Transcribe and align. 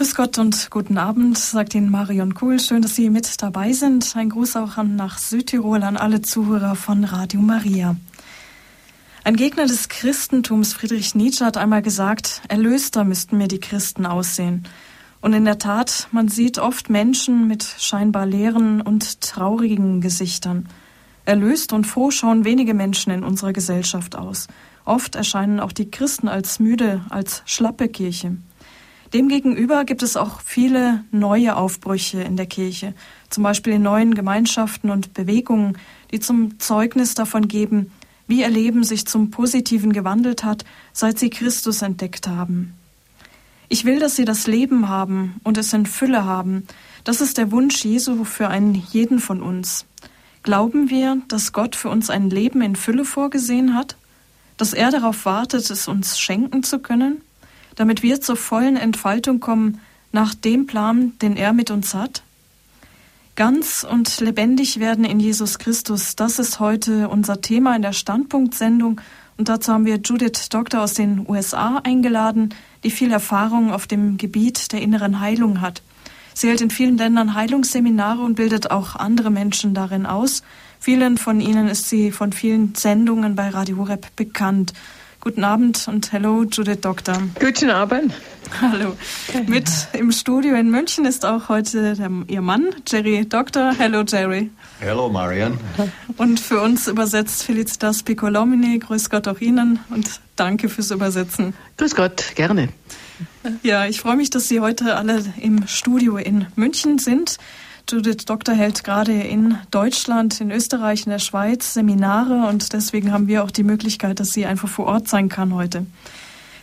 Grüß 0.00 0.14
Gott 0.14 0.38
und 0.38 0.70
guten 0.70 0.96
Abend, 0.96 1.36
sagt 1.36 1.74
Ihnen 1.74 1.90
Marion 1.90 2.32
Kuhl. 2.32 2.58
Schön, 2.58 2.80
dass 2.80 2.96
Sie 2.96 3.10
mit 3.10 3.42
dabei 3.42 3.74
sind. 3.74 4.16
Ein 4.16 4.30
Gruß 4.30 4.56
auch 4.56 4.78
an, 4.78 4.96
nach 4.96 5.18
Südtirol 5.18 5.82
an 5.82 5.98
alle 5.98 6.22
Zuhörer 6.22 6.74
von 6.74 7.04
Radio 7.04 7.42
Maria. 7.42 7.96
Ein 9.24 9.36
Gegner 9.36 9.66
des 9.66 9.90
Christentums, 9.90 10.72
Friedrich 10.72 11.14
Nietzsche, 11.14 11.44
hat 11.44 11.58
einmal 11.58 11.82
gesagt, 11.82 12.40
erlöster 12.48 13.04
müssten 13.04 13.36
mir 13.36 13.46
die 13.46 13.60
Christen 13.60 14.06
aussehen. 14.06 14.66
Und 15.20 15.34
in 15.34 15.44
der 15.44 15.58
Tat, 15.58 16.08
man 16.12 16.28
sieht 16.28 16.58
oft 16.58 16.88
Menschen 16.88 17.46
mit 17.46 17.62
scheinbar 17.62 18.24
leeren 18.24 18.80
und 18.80 19.20
traurigen 19.20 20.00
Gesichtern. 20.00 20.66
Erlöst 21.26 21.74
und 21.74 21.86
froh 21.86 22.10
schauen 22.10 22.46
wenige 22.46 22.72
Menschen 22.72 23.12
in 23.12 23.22
unserer 23.22 23.52
Gesellschaft 23.52 24.16
aus. 24.16 24.48
Oft 24.86 25.14
erscheinen 25.14 25.60
auch 25.60 25.72
die 25.72 25.90
Christen 25.90 26.28
als 26.28 26.58
müde, 26.58 27.04
als 27.10 27.42
schlappe 27.44 27.88
Kirche. 27.88 28.38
Demgegenüber 29.12 29.84
gibt 29.84 30.04
es 30.04 30.16
auch 30.16 30.40
viele 30.40 31.04
neue 31.10 31.56
Aufbrüche 31.56 32.22
in 32.22 32.36
der 32.36 32.46
Kirche, 32.46 32.94
zum 33.28 33.42
Beispiel 33.42 33.72
in 33.74 33.82
neuen 33.82 34.14
Gemeinschaften 34.14 34.90
und 34.90 35.14
Bewegungen, 35.14 35.78
die 36.12 36.20
zum 36.20 36.60
Zeugnis 36.60 37.14
davon 37.14 37.48
geben, 37.48 37.90
wie 38.28 38.40
ihr 38.40 38.48
Leben 38.48 38.84
sich 38.84 39.06
zum 39.06 39.32
Positiven 39.32 39.92
gewandelt 39.92 40.44
hat, 40.44 40.64
seit 40.92 41.18
sie 41.18 41.30
Christus 41.30 41.82
entdeckt 41.82 42.28
haben. 42.28 42.74
Ich 43.68 43.84
will, 43.84 43.98
dass 43.98 44.14
sie 44.14 44.24
das 44.24 44.46
Leben 44.46 44.88
haben 44.88 45.40
und 45.42 45.58
es 45.58 45.72
in 45.72 45.86
Fülle 45.86 46.24
haben. 46.24 46.66
Das 47.02 47.20
ist 47.20 47.38
der 47.38 47.50
Wunsch 47.50 47.84
Jesu 47.84 48.24
für 48.24 48.48
einen 48.48 48.74
jeden 48.74 49.18
von 49.18 49.42
uns. 49.42 49.86
Glauben 50.44 50.88
wir, 50.88 51.20
dass 51.28 51.52
Gott 51.52 51.74
für 51.74 51.88
uns 51.88 52.10
ein 52.10 52.30
Leben 52.30 52.62
in 52.62 52.76
Fülle 52.76 53.04
vorgesehen 53.04 53.74
hat? 53.74 53.96
Dass 54.56 54.72
er 54.72 54.90
darauf 54.90 55.24
wartet, 55.24 55.68
es 55.68 55.88
uns 55.88 56.18
schenken 56.18 56.62
zu 56.62 56.78
können? 56.78 57.20
Damit 57.76 58.02
wir 58.02 58.20
zur 58.20 58.36
vollen 58.36 58.76
Entfaltung 58.76 59.40
kommen 59.40 59.80
nach 60.12 60.34
dem 60.34 60.66
Plan, 60.66 61.12
den 61.22 61.36
er 61.36 61.52
mit 61.52 61.70
uns 61.70 61.94
hat? 61.94 62.22
Ganz 63.36 63.86
und 63.88 64.20
lebendig 64.20 64.80
werden 64.80 65.04
in 65.04 65.18
Jesus 65.18 65.58
Christus, 65.58 66.14
das 66.16 66.38
ist 66.38 66.60
heute 66.60 67.08
unser 67.08 67.40
Thema 67.40 67.74
in 67.74 67.82
der 67.82 67.92
Standpunktsendung. 67.92 69.00
Und 69.38 69.48
dazu 69.48 69.72
haben 69.72 69.86
wir 69.86 69.96
Judith 69.96 70.50
Doktor 70.50 70.82
aus 70.82 70.92
den 70.92 71.26
USA 71.26 71.80
eingeladen, 71.82 72.54
die 72.84 72.90
viel 72.90 73.10
Erfahrung 73.10 73.72
auf 73.72 73.86
dem 73.86 74.18
Gebiet 74.18 74.72
der 74.72 74.82
inneren 74.82 75.20
Heilung 75.20 75.62
hat. 75.62 75.82
Sie 76.34 76.48
hält 76.48 76.60
in 76.60 76.70
vielen 76.70 76.98
Ländern 76.98 77.34
Heilungsseminare 77.34 78.20
und 78.20 78.34
bildet 78.34 78.70
auch 78.70 78.96
andere 78.96 79.30
Menschen 79.30 79.72
darin 79.72 80.06
aus. 80.06 80.42
Vielen 80.78 81.16
von 81.18 81.40
ihnen 81.40 81.68
ist 81.68 81.88
sie 81.88 82.12
von 82.12 82.32
vielen 82.32 82.74
Sendungen 82.74 83.36
bei 83.36 83.48
Radio 83.48 83.82
Rep 83.82 84.14
bekannt. 84.16 84.72
Guten 85.22 85.44
Abend 85.44 85.86
und 85.86 86.14
hallo 86.14 86.44
Judith 86.44 86.80
Doktor. 86.80 87.18
Guten 87.38 87.68
Abend. 87.68 88.14
Hallo. 88.62 88.96
Mit 89.46 89.68
im 89.92 90.12
Studio 90.12 90.54
in 90.54 90.70
München 90.70 91.04
ist 91.04 91.26
auch 91.26 91.50
heute 91.50 91.94
der, 91.94 92.10
Ihr 92.26 92.40
Mann, 92.40 92.70
Jerry 92.88 93.28
Doktor. 93.28 93.74
Hallo 93.78 94.02
Jerry. 94.08 94.48
Hallo 94.80 95.10
Marian. 95.10 95.58
Und 96.16 96.40
für 96.40 96.62
uns 96.62 96.88
übersetzt 96.88 97.42
Felicitas 97.42 98.02
Piccolomini. 98.02 98.78
Grüß 98.78 99.10
Gott 99.10 99.28
auch 99.28 99.40
Ihnen 99.40 99.80
und 99.90 100.08
danke 100.36 100.70
fürs 100.70 100.90
Übersetzen. 100.90 101.52
Grüß 101.76 101.94
Gott, 101.94 102.34
gerne. 102.34 102.70
Ja, 103.62 103.84
ich 103.84 104.00
freue 104.00 104.16
mich, 104.16 104.30
dass 104.30 104.48
Sie 104.48 104.60
heute 104.60 104.96
alle 104.96 105.22
im 105.38 105.66
Studio 105.66 106.16
in 106.16 106.46
München 106.56 106.98
sind. 106.98 107.36
Judith 107.90 108.24
Doktor 108.26 108.54
hält 108.54 108.84
gerade 108.84 109.12
in 109.12 109.58
Deutschland, 109.72 110.40
in 110.40 110.52
Österreich, 110.52 111.06
in 111.06 111.10
der 111.10 111.18
Schweiz 111.18 111.74
Seminare 111.74 112.46
und 112.48 112.72
deswegen 112.72 113.12
haben 113.12 113.26
wir 113.26 113.42
auch 113.42 113.50
die 113.50 113.64
Möglichkeit, 113.64 114.20
dass 114.20 114.32
sie 114.32 114.46
einfach 114.46 114.68
vor 114.68 114.86
Ort 114.86 115.08
sein 115.08 115.28
kann 115.28 115.52
heute. 115.54 115.86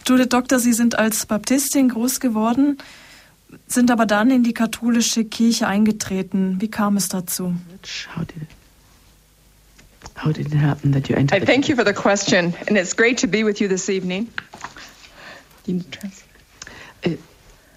Judith 0.08 0.30
Doktor, 0.30 0.60
Sie 0.60 0.72
sind 0.72 0.98
als 0.98 1.26
Baptistin 1.26 1.90
groß 1.90 2.22
geworden, 2.22 2.78
sind 3.68 3.92
aber 3.92 4.06
dann 4.06 4.32
in 4.32 4.44
die 4.44 4.54
katholische 4.54 5.26
Kirche 5.26 5.68
eingetreten. 5.68 6.62
Wie 6.62 6.70
kam 6.70 6.96
es 6.96 7.10
dazu? 7.10 7.56
How 8.16 8.24
did 8.24 8.44
it, 8.44 8.48
how 10.24 10.32
did 10.32 10.48
it 10.48 10.62
happen 10.62 10.94
that 10.94 11.10
you 11.10 11.16
entered? 11.18 11.44
I 11.44 11.46
thank 11.46 11.68
you 11.68 11.76
for 11.76 11.86
the 11.86 11.94
question, 11.94 12.54
and 12.68 12.78
it's 12.78 12.96
great 12.96 13.20
to 13.20 13.28
be 13.28 13.44
with 13.44 13.60
you 13.60 13.68
this 13.68 13.90
evening. 13.90 14.30
Uh, 15.68 17.10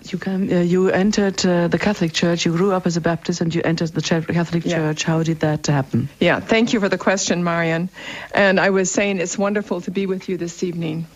you 0.09 0.19
came, 0.19 0.51
uh, 0.51 0.61
you 0.61 0.91
entered 0.91 1.45
uh, 1.45 1.69
the 1.69 1.79
Catholic 1.79 2.13
Church. 2.13 2.47
You 2.47 2.57
grew 2.57 2.73
up 2.73 2.87
as 2.87 2.97
a 2.97 3.01
Baptist, 3.01 3.41
and 3.41 3.55
you 3.55 3.61
entered 3.65 3.91
the 3.93 4.03
Catholic 4.03 4.65
Yeah. 4.65 4.77
Church. 4.77 5.05
How 5.05 5.23
did 5.23 5.41
that 5.41 5.67
happen? 5.67 6.09
Yeah, 6.21 6.41
thank 6.41 6.73
you 6.73 6.81
for 6.81 6.89
the 6.89 6.99
question, 6.99 7.45
Marian. 7.45 7.91
And 8.35 8.59
I 8.59 8.71
was 8.71 8.91
saying 8.91 9.19
it's 9.21 9.37
wonderful 9.39 9.81
to 9.83 9.91
be 9.91 10.07
with 10.07 10.29
you 10.29 10.37
this 10.37 10.63
evening. 10.63 11.07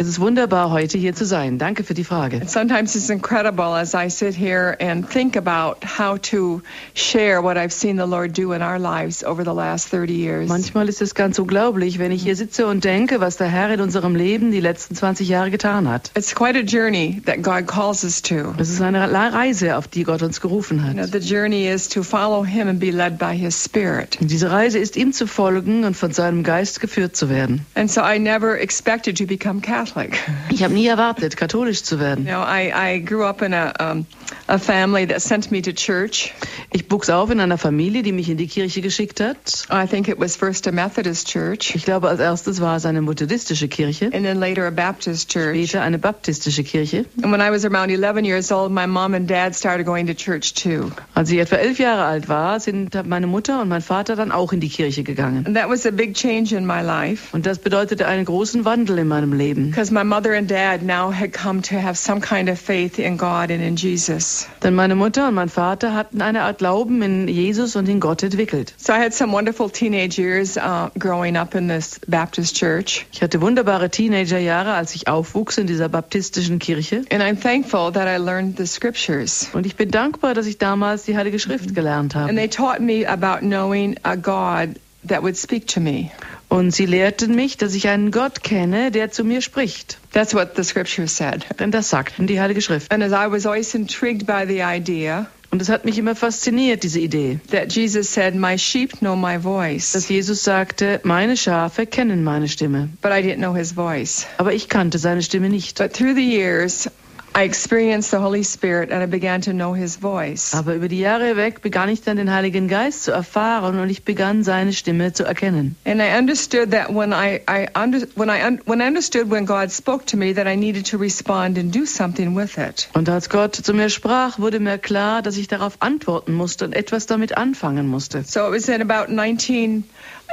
Es 0.00 0.08
ist 0.08 0.18
wunderbar, 0.18 0.70
heute 0.70 0.96
hier 0.96 1.14
zu 1.14 1.26
sein. 1.26 1.58
Danke 1.58 1.84
für 1.84 1.92
die 1.92 2.04
Frage. 2.04 2.40
Sometimes 2.46 2.96
it's 2.96 3.10
incredible 3.10 3.74
as 3.74 3.92
I 3.92 4.08
sit 4.08 4.34
here 4.34 4.74
and 4.80 5.06
think 5.06 5.36
about 5.36 5.76
how 5.84 6.16
to 6.30 6.62
share 6.94 7.42
what 7.42 7.58
I've 7.58 7.70
seen 7.70 7.98
the 7.98 8.06
Lord 8.06 8.34
do 8.34 8.52
in 8.54 8.62
our 8.62 8.78
lives 8.78 9.22
over 9.22 9.44
the 9.44 9.52
last 9.52 9.88
30 9.90 10.14
years. 10.14 10.48
Manchmal 10.48 10.88
ist 10.88 11.02
es 11.02 11.14
ganz 11.14 11.38
unglaublich, 11.38 11.98
wenn 11.98 12.12
ich 12.12 12.22
hier 12.22 12.34
sitze 12.34 12.66
und 12.66 12.82
denke, 12.82 13.20
was 13.20 13.36
der 13.36 13.48
Herr 13.48 13.74
in 13.74 13.82
unserem 13.82 14.14
Leben 14.16 14.50
die 14.52 14.60
letzten 14.60 14.94
20 14.94 15.28
Jahre 15.28 15.50
getan 15.50 15.86
hat. 15.86 16.10
It's 16.16 16.34
quite 16.34 16.56
a 16.58 16.62
journey 16.62 17.20
that 17.26 17.42
God 17.42 17.66
calls 17.66 18.02
us 18.02 18.22
to. 18.22 18.54
Es 18.56 18.70
ist 18.70 18.80
eine 18.80 19.12
Reise, 19.12 19.76
auf 19.76 19.86
die 19.86 20.04
Gott 20.04 20.22
uns 20.22 20.40
gerufen 20.40 20.78
You 20.78 20.94
know, 20.94 21.02
hat. 21.02 21.12
the 21.12 21.18
journey 21.18 21.68
is 21.68 21.86
to 21.90 22.02
follow 22.02 22.42
Him 22.42 22.68
and 22.68 22.80
be 22.80 22.90
led 22.90 23.18
by 23.18 23.36
His 23.36 23.62
Spirit. 23.62 24.16
Und 24.18 24.30
diese 24.30 24.50
Reise 24.50 24.78
ist 24.78 24.96
ihm 24.96 25.12
zu 25.12 25.26
folgen 25.26 25.84
und 25.84 25.94
von 25.94 26.10
seinem 26.12 26.42
Geist 26.42 26.80
geführt 26.80 27.16
zu 27.16 27.28
werden. 27.28 27.66
And 27.74 27.90
so 27.90 28.00
I 28.00 28.18
never 28.18 28.58
expected 28.58 29.18
to 29.18 29.26
become 29.26 29.60
Catholic. 29.60 29.89
Ich 30.50 30.62
habe 30.62 30.74
nie 30.74 30.86
erwartet, 30.86 31.36
katholisch 31.36 31.82
zu 31.82 32.00
werden. 32.00 32.26
You 32.26 32.32
know, 32.32 32.42
I, 32.42 32.72
I 32.74 32.98
grew 32.98 33.24
up 33.24 33.40
in 33.40 33.54
a, 33.54 33.72
um, 33.80 34.06
a 34.46 34.58
family 34.58 35.06
that 35.06 35.22
sent 35.22 35.50
me 35.50 35.62
to 35.62 35.72
church. 35.72 36.34
Ich 36.72 36.90
wuchs 36.90 37.08
auf 37.08 37.30
in 37.30 37.40
einer 37.40 37.56
Familie, 37.58 38.02
die 38.02 38.12
mich 38.12 38.28
in 38.28 38.36
die 38.36 38.46
Kirche 38.46 38.80
geschickt 38.80 39.20
hat. 39.20 39.66
I 39.72 39.86
think 39.86 40.08
it 40.08 40.18
was 40.18 40.36
first 40.36 40.66
a 40.66 40.72
Methodist 40.72 41.28
church 41.28 41.74
Ich 41.74 41.84
glaube, 41.84 42.08
als 42.08 42.20
erstes 42.20 42.60
war 42.60 42.76
es 42.76 42.84
eine 42.84 43.00
methodistische 43.00 43.68
Kirche, 43.68 44.06
and 44.06 44.24
then 44.24 44.38
later 44.38 44.66
a 44.66 44.70
Baptist 44.70 45.30
church. 45.30 45.70
später 45.70 45.82
eine 45.82 45.98
baptistische 45.98 46.64
Kirche. 46.64 47.06
And 47.22 47.32
when 47.32 47.40
I 47.40 47.50
was 47.50 47.64
around 47.64 47.90
11 47.90 48.24
years 48.24 48.52
old, 48.52 48.72
my 48.72 48.86
mom 48.86 49.14
and 49.14 49.28
dad 49.28 49.54
started 49.54 49.86
going 49.86 50.06
to 50.06 50.14
church 50.14 50.54
too. 50.54 50.90
Als 51.14 51.30
ich 51.30 51.38
etwa 51.38 51.56
elf 51.56 51.78
Jahre 51.78 52.04
alt 52.04 52.28
war, 52.28 52.60
sind 52.60 52.94
meine 53.06 53.26
Mutter 53.26 53.60
und 53.62 53.68
mein 53.68 53.82
Vater 53.82 54.16
dann 54.16 54.32
auch 54.32 54.52
in 54.52 54.60
die 54.60 54.68
Kirche 54.68 55.02
gegangen. 55.02 55.46
And 55.46 55.56
that 55.56 55.68
was 55.68 55.86
a 55.86 55.90
big 55.90 56.14
change 56.14 56.54
in 56.54 56.66
my 56.66 56.82
life 56.82 57.28
Und 57.32 57.46
das 57.46 57.58
bedeutete 57.58 58.06
einen 58.06 58.24
großen 58.24 58.64
Wandel 58.64 58.98
in 58.98 59.08
meinem 59.08 59.32
Leben. 59.32 59.72
Because 59.80 59.90
my 59.90 60.02
mother 60.02 60.34
and 60.34 60.46
dad 60.46 60.82
now 60.82 61.08
had 61.08 61.32
come 61.32 61.62
to 61.62 61.80
have 61.80 61.96
some 61.96 62.20
kind 62.20 62.50
of 62.50 62.58
faith 62.58 62.98
in 62.98 63.16
God 63.16 63.50
and 63.50 63.62
in 63.62 63.76
Jesus. 63.76 64.46
Denn 64.60 64.74
meine 64.74 64.94
Mutter 64.94 65.26
und 65.28 65.34
mein 65.34 65.48
Vater 65.48 65.94
hatten 65.94 66.20
eine 66.20 66.42
Art 66.42 66.58
Glauben 66.58 67.00
in 67.00 67.28
Jesus 67.28 67.76
und 67.76 67.88
in 67.88 67.98
Gott 67.98 68.22
entwickelt. 68.22 68.74
So 68.76 68.92
I 68.92 68.98
had 68.98 69.14
some 69.14 69.32
wonderful 69.32 69.70
teenage 69.70 70.18
years 70.18 70.58
uh, 70.58 70.90
growing 70.98 71.34
up 71.34 71.54
in 71.54 71.68
this 71.68 71.98
Baptist 72.06 72.56
church. 72.56 73.06
Ich 73.10 73.22
hatte 73.22 73.40
wunderbare 73.40 73.88
Teenagerjahre, 73.88 74.74
als 74.74 74.94
ich 74.94 75.08
aufwuchs 75.08 75.56
in 75.56 75.66
dieser 75.66 75.88
baptistischen 75.88 76.58
Kirche. 76.58 77.04
And 77.10 77.22
I'm 77.22 77.40
thankful 77.40 77.90
that 77.92 78.06
I 78.06 78.18
learned 78.22 78.58
the 78.58 78.66
scriptures. 78.66 79.48
Und 79.54 79.64
ich 79.64 79.76
bin 79.76 79.90
dankbar, 79.90 80.34
dass 80.34 80.44
ich 80.44 80.58
damals 80.58 81.04
die 81.04 81.16
Heilige 81.16 81.38
Schrift 81.38 81.74
gelernt 81.74 82.14
And 82.14 82.24
habe. 82.28 82.34
they 82.34 82.48
taught 82.48 82.80
me 82.80 83.06
about 83.06 83.40
knowing 83.40 83.96
a 84.02 84.14
God 84.14 84.78
that 85.06 85.22
would 85.22 85.36
speak 85.36 85.66
to 85.68 85.80
me. 85.80 86.10
Und 86.48 86.72
sie 86.74 86.86
lehrten 86.86 87.34
mich, 87.34 87.56
dass 87.56 87.74
ich 87.74 87.88
einen 87.88 88.10
Gott 88.10 88.42
kenne, 88.42 88.90
der 88.90 89.10
zu 89.10 89.24
mir 89.24 89.40
spricht. 89.40 89.98
That's 90.12 90.34
what 90.34 90.56
the 90.56 90.64
scriptures 90.64 91.16
said. 91.16 91.46
Denn 91.58 91.70
das 91.70 91.90
sagten 91.90 92.26
die 92.26 92.40
Heilige 92.40 92.60
Schrift. 92.60 92.90
And 92.92 93.02
as 93.02 93.12
I 93.12 93.30
was 93.30 93.46
always 93.46 93.74
intrigued 93.74 94.26
by 94.26 94.44
the 94.46 94.60
idea 94.62 95.26
Und 95.52 95.60
es 95.60 95.68
hat 95.68 95.84
mich 95.84 95.98
immer 95.98 96.14
fasziniert, 96.14 96.84
diese 96.84 97.00
Idee, 97.00 97.40
that 97.50 97.72
Jesus 97.72 98.12
said, 98.12 98.36
My 98.36 98.56
sheep 98.56 99.00
know 99.00 99.16
my 99.16 99.34
dass 99.34 99.42
voice, 99.42 100.08
Jesus 100.08 100.44
sagte, 100.44 101.00
meine 101.02 101.36
Schafe 101.36 101.86
kennen 101.86 102.22
meine 102.22 102.46
Stimme. 102.46 102.88
but 103.02 103.10
I 103.10 103.20
didn't 103.20 103.38
know 103.38 103.54
his 103.54 103.72
voice. 103.72 104.26
Aber 104.38 104.52
ich 104.52 104.68
kannte 104.68 104.98
seine 104.98 105.22
Stimme 105.22 105.48
nicht. 105.48 105.78
But 105.78 105.92
through 105.92 106.14
the 106.14 106.22
years, 106.24 106.88
I 107.34 107.44
experienced 107.44 108.10
the 108.10 108.18
Holy 108.18 108.42
Spirit 108.42 108.90
and 108.90 109.02
I 109.02 109.06
began 109.06 109.40
to 109.42 109.52
know 109.52 109.72
his 109.72 109.96
voice. 109.96 110.52
Aber 110.52 110.74
über 110.74 110.88
die 110.88 110.98
Jahre 110.98 111.26
hinweg 111.28 111.62
begann 111.62 111.88
ich 111.88 112.02
dann 112.02 112.16
den 112.16 112.32
Heiligen 112.32 112.66
Geist 112.66 113.04
zu 113.04 113.12
erfahren 113.12 113.78
und 113.78 113.88
ich 113.88 114.04
begann 114.04 114.42
seine 114.42 114.72
Stimme 114.72 115.12
zu 115.12 115.24
erkennen. 115.24 115.76
And 115.84 116.00
I 116.00 116.18
understood 116.18 116.72
that 116.72 116.88
when 116.92 117.12
I, 117.12 117.40
I 117.48 117.68
under, 117.74 118.00
when 118.16 118.28
I 118.28 118.58
when 118.66 118.80
I 118.80 118.86
understood 118.86 119.30
when 119.30 119.46
God 119.46 119.70
spoke 119.70 120.06
to 120.06 120.16
me 120.16 120.34
that 120.34 120.46
I 120.46 120.56
needed 120.56 120.86
to 120.90 120.98
respond 120.98 121.56
and 121.56 121.74
do 121.74 121.86
something 121.86 122.36
with 122.36 122.58
it. 122.58 122.88
Und 122.94 123.08
als 123.08 123.28
Gott 123.28 123.54
zu 123.54 123.74
mir 123.74 123.90
sprach, 123.90 124.38
wurde 124.38 124.58
mir 124.58 124.78
klar, 124.78 125.22
dass 125.22 125.36
ich 125.36 125.46
darauf 125.46 125.76
antworten 125.80 126.32
musste 126.32 126.64
und 126.64 126.74
etwas 126.74 127.06
damit 127.06 127.36
anfangen 127.36 127.86
musste. 127.86 128.24
So 128.24 128.48
it 128.48 128.52
was 128.52 128.68
in 128.68 128.82
about 128.82 129.12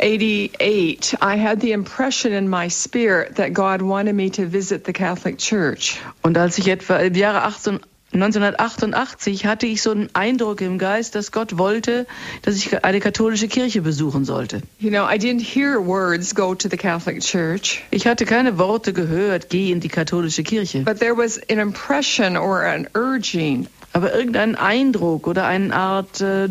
1988 0.01 1.15
I 1.21 1.35
had 1.37 1.59
the 1.61 1.71
impression 1.71 2.33
in 2.33 2.47
my 2.49 2.67
spirit 2.69 3.35
that 3.35 3.53
God 3.53 3.81
wanted 3.81 4.13
me 4.15 4.29
to 4.31 4.45
visit 4.45 4.85
the 4.85 4.93
Catholic 4.93 5.37
Church. 5.37 5.97
Und 6.23 6.37
als 6.37 6.57
ich 6.57 6.67
etwa 6.67 6.97
im 6.97 7.13
Jahre 7.15 7.43
1988 8.13 9.45
hatte 9.45 9.65
ich 9.67 9.81
so 9.81 9.91
einen 9.91 10.09
Eindruck 10.13 10.61
im 10.61 10.77
Geist, 10.77 11.13
dass 11.15 11.31
Gott 11.33 11.57
wollte, 11.57 12.07
dass 12.43 12.55
ich 12.55 12.83
eine 12.85 12.99
katholische 13.01 13.47
Kirche 13.49 13.81
besuchen 13.81 14.23
sollte. 14.23 14.61
You 14.79 14.89
know, 14.91 15.03
I 15.05 15.17
didn't 15.17 15.41
hear 15.41 15.77
words 15.79 16.33
go 16.33 16.55
to 16.55 16.69
the 16.69 16.77
Catholic 16.77 17.19
Church, 17.21 17.83
Ich 17.91 18.07
hatte 18.07 18.25
keine 18.25 18.57
Worte 18.57 18.93
gehört, 18.93 19.49
geh 19.49 19.71
in 19.71 19.81
die 19.81 19.89
katholische 19.89 20.43
Kirche. 20.43 20.83
but 20.85 20.99
there 20.99 21.17
was 21.17 21.37
an 21.49 21.59
impression 21.59 22.37
or 22.37 22.63
an 22.63 22.87
urging. 22.95 23.67
Aber 23.97 24.13
irgendein 24.13 24.53
Eindruck 24.53 25.25
oder 25.25 25.47
eine 25.47 25.75
Art 25.75 26.21
äh, 26.21 26.47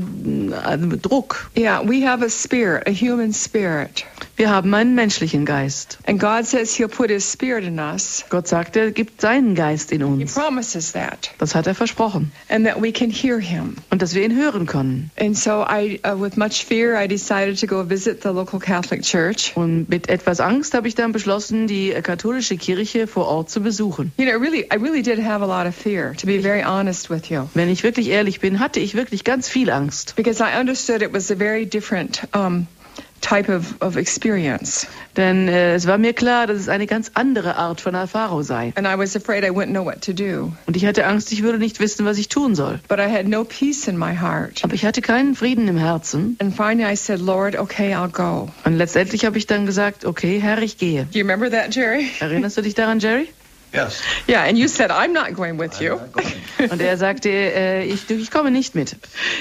also 0.65 0.97
Druck. 1.01 1.49
Yeah, 1.57 1.81
we 1.81 2.05
have 2.05 2.25
a 2.25 2.29
spirit, 2.29 2.89
a 2.89 2.91
human 2.91 3.33
spirit. 3.33 4.05
Wir 4.35 4.51
haben 4.51 4.75
einen 4.75 4.97
menschlichen 4.97 5.45
Geist. 5.47 5.99
And 6.07 6.19
God 6.21 6.45
says 6.45 6.75
He'll 6.77 6.89
put 6.89 7.09
His 7.09 7.25
spirit 7.33 7.63
in 7.63 7.79
us. 7.79 8.25
Gott 8.31 8.49
sagt, 8.49 8.77
er 8.77 8.91
gibt 8.91 9.21
seinen 9.21 9.55
Geist 9.55 9.93
in 9.93 10.01
He 10.01 10.23
uns. 10.23 10.35
promises 10.35 10.93
that. 10.93 11.31
Das 11.39 11.55
hat 11.55 11.69
er 11.69 11.77
versprochen. 11.77 12.33
And 12.49 12.67
that 12.67 12.83
we 12.83 12.91
can 12.91 13.11
hear 13.11 13.39
Him. 13.39 13.77
Und 13.91 14.03
dass 14.03 14.15
wir 14.15 14.25
ihn 14.25 14.37
hören 14.37 14.67
können. 14.67 15.13
And 15.19 15.39
so 15.39 15.65
I, 15.65 16.01
uh, 16.05 16.21
with 16.21 16.37
much 16.37 16.65
fear, 16.67 17.01
I 17.01 17.07
decided 17.07 17.61
to 17.61 17.69
go 17.69 17.89
visit 17.89 18.23
the 18.25 18.31
local 18.31 18.59
Catholic 18.59 19.03
church. 19.03 19.53
Und 19.55 19.89
mit 19.89 20.09
etwas 20.09 20.41
Angst 20.41 20.75
habe 20.75 20.89
ich 20.89 20.97
dann 20.97 21.13
beschlossen, 21.13 21.69
die 21.69 21.93
äh, 21.93 22.03
katholische 22.03 22.57
Kirche 22.57 23.07
vor 23.07 23.27
Ort 23.29 23.51
zu 23.51 23.61
besuchen. 23.61 24.11
You 24.19 24.27
know, 24.27 24.37
really, 24.37 24.67
I 24.71 24.77
really 24.77 25.03
did 25.03 25.19
have 25.25 25.43
a 25.43 25.47
lot 25.47 25.67
of 25.69 25.77
fear, 25.77 26.13
to 26.17 26.27
be 26.27 26.41
very 26.41 26.63
honest 26.63 27.09
with 27.09 27.31
you. 27.31 27.36
Wenn 27.55 27.69
ich 27.69 27.83
wirklich 27.83 28.09
ehrlich 28.09 28.41
bin, 28.41 28.61
hatte 28.61 28.81
ich 28.81 28.95
wirklich 28.95 29.25
ganz 29.25 29.49
viel 29.49 29.71
Angst. 29.71 30.15
Because 30.17 30.43
I 30.43 30.59
understood 30.59 31.03
it 31.03 31.13
was 31.13 31.31
a 31.31 31.37
very 31.37 31.67
different 31.67 32.27
um, 32.35 32.67
type 33.21 33.49
of, 33.49 33.75
of 33.81 33.97
experience. 33.97 34.87
Denn 35.17 35.49
äh, 35.49 35.75
es 35.75 35.87
war 35.87 35.99
mir 35.99 36.13
klar, 36.13 36.47
dass 36.47 36.59
es 36.59 36.69
eine 36.69 36.87
ganz 36.87 37.13
andere 37.15 37.57
Art 37.57 37.81
von 37.81 37.95
Erfahrung 37.95 38.43
sei. 38.43 38.73
And 38.77 38.87
I 38.87 38.97
was 38.97 39.17
afraid 39.17 39.45
I 39.45 39.51
wouldn't 39.51 39.71
know 39.71 39.85
what 39.85 40.03
to 40.03 40.13
do. 40.13 40.53
Und 40.67 40.77
ich 40.77 40.87
hatte 40.87 41.07
Angst, 41.07 41.33
ich 41.33 41.43
würde 41.43 41.59
nicht 41.59 41.81
wissen, 41.81 42.05
was 42.05 42.19
ich 42.19 42.29
tun 42.29 42.55
soll. 42.55 42.81
But 42.89 42.99
I 42.99 43.11
had 43.11 43.27
no 43.27 43.45
peace 43.45 43.89
in 43.89 43.99
my 43.99 44.15
heart. 44.15 44.63
Aber 44.63 44.75
ich 44.75 44.85
hatte 44.85 45.03
keinen 45.03 45.35
Frieden 45.35 45.69
im 45.69 45.79
Herzen. 45.79 46.37
And 46.41 46.55
finally 46.55 46.91
I 46.91 46.97
said, 46.97 47.21
Lord, 47.21 47.57
okay, 47.57 47.95
I'll 47.95 48.09
go. 48.09 48.49
Und 48.65 48.77
letztendlich 48.77 49.25
habe 49.25 49.39
ich 49.39 49.47
dann 49.47 49.67
gesagt, 49.67 50.05
okay, 50.05 50.39
Herr, 50.39 50.61
ich 50.63 50.79
gehe. 50.79 51.05
Do 51.05 51.19
you 51.19 51.25
remember 51.25 51.51
that, 51.51 51.75
Jerry? 51.75 52.07
Erinnerst 52.21 52.57
du 52.57 52.63
dich 52.63 52.75
daran, 52.75 53.01
Jerry? 53.01 53.29
Yes. 53.73 54.01
Yeah, 54.29 54.45
and 54.45 54.57
you 54.57 54.69
said, 54.69 54.91
I'm 54.91 55.13
not 55.13 55.35
going 55.35 55.59
with 55.59 55.75
I'm 55.79 55.83
you. 55.85 56.01
going. 56.13 56.71
Und 56.71 56.81
er 56.81 56.97
sagte, 56.97 57.29
äh, 57.29 57.85
ich, 57.85 58.09
ich 58.11 58.31
komme 58.31 58.51
nicht 58.51 58.75
mit. 58.75 58.97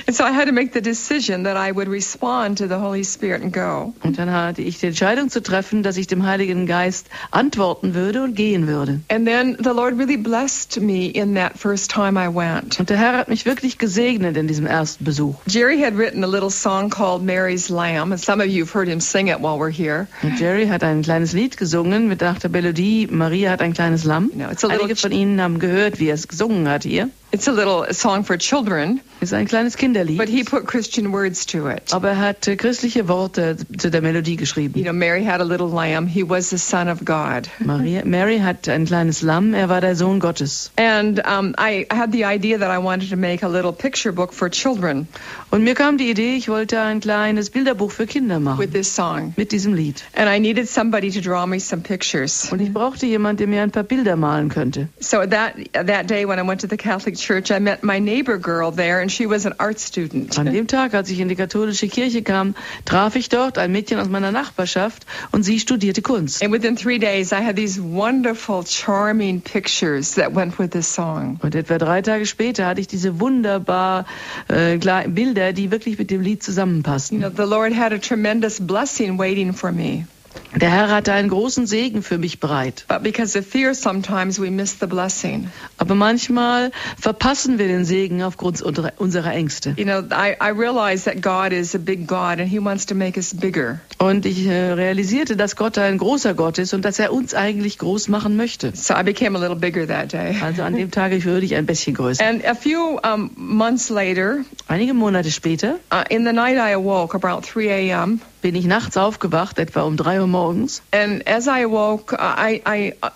And 0.07 0.15
so 0.15 0.23
I 0.23 0.31
had 0.31 0.47
to 0.47 0.51
make 0.53 0.73
the 0.73 0.81
decision 0.81 1.43
that 1.45 1.55
I 1.55 1.71
would 1.71 1.87
respond 1.87 2.57
to 2.57 2.67
the 2.67 2.75
Holy 2.75 3.03
Spirit 3.03 3.41
and 3.41 3.53
go. 3.53 3.93
Und 4.03 4.17
dann 4.17 4.31
hatte 4.31 4.61
ich 4.61 4.79
die 4.79 4.87
Entscheidung 4.87 5.29
zu 5.29 5.41
treffen, 5.41 5.83
dass 5.83 5.97
ich 5.97 6.07
dem 6.07 6.25
Heiligen 6.25 6.65
Geist 6.65 7.07
antworten 7.31 7.93
würde 7.93 8.23
und 8.23 8.35
gehen 8.35 8.67
würde. 8.67 8.99
And 9.09 9.25
then 9.25 9.55
the 9.59 9.69
Lord 9.69 9.97
really 9.97 10.17
blessed 10.17 10.81
me 10.81 11.07
in 11.07 11.35
that 11.35 11.57
first 11.57 11.89
time 11.89 12.19
I 12.19 12.27
went. 12.27 12.79
Und 12.79 12.89
der 12.89 12.97
Herr 12.97 13.17
hat 13.17 13.29
mich 13.29 13.45
wirklich 13.45 13.77
gesegnet 13.77 14.35
in 14.35 14.47
diesem 14.47 14.65
ersten 14.65 15.05
Besuch. 15.05 15.35
Jerry 15.47 15.79
had 15.79 15.97
written 15.97 16.23
a 16.23 16.27
little 16.27 16.49
song 16.49 16.89
called 16.89 17.23
Mary's 17.23 17.69
Lamb, 17.69 18.11
and 18.11 18.19
some 18.19 18.43
of 18.43 18.49
you 18.49 18.65
have 18.65 18.73
heard 18.73 18.89
him 18.89 18.99
sing 18.99 19.27
it 19.27 19.39
while 19.39 19.57
we're 19.57 19.71
here. 19.71 20.07
Und 20.23 20.37
Jerry 20.39 20.67
hat 20.67 20.83
ein 20.83 21.03
kleines 21.03 21.31
Lied 21.33 21.55
gesungen 21.57 22.07
mit 22.07 22.21
der 22.21 22.35
Melodie 22.49 23.07
Maria 23.09 23.51
hat 23.51 23.61
ein 23.61 23.73
kleines 23.73 24.03
Lamm. 24.03 24.14
You 24.21 24.29
know, 24.45 24.69
Einige 24.69 24.95
von 24.95 25.11
Ihnen 25.11 25.41
haben 25.41 25.59
gehört, 25.59 25.99
wie 25.99 26.07
er 26.07 26.15
es 26.15 26.27
gesungen 26.27 26.67
hat 26.67 26.83
hier. 26.83 27.09
it's 27.31 27.49
a 27.49 27.51
little 27.51 27.93
song 27.93 28.23
for 28.23 28.37
children, 28.37 29.01
ist 29.19 29.33
ein 29.33 29.45
kleines 29.45 29.75
Kinderlied. 29.75 30.17
but 30.17 30.29
he 30.29 30.41
put 30.43 30.65
Christian 30.67 31.11
words 31.11 31.45
to 31.45 31.67
it. 31.69 31.91
Aber 31.91 32.09
er 32.11 32.17
hat 32.19 32.47
äh, 32.47 32.55
christliche 32.55 33.09
Worte 33.09 33.57
zu 33.77 33.91
der 33.91 34.01
Melodie 34.01 34.33
You 34.33 34.37
geschrieben. 34.37 34.81
know, 34.83 34.93
Mary 34.93 35.25
had 35.25 35.41
a 35.41 35.43
little 35.43 35.67
lamb. 35.67 36.07
He 36.07 36.23
was 36.23 36.49
the 36.49 36.57
son 36.57 36.87
of 36.87 37.03
God. 37.03 37.49
Maria, 37.59 38.03
Mary 38.05 38.39
hat 38.39 38.69
ein 38.69 38.85
kleines 38.85 39.21
Lamm, 39.21 39.53
er 39.53 39.67
war 39.67 39.81
der 39.81 39.95
Sohn 39.97 40.19
Gottes. 40.21 40.71
And 40.77 41.19
um, 41.27 41.53
I 41.59 41.85
had 41.91 42.13
the 42.13 42.23
idea 42.23 42.57
that 42.57 42.69
I 42.71 42.77
wanted 42.81 43.09
to 43.09 43.17
make 43.17 43.43
a 43.43 43.49
little 43.49 43.73
picture 43.73 44.13
book 44.13 44.31
for 44.31 44.49
children 44.49 45.07
Und 45.51 45.63
mir 45.63 45.73
kam 45.75 45.97
die 45.97 46.09
Idee, 46.09 46.35
ich 46.37 46.47
wollte 46.47 46.79
ein 46.79 47.01
kleines 47.01 47.49
Bilderbuch 47.49 47.91
für 47.91 48.05
Kinder 48.05 48.35
with 48.37 48.43
machen 48.45 48.71
this 48.71 48.95
song. 48.95 49.33
mit 49.35 49.51
diesem 49.51 49.73
Lied. 49.73 50.03
And 50.15 50.29
I 50.29 50.39
needed 50.39 50.69
somebody 50.69 51.11
to 51.11 51.19
draw 51.19 51.45
me 51.45 51.59
some 51.59 51.81
pictures. 51.81 52.47
Und 52.51 52.61
ich 52.61 52.71
brauchte 52.71 53.05
jemanden, 53.07 53.37
der 53.39 53.47
mir 53.47 53.61
ein 53.61 53.71
paar 53.71 53.83
Bilder 53.83 54.04
malen 54.13 54.49
könnte. 54.49 54.89
So 54.99 55.25
that 55.25 55.55
that 55.73 56.07
day 56.07 56.25
when 56.25 56.37
I 56.39 56.43
went 56.43 56.61
to 56.61 56.67
the 56.67 56.77
Catholic 56.77 57.15
church, 57.17 57.49
I 57.51 57.59
met 57.59 57.83
my 57.83 57.99
neighbor 57.99 58.37
girl 58.37 58.71
there, 58.71 59.01
and 59.01 59.11
she 59.11 59.25
was 59.27 59.45
an 59.45 59.55
art 59.57 59.79
student. 59.79 60.37
An 60.37 60.45
dem 60.45 60.67
Tag, 60.67 60.93
als 60.93 61.09
ich 61.09 61.19
in 61.19 61.27
die 61.27 61.35
katholische 61.35 61.87
Kirche 61.87 62.21
kam, 62.21 62.53
traf 62.85 63.15
ich 63.15 63.29
dort 63.29 63.57
ein 63.57 63.71
Mädchen 63.71 63.99
aus 63.99 64.07
meiner 64.07 64.31
Nachbarschaft 64.31 65.05
und 65.31 65.43
sie 65.43 65.59
studierte 65.59 66.01
Kunst. 66.01 66.43
And 66.43 66.51
within 66.53 66.75
three 66.75 66.99
days, 66.99 67.31
I 67.31 67.41
had 67.43 67.55
these 67.55 67.81
wonderful, 67.81 68.63
charming 68.63 69.41
pictures 69.41 70.13
that 70.15 70.35
went 70.35 70.59
with 70.59 70.71
this 70.71 70.87
song. 70.87 71.39
Und 71.41 71.55
etwa 71.55 71.77
drei 71.79 72.01
Tage 72.01 72.25
später 72.27 72.67
hatte 72.67 72.81
ich 72.81 72.87
diese 72.87 73.19
wunderbar 73.19 74.05
äh, 74.47 74.77
Bilder, 75.07 75.53
die 75.53 75.71
wirklich 75.71 75.97
mit 75.97 76.11
dem 76.11 76.21
Lied 76.21 76.35
You 76.35 76.41
zusammenpassten. 76.41 77.19
know, 77.19 77.29
the 77.29 77.49
Lord 77.49 77.73
had 77.73 77.93
a 77.93 77.97
tremendous 77.97 78.59
blessing 78.59 79.17
waiting 79.17 79.53
for 79.53 79.71
me. 79.71 80.05
Der 80.55 80.71
Herr 80.71 80.89
hatte 80.89 81.11
einen 81.11 81.29
großen 81.29 81.67
Segen 81.67 82.01
für 82.01 82.17
mich 82.17 82.39
bereit. 82.39 82.85
But 82.87 83.03
because 83.03 83.37
of 83.37 83.45
fear, 83.45 83.73
sometimes 83.73 84.39
we 84.39 84.49
miss 84.49 84.77
the 84.79 84.87
blessing. 84.87 85.49
Aber 85.77 85.95
manchmal 85.95 86.71
verpassen 86.97 87.57
wir 87.59 87.67
den 87.67 87.83
Segen 87.83 88.23
aufgrund 88.23 88.61
unserer, 88.61 89.33
Ängste. 89.33 89.73
You 89.77 89.83
know, 89.83 89.99
I, 89.99 90.35
I 90.41 90.51
realize 90.51 91.03
that 91.05 91.21
God 91.21 91.51
is 91.51 91.75
a 91.75 91.77
big 91.77 92.07
God 92.07 92.39
and 92.39 92.47
He 92.47 92.59
wants 92.59 92.85
to 92.85 92.95
make 92.95 93.17
us 93.17 93.33
bigger. 93.33 93.79
Und 93.97 94.25
ich 94.25 94.45
äh, 94.45 94.71
realisierte, 94.71 95.35
dass 95.35 95.55
Gott 95.55 95.77
ein 95.77 95.97
großer 95.97 96.33
Gott 96.33 96.57
ist 96.57 96.73
und 96.73 96.85
dass 96.85 96.99
er 96.99 97.11
uns 97.11 97.33
eigentlich 97.33 97.77
groß 97.77 98.07
machen 98.07 98.37
möchte. 98.37 98.71
So 98.75 98.93
I 98.93 99.03
became 99.03 99.37
a 99.37 99.41
little 99.41 99.57
bigger 99.57 99.85
that 99.87 100.13
day. 100.13 100.37
Also 100.41 100.63
an 100.63 100.75
dem 100.75 100.91
Tag 100.91 101.11
würde 101.23 101.45
ich 101.45 101.55
ein 101.55 101.65
bisschen 101.65 101.95
größer. 101.95 102.25
And 102.25 102.45
a 102.45 102.55
few 102.55 102.99
um, 103.03 103.31
months 103.35 103.89
later, 103.89 104.45
Einige 104.67 104.93
Monate 104.93 105.31
später 105.31 105.79
uh, 105.91 106.03
in 106.09 106.25
the 106.25 106.33
night, 106.33 106.57
I 106.57 106.73
awoke 106.73 107.13
about 107.13 107.41
3 107.41 107.69
a.m. 107.69 108.21
bin 108.45 108.53
ich 108.53 108.67
nachts 108.67 108.95
aufgewacht, 108.95 109.57
etwa 109.57 109.81
um 109.81 109.97
drei 109.97 110.21
Uhr 110.21 110.27
morgens. 110.27 110.83
And 110.91 111.27
as 111.27 111.47
I 111.47 111.63
awoke, 111.63 112.13
uh, 112.13 112.35
I, 112.37 112.61
I, 112.63 112.93
I, 113.01 113.09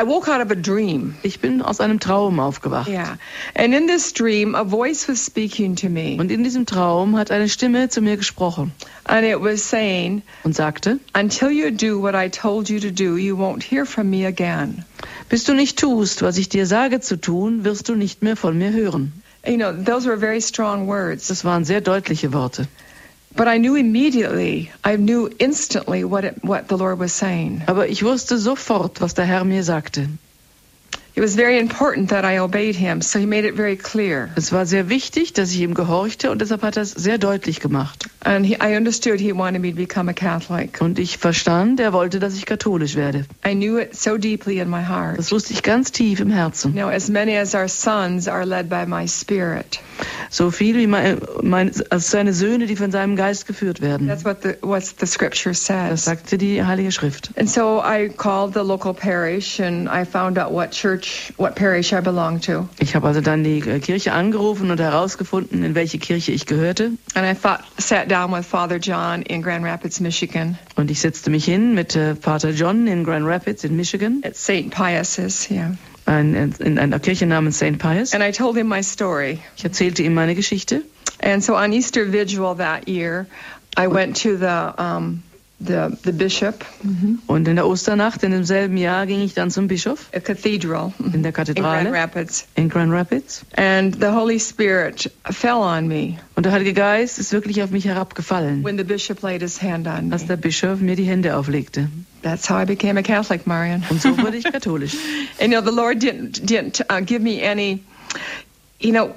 I 0.00 0.06
woke 0.06 0.26
out 0.26 0.40
of 0.40 0.50
a 0.50 0.54
dream. 0.54 1.16
Ich 1.22 1.40
bin 1.40 1.60
aus 1.60 1.80
einem 1.80 2.00
Traum 2.00 2.40
aufgewacht. 2.40 2.88
Yeah. 2.88 3.18
And 3.54 3.74
in 3.74 3.86
this 3.88 4.14
dream, 4.14 4.54
a 4.54 4.64
voice 4.64 5.06
was 5.06 5.22
speaking 5.22 5.76
to 5.76 5.90
me. 5.90 6.16
Und 6.18 6.32
in 6.32 6.42
diesem 6.44 6.64
Traum 6.64 7.18
hat 7.18 7.30
eine 7.30 7.50
Stimme 7.50 7.90
zu 7.90 8.00
mir 8.00 8.16
gesprochen 8.16 8.72
And 9.04 9.26
it 9.26 9.42
was 9.42 9.68
saying, 9.68 10.22
und 10.44 10.56
sagte, 10.56 10.98
Until 11.12 11.50
you 11.50 11.70
do 11.70 12.00
what 12.00 12.14
I 12.14 12.30
told 12.30 12.70
you 12.70 12.80
to 12.80 12.90
do, 12.90 13.18
you 13.18 13.36
won't 13.36 13.62
hear 13.62 13.84
from 13.84 14.08
me 14.08 14.26
again. 14.26 14.86
bis 15.28 15.44
du 15.44 15.52
nicht 15.52 15.78
tust, 15.78 16.22
was 16.22 16.38
ich 16.38 16.48
dir 16.48 16.64
sage 16.64 17.00
zu 17.00 17.20
tun, 17.20 17.64
wirst 17.64 17.90
du 17.90 17.96
nicht 17.96 18.22
mehr 18.22 18.34
von 18.34 18.56
mir 18.56 18.72
hören. 18.72 19.12
You 19.46 19.58
know, 19.58 19.72
those 19.72 20.08
were 20.08 20.16
very 20.16 20.40
strong 20.40 20.86
words. 20.86 21.28
Das 21.28 21.44
waren 21.44 21.66
sehr 21.66 21.82
deutliche 21.82 22.32
Worte. 22.32 22.66
But 23.36 23.48
I 23.48 23.58
knew 23.58 23.76
immediately, 23.76 24.70
I 24.84 24.96
knew 24.96 25.30
instantly 25.38 26.04
what, 26.04 26.24
it, 26.24 26.44
what 26.44 26.68
the 26.68 26.76
Lord 26.76 26.98
was 26.98 27.12
saying. 27.12 27.62
Aber 27.66 27.86
ich 27.86 28.02
wusste 28.02 28.38
sofort, 28.38 29.00
was 29.00 29.14
der 29.14 29.24
Herr 29.24 29.44
mir 29.44 29.62
sagte. 29.62 30.08
Es 31.16 31.36
war 34.52 34.66
sehr 34.66 34.88
wichtig, 34.88 35.32
dass 35.32 35.50
ich 35.50 35.60
ihm 35.60 35.74
gehorchte 35.74 36.30
und 36.30 36.40
deshalb 36.40 36.62
hat 36.62 36.76
er 36.76 36.82
es 36.82 36.90
sehr 36.92 37.18
deutlich 37.18 37.60
gemacht. 37.60 38.06
And 38.22 38.44
he, 38.44 38.56
I 38.62 38.76
understood 38.76 39.18
he 39.18 39.32
wanted 39.32 39.62
me 39.62 39.70
to 39.70 39.76
become 39.76 40.10
a 40.10 40.12
Catholic. 40.12 40.80
Und 40.80 40.98
ich 40.98 41.16
verstand, 41.16 41.80
er 41.80 41.94
wollte, 41.94 42.18
dass 42.20 42.34
ich 42.36 42.44
katholisch 42.44 42.94
werde. 42.94 43.24
I 43.46 43.54
knew 43.54 43.78
it 43.78 43.96
so 43.96 44.18
deeply 44.18 44.58
in 44.60 44.68
my 44.68 44.82
heart. 44.82 45.18
Das 45.18 45.32
wusste 45.32 45.54
ich 45.54 45.62
ganz 45.62 45.90
tief 45.90 46.20
im 46.20 46.30
Herzen. 46.30 46.72
Know, 46.74 46.88
as 46.88 47.08
many 47.08 47.36
as 47.38 47.54
our 47.54 47.66
sons 47.68 48.28
are 48.28 48.44
led 48.44 48.68
by 48.68 48.84
my 48.86 49.08
spirit. 49.08 49.80
So 50.28 50.50
viel 50.50 50.76
wie 50.76 50.86
mein, 50.86 51.20
mein, 51.42 51.72
als 51.90 52.10
seine 52.10 52.32
Söhne, 52.34 52.66
die 52.66 52.76
von 52.76 52.90
seinem 52.90 53.16
Geist 53.16 53.46
geführt 53.46 53.80
werden. 53.80 54.06
That's 54.06 54.24
what 54.24 54.42
the 54.42 54.54
what 54.60 54.84
the 55.00 55.06
scripture 55.06 55.52
Das 55.52 55.64
says. 55.66 56.04
sagte 56.04 56.36
die 56.36 56.62
Heilige 56.62 56.92
Schrift. 56.92 57.30
And 57.36 57.48
so 57.48 57.82
I 57.82 58.10
called 58.14 58.52
the 58.52 58.62
local 58.62 58.92
parish 58.92 59.60
and 59.60 59.88
I 59.88 60.04
found 60.04 60.38
out 60.38 60.52
what 60.52 60.72
church, 60.72 60.99
what 61.36 61.54
parish 61.54 61.92
I 61.92 62.00
belonged 62.00 62.44
to. 62.44 62.68
Ich 62.78 62.94
habe 62.94 63.06
also 63.06 63.20
dann 63.20 63.44
die 63.44 63.58
äh, 63.58 63.80
Kirche 63.80 64.12
angerufen 64.12 64.70
und 64.70 64.80
herausgefunden, 64.80 65.64
in 65.64 65.74
welche 65.74 65.98
Kirche 65.98 66.32
ich 66.32 66.46
gehörte. 66.46 66.92
And 67.14 67.26
I 67.26 67.34
thought, 67.34 67.60
sat 67.78 68.08
down 68.10 68.32
with 68.32 68.46
Father 68.46 68.78
John 68.78 69.22
in 69.22 69.42
Grand 69.42 69.64
Rapids, 69.64 70.00
Michigan 70.00 70.58
Und 70.76 70.90
ich 70.90 71.00
setzte 71.00 71.30
mich 71.30 71.44
hin 71.44 71.74
mit 71.74 71.96
äh, 71.96 72.14
Pater 72.14 72.50
John 72.50 72.86
in 72.86 73.04
Grand 73.04 73.26
Rapids 73.26 73.64
in 73.64 73.76
Michigan, 73.76 74.22
at 74.24 74.36
St. 74.36 74.70
Pius's, 74.70 75.50
yeah. 75.50 75.76
ein, 76.06 76.54
in 76.58 76.78
einer 76.78 76.98
Kirche 76.98 77.26
namens 77.26 77.58
St. 77.58 77.78
Pius. 77.78 78.14
And 78.14 78.22
I 78.22 78.32
told 78.32 78.56
him 78.56 78.68
my 78.68 78.82
story. 78.82 79.40
Ich 79.56 79.64
erzählte 79.64 80.02
ihm 80.02 80.14
meine 80.14 80.34
Geschichte. 80.34 80.82
And 81.22 81.44
so 81.44 81.54
on 81.54 81.72
Easter 81.72 82.06
Vigil 82.06 82.54
that 82.56 82.88
year, 82.88 83.26
I 83.76 83.88
went 83.88 84.16
to 84.22 84.36
the 84.36 84.72
um, 84.78 85.22
the 85.64 85.90
the 86.04 86.12
bishop, 86.12 86.64
Und 87.26 87.46
in 87.46 87.56
der 87.56 87.66
Osternacht 87.66 88.22
in 88.22 88.30
demselben 88.32 88.76
Jahr 88.76 89.06
ging 89.06 89.20
ich 89.20 89.34
dann 89.34 89.50
zum 89.50 89.68
Bischof 89.68 90.08
a 90.14 90.20
cathedral 90.20 90.92
in 90.98 91.10
der 91.12 91.16
in 91.16 91.22
Grand 91.22 91.34
Kathedrale 91.34 91.92
Rapids, 91.92 92.46
in 92.56 92.68
Grand 92.68 92.90
Rapids. 92.92 93.44
and 93.56 93.94
the 94.00 94.08
Holy 94.08 94.38
Spirit 94.40 95.10
fell 95.30 95.58
on 95.58 95.86
me 95.86 96.18
Und 96.36 96.46
der 96.46 96.52
Heilige 96.52 96.72
Geist 96.72 97.18
ist 97.18 97.32
wirklich 97.32 97.62
auf 97.62 97.70
mich 97.70 97.84
herabgefallen, 97.84 98.64
when 98.64 98.78
the 98.78 98.84
bishop 98.84 99.22
laid 99.22 99.42
his 99.42 99.60
hand 99.62 99.86
on 99.86 100.08
me. 100.08 100.12
als 100.14 100.26
der 100.26 100.36
Bischof 100.36 100.80
mir 100.80 100.96
die 100.96 101.04
Hände 101.04 101.36
auflegte. 101.36 101.88
That's 102.22 102.48
how 102.48 102.62
I 102.62 102.64
became 102.66 102.98
a 102.98 103.02
Catholic, 103.02 103.46
Marian. 103.46 103.82
Und 103.90 104.00
so 104.02 104.16
wurde 104.18 104.36
ich 104.38 104.44
katholisch. 104.52 104.94
And 105.40 105.52
you 105.52 105.60
know, 105.60 105.64
the 105.64 105.74
Lord 105.74 105.98
didn't 106.02 106.40
didn't 106.44 106.80
uh, 106.90 107.00
give 107.04 107.20
me 107.20 107.42
any 107.42 107.82
you 108.78 108.92
know, 108.92 109.14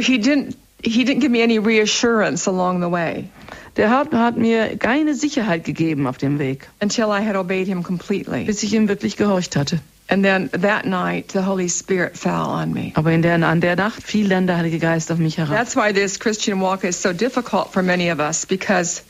he 0.00 0.18
didn't 0.18 0.56
he 0.82 1.04
didn't 1.04 1.20
give 1.20 1.30
me 1.30 1.42
any 1.42 1.58
reassurance 1.58 2.46
along 2.46 2.80
the 2.80 2.88
way 2.88 3.28
Der 3.76 3.90
hat, 3.90 4.12
hat 4.12 4.36
mir 4.36 4.76
keine 4.76 5.14
Sicherheit 5.14 5.64
gegeben 5.64 6.06
auf 6.06 6.18
dem 6.18 6.38
Weg, 6.38 6.68
until 6.80 7.06
I 7.06 7.24
had 7.24 7.36
obeyed 7.36 7.66
him 7.66 7.82
completely. 7.82 8.44
bis 8.44 8.62
ich 8.62 8.74
ihm 8.74 8.88
wirklich 8.88 9.16
gehorcht 9.16 9.56
hatte. 9.56 9.80
And 10.08 10.22
then 10.22 10.50
that 10.50 10.84
night, 10.84 11.32
the 11.32 11.46
Holy 11.46 11.70
Spirit 11.70 12.18
fell 12.18 12.32
on 12.32 12.74
me. 12.74 12.92
Aber 12.94 13.12
in 13.12 13.22
der, 13.22 13.42
an 13.42 13.60
der 13.62 13.76
Nacht 13.76 14.02
fiel 14.02 14.28
dann 14.28 14.46
der 14.46 14.58
Heilige 14.58 14.78
Geist 14.78 15.10
auf 15.10 15.18
mich 15.18 15.38
herab. 15.38 15.56
That's 15.56 15.74
why 15.74 15.92
this 15.92 16.18
Christian 16.18 16.60
walk 16.60 16.84
is 16.84 17.00
so 17.00 17.14
difficult 17.14 17.72
for 17.72 17.82
many 17.82 18.10
of 18.10 18.18
us 18.18 18.44
because 18.44 19.04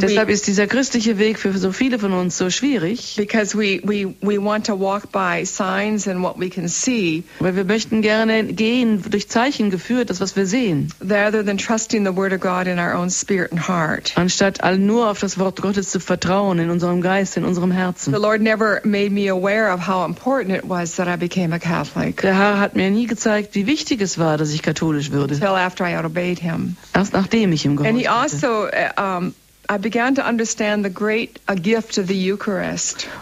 Deshalb 0.00 0.28
ist 0.30 0.46
dieser 0.46 0.66
christliche 0.66 1.18
Weg 1.18 1.38
für 1.38 1.56
so 1.56 1.72
viele 1.72 1.98
von 1.98 2.12
uns 2.12 2.38
so 2.38 2.50
schwierig, 2.50 3.14
because 3.16 3.56
we, 3.56 3.80
we, 3.84 4.14
we 4.20 4.42
want 4.42 4.66
to 4.66 4.78
walk 4.78 5.10
by 5.12 5.44
signs 5.44 6.08
and 6.08 6.22
what 6.22 6.38
we 6.38 6.48
can 6.48 6.68
see 6.68 7.24
weil 7.40 7.54
wir 7.56 7.64
möchten 7.64 8.02
gerne 8.02 8.44
gehen 8.44 9.02
durch 9.10 9.28
Zeichen 9.28 9.70
geführt, 9.70 10.10
das 10.10 10.20
was 10.20 10.36
wir 10.36 10.46
sehen, 10.46 10.92
rather 11.00 11.44
than 11.44 11.58
trusting 11.58 12.04
the 12.06 12.14
Word 12.16 12.32
of 12.32 12.40
God 12.40 12.66
in 12.66 12.78
our 12.78 12.94
own 12.94 13.10
spirit 13.10 13.52
and 13.52 13.68
heart. 13.68 14.12
anstatt 14.16 14.62
all 14.62 14.78
nur 14.78 15.10
auf 15.10 15.20
das 15.20 15.38
Wort 15.38 15.60
Gottes 15.60 15.90
zu 15.90 16.00
vertrauen 16.00 16.58
in 16.58 16.70
unserem 16.70 17.00
Geist, 17.00 17.36
in 17.36 17.44
unserem 17.44 17.70
The 17.70 17.76
Herzen. 17.76 18.12
Lord 18.14 18.40
never 18.40 18.80
made 18.84 19.10
me 19.10 19.28
aware 19.30 19.72
of 19.72 19.86
how 19.86 20.04
important 20.06 20.56
it 20.56 20.68
was 20.68 20.96
that 20.96 21.08
I 21.08 21.16
became 21.16 21.54
a 21.54 21.58
Catholic 21.58 22.20
Der 22.22 22.36
Herr 22.36 22.58
hat 22.60 22.76
mir 22.76 22.90
nie 22.90 23.06
gezeigt, 23.06 23.54
wie 23.54 23.66
wichtig 23.66 24.00
es 24.00 24.18
war, 24.18 24.38
dass 24.38 24.50
ich 24.52 24.62
katholisch 24.62 25.10
würde, 25.10 25.34
until 25.34 25.48
after 25.48 25.84
I 25.86 25.96
obeyed 26.02 26.38
Him. 26.38 26.76
erst 26.94 27.12
nachdem 27.12 27.52
ich 27.52 27.64
ihm 27.64 27.78
And 27.78 27.96
He 27.98 28.04
gehorcht 28.04 28.34
also, 28.34 28.66
uh, 28.66 29.18
um, 29.18 29.34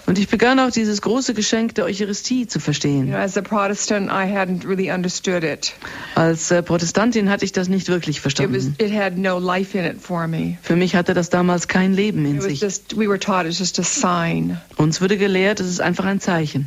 Und 0.06 0.18
ich 0.18 0.28
begann 0.28 0.58
auch 0.58 0.70
dieses 0.70 1.02
große 1.02 1.34
Geschenk 1.34 1.74
der 1.74 1.84
Eucharistie 1.84 2.46
zu 2.46 2.60
verstehen. 2.60 3.14
Als 6.14 6.54
Protestantin 6.64 7.30
hatte 7.30 7.44
ich 7.44 7.52
das 7.52 7.68
nicht 7.68 7.88
wirklich 7.88 8.20
verstanden. 8.20 8.74
it 8.78 8.92
had 8.92 9.18
no 9.18 9.38
life 9.38 9.76
in 9.78 9.84
it 9.84 10.00
for 10.00 10.26
me. 10.26 10.56
Für 10.62 10.76
mich 10.76 10.94
hatte 10.94 11.12
das 11.14 11.28
damals 11.30 11.68
kein 11.68 11.92
Leben 11.92 12.24
in 12.24 12.40
sich. 12.40 12.64
Uns 14.76 15.00
wurde 15.00 15.16
gelehrt, 15.18 15.60
es 15.60 15.68
ist 15.68 15.80
einfach 15.80 16.04
ein 16.06 16.20
Zeichen. 16.20 16.66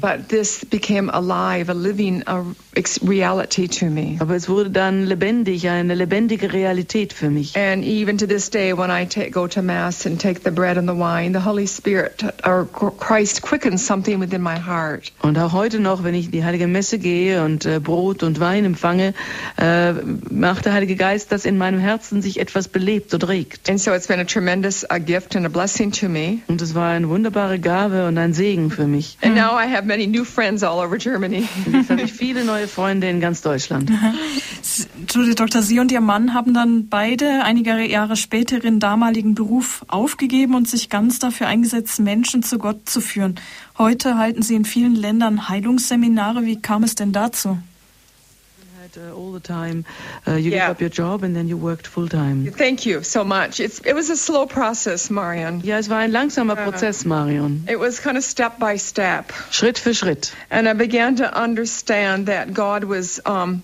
Aber 4.20 4.36
es 4.36 4.50
wurde 4.50 4.70
dann 4.70 5.06
lebendig, 5.06 5.70
eine 5.70 5.96
lebendige 5.96 6.54
Realität 6.54 7.14
für 7.14 7.30
mich. 7.30 7.58
And 7.58 7.84
even 7.84 8.18
to 8.18 8.28
this 8.28 8.50
day, 8.50 8.78
when 8.78 8.92
I 8.92 9.08
go 9.32 9.48
to 9.48 9.63
Mass 9.64 10.06
and 10.06 10.20
take 10.20 10.42
the 10.44 10.52
bread 10.52 10.78
and 10.78 10.88
the 10.88 10.94
wine, 10.94 11.34
the 11.34 11.44
Holy 11.44 11.66
Spirit 11.68 12.24
or 12.46 12.66
Christ 12.66 13.42
quickens 13.42 13.86
something 13.86 14.20
within 14.20 14.42
my 14.42 14.60
heart. 14.60 15.12
Und 15.22 15.38
auch 15.38 15.54
heute 15.54 15.80
noch, 15.80 16.04
wenn 16.04 16.14
ich 16.14 16.26
in 16.26 16.32
die 16.32 16.44
Heilige 16.44 16.68
Messe 16.68 17.00
gehe 17.00 17.44
und 17.44 17.66
äh, 17.66 17.80
Brot 17.80 18.24
und 18.24 18.40
Wein 18.40 18.66
empfange, 18.66 19.14
äh, 19.58 19.94
macht 20.30 20.66
der 20.66 20.74
Heilige 20.74 20.96
Geist, 20.96 21.32
dass 21.32 21.46
in 21.46 21.58
meinem 21.58 21.80
Herzen 21.80 22.22
sich 22.22 22.40
etwas 22.40 22.68
belebt 22.68 23.14
und 23.14 23.28
regt. 23.28 23.70
And 23.70 23.80
so 23.80 23.94
it's 23.94 24.08
been 24.08 24.20
a 24.20 24.26
tremendous 24.26 24.86
uh, 24.92 25.00
gift 25.00 25.36
and 25.36 25.46
a 25.46 25.50
blessing 25.50 25.92
to 25.92 26.10
me. 26.10 26.40
Und 26.48 26.62
es 26.62 26.76
war 26.76 26.90
eine 26.90 27.10
wunderbare 27.10 27.60
Gabe 27.60 28.08
und 28.08 28.18
ein 28.18 28.34
Segen 28.34 28.72
für 28.72 28.88
mich. 28.88 29.18
And 29.22 29.36
now 29.36 29.58
I 29.58 29.72
have 29.72 29.86
many 29.86 30.08
new 30.08 30.26
friends 30.26 30.64
all 30.64 30.84
over 30.86 30.98
Germany. 30.98 31.48
Und 31.66 31.74
jetzt 31.74 31.90
habe 31.90 32.02
ich 32.02 32.14
viele 32.14 32.44
neue 32.44 32.68
Freunde 32.68 33.10
in 33.10 33.20
ganz 33.20 33.42
Deutschland. 33.42 33.92
Judith 35.10 35.36
Dr. 35.36 35.62
Sie 35.62 35.80
und 35.80 35.92
Ihr 35.92 36.02
Mann 36.02 36.34
haben 36.34 36.54
dann 36.54 36.88
beide 36.90 37.44
einige 37.44 37.80
Jahre 37.86 38.16
später 38.16 38.64
ihren 38.64 38.80
damaligen 38.80 39.36
Beruf 39.36 39.53
aufgegeben 39.88 40.56
und 40.56 40.68
sich 40.68 40.90
ganz 40.90 41.20
dafür 41.20 41.48
eingesetzt, 41.48 42.00
Menschen 42.00 42.42
zu 42.44 42.58
Gott 42.58 42.90
zu 42.90 43.02
führen. 43.02 43.40
Heute 43.78 44.18
halten 44.18 44.42
Sie 44.42 44.56
in 44.56 44.66
vielen 44.66 44.96
Ländern 44.96 45.50
Heilungsseminare. 45.50 46.46
Wie 46.46 46.62
kam 46.62 46.84
es 46.84 46.96
denn 46.96 47.12
dazu? 47.12 47.58
Uh, 48.96 49.16
all 49.18 49.34
the 49.34 49.40
time, 49.40 49.86
uh, 50.28 50.36
you 50.36 50.52
Yeah. 50.52 50.68
gave 50.68 50.72
up 50.72 50.82
your 50.82 50.90
job 50.90 51.24
and 51.24 51.34
then 51.36 51.48
you 51.48 51.58
worked 51.58 51.88
full 51.88 52.08
time. 52.08 52.52
Thank 52.52 52.86
you 52.86 53.02
so 53.02 53.24
much. 53.24 53.60
It's, 53.60 53.80
it 53.80 53.96
was 53.96 54.12
a 54.12 54.16
slow 54.16 54.46
process, 54.46 55.10
Marion. 55.10 55.62
Ja, 55.64 55.80
es 55.80 55.90
war 55.90 55.98
ein 56.00 56.12
langsamer 56.12 56.56
Prozess, 56.56 57.04
Marion. 57.04 57.66
It 57.68 57.80
was 57.80 58.02
kind 58.04 58.18
of 58.18 58.24
step 58.24 58.60
by 58.60 58.78
step. 58.78 59.34
Schritt 59.50 59.80
für 59.80 59.96
Schritt. 59.96 60.34
And 60.50 60.68
I 60.68 60.74
began 60.74 61.16
to 61.16 61.24
understand 61.36 62.28
that 62.28 62.54
God 62.54 62.84
was 62.84 63.20
um, 63.26 63.64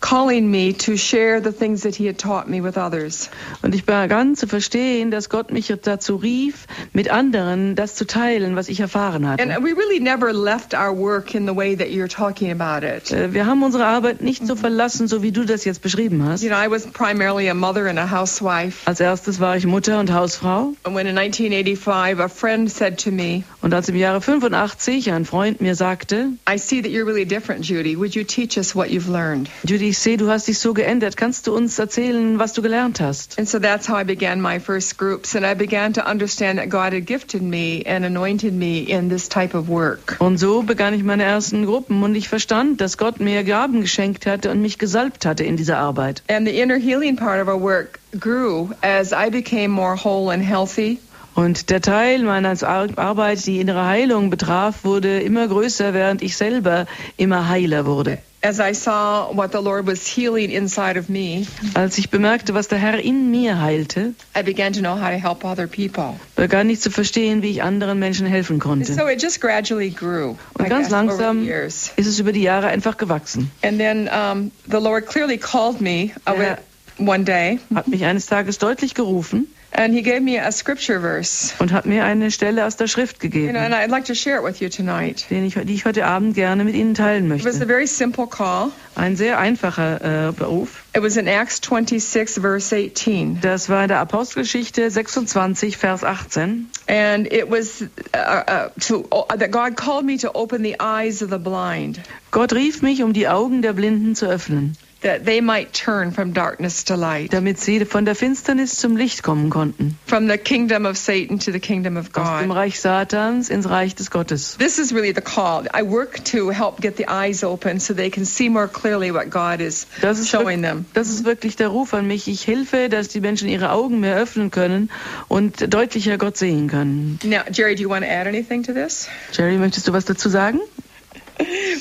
calling 0.00 0.50
me 0.50 0.72
to 0.72 0.96
share 0.96 1.40
the 1.40 1.52
things 1.52 1.82
that 1.82 1.94
He 1.94 2.06
had 2.06 2.18
taught 2.18 2.48
me 2.48 2.62
with 2.62 2.76
others. 2.76 3.30
Und 3.62 3.74
ich 3.74 3.84
begann 3.84 4.34
zu 4.34 4.46
verstehen, 4.46 5.10
dass 5.10 5.28
Gott 5.28 5.52
mich 5.52 5.72
dazu 5.82 6.16
rief, 6.16 6.66
mit 6.92 7.10
anderen 7.10 7.74
das 7.74 7.94
zu 7.94 8.06
teilen, 8.06 8.56
was 8.56 8.68
ich 8.68 8.80
erfahren 8.80 9.24
And 9.24 9.40
hatte. 9.40 9.62
we 9.62 9.72
really 9.76 10.00
never 10.00 10.32
left 10.32 10.74
our 10.74 10.92
work 10.96 11.34
in 11.34 11.46
the 11.46 11.54
way 11.54 11.74
that 11.76 11.88
you're 11.88 12.08
talking 12.08 12.50
about 12.50 12.84
it. 12.86 13.10
Äh, 13.12 13.32
Wir 13.34 13.46
haben 13.46 13.62
unsere 13.62 13.84
Arbeit 13.86 14.22
nicht 14.22 14.46
so 14.46 14.56
verlassen, 14.56 15.06
so 15.08 15.22
wie 15.22 15.32
du 15.32 15.44
das 15.44 15.64
jetzt 15.64 15.82
beschrieben 15.82 16.24
hast. 16.24 16.42
You 16.42 16.48
know, 16.50 16.56
I 16.58 16.70
was 16.70 16.86
primarily 16.86 17.48
a 17.50 17.54
mother 17.54 17.86
and 17.88 17.98
a 17.98 18.10
housewife. 18.10 18.78
Als 18.86 19.00
erstes 19.00 19.38
war 19.40 19.56
ich 19.56 19.66
Mutter 19.66 20.00
und 20.00 20.12
Hausfrau. 20.12 20.74
And 20.84 20.94
when 20.96 21.06
in 21.06 21.16
1985 21.18 22.18
a 22.20 22.28
friend 22.28 22.70
said 22.70 22.98
to 23.04 23.10
me, 23.10 23.44
Und 23.62 23.74
als 23.74 23.88
im 23.88 23.96
Jahre 23.96 24.20
85 24.20 25.12
ein 25.12 25.24
Freund 25.24 25.60
mir 25.60 25.74
sagte, 25.74 26.30
I 26.48 26.56
see 26.58 26.80
that 26.82 26.90
you're 26.90 27.04
really 27.06 27.26
different, 27.26 27.64
Judy. 27.64 27.96
Would 27.98 28.14
you 28.14 28.24
teach 28.24 28.56
us 28.56 28.74
what 28.74 28.88
you've 28.90 29.08
learned? 29.10 29.48
Judy, 29.64 29.89
ich 29.90 29.98
sehe, 29.98 30.16
du 30.16 30.30
hast 30.30 30.46
dich 30.46 30.60
so 30.60 30.72
geändert. 30.72 31.16
Kannst 31.16 31.48
du 31.48 31.54
uns 31.54 31.76
erzählen, 31.76 32.38
was 32.38 32.52
du 32.52 32.62
gelernt 32.62 33.00
hast? 33.00 33.36
And 33.38 33.48
so 33.48 33.58
that's 33.58 33.88
how 33.88 34.00
I 34.00 34.04
began 34.04 34.40
my 34.40 34.60
first 34.60 34.96
groups. 34.98 35.34
And 35.34 35.44
I 35.44 35.54
began 35.54 35.92
to 35.94 36.08
understand 36.08 36.60
that 36.60 36.68
God 36.68 36.92
had 36.92 37.06
gifted 37.06 37.42
me 37.42 37.82
and 37.84 38.04
anointed 38.04 38.54
me 38.54 38.82
in 38.82 39.08
this 39.08 39.28
type 39.28 39.52
of 39.52 39.68
work. 39.68 40.16
Und 40.20 40.38
so 40.38 40.62
begann 40.62 40.94
ich 40.94 41.02
meine 41.02 41.24
ersten 41.24 41.66
Gruppen 41.66 42.04
und 42.04 42.14
ich 42.14 42.28
verstand, 42.28 42.80
dass 42.80 42.98
Gott 42.98 43.18
mir 43.18 43.42
Gaben 43.42 43.80
geschenkt 43.80 44.26
hatte 44.26 44.52
und 44.52 44.62
mich 44.62 44.78
gesalbt 44.78 45.26
hatte 45.26 45.42
in 45.42 45.56
dieser 45.56 45.78
Arbeit. 45.78 46.22
And 46.28 46.46
the 46.46 46.60
inner 46.60 46.78
healing 46.78 47.16
part 47.16 47.42
of 47.42 47.48
our 47.48 47.60
work 47.60 47.98
grew 48.20 48.70
as 48.82 49.12
I 49.12 49.28
became 49.28 49.72
more 49.72 49.96
whole 49.96 50.32
and 50.32 50.44
healthy. 50.44 51.00
Und 51.40 51.70
der 51.70 51.80
Teil 51.80 52.22
meiner 52.22 52.50
Ar- 52.62 52.88
Arbeit, 52.98 53.46
die 53.46 53.60
innere 53.60 53.86
Heilung 53.86 54.28
betraf, 54.28 54.84
wurde 54.84 55.20
immer 55.20 55.48
größer, 55.48 55.94
während 55.94 56.20
ich 56.22 56.36
selber 56.36 56.86
immer 57.16 57.48
heiler 57.48 57.86
wurde. 57.86 58.18
As 58.42 58.58
I 58.58 58.72
saw 58.74 59.28
what 59.34 59.52
the 59.52 59.58
Lord 59.58 59.86
was 59.86 60.06
healing 60.06 60.50
inside 60.50 60.98
of 60.98 61.08
me, 61.08 61.46
Als 61.74 61.98
ich 61.98 62.08
bemerkte, 62.10 62.52
was 62.54 62.68
der 62.68 62.78
Herr 62.78 62.98
in 62.98 63.30
mir 63.30 63.60
heilte, 63.60 64.14
I 64.38 64.42
began 64.42 64.72
to 64.72 64.80
know 64.80 64.94
how 65.00 65.08
to 65.10 65.18
help 65.18 65.44
other 65.44 65.66
people. 65.66 66.14
begann 66.36 66.68
ich 66.70 66.80
zu 66.80 66.90
verstehen, 66.90 67.42
wie 67.42 67.50
ich 67.50 67.62
anderen 67.62 67.98
Menschen 67.98 68.26
helfen 68.26 68.58
konnte. 68.58 68.92
so 68.94 69.06
it 69.08 69.22
just 69.22 69.40
gradually 69.40 69.90
grew. 69.90 70.36
Und 70.58 70.66
I 70.66 70.68
ganz 70.68 70.84
guess, 70.88 70.90
langsam 70.92 71.46
ist 71.46 71.90
es 72.06 72.18
über 72.18 72.32
die 72.32 72.42
Jahre 72.42 72.68
einfach 72.68 72.96
gewachsen. 72.96 73.50
And 73.62 73.78
then 73.78 74.08
um, 74.08 74.50
the 74.70 74.78
Lord 74.78 75.06
clearly 75.06 75.36
called 75.38 75.80
me 75.82 76.10
uh, 76.28 76.32
Yeah. 76.38 76.58
one 76.98 77.24
day, 77.24 77.58
Hat 77.74 77.88
mich 77.88 78.04
eines 78.04 78.26
Tages 78.26 78.58
deutlich 78.58 78.94
gerufen 78.94 79.46
and 79.72 79.94
He 79.94 80.02
gave 80.02 80.20
me 80.20 80.38
a 80.38 80.50
scripture 80.52 81.00
verse. 81.00 81.54
und 81.58 81.72
hat 81.72 81.86
mir 81.86 82.04
eine 82.04 82.30
Stelle 82.30 82.64
aus 82.66 82.76
der 82.76 82.86
Schrift 82.88 83.22
You 83.22 83.30
know, 83.30 83.38
and 83.48 83.54
gegeben, 83.54 83.74
I'd 83.74 83.88
like 83.90 84.04
to 84.06 84.14
share 84.14 84.38
it 84.38 84.44
with 84.44 84.60
you 84.60 84.68
tonight. 84.68 85.26
den 85.30 85.44
ich, 85.44 85.54
die 85.54 85.74
ich 85.74 85.84
heute 85.84 86.06
Abend 86.06 86.34
gerne 86.34 86.64
mit 86.64 86.74
Ihnen 86.74 86.94
teilen 86.94 87.26
It 87.30 87.44
was 87.44 87.46
a 87.46 87.58
möchte. 87.60 87.66
very 87.66 87.86
simple 87.86 88.26
call. 88.26 88.70
Ein 88.96 89.16
sehr 89.16 89.38
einfacher 89.38 90.28
äh, 90.28 90.32
Beruf. 90.32 90.84
It 90.94 91.02
was 91.02 91.16
in 91.16 91.26
Acts 91.28 91.60
26, 91.62 92.40
verse 92.42 92.74
18. 92.74 93.38
Das 93.40 93.68
war 93.68 93.82
in 93.82 93.88
der 93.88 94.00
Apostelgeschichte 94.00 94.90
26, 94.90 95.76
Vers 95.76 96.02
18. 96.04 96.68
And 96.88 97.32
it 97.32 97.48
was 97.48 97.82
uh, 97.82 98.18
uh, 98.18 98.68
to, 98.80 99.06
uh, 99.12 99.24
that 99.36 99.52
God 99.52 99.76
called 99.76 100.04
me 100.04 100.16
to 100.18 100.30
open 100.34 100.62
the 100.64 100.76
eyes 100.80 101.22
of 101.22 101.30
the 101.30 101.38
blind, 101.38 102.00
Gott 102.32 102.52
rief 102.52 102.82
mich, 102.82 103.02
um 103.02 103.12
die 103.12 103.28
Augen 103.28 103.62
der 103.62 103.72
Blinden 103.72 104.14
zu 104.16 104.26
öffnen, 104.26 104.76
that 105.02 105.24
they 105.24 105.40
might 105.40 105.72
turn 105.72 106.12
from 106.12 106.32
darkness 106.34 106.84
to 106.84 106.94
light, 106.94 107.32
damit 107.32 107.58
sie 107.58 107.84
von 107.84 108.04
der 108.04 108.14
Finsternis 108.14 108.76
zum 108.76 108.96
Licht 108.96 109.22
kommen 109.22 109.48
konnten, 109.50 109.98
from 110.06 110.28
the 110.28 110.36
kingdom 110.36 110.84
of 110.86 110.96
Satan 110.96 111.38
to 111.38 111.52
the 111.52 111.58
kingdom 111.60 111.96
of 111.96 112.10
aus 112.14 112.40
dem 112.40 112.48
God. 112.48 112.56
Reich 112.56 112.78
Satans 112.80 113.48
ins 113.48 113.68
Reich 113.68 113.94
des 113.94 114.10
Gottes. 114.10 114.56
This 114.58 114.78
is 114.78 114.92
really 114.92 115.12
the 115.14 115.22
call. 115.22 115.64
I 115.74 115.82
work 115.82 116.22
to 116.26 116.50
help 116.50 116.80
get 116.80 116.96
the 116.96 117.08
eyes 117.08 117.42
open 117.42 117.80
so 117.80 117.94
they 117.94 118.10
can 118.10 118.24
see 118.26 118.48
more 118.48 118.68
clearly 118.68 119.10
what 119.12 119.30
God 119.30 119.60
is 119.60 119.86
Das 120.02 120.18
ist, 120.18 120.28
showing 120.28 120.62
them. 120.62 120.84
das 120.94 121.08
ist 121.08 121.24
wirklich 121.24 121.56
der 121.56 121.68
Ruf 121.68 121.94
an 121.94 122.06
mich. 122.06 122.28
Ich 122.28 122.46
helfe, 122.46 122.88
dass 122.88 123.08
die 123.08 123.20
Menschen 123.20 123.48
ihre 123.48 123.70
Augen 123.72 124.00
mehr 124.00 124.16
öffnen 124.16 124.50
können 124.50 124.90
und 125.28 125.72
deutlicher 125.72 126.18
Gott 126.18 126.36
sehen 126.36 126.68
können. 126.68 127.18
Now, 127.24 127.40
Jerry, 127.50 127.74
do 127.74 127.82
you 127.82 127.88
want 127.88 128.04
to 128.04 128.10
add 128.10 128.26
anything 128.28 128.62
to 128.64 128.72
this? 128.72 129.08
Jerry, 129.32 129.56
möchtest 129.56 129.88
du 129.88 129.92
was 129.92 130.04
dazu 130.04 130.28
sagen? 130.28 130.60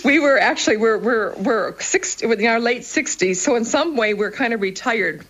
We 0.03 0.19
were 0.19 0.39
actually 0.39 0.77
we're 0.77 0.97
we're 0.97 1.33
we're 1.35 1.79
60 1.79 2.25
in 2.25 2.45
our 2.47 2.59
late 2.59 2.83
60s, 2.83 3.35
so 3.37 3.55
in 3.55 3.65
some 3.65 3.95
way 3.97 4.13
we're 4.13 4.31
kind 4.31 4.53
of 4.53 4.61
retired. 4.61 5.25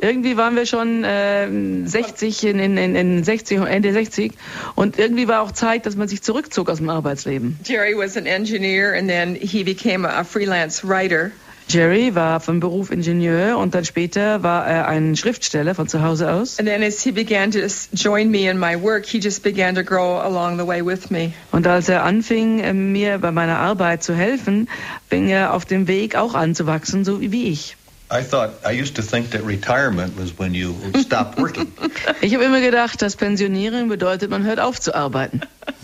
Irgendwie 0.00 0.36
waren 0.36 0.56
wir 0.56 0.66
schon 0.66 1.04
ähm, 1.06 1.86
60 1.86 2.44
in, 2.44 2.58
in, 2.58 2.78
in, 2.78 2.96
in 2.96 3.24
60, 3.24 3.60
Ende 3.60 3.92
60 3.92 4.32
und 4.74 4.98
irgendwie 4.98 5.28
war 5.28 5.42
auch 5.42 5.52
Zeit, 5.52 5.86
dass 5.86 5.96
man 5.96 6.08
sich 6.08 6.22
zurückzog 6.22 6.70
aus 6.70 6.78
dem 6.78 6.88
Arbeitsleben. 6.90 7.58
Jerry 7.64 7.96
was 7.96 8.16
an 8.16 8.26
engineer, 8.26 8.94
and 8.94 9.08
then 9.08 9.34
he 9.34 9.64
became 9.64 10.06
a 10.06 10.24
freelance 10.24 10.86
writer. 10.86 11.32
Jerry 11.72 12.14
war 12.16 12.40
von 12.40 12.58
Beruf 12.58 12.90
Ingenieur 12.90 13.56
und 13.56 13.74
dann 13.76 13.84
später 13.84 14.42
war 14.42 14.66
er 14.66 14.88
ein 14.88 15.14
Schriftsteller 15.14 15.74
von 15.76 15.86
zu 15.86 16.02
Hause 16.02 16.32
aus. 16.32 16.58
And 16.58 16.66
then 16.68 16.82
as 16.82 17.00
he 17.00 17.12
began 17.12 17.52
to 17.52 17.58
s- 17.60 17.88
join 17.92 18.30
me 18.30 18.50
in 18.50 18.58
my 18.58 18.74
work, 18.80 19.06
he 19.06 19.18
just 19.18 19.42
began 19.44 19.76
to 19.76 19.84
grow 19.84 20.18
along 20.20 20.58
the 20.58 20.66
way 20.66 20.84
with 20.84 21.10
me. 21.10 21.32
Und 21.52 21.66
als 21.68 21.88
er 21.88 22.02
anfing, 22.02 22.58
äh, 22.58 22.72
mir 22.72 23.18
bei 23.18 23.30
meiner 23.30 23.58
Arbeit 23.58 24.02
zu 24.02 24.14
helfen, 24.14 24.68
fing 25.08 25.28
er 25.28 25.54
auf 25.54 25.64
dem 25.64 25.86
Weg 25.86 26.16
auch 26.16 26.34
an 26.34 26.56
zu 26.56 26.66
wachsen, 26.66 27.04
so 27.04 27.20
wie 27.20 27.44
ich. 27.48 27.76
I 28.12 28.24
thought, 28.28 28.50
I 28.68 28.72
used 28.72 28.96
to 28.96 29.02
think 29.02 29.30
that 29.30 29.46
retirement 29.46 30.14
was 30.18 30.36
when 30.36 30.52
you 30.52 30.74
stopped 31.00 31.38
working, 31.38 31.68
Ich 32.20 32.34
habe 32.34 32.42
immer 32.42 32.60
gedacht, 32.60 33.00
dass 33.02 33.14
Pensionierung 33.14 33.88
bedeutet, 33.88 34.28
man 34.30 34.42
hört 34.44 34.58
auf 34.58 34.80
zu 34.80 34.96
arbeiten. 34.96 35.42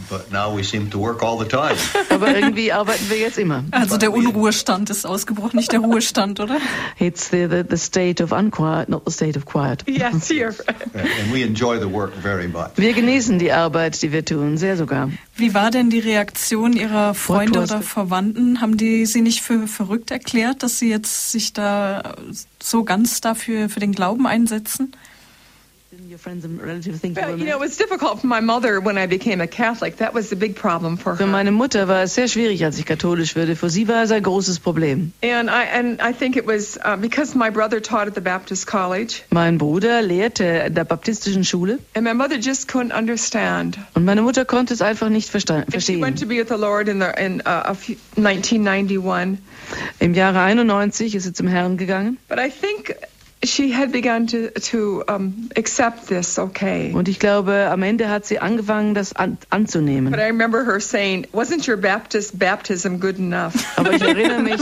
But 0.09 0.31
now 0.33 0.55
we 0.57 0.63
seem 0.63 0.91
to 0.91 0.99
work 0.99 1.23
all 1.23 1.39
the 1.39 1.49
time. 1.49 1.77
Aber 2.11 2.35
irgendwie 2.35 2.73
arbeiten 2.73 3.09
wir 3.09 3.19
jetzt 3.19 3.39
immer. 3.39 3.65
Also 3.71 3.97
der 3.97 4.13
Unruhestand 4.13 4.91
ist 4.91 5.07
ausgebrochen, 5.07 5.57
nicht 5.57 5.73
der 5.73 5.81
Ruhestand, 5.81 6.41
oder? 6.41 6.59
It's 6.99 7.31
the, 7.31 7.47
the, 7.51 7.63
the 7.69 7.77
state 7.77 8.23
of 8.23 8.33
unquiet, 8.33 8.89
not 8.89 9.03
the 9.07 9.13
state 9.13 9.37
of 9.37 9.45
quiet. 9.45 9.85
Yes, 9.87 10.29
you're 10.31 10.55
And 10.95 11.33
we 11.33 11.43
enjoy 11.43 11.79
the 11.79 11.91
work 11.93 12.13
very 12.15 12.49
much. 12.49 12.71
Wir 12.77 12.93
genießen 12.93 13.39
die 13.39 13.53
Arbeit, 13.53 14.01
die 14.03 14.13
wir 14.13 14.25
tun, 14.25 14.57
sehr 14.59 14.77
sogar. 14.77 15.11
Wie 15.37 15.55
war 15.55 15.71
denn 15.71 15.91
die 15.91 15.99
Reaktion 15.99 16.73
Ihrer 16.73 17.15
Freunde 17.15 17.61
oder 17.61 17.83
Verwandten? 17.83 18.61
Haben 18.61 18.77
die 18.77 19.07
Sie 19.07 19.21
nicht 19.21 19.43
für 19.43 19.67
verrückt 19.67 20.11
erklärt, 20.11 20.63
dass 20.63 20.79
Sie 20.79 20.89
jetzt 20.89 21.31
sich 21.31 21.53
da 21.53 22.15
so 22.63 22.85
ganz 22.85 23.21
dafür 23.21 23.69
für 23.69 23.81
den 23.81 23.93
Glauben 23.93 24.27
einsetzen? 24.27 24.93
Für 31.17 31.27
meine 31.27 31.53
Mutter 31.53 31.89
war 31.89 32.03
es 32.03 32.15
sehr 32.15 32.29
schwierig, 32.29 32.65
als 32.65 32.79
ich 32.79 32.87
katholisch 32.87 33.37
wurde. 33.37 33.57
Für 33.57 33.71
sie 33.71 33.89
war 33.89 34.03
es 34.05 34.11
ein 34.11 34.23
großes 34.23 34.61
Problem. 34.61 35.13
And 35.23 35.49
I 35.51 35.65
and 35.79 36.01
I 36.01 36.13
think 36.13 36.37
it 36.37 36.47
was 36.47 36.79
uh, 36.79 36.97
because 36.97 37.37
my 37.37 37.51
brother 37.51 37.83
taught 37.83 38.07
at 38.09 38.15
the 38.15 38.21
Baptist 38.21 38.67
College, 38.67 39.23
Mein 39.31 39.59
Bruder 39.59 40.03
lehrte 40.03 40.45
in 40.67 40.75
der 40.75 40.85
baptistischen 40.85 41.45
Schule 41.45 41.79
and 41.95 42.05
my 42.05 42.15
mother 42.15 42.37
just 42.39 42.69
couldn't 42.71 42.97
understand. 42.97 43.79
und 43.95 44.05
meine 44.05 44.23
Mutter 44.23 44.45
konnte 44.45 44.75
es 44.75 44.81
einfach 44.83 45.09
nicht 45.09 45.35
And 45.35 45.43
she 45.83 46.01
went 46.01 46.19
to 46.19 46.27
verstehen. 46.27 46.29
be 46.29 46.39
with 46.39 46.49
the 46.49 46.57
Lord 46.57 46.89
in 46.89 47.01
the 47.01 47.09
in 47.23 47.41
uh, 47.41 47.45
a 47.65 47.75
few, 47.75 47.97
1991. 48.17 49.39
Im 49.99 50.15
Jahre 50.15 50.41
91 50.41 51.15
ist 51.15 51.25
sie 51.25 51.33
zum 51.33 51.49
Herrn 51.49 51.77
gegangen 51.77 52.19
But 52.29 52.39
I 52.39 52.49
think 52.51 52.95
she 53.47 53.73
had 53.75 53.93
begun 53.93 54.27
to 54.27 54.51
to 54.71 55.03
um, 55.09 55.49
accept 55.57 56.09
this. 56.09 56.39
Okay. 56.39 56.93
und 56.95 57.09
ich 57.09 57.19
glaube, 57.19 57.69
am 57.71 57.83
Ende 57.83 58.09
hat 58.09 58.27
sie 58.27 58.39
angefangen, 58.39 58.95
das 58.95 59.15
an 59.15 59.39
anzunehmen. 59.51 60.11
But 60.11 60.21
I 60.21 60.25
remember 60.27 60.65
her 60.65 60.81
saying, 60.81 61.27
"Wasn't 61.33 61.69
your 61.69 61.77
Baptist 61.77 62.39
baptism 62.39 62.99
good 63.01 63.19
enough?" 63.19 63.55
Aber 63.77 63.93
ich 63.93 64.03
erinnere 64.03 64.41
mich, 64.41 64.61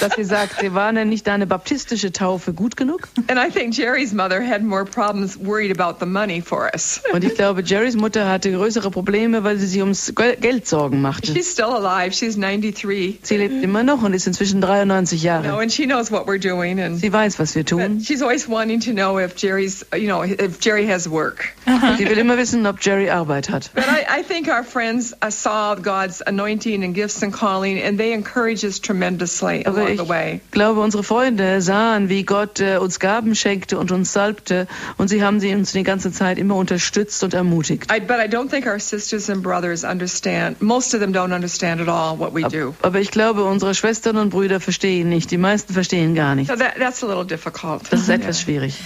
dass 0.00 0.14
sie 0.16 0.24
sagte, 0.24 0.74
war 0.74 0.92
denn 0.92 1.08
nicht 1.08 1.26
deine 1.26 1.46
baptistische 1.46 2.12
Taufe 2.12 2.52
gut 2.52 2.76
genug? 2.76 3.08
And 3.28 3.38
I 3.38 3.50
think 3.50 3.74
Jerry's 3.74 4.12
mother 4.12 4.40
had 4.44 4.62
more 4.62 4.84
problems 4.84 5.38
worried 5.38 5.78
about 5.78 5.98
the 6.00 6.06
money 6.06 6.40
for 6.42 6.70
us. 6.72 7.00
Und 7.12 7.24
ich 7.24 7.34
glaube, 7.34 7.62
Jerrys 7.64 7.96
Mutter 7.96 8.28
hatte 8.28 8.50
größere 8.52 8.90
Probleme, 8.90 9.44
weil 9.44 9.58
sie 9.58 9.66
sich 9.66 9.80
ums 9.80 10.12
Gel- 10.14 10.36
Geld 10.36 10.66
Sorgen 10.66 11.00
machte. 11.00 11.32
She's 11.32 11.50
still 11.50 11.66
alive. 11.74 12.12
She's 12.14 12.36
93. 12.36 13.20
Sie 13.22 13.36
lebt 13.36 13.62
immer 13.62 13.82
noch 13.82 14.02
und 14.02 14.12
ist 14.14 14.26
inzwischen 14.26 14.60
93 14.60 15.22
You 15.22 15.28
know, 15.30 15.42
Jahre. 15.44 15.62
and 15.62 15.72
she 15.72 15.84
knows 15.86 16.10
what 16.10 16.26
we're 16.26 16.38
doing, 16.40 16.80
and 16.80 16.98
Sie 16.98 17.12
weiß, 17.12 17.38
was 17.38 17.54
wir 17.54 17.64
tun. 17.64 18.00
She's 18.08 18.22
always 18.22 18.48
wanting 18.48 18.80
to 18.80 18.92
know 18.92 19.18
if 19.18 19.36
Jerry's, 19.36 19.84
you 19.92 20.08
know, 20.08 20.22
if 20.22 20.58
Jerry 20.60 20.86
has 20.86 21.06
work. 21.06 21.54
Sie 21.98 22.06
will 22.06 22.18
immer 22.18 22.36
wissen, 22.38 22.66
ob 22.66 22.80
Jerry 22.80 23.10
Arbeit 23.10 23.48
hat. 23.48 23.70
But 23.74 23.84
I, 23.86 24.20
I 24.20 24.22
think 24.22 24.48
our 24.48 24.64
friends 24.64 25.12
uh, 25.20 25.30
saw 25.30 25.74
God's 25.74 26.22
anointing 26.26 26.82
and 26.84 26.94
gifts 26.94 27.22
and 27.22 27.32
calling, 27.32 27.78
and 27.78 27.98
they 27.98 28.12
encourage 28.14 28.64
us 28.64 28.80
tremendously 28.80 29.66
Aber 29.66 29.82
along 29.82 29.92
ich 29.92 29.98
the 29.98 30.08
way. 30.08 30.40
glaube, 30.50 30.80
unsere 30.80 31.02
Freunde 31.02 31.60
sahen, 31.60 32.08
wie 32.08 32.22
Gott 32.24 32.60
äh, 32.60 32.78
uns 32.78 32.98
Gaben 32.98 33.34
schenkte 33.34 33.78
und 33.78 33.92
uns 33.92 34.12
salbte 34.12 34.66
und 34.96 35.08
sie 35.08 35.22
haben 35.22 35.38
sie 35.40 35.54
uns 35.54 35.72
die 35.72 35.82
ganze 35.82 36.10
Zeit 36.10 36.38
immer 36.38 36.56
unterstützt 36.56 37.22
und 37.22 37.34
ermutigt. 37.34 37.92
I, 37.92 38.00
but 38.00 38.16
I 38.18 38.28
don't 38.28 38.48
think 38.48 38.66
our 38.66 38.80
sisters 38.80 39.28
and 39.28 39.42
brothers 39.42 39.84
understand. 39.84 40.62
Most 40.62 40.94
of 40.94 41.00
them 41.00 41.12
don't 41.12 41.34
understand 41.34 41.80
at 41.80 41.88
all 41.88 42.18
what 42.18 42.34
we 42.34 42.42
do. 42.42 42.74
Aber 42.80 43.00
ich 43.00 43.10
glaube, 43.10 43.44
unsere 43.44 43.74
Schwestern 43.74 44.16
und 44.16 44.30
Brüder 44.30 44.60
verstehen 44.60 45.10
nicht. 45.10 45.30
Die 45.30 45.36
meisten 45.36 45.74
verstehen 45.74 46.14
gar 46.14 46.34
nicht. 46.34 46.48
So 46.48 46.56
that, 46.56 46.76
that's 46.78 47.02
a 47.04 47.06
little 47.06 47.26
difficult. 47.26 47.87
Das 47.90 48.00
ist 48.00 48.08
etwas 48.08 48.40
schwierig. 48.40 48.78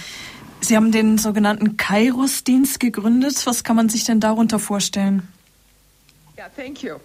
Sie 0.61 0.75
haben 0.77 0.91
den 0.91 1.17
sogenannten 1.17 1.75
Kairos-Dienst 1.75 2.79
gegründet. 2.79 3.45
Was 3.45 3.63
kann 3.63 3.75
man 3.75 3.89
sich 3.89 4.05
denn 4.05 4.19
darunter 4.19 4.59
vorstellen? 4.59 5.27
Yeah, 6.37 6.49
thank 6.55 6.81
you. 6.81 6.95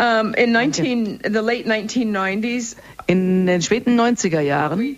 Um, 0.00 0.32
in 0.34 0.52
19, 0.52 1.20
the 1.24 1.40
late 1.40 1.68
1990s, 1.68 2.76
In 3.10 3.44
den 3.46 3.60
späten 3.60 3.98
90er 3.98 4.40
Jahren 4.40 4.96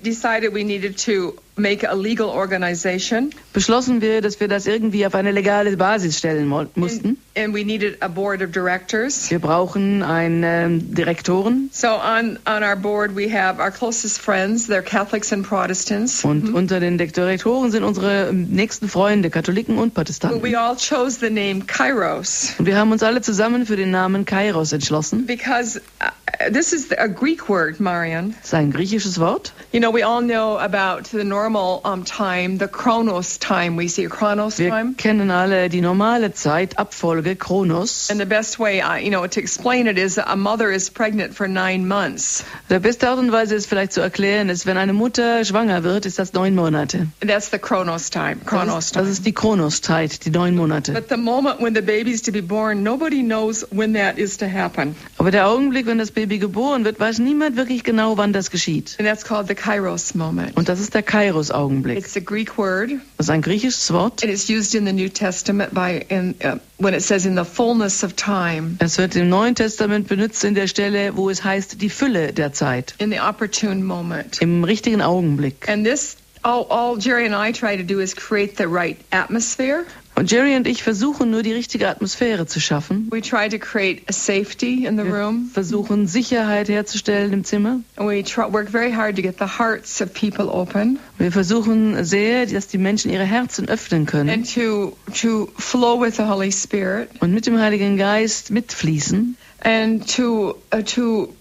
beschlossen 3.52 4.00
wir, 4.00 4.20
dass 4.20 4.40
wir 4.40 4.48
das 4.48 4.66
irgendwie 4.66 5.06
auf 5.06 5.14
eine 5.14 5.30
legale 5.32 5.76
Basis 5.76 6.18
stellen 6.18 6.46
mussten. 6.48 7.18
and 7.34 7.54
we 7.54 7.64
needed 7.64 7.96
a 8.02 8.08
board 8.08 8.42
of 8.42 8.50
directors. 8.52 9.30
Wir 9.30 9.38
brauchen 9.38 10.02
einen 10.02 10.42
ähm, 10.44 10.94
Direktoren 10.94 11.70
So 11.72 11.88
on, 11.88 12.38
on 12.46 12.62
our 12.62 12.76
board, 12.76 13.16
we 13.16 13.28
have 13.32 13.58
our 13.60 13.70
closest 13.70 14.18
friends. 14.20 14.68
They're 14.68 14.82
Catholics 14.82 15.32
and 15.32 15.46
Protestants. 15.48 16.24
und 16.24 16.54
unter 16.54 16.78
den 16.80 16.98
Direktoren 16.98 17.70
sind 17.70 17.84
unsere 17.84 18.28
ähm, 18.28 18.48
nächsten 18.50 18.88
Freunde, 18.88 19.30
Katholiken 19.30 19.78
und 19.78 19.94
But 19.94 20.04
Protestanten. 20.06 20.42
we 20.42 20.58
all 20.58 20.76
chose 20.76 21.18
the 21.20 21.30
name 21.30 21.64
Kairos 21.66 22.54
Und 22.58 22.66
wir 22.66 22.76
haben 22.76 22.92
uns 22.92 23.02
alle 23.02 23.20
zusammen 23.22 23.64
für 23.66 23.76
den 23.76 23.90
Namen 23.90 24.24
Kairos 24.24 24.72
entschlossen. 24.72 25.26
because 25.26 25.80
uh, 26.02 26.50
this 26.52 26.72
is 26.72 26.90
a 26.98 27.06
Greek 27.06 27.48
word, 27.48 27.80
Marian. 27.80 28.34
Das 28.40 28.48
ist 28.48 28.54
ein 28.54 28.70
griechisches 28.72 29.18
Wort. 29.20 29.52
You 29.72 29.80
know, 29.80 29.92
we 29.92 30.04
all 30.06 30.22
know 30.22 30.58
about 30.58 31.08
the 31.10 31.24
normal 31.24 31.80
um, 31.84 32.04
time, 32.04 32.58
the 32.58 32.66
Chronos 32.66 33.38
time. 33.42 33.76
Wir 33.78 34.70
time. 34.70 34.94
kennen 34.96 35.30
alle 35.30 35.68
die 35.68 35.80
normale 35.80 36.32
Zeit, 36.32 36.78
Abfolge, 36.78 37.36
Chronos. 37.36 38.08
And 38.10 38.20
the 38.20 38.26
best 38.26 38.58
way, 38.58 38.80
uh, 38.80 38.96
you 38.96 39.10
know, 39.10 39.26
to 39.26 39.40
explain 39.40 39.86
it 39.86 39.98
is 39.98 40.18
a 40.18 40.36
mother 40.36 40.70
is 40.70 40.88
pregnant 40.90 41.34
for 41.34 41.48
nine 41.48 41.86
months. 41.86 42.44
Der 42.70 42.78
beste 42.78 43.08
Art 43.08 43.18
und 43.18 43.32
Weise, 43.32 43.56
es 43.56 43.66
vielleicht 43.66 43.92
zu 43.92 44.00
erklären, 44.00 44.48
ist, 44.48 44.66
wenn 44.66 44.76
eine 44.76 44.92
Mutter 44.92 45.44
schwanger 45.44 45.82
wird, 45.82 46.06
ist 46.06 46.18
das 46.18 46.32
neun 46.32 46.54
Monate. 46.54 47.08
That's 47.20 47.50
the 47.50 47.58
Chronos 47.58 48.10
time. 48.10 48.36
Chronos 48.46 48.66
Das 48.66 48.84
ist, 48.84 48.96
das 48.96 49.02
time. 49.02 49.10
ist 49.12 49.26
die 49.26 49.32
Chronoszeit, 49.32 50.24
die 50.24 50.30
neun 50.30 50.54
Monate. 50.54 50.92
But 50.92 51.08
the 51.08 51.16
moment 51.16 51.60
when 51.60 51.74
the 51.74 51.82
baby's 51.82 52.22
to 52.22 52.32
be 52.32 52.42
born, 52.42 52.82
nobody 52.82 53.22
knows 53.22 53.66
when 53.70 53.94
that 53.94 54.18
is 54.18 54.36
to 54.38 54.46
happen. 54.46 54.94
Aber 55.18 55.30
der 55.30 55.48
Augenblick, 55.48 55.86
wenn 55.86 55.98
das 55.98 56.10
Baby 56.10 56.38
geboren 56.38 56.84
wird, 56.84 57.00
weiß 57.00 57.18
niemand 57.18 57.56
wirklich 57.56 57.82
genau, 57.84 58.16
wann 58.16 58.32
das 58.32 58.50
geschieht. 58.50 58.96
And 58.98 59.08
that's 59.08 59.24
called 59.24 59.48
the 59.48 59.54
Kairos 59.54 60.14
moment. 60.14 60.56
Und 60.56 60.68
das 60.68 60.80
ist 60.80 60.94
der 60.94 61.02
Kairos-Augenblick. 61.02 61.98
It's 61.98 62.16
a 62.16 62.20
Greek 62.20 62.56
word, 62.56 62.90
Das 63.18 63.31
ein 63.32 63.42
griechisches 63.42 63.90
Wort. 63.92 64.22
and 64.22 64.30
it's 64.32 64.48
used 64.50 64.74
in 64.74 64.84
the 64.84 64.92
New 64.92 65.08
Testament 65.08 65.72
by 65.74 66.04
in 66.08 66.34
uh, 66.44 66.58
when 66.78 66.94
it 66.94 67.02
says 67.02 67.26
in 67.26 67.34
the 67.34 67.44
fullness 67.44 68.02
of 68.04 68.14
time, 68.14 68.76
Es 68.80 68.98
wird 68.98 69.16
im 69.16 69.28
Neuen 69.28 69.54
Testament 69.54 70.06
benutzt 70.08 70.44
in 70.44 70.54
der 70.54 70.66
Stelle, 70.68 71.16
wo 71.16 71.30
es 71.30 71.42
heißt, 71.42 71.80
die 71.80 71.88
Fülle 71.90 72.32
der 72.32 72.52
Zeit. 72.52 72.94
in 72.98 73.10
the 73.10 73.20
opportune 73.20 73.82
moment. 73.82 74.40
Im 74.42 74.64
richtigen 74.64 75.00
Augenblick. 75.00 75.68
And 75.68 75.84
this, 75.86 76.16
all, 76.44 76.66
all 76.70 76.96
Jerry 76.98 77.26
and 77.26 77.34
I 77.34 77.52
try 77.52 77.76
to 77.76 77.82
do 77.84 78.00
is 78.00 78.14
create 78.14 78.56
the 78.56 78.68
right 78.68 78.96
atmosphere. 79.12 79.86
Und 80.14 80.30
Jerry 80.30 80.56
und 80.56 80.66
ich 80.66 80.82
versuchen 80.82 81.30
nur, 81.30 81.42
die 81.42 81.52
richtige 81.52 81.88
Atmosphäre 81.88 82.46
zu 82.46 82.60
schaffen. 82.60 83.08
We 83.10 83.22
try 83.22 83.48
to 83.48 83.58
create 83.58 84.02
a 84.08 84.12
safety 84.12 84.84
in 84.84 84.98
the 84.98 85.04
Wir 85.04 85.32
versuchen, 85.52 86.06
Sicherheit 86.06 86.68
herzustellen 86.68 87.32
im 87.32 87.44
Zimmer. 87.44 87.80
and 87.96 88.06
we 88.08 88.22
try, 88.22 88.44
work 88.52 88.68
very 88.68 88.92
hard 88.92 89.16
to 89.16 89.22
get 89.22 89.38
the 89.38 89.46
hearts 89.58 90.02
of 90.02 90.12
people 90.12 90.50
open. 90.50 90.98
Wir 91.18 91.32
versuchen 91.32 92.04
sehr, 92.04 92.44
dass 92.46 92.68
die 92.68 92.78
Menschen 92.78 93.10
ihre 93.10 93.24
Herzen 93.24 93.68
öffnen 93.68 94.04
können 94.04 94.28
and 94.28 94.54
to 94.54 94.96
to 95.14 95.48
flow 95.56 95.98
with 95.98 96.16
the 96.16 96.24
Holy 96.24 96.52
Spirit. 96.52 97.08
und 97.20 97.32
mit 97.32 97.46
dem 97.46 97.58
Heiligen 97.58 97.96
Geist 97.96 98.50
mitfließen. 98.50 99.36
And 99.64 100.06
to 100.14 100.56
uh, 100.74 100.82
to 100.82 101.34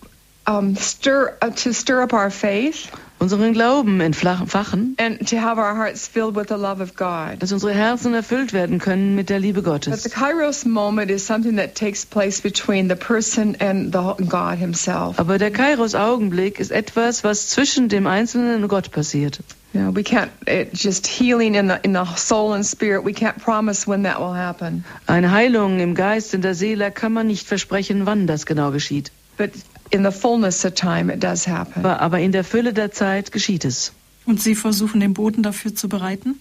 um, 0.48 0.76
stir 0.78 1.34
uh, 1.44 1.50
to 1.50 1.74
stir 1.74 2.02
up 2.02 2.14
our 2.14 2.32
faith 2.32 2.88
unseren 3.22 3.54
Glauben 3.54 4.02
entfachen, 4.02 4.98
dass 7.40 7.52
unsere 7.52 7.74
Herzen 7.74 8.14
erfüllt 8.16 8.52
werden 8.52 8.80
können 8.80 9.14
mit 9.16 9.30
der 9.30 9.40
Liebe 9.40 9.62
Gottes. 9.62 10.10
Kairos. 10.10 10.66
Aber 15.18 15.38
der 15.38 15.52
Kairos-Augenblick 15.52 16.60
ist 16.60 16.72
etwas, 16.72 17.24
was 17.24 17.50
zwischen 17.50 17.90
dem 17.90 18.08
Einzelnen 18.08 18.64
und 18.64 18.68
Gott 18.68 18.92
passiert. 18.92 19.40
You 19.74 19.80
know, 19.80 19.96
we 19.96 20.02
can't 20.02 20.32
it, 20.48 20.74
just 20.74 21.08
healing 21.08 21.54
in 21.56 21.70
the 21.70 21.76
in 21.84 21.94
the 21.94 22.04
soul 22.18 22.54
and 22.54 22.66
spirit. 22.66 23.06
We 23.06 23.14
can't 23.14 23.38
promise 23.38 23.88
when 23.88 24.04
that 24.04 24.20
will 24.20 24.36
happen. 24.36 24.84
Eine 25.08 25.32
Heilung 25.32 25.80
im 25.80 25.96
Geist, 25.96 26.34
in 26.34 26.42
der 26.42 26.56
Seele 26.56 26.92
kann 26.92 27.14
man 27.14 27.28
nicht 27.28 27.48
versprechen, 27.48 28.06
wann 28.06 28.28
das 28.28 28.46
genau 28.46 28.72
geschieht. 28.72 29.14
But 29.38 29.52
in 29.92 30.04
the 30.04 30.12
fullness 30.12 30.66
of 30.66 30.74
time, 30.74 31.10
it 31.10 31.22
does 31.22 31.48
happen. 31.48 31.86
Aber, 31.86 32.02
aber 32.02 32.20
in 32.20 32.32
der 32.32 32.44
Fülle 32.44 32.74
der 32.74 32.92
Zeit 32.92 33.32
geschieht 33.32 33.66
es. 33.66 33.94
Und 34.26 34.42
Sie 34.42 34.56
versuchen 34.56 35.00
den 35.00 35.14
Boden 35.14 35.44
dafür 35.44 35.76
zu 35.76 35.90
bereiten? 35.90 36.40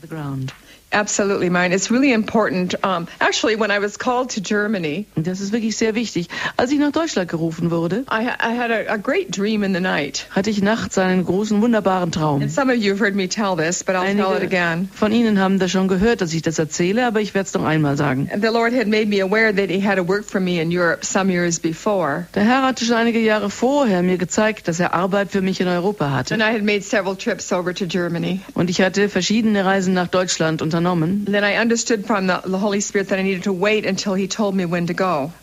The 0.00 0.08
ground. 0.08 0.54
Absolutely, 0.92 1.50
mine. 1.50 1.72
It's 1.72 1.90
really 1.90 2.12
important. 2.12 2.74
Um, 2.84 3.06
actually, 3.20 3.56
when 3.56 3.70
I 3.70 3.80
was 3.80 3.98
called 3.98 4.30
to 4.34 4.40
Germany, 4.40 5.06
Und 5.16 5.26
das 5.26 5.40
ist 5.40 5.52
wirklich 5.52 5.76
sehr 5.76 5.94
wichtig. 5.94 6.28
Als 6.56 6.70
ich 6.70 6.78
nach 6.78 6.92
Deutschland 6.92 7.28
gerufen 7.28 7.70
wurde, 7.70 8.04
I, 8.10 8.22
I 8.40 8.56
had 8.56 8.70
a, 8.70 8.92
a 8.92 8.96
great 8.96 9.36
dream 9.36 9.62
in 9.64 9.74
the 9.74 9.80
night. 9.80 10.26
hatte 10.30 10.48
ich 10.48 10.62
nachts 10.62 10.96
einen 10.96 11.24
großen, 11.24 11.60
wunderbaren 11.60 12.12
Traum. 12.12 12.40
And 12.40 12.50
some 12.50 12.70
of 12.72 12.78
you 12.78 12.92
have 12.92 13.00
heard 13.00 13.14
me 13.16 13.28
tell 13.28 13.56
this, 13.56 13.82
but 13.82 13.94
I'll 13.96 14.04
tell 14.14 14.32
it 14.36 14.42
Einige 14.42 14.46
again. 14.46 14.88
von 14.94 15.12
Ihnen 15.12 15.38
haben 15.40 15.58
das 15.58 15.70
schon 15.72 15.88
gehört, 15.88 16.20
dass 16.20 16.32
ich 16.32 16.42
das 16.42 16.58
erzähle, 16.58 17.04
aber 17.06 17.20
ich 17.20 17.34
werde 17.34 17.46
es 17.48 17.54
noch 17.54 17.64
einmal 17.64 17.96
sagen. 17.96 18.30
The 18.40 18.46
Lord 18.46 18.72
had 18.72 18.86
made 18.86 19.06
me 19.06 19.20
aware 19.22 19.52
that 19.54 19.68
He 19.68 19.84
had 19.84 19.98
a 19.98 20.06
work 20.06 20.24
for 20.24 20.40
me 20.40 20.60
in 20.62 20.70
Europe 20.70 21.04
some 21.04 21.30
years 21.32 21.58
before. 21.58 22.26
Der 22.34 22.44
Herr 22.44 22.62
hatte 22.62 22.84
schon 22.84 22.96
einige 22.96 23.18
Jahre 23.18 23.50
vorher 23.50 24.02
mir 24.02 24.18
gezeigt, 24.18 24.68
dass 24.68 24.78
er 24.80 24.94
Arbeit 24.94 25.32
für 25.32 25.42
mich 25.42 25.60
in 25.60 25.66
Europa 25.68 26.12
hatte. 26.12 26.32
And 26.34 26.42
I 26.42 26.54
had 26.54 26.62
made 26.62 26.82
several 26.82 27.16
trips 27.16 27.52
over 27.52 27.74
to 27.74 27.86
Germany. 27.86 28.40
Und 28.54 28.70
ich 28.70 28.80
hatte 28.80 29.08
verschiedene 29.08 29.64
Reisen 29.64 29.92
nach 29.92 30.06
Deutschland 30.08 30.62
unternommen. 30.76 31.26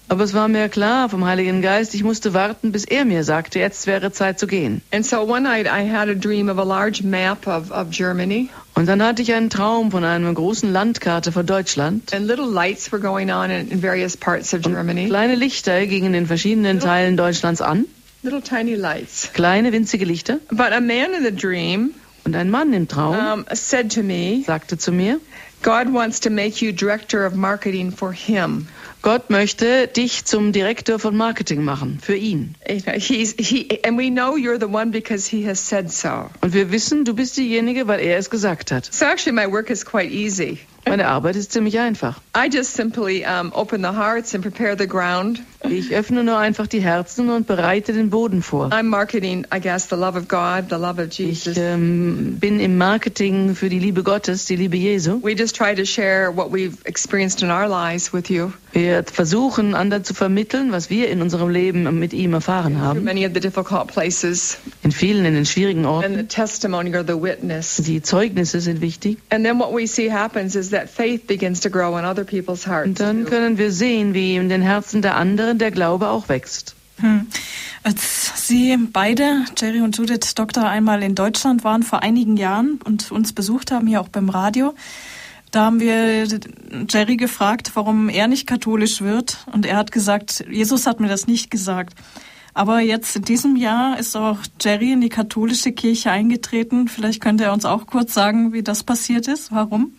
Aber 0.09 0.23
es 0.23 0.33
war 0.33 0.47
mir 0.47 0.69
klar 0.69 1.09
vom 1.09 1.25
Heiligen 1.25 1.61
Geist, 1.61 1.95
ich 1.95 2.03
musste 2.03 2.33
warten, 2.33 2.71
bis 2.71 2.85
er 2.85 3.05
mir 3.05 3.23
sagte, 3.23 3.59
jetzt 3.59 3.87
wäre 3.87 4.11
Zeit 4.11 4.39
zu 4.39 4.47
gehen. 4.47 4.81
Und 8.75 8.87
dann 8.87 9.03
hatte 9.03 9.21
ich 9.21 9.33
einen 9.33 9.49
Traum 9.49 9.91
von 9.91 10.03
einer 10.03 10.33
großen 10.33 10.71
Landkarte 10.71 11.31
von 11.31 11.45
Deutschland. 11.45 12.11
and 12.13 12.27
little 12.27 12.45
lights 12.45 12.91
were 12.91 12.99
going 12.99 13.31
on 13.31 13.51
in, 13.51 13.69
in 13.69 13.81
various 13.81 14.17
parts 14.17 14.53
of 14.53 14.61
Germany. 14.61 15.07
Kleine 15.07 15.35
Lichter 15.35 15.85
gingen 15.85 16.13
in 16.13 16.25
verschiedenen 16.27 16.79
Teilen 16.79 17.17
Deutschlands 17.17 17.61
an. 17.61 17.85
Little 18.23 18.41
tiny 18.41 18.75
lights. 18.75 19.31
Kleine, 19.33 19.71
winzige 19.73 20.05
Lichter. 20.05 20.39
But 20.49 20.71
a 20.71 20.79
man 20.79 21.13
in 21.13 21.23
the 21.23 21.31
dream 21.31 21.93
Und 22.25 22.35
ein 22.35 22.49
Mann 22.49 22.73
im 22.73 22.87
Traum 22.87 23.15
um, 23.15 23.45
said 23.53 23.91
to 23.93 24.01
me, 24.01 24.43
sagte 24.45 24.77
zu 24.77 24.91
mir, 24.91 25.19
God 25.61 25.93
wants 25.93 26.19
to 26.21 26.29
make 26.29 26.61
you 26.61 26.71
director 26.71 27.25
of 27.25 27.35
marketing 27.35 27.91
for 27.91 28.11
Him. 28.11 28.67
Gott 29.01 29.29
möchte 29.29 29.87
dich 29.87 30.23
zum 30.23 30.53
Direktor 30.53 30.97
von 30.97 31.15
Marketing 31.15 31.63
machen, 31.63 31.99
für 32.01 32.15
ihn. 32.15 32.55
You 32.67 32.81
know, 32.81 32.93
He, 32.93 33.25
so. 35.89 36.29
Und 36.41 36.53
wir 36.53 36.71
wissen, 36.71 37.03
du 37.03 37.13
bist 37.13 37.35
diejenige, 37.35 37.87
weil 37.87 37.99
er 37.99 38.17
es 38.17 38.29
gesagt 38.29 38.71
hat. 38.71 38.93
So 38.93 39.05
actually, 39.05 39.33
my 39.33 39.51
work 39.51 39.69
is 39.69 39.85
quite 39.85 40.09
easy. 40.09 40.59
Meine 40.85 41.07
Arbeit 41.07 41.35
ist 41.37 41.51
ziemlich 41.53 41.79
einfach. 41.79 42.19
I 42.35 42.49
just 42.53 42.73
simply 42.73 43.23
um, 43.25 43.51
open 43.53 43.81
the 43.81 43.89
hearts 43.97 44.35
and 44.35 44.43
prepare 44.43 44.75
the 44.77 44.87
ground. 44.87 45.41
Ich 45.69 45.95
öffne 45.95 46.23
nur 46.23 46.37
einfach 46.37 46.67
die 46.67 46.81
Herzen 46.81 47.29
und 47.29 47.47
bereite 47.47 47.93
den 47.93 48.09
Boden 48.09 48.41
vor. 48.41 48.67
I'm 48.69 48.83
marketing, 48.89 49.45
I 49.55 49.59
guess, 49.61 49.87
the 49.89 49.95
love 49.95 50.17
of 50.17 50.27
God, 50.27 50.65
the 50.69 50.75
love 50.75 50.99
of 51.01 51.07
Ich 51.07 51.17
Jesus. 51.19 51.57
ähm, 51.57 52.37
bin 52.39 52.59
im 52.59 52.77
Marketing 52.77 53.55
für 53.55 53.69
die 53.69 53.79
Liebe 53.79 54.03
Gottes, 54.03 54.45
die 54.45 54.57
Liebe 54.57 54.75
Jesu. 54.75 55.19
We 55.23 55.31
just 55.33 55.55
try 55.55 55.73
to 55.73 55.85
share 55.85 56.35
what 56.35 56.51
we've 56.51 56.75
experienced 56.85 57.41
in 57.41 57.49
our 57.49 57.67
lives 57.67 58.11
with 58.13 58.29
you 58.29 58.51
Wir 58.73 59.03
versuchen, 59.03 59.75
anderen 59.75 60.03
zu 60.03 60.15
vermitteln, 60.15 60.71
was 60.71 60.89
wir 60.89 61.09
in 61.09 61.21
unserem 61.21 61.49
Leben 61.49 61.99
mit 61.99 62.11
ihm 62.11 62.33
erfahren 62.33 62.81
haben. 62.81 63.03
many 63.03 63.25
of 63.25 63.31
the 63.35 63.39
difficult 63.39 63.87
places. 63.87 64.57
In 64.81 64.91
vielen, 64.91 65.25
in 65.25 65.35
den 65.35 65.45
schwierigen 65.45 65.85
And 65.85 66.01
the 66.03 66.09
Orten. 66.09 66.27
testimony 66.27 66.95
or 66.95 67.03
the 67.07 67.13
witness. 67.21 67.77
Die 67.77 68.01
Zeugnisse 68.01 68.59
sind 68.61 68.81
wichtig. 68.81 69.19
And 69.29 69.45
then 69.45 69.59
what 69.59 69.71
we 69.71 69.85
see 69.85 70.11
happens 70.11 70.55
is 70.55 70.71
that 70.71 70.89
faith 70.89 71.27
begins 71.27 71.59
to 71.59 71.69
grow 71.69 71.97
in 71.99 72.03
other 72.05 72.23
people's 72.23 72.65
hearts. 72.65 72.87
Und 72.87 72.99
dann 72.99 73.25
können 73.25 73.59
wir 73.59 73.71
sehen, 73.71 74.15
wie 74.15 74.35
in 74.37 74.49
den 74.49 74.63
Herzen 74.63 75.03
der 75.03 75.15
anderen 75.17 75.59
der 75.59 75.69
Glaube 75.69 76.09
auch 76.09 76.27
wächst. 76.27 76.75
Hm. 76.97 77.27
Als 77.83 78.47
Sie 78.47 78.77
beide, 78.91 79.45
Jerry 79.57 79.81
und 79.81 79.97
Judith, 79.97 80.35
Doktor, 80.35 80.67
einmal 80.67 81.03
in 81.03 81.15
Deutschland 81.15 81.63
waren 81.63 81.83
vor 81.83 82.01
einigen 82.01 82.37
Jahren 82.37 82.79
und 82.83 83.11
uns 83.11 83.33
besucht 83.33 83.71
haben, 83.71 83.87
hier 83.87 84.01
auch 84.01 84.09
beim 84.09 84.29
Radio, 84.29 84.73
da 85.53 85.65
haben 85.65 85.79
wir 85.79 86.27
Jerry 86.89 87.15
gefragt, 87.15 87.71
warum 87.75 88.09
er 88.09 88.27
nicht 88.27 88.47
katholisch 88.47 89.01
wird. 89.01 89.45
Und 89.53 89.67
er 89.67 89.77
hat 89.77 89.91
gesagt, 89.91 90.43
Jesus 90.49 90.87
hat 90.87 90.99
mir 90.99 91.07
das 91.07 91.27
nicht 91.27 91.51
gesagt. 91.51 91.93
Aber 92.55 92.79
jetzt 92.79 93.15
in 93.15 93.21
diesem 93.21 93.55
Jahr 93.55 93.99
ist 93.99 94.15
auch 94.15 94.39
Jerry 94.59 94.93
in 94.93 95.01
die 95.01 95.09
katholische 95.09 95.71
Kirche 95.71 96.09
eingetreten. 96.09 96.87
Vielleicht 96.87 97.21
könnte 97.21 97.43
er 97.43 97.53
uns 97.53 97.65
auch 97.65 97.85
kurz 97.85 98.15
sagen, 98.15 98.51
wie 98.51 98.63
das 98.63 98.83
passiert 98.83 99.27
ist. 99.27 99.51
Warum? 99.51 99.93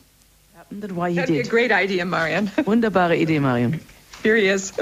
Idea, 1.85 2.05
Marion. 2.05 2.51
Wunderbare 2.65 3.17
Idee, 3.17 3.39
Marion. 3.39 3.79
Here 4.25 4.37
he 4.37 4.49
is. 4.49 4.73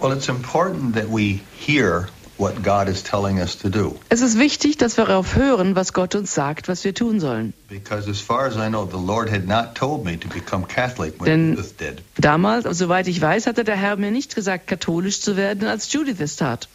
Well, 0.00 0.12
it's 0.12 0.28
important 0.28 0.96
that 0.96 1.08
we 1.08 1.40
hear 1.56 2.08
what 2.38 2.62
God 2.62 2.88
is 2.88 3.02
telling 3.02 3.40
us 3.40 3.56
to 3.58 3.68
do. 3.68 3.98
Es 4.08 4.20
ist 4.20 4.38
wichtig, 4.38 4.76
dass 4.76 4.96
wir 4.96 5.06
darauf 5.06 5.34
hören, 5.36 5.74
was 5.74 5.92
Gott 5.92 6.14
uns 6.14 6.34
sagt, 6.34 6.68
was 6.68 6.84
wir 6.84 6.94
tun 6.94 7.20
sollen. 7.20 7.52
Because 7.68 8.08
as 8.10 8.20
far 8.20 8.46
as 8.46 8.56
I 8.56 8.68
know, 8.68 8.84
the 8.86 8.98
Lord 8.98 9.30
had 9.30 9.46
not 9.46 9.74
told 9.74 10.04
me 10.04 10.16
to 10.18 10.28
become 10.28 10.66
Catholic 10.66 11.20
when 11.20 11.26
Denn- 11.26 11.56
Judith 11.56 11.76
did. 11.78 12.02
Damals, 12.18 12.64
soweit 12.78 13.08
ich 13.08 13.20
weiß, 13.20 13.46
hatte 13.46 13.64
der 13.64 13.76
Herr 13.76 13.96
mir 13.96 14.10
nicht 14.10 14.34
gesagt, 14.34 14.66
katholisch 14.66 15.20
zu 15.20 15.36
werden, 15.36 15.66
als 15.68 15.92
Judith 15.92 16.20
es 16.20 16.36
tat. 16.36 16.68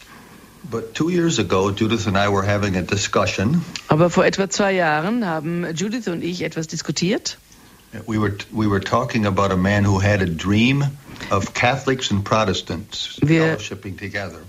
But 0.63 0.93
two 0.93 1.09
years 1.09 1.39
ago, 1.39 1.71
Judith 1.71 2.05
and 2.07 2.15
I 2.15 2.27
were 2.31 2.43
having 2.45 2.75
a 2.77 2.81
discussion. 2.81 3.63
Aber 3.87 4.09
vor 4.11 4.25
etwa 4.25 4.47
zwei 4.49 4.71
Jahren 4.73 5.25
haben 5.25 5.65
Judith 5.75 6.07
und 6.07 6.23
ich 6.23 6.43
etwas 6.43 6.67
diskutiert. 6.67 7.37
We 8.05 8.19
were 8.21 8.33
we 8.51 8.69
were 8.69 8.79
talking 8.79 9.25
about 9.25 9.51
a 9.51 9.57
man 9.57 9.85
who 9.85 10.01
had 10.01 10.21
a 10.21 10.25
dream 10.25 10.83
of 11.29 11.53
Catholics 11.53 12.09
and 12.11 12.23
Protestants 12.23 13.17
Wir- 13.21 13.57
fellowshipping 13.57 13.97
together. 13.97 14.39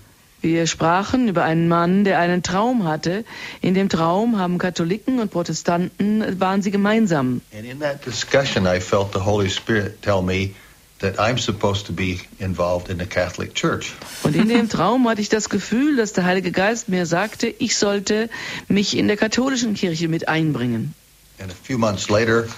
Wir 0.42 0.66
sprachen 0.66 1.28
über 1.28 1.44
einen 1.44 1.68
Mann, 1.68 2.02
der 2.02 2.18
einen 2.18 2.42
Traum 2.42 2.84
hatte. 2.84 3.24
In 3.60 3.74
dem 3.74 3.88
Traum 3.88 4.38
haben 4.38 4.58
Katholiken 4.58 5.20
und 5.20 5.30
Protestanten, 5.30 6.40
waren 6.40 6.62
sie 6.62 6.72
gemeinsam. 6.72 7.40
And 7.56 7.64
in 7.64 7.78
that 7.78 8.04
discussion, 8.04 8.66
I 8.66 8.80
felt 8.80 9.12
the 9.12 9.20
Holy 9.20 9.48
Spirit 9.48 10.02
tell 10.02 10.20
me 10.20 10.50
that 10.98 11.18
I'm 11.20 11.38
supposed 11.38 11.86
to 11.86 11.92
be 11.92 12.18
involved 12.40 12.90
in 12.90 12.98
the 12.98 13.06
Catholic 13.06 13.54
Church. 13.54 13.92
Und 14.24 14.34
in 14.34 14.48
dem 14.48 14.68
Traum 14.68 15.08
hatte 15.08 15.20
ich 15.20 15.28
das 15.28 15.48
Gefühl, 15.48 15.96
dass 15.96 16.12
der 16.12 16.24
Heilige 16.24 16.50
Geist 16.50 16.88
mir 16.88 17.06
sagte, 17.06 17.46
ich 17.46 17.76
sollte 17.76 18.28
mich 18.66 18.96
in 18.96 19.06
der 19.06 19.16
katholischen 19.16 19.74
Kirche 19.74 20.08
mit 20.08 20.28
einbringen. 20.28 20.92
And 21.38 21.52
a 21.52 21.54
few 21.54 21.78
months 21.78 22.08
later, 22.08 22.48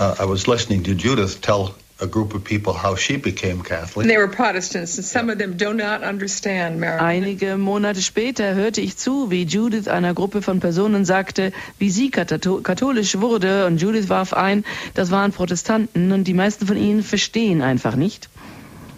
uh, 0.00 0.14
I 0.18 0.26
was 0.26 0.46
listening 0.46 0.82
to 0.84 0.92
Judith 0.92 1.40
tell 1.42 1.74
a 1.98 2.06
group 2.06 2.34
of 2.34 2.44
people 2.44 2.74
how 2.82 2.94
she 2.96 3.16
became 3.16 3.52
And 3.60 3.64
Catholic. 3.64 4.06
they 4.06 4.18
were 4.18 4.28
Protestants, 4.28 4.98
and 4.98 5.06
some 5.06 5.30
of 5.32 5.38
them 5.38 5.56
do 5.56 5.72
not 5.72 6.02
understand, 6.02 6.78
Marion. 6.78 7.00
Einige 7.00 7.56
Monate 7.56 8.02
später 8.02 8.54
hörte 8.54 8.80
ich 8.82 8.96
zu, 8.98 9.30
wie 9.30 9.44
Judith 9.44 9.88
einer 9.88 10.12
Gruppe 10.12 10.42
von 10.42 10.60
Personen 10.60 11.04
sagte, 11.06 11.52
wie 11.78 11.88
sie 11.90 12.10
katho- 12.10 12.60
katholisch 12.62 13.18
wurde. 13.18 13.66
Und 13.66 13.80
Judith 13.80 14.08
warf 14.10 14.34
ein, 14.34 14.64
das 14.94 15.10
waren 15.10 15.32
Protestanten 15.32 16.12
und 16.12 16.24
die 16.24 16.34
meisten 16.34 16.66
von 16.66 16.76
ihnen 16.76 17.02
verstehen 17.02 17.62
einfach 17.62 17.96
nicht. 17.96 18.28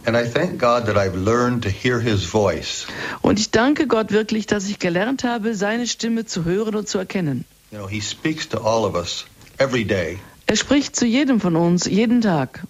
And 0.04 0.16
I 0.16 0.24
thank 0.28 0.58
God 0.58 0.86
that 0.86 0.96
I've 0.96 1.14
learned 1.16 1.62
to 1.64 1.68
hear 1.68 2.00
his 2.00 2.24
voice. 2.24 2.86
Und 3.20 3.38
ich 3.38 3.50
danke 3.50 3.86
Gott 3.86 4.10
wirklich, 4.10 4.46
dass 4.46 4.66
ich 4.68 4.78
gelernt 4.78 5.22
habe, 5.22 5.54
seine 5.54 5.86
Stimme 5.86 6.24
zu 6.24 6.44
hören 6.44 6.74
und 6.74 6.88
zu 6.88 6.98
erkennen. 6.98 7.44
You 7.70 7.78
know, 7.78 7.88
he 7.88 8.00
speaks 8.00 8.48
to 8.48 8.58
all 8.58 8.84
of 8.84 8.94
us 8.96 9.26
every 9.58 9.84
day, 9.84 10.18
Er 10.46 10.56
spricht 10.56 10.96
zu 10.96 11.04
jedem 11.04 11.40
von 11.42 11.54
uns, 11.56 11.84
jeden 11.84 12.22
Tag. 12.22 12.62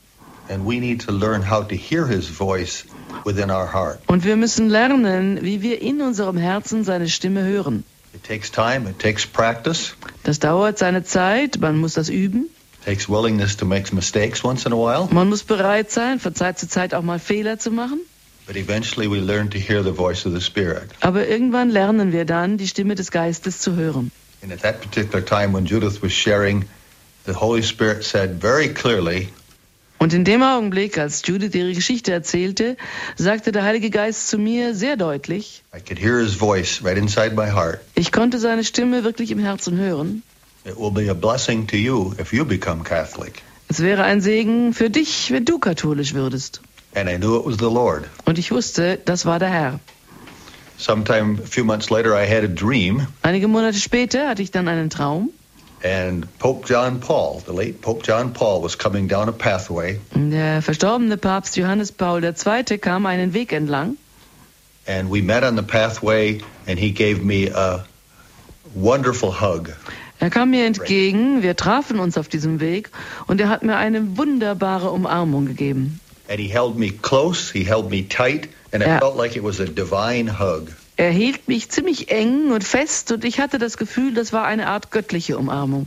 And 0.49 0.65
we 0.67 0.79
need 0.81 1.01
to 1.07 1.13
learn 1.13 1.43
how 1.43 1.63
to 1.67 1.75
hear 1.75 2.07
his 2.07 2.29
voice 2.29 2.85
within 3.25 3.51
our 3.51 3.67
heart. 3.73 3.99
Und 4.07 4.25
wir 4.25 4.37
müssen 4.37 4.69
lernen, 4.69 5.41
wie 5.43 5.63
wir 5.63 5.81
in 5.83 6.01
unserem 6.01 6.37
Herzen 6.37 6.85
seine 6.85 7.09
Stimme 7.09 7.43
hören. 7.45 7.85
It 8.15 8.25
takes 8.25 8.51
time, 8.51 8.89
it 8.89 8.99
takes 8.99 9.27
practice, 9.27 9.95
Das 10.25 10.39
dauert 10.39 10.79
seine 10.79 11.05
Zeit, 11.05 11.59
man 11.61 11.77
muss 11.79 11.95
das 11.95 12.09
üben. 12.09 12.47
takes 12.85 13.09
willingness 13.09 13.57
to 13.57 13.67
make 13.67 13.95
mistakes 13.95 14.43
once 14.43 14.65
in 14.65 14.73
a 14.73 14.77
while, 14.77 15.09
Man 15.13 15.29
muss 15.29 15.43
bereit 15.45 15.91
sein, 15.91 16.19
von 16.19 16.35
Zeit 16.35 16.59
zu 16.59 16.67
Zeit 16.69 16.95
auch 16.95 17.03
mal 17.03 17.19
Fehler 17.19 17.59
zu 17.59 17.71
machen. 17.71 18.01
but 18.47 18.57
eventually 18.57 19.07
we 19.11 19.19
learn 19.21 19.51
to 19.51 19.59
hear 19.59 19.83
the 19.85 19.93
voice 19.93 20.25
of 20.25 20.33
the 20.33 20.41
Spirit. 20.41 20.89
Aber 21.01 21.29
irgendwann 21.29 21.69
lernen 21.69 22.13
wir 22.13 22.25
dann, 22.25 22.57
die 22.57 22.67
Stimme 22.67 22.95
des 22.95 23.11
Geistes 23.11 23.61
zu 23.61 23.77
hören. 23.77 24.11
And 24.43 24.51
at 24.53 24.63
that 24.63 24.81
particular 24.81 25.23
time 25.23 25.53
when 25.53 25.67
Judith 25.67 26.01
was 26.03 26.13
sharing, 26.13 26.65
the 27.27 27.35
Holy 27.35 27.63
Spirit 27.63 28.05
said 28.05 28.41
very 28.41 28.69
clearly, 28.73 29.29
Und 29.99 30.13
in 30.13 30.25
dem 30.25 30.43
Augenblick, 30.43 30.97
als 30.97 31.23
Judith 31.27 31.55
ihre 31.55 31.73
Geschichte 31.73 32.13
erzählte, 32.13 32.77
sagte 33.17 33.51
der 33.51 33.65
Heilige 33.65 33.91
Geist 33.91 34.29
zu 34.29 34.39
mir 34.39 34.75
sehr 34.75 34.97
deutlich, 34.97 35.65
I 35.77 35.81
could 35.81 35.99
hear 36.01 36.21
his 36.21 36.35
voice 36.35 36.83
right 36.85 36.97
inside 36.97 37.33
my 37.35 37.51
heart. 37.51 37.81
ich 37.95 38.13
konnte 38.13 38.39
seine 38.39 38.63
Stimme 38.65 39.03
wirklich 39.03 39.31
im 39.33 39.39
Herzen 39.41 39.77
hören. 39.77 40.23
It 40.65 40.77
will 40.77 40.91
be 40.93 41.11
a 41.11 41.15
blessing 41.15 41.67
to 41.69 41.77
you 41.77 42.13
if 42.21 42.33
you 42.33 42.45
become 42.45 42.85
Catholic. 42.85 43.43
Es 43.69 43.81
wäre 43.81 44.05
ein 44.05 44.21
Segen 44.21 44.73
für 44.73 44.89
dich, 44.89 45.31
wenn 45.33 45.45
du 45.45 45.59
katholisch 45.59 46.15
würdest. 46.15 46.61
And 46.95 47.09
I 47.11 47.17
knew 47.17 47.37
it 47.39 47.45
was 47.45 47.57
the 47.59 47.65
Lord. 47.73 48.05
Und 48.25 48.39
ich 48.39 48.51
wusste, 48.51 48.99
das 49.05 49.27
war 49.27 49.39
der 49.39 49.51
Herr. 49.51 49.81
Sometime 50.79 51.39
a 51.43 51.47
few 51.47 51.65
months 51.65 51.91
later, 51.91 52.15
I 52.15 52.25
had 52.25 52.45
a 52.45 52.47
dream, 52.47 53.07
Einige 53.23 53.49
Monate 53.49 53.79
später 53.79 54.29
hatte 54.29 54.43
ich 54.43 54.53
dann 54.53 54.69
einen 54.69 54.91
Traum. 54.91 55.31
And 55.83 56.27
Pope 56.39 56.67
John 56.67 57.01
Paul, 57.01 57.41
the 57.47 57.53
late 57.53 57.81
Pope 57.81 58.03
John 58.03 58.33
Paul, 58.33 58.63
was 58.63 58.77
coming 58.77 59.09
down 59.09 59.29
a 59.29 59.33
pathway, 59.33 59.99
Der 60.15 60.61
verstorbene 60.63 61.17
Papst 61.17 61.57
Johannes 61.57 61.93
Paul 61.93 62.23
II. 62.25 62.79
kam 62.79 63.07
einen 63.07 63.33
Weg 63.35 63.53
entlang 63.53 63.97
and 64.87 65.11
we 65.11 65.21
met 65.21 65.45
on 65.45 65.55
the 65.55 65.63
pathway, 65.63 66.41
and 66.67 66.79
he 66.79 66.91
gave 66.93 67.23
me 67.23 67.49
a 67.49 67.85
wonderful 68.75 69.31
hug. 69.31 69.71
Er 70.21 70.31
kam 70.31 70.51
mir 70.51 70.65
entgegen, 70.67 71.43
wir 71.43 71.55
trafen 71.57 72.01
uns 72.01 72.17
auf 72.19 72.29
diesem 72.29 72.59
Weg 72.61 72.91
und 73.27 73.41
er 73.41 73.49
hat 73.51 73.63
mir 73.63 73.77
eine 73.77 74.17
wunderbare 74.17 74.91
Umarmung 74.91 75.47
gegeben. 75.47 76.01
And 76.29 76.41
he 76.41 76.49
held 76.49 76.77
me 76.77 76.91
close, 76.91 77.53
he 77.53 77.65
held 77.65 77.91
me 77.91 78.03
tight, 78.09 78.49
and 78.73 78.83
it 78.83 78.89
Yeah. 78.89 78.99
felt 78.99 79.17
like 79.17 79.37
it 79.37 79.43
was 79.45 79.61
a 79.61 79.67
divine 79.67 80.27
hug. 80.39 80.71
Er 80.99 81.11
hielt 81.13 81.47
mich 81.47 81.71
ziemlich 81.71 82.11
eng 82.11 82.51
und 82.51 82.65
fest 82.65 83.13
und 83.13 83.25
ich 83.25 83.39
hatte 83.39 83.61
das 83.61 83.77
Gefühl, 83.77 84.15
das 84.15 84.33
war 84.33 84.45
eine 84.45 84.67
Art 84.67 84.91
göttliche 84.91 85.39
Umarmung. 85.39 85.87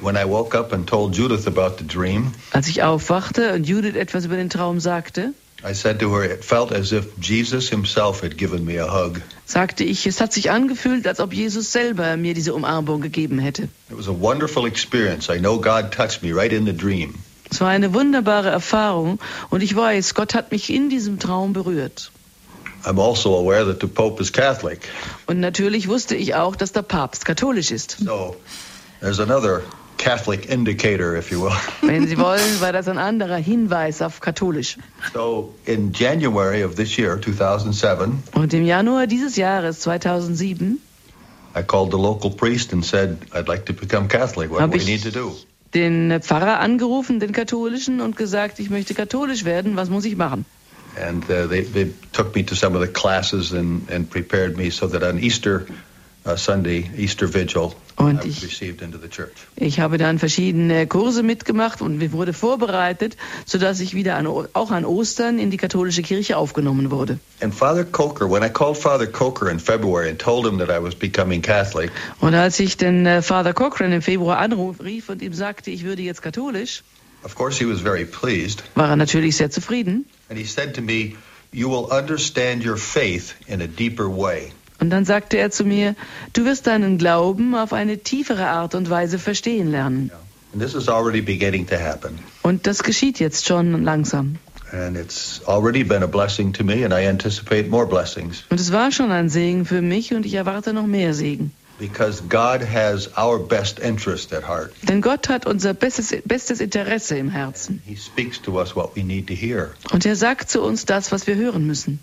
When 0.00 0.16
I 0.16 0.24
woke 0.26 0.56
up 0.58 0.72
and 0.72 0.88
told 0.88 1.14
Judith 1.14 1.46
about 1.46 1.76
the 1.78 1.86
dream, 1.86 2.32
Als 2.52 2.66
ich 2.68 2.82
aufwachte 2.82 3.52
und 3.52 3.68
Judith 3.68 3.94
etwas 3.96 4.24
über 4.24 4.36
den 4.36 4.48
Traum 4.48 4.80
sagte, 4.80 5.34
I 5.62 5.74
said 5.74 5.98
to 6.00 6.10
her, 6.10 6.24
it 6.30 6.42
felt 6.42 6.72
as 6.72 6.90
if 6.92 7.04
Jesus 7.20 7.68
himself 7.68 8.22
had 8.22 8.38
given 8.38 8.64
me 8.64 8.82
a 8.82 8.90
hug. 8.90 9.20
sagte 9.44 9.84
ich, 9.84 10.06
es 10.06 10.22
hat 10.22 10.32
sich 10.32 10.50
angefühlt, 10.50 11.06
als 11.06 11.20
ob 11.20 11.34
Jesus 11.34 11.72
selber 11.72 12.16
mir 12.16 12.32
diese 12.32 12.54
Umarmung 12.54 13.02
gegeben 13.02 13.38
hätte. 13.38 13.64
It 13.90 13.98
was 13.98 14.08
a 14.08 14.18
wonderful 14.18 14.66
experience. 14.66 15.28
I 15.30 15.38
know 15.38 15.58
God 15.60 15.92
touched 15.92 16.22
me 16.22 16.34
right 16.34 16.52
in 16.52 16.64
the 16.64 16.74
dream. 16.74 17.14
Es 17.50 17.60
war 17.60 17.68
eine 17.68 17.92
wunderbare 17.92 18.48
Erfahrung 18.48 19.18
und 19.50 19.62
ich 19.62 19.76
weiß, 19.76 20.14
Gott 20.14 20.34
hat 20.34 20.50
mich 20.50 20.72
in 20.72 20.88
diesem 20.88 21.18
Traum 21.18 21.52
berührt. 21.52 22.10
I'm 22.86 22.98
also 23.00 23.34
aware 23.36 23.64
that 23.64 23.80
the 23.80 23.88
Pope 23.88 24.20
is 24.22 24.30
Catholic. 24.32 24.80
Und 25.26 25.40
natürlich 25.40 25.88
wusste 25.88 26.14
ich 26.14 26.34
auch, 26.34 26.54
dass 26.56 26.72
der 26.72 26.82
Papst 26.82 27.24
katholisch 27.24 27.70
ist. 27.72 27.96
So 28.04 28.36
there's 29.00 29.18
another 29.18 29.62
Catholic 29.98 30.48
indicator, 30.48 31.16
if 31.16 31.30
you 31.32 31.42
will. 31.42 31.52
Wenn 31.82 32.06
Sie 32.06 32.16
wollen, 32.16 32.60
war 32.60 32.72
das 32.72 32.86
ein 32.86 32.98
anderer 32.98 33.36
Hinweis 33.38 34.02
auf 34.02 34.20
katholisch. 34.20 34.76
So 35.12 35.54
in 35.64 35.92
January 35.92 36.62
of 36.62 36.76
this 36.76 36.96
year, 36.96 37.20
2007, 37.20 38.22
Und 38.34 38.54
im 38.54 38.64
Januar 38.64 39.06
dieses 39.08 39.36
Jahres, 39.36 39.80
2007, 39.80 40.78
I 41.58 41.62
called 41.62 41.90
the 41.90 41.98
local 41.98 42.30
priest 42.30 42.72
and 42.72 42.84
said, 42.84 43.16
I'd 43.32 43.48
like 43.48 43.64
to 43.66 43.72
become 43.72 44.06
Catholic. 44.08 44.50
What 44.50 44.60
do 44.60 44.72
we 44.72 44.76
ich- 44.76 44.86
need 44.86 45.02
to 45.02 45.10
do? 45.10 45.34
den 45.74 46.22
Pfarrer 46.22 46.60
angerufen, 46.60 47.18
den 47.20 47.32
katholischen, 47.32 48.00
und 48.00 48.16
gesagt, 48.16 48.60
ich 48.60 48.70
möchte 48.70 48.94
katholisch 48.94 49.44
werden, 49.44 49.76
was 49.76 49.90
muss 49.90 50.04
ich 50.04 50.16
machen? 50.16 50.44
And 50.98 51.24
uh, 51.24 51.46
they, 51.48 51.62
they 51.62 51.90
took 52.12 52.34
me 52.34 52.42
to 52.44 52.54
some 52.54 52.74
of 52.74 52.80
the 52.80 52.88
classes 52.92 53.52
and, 53.52 53.88
and 53.90 54.08
prepared 54.08 54.56
me 54.56 54.70
so 54.70 54.86
that 54.88 55.02
on 55.02 55.18
Easter 55.18 55.66
uh, 56.24 56.36
Sunday, 56.36 56.90
Easter 56.96 57.26
Vigil, 57.28 57.74
Und 57.98 58.24
ich- 58.24 58.42
received 58.42 58.82
into 58.82 58.98
the 58.98 59.08
church. 59.08 59.32
Ich 59.56 59.78
habe 59.80 59.96
dann 59.98 60.18
verschiedene 60.18 60.86
Kurse 60.86 61.22
mitgemacht 61.22 61.80
und 61.82 61.98
mir 61.98 62.12
wurde 62.12 62.32
vorbereitet, 62.32 63.16
sodass 63.46 63.80
ich 63.80 63.94
wieder 63.94 64.16
an, 64.16 64.26
auch 64.26 64.70
an 64.70 64.84
Ostern 64.84 65.38
in 65.38 65.50
die 65.50 65.56
katholische 65.56 66.02
Kirche 66.02 66.36
aufgenommen 66.36 66.90
wurde. 66.90 67.18
And 67.40 67.54
Father 67.54 67.84
Coker, 67.84 68.28
when 68.30 68.42
I 68.42 68.48
called 68.48 68.76
Father 68.76 69.06
Coker 69.06 69.50
in 69.50 69.58
February 69.58 70.08
and 70.10 70.18
told 70.18 70.46
him 70.46 70.58
that 70.58 70.68
I 70.70 70.82
was 70.82 70.94
becoming 70.94 71.40
Catholic, 71.42 71.90
Und 72.20 72.34
als 72.34 72.58
ich 72.60 72.76
den 72.76 73.06
äh, 73.06 73.22
Father 73.22 73.52
Cochrane 73.54 73.96
im 73.96 74.02
Februar 74.02 74.38
anrief 74.38 75.08
und 75.08 75.22
ihm 75.22 75.32
sagte, 75.34 75.70
ich 75.70 75.84
würde 75.84 76.02
jetzt 76.02 76.22
katholisch, 76.22 76.82
of 77.22 77.34
course 77.34 77.58
he 77.58 77.70
was 77.70 77.80
very 77.80 78.04
pleased. 78.04 78.62
war 78.74 78.88
er 78.90 78.96
natürlich 78.96 79.36
sehr 79.36 79.50
zufrieden. 79.50 80.04
And 80.28 80.38
he 80.38 80.44
said 80.44 80.74
to 80.74 80.82
me, 80.82 81.16
You 81.52 81.70
will 81.70 81.90
understand 81.90 82.64
your 82.64 82.76
faith 82.76 83.34
in 83.46 83.62
a 83.62 83.66
deeper 83.66 84.08
way. 84.08 84.52
Und 84.78 84.90
dann 84.90 85.04
sagte 85.04 85.38
er 85.38 85.50
zu 85.50 85.64
mir, 85.64 85.94
du 86.34 86.44
wirst 86.44 86.66
deinen 86.66 86.98
Glauben 86.98 87.54
auf 87.54 87.72
eine 87.72 87.98
tiefere 87.98 88.46
Art 88.46 88.74
und 88.74 88.90
Weise 88.90 89.18
verstehen 89.18 89.70
lernen. 89.70 90.10
And 90.52 90.62
this 90.62 90.74
is 90.74 90.88
already 90.88 91.22
beginning 91.22 91.66
to 91.68 91.76
happen. 91.76 92.18
Und 92.42 92.66
das 92.66 92.82
geschieht 92.82 93.18
jetzt 93.18 93.46
schon 93.46 93.84
langsam. 93.84 94.38
And 94.72 94.96
it's 94.96 95.40
already 95.46 95.84
been 95.84 96.02
a 96.02 96.06
blessing 96.08 96.52
to 96.54 96.64
me, 96.64 96.84
and 96.84 96.92
I 96.92 97.06
anticipate 97.06 97.68
more 97.68 97.86
blessings 97.86 98.44
Und 98.50 98.60
es 98.60 98.72
war 98.72 98.90
schon 98.90 99.12
ein 99.12 99.28
Segen 99.28 99.64
für 99.64 99.80
mich 99.80 100.12
und 100.12 100.26
ich 100.26 100.34
erwarte 100.34 100.72
noch 100.72 100.86
mehr 100.86 101.14
Segen. 101.14 101.52
Because 101.78 102.22
God 102.28 102.62
has 102.62 103.10
our 103.16 103.38
best 103.38 103.78
interest 103.78 104.32
at 104.32 104.46
heart. 104.46 104.72
Denn 104.82 105.00
Gott 105.00 105.28
hat 105.28 105.46
unser 105.46 105.74
bestes, 105.74 106.14
bestes 106.24 106.60
Interesse 106.60 107.16
im 107.16 107.30
Herzen. 107.30 107.82
He 107.84 107.96
speaks 107.96 108.40
to 108.42 108.58
us 108.58 108.74
what 108.74 108.96
we 108.96 109.02
need 109.02 109.26
to 109.28 109.34
hear. 109.34 109.74
Und 109.90 110.06
er 110.06 110.16
sagt 110.16 110.50
zu 110.50 110.62
uns 110.62 110.84
das, 110.84 111.12
was 111.12 111.26
wir 111.26 111.36
hören 111.36 111.66
müssen. 111.66 111.98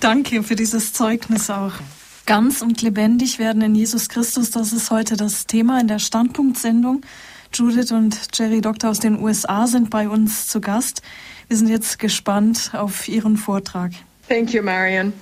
Danke 0.00 0.42
für 0.42 0.56
dieses 0.56 0.92
Zeugnis 0.92 1.50
auch. 1.50 1.74
Ganz 2.26 2.62
und 2.62 2.80
lebendig 2.80 3.38
werden 3.38 3.60
in 3.62 3.74
Jesus 3.74 4.08
Christus, 4.08 4.50
das 4.50 4.72
ist 4.72 4.90
heute 4.90 5.16
das 5.16 5.46
Thema 5.46 5.80
in 5.80 5.88
der 5.88 5.98
Standpunktsendung. 5.98 7.02
Judith 7.52 7.90
und 7.90 8.16
Jerry 8.32 8.60
Doktor 8.60 8.90
aus 8.90 9.00
den 9.00 9.18
USA 9.20 9.66
sind 9.66 9.90
bei 9.90 10.08
uns 10.08 10.46
zu 10.46 10.60
Gast. 10.60 11.02
Wir 11.48 11.56
sind 11.56 11.68
jetzt 11.68 11.98
gespannt 11.98 12.70
auf 12.72 13.08
Ihren 13.08 13.36
Vortrag. 13.36 13.90
Thank 14.28 14.54
you, 14.54 14.62
Marion. 14.62 15.12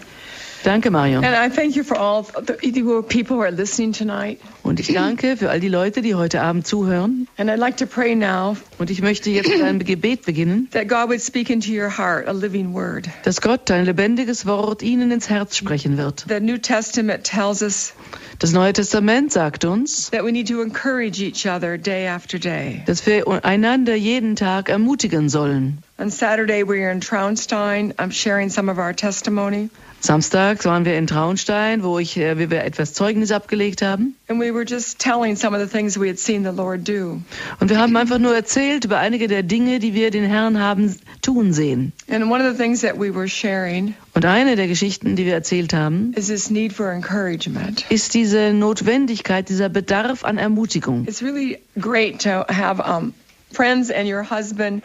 Danke, 0.64 0.90
Marion. 0.90 1.24
And 1.24 1.34
I 1.34 1.48
thank 1.54 1.76
you 1.76 1.84
for 1.84 1.96
all 1.96 2.24
the 2.24 2.54
people 3.02 3.36
who 3.36 3.42
are 3.42 3.50
listening 3.52 3.92
tonight. 3.92 4.38
Und 4.62 4.80
ich 4.80 4.92
danke 4.92 5.36
für 5.36 5.50
all 5.50 5.60
die 5.60 5.68
Leute, 5.68 6.02
die 6.02 6.14
heute 6.14 6.40
Abend 6.42 6.66
zuhören. 6.66 7.26
And 7.38 7.48
I'd 7.50 7.58
like 7.58 7.76
to 7.78 7.86
pray 7.86 8.14
now 8.14 8.56
Und 8.78 8.90
ich 8.90 9.00
möchte 9.00 9.30
jetzt 9.30 9.48
mit 9.48 9.62
einem 9.62 9.78
Gebet 9.78 10.24
beginnen, 10.26 10.68
that 10.72 10.88
God 10.88 11.08
would 11.08 11.22
speak 11.22 11.48
into 11.50 11.70
your 11.70 11.88
heart 11.96 12.28
a 12.28 12.32
living 12.32 12.74
word. 12.74 13.08
dass 13.24 13.40
Gott 13.40 13.70
ein 13.70 13.84
lebendiges 13.84 14.46
Wort 14.46 14.82
Ihnen 14.82 15.10
ins 15.10 15.30
Herz 15.30 15.56
sprechen 15.56 15.96
wird. 15.96 16.24
The 16.28 16.40
New 16.40 16.58
Testament 16.58 17.24
tells 17.24 17.62
us 17.62 17.94
Das 18.40 18.52
Neue 18.52 18.72
Testament 18.72 19.32
sagt 19.32 19.64
uns, 19.64 20.10
that 20.10 20.22
we 20.24 20.30
need 20.32 20.48
to 20.48 20.60
encourage 20.62 21.20
each 21.20 21.46
other 21.46 21.76
day 21.78 22.06
after 22.08 22.38
day. 22.38 22.82
dass 22.86 23.04
wir 23.06 23.24
einander 23.44 23.94
jeden 23.96 24.36
Tag 24.36 24.68
ermutigen 24.68 25.28
sollen. 25.28 25.78
On 25.98 26.10
Saturday, 26.10 26.62
we 26.62 26.78
were 26.80 26.90
in 26.92 27.00
Traunstein. 27.00 27.92
I'm 27.98 28.12
sharing 28.12 28.50
some 28.50 28.70
of 28.70 28.78
our 28.78 28.94
testimony. 28.94 29.70
Samstags 30.00 30.64
waren 30.64 30.84
wir 30.84 30.96
in 30.96 31.06
Traunstein, 31.06 31.82
wo 31.82 31.98
ich, 31.98 32.16
äh, 32.16 32.38
wir 32.38 32.64
etwas 32.64 32.94
Zeugnis 32.94 33.32
abgelegt 33.32 33.82
haben. 33.82 34.14
And 34.28 34.40
we 34.40 34.52
were 34.54 34.64
just 34.64 34.98
telling 34.98 35.36
some 35.36 35.56
of 35.56 35.62
the 35.62 35.68
things 35.68 35.98
we 35.98 36.08
had 36.08 36.18
seen 36.18 36.44
the 36.44 36.50
Lord 36.50 36.86
do. 36.88 37.20
Und 37.60 37.68
wir 37.70 37.78
haben 37.78 37.96
einfach 37.96 38.18
nur 38.18 38.34
erzählt 38.34 38.84
über 38.84 38.98
einige 38.98 39.26
der 39.26 39.42
Dinge, 39.42 39.80
die 39.80 39.94
wir 39.94 40.10
den 40.10 40.24
Herrn 40.24 40.60
haben 40.60 40.94
tun 41.22 41.52
sehen. 41.52 41.92
And 42.08 42.30
one 42.30 42.42
of 42.42 42.56
the 42.56 42.62
things 42.62 42.80
that 42.82 42.98
we 42.98 43.14
were 43.14 43.28
sharing 43.28 43.94
Und 44.14 44.24
eine 44.24 44.56
der 44.56 44.68
Geschichten, 44.68 45.16
die 45.16 45.26
wir 45.26 45.34
erzählt 45.34 45.74
haben, 45.74 46.12
is 46.14 46.28
this 46.28 46.50
need 46.50 46.72
for 46.72 46.90
encouragement. 46.92 47.84
ist 47.88 48.14
diese 48.14 48.52
Notwendigkeit, 48.52 49.48
dieser 49.48 49.68
Bedarf 49.68 50.24
an 50.24 50.38
Ermutigung. 50.38 51.06
It's 51.06 51.22
really 51.22 51.58
great 51.78 52.22
to 52.22 52.44
have 52.48 52.80
um, 52.82 53.14
friends 53.52 53.90
and 53.90 54.08
your 54.08 54.22
husband 54.22 54.82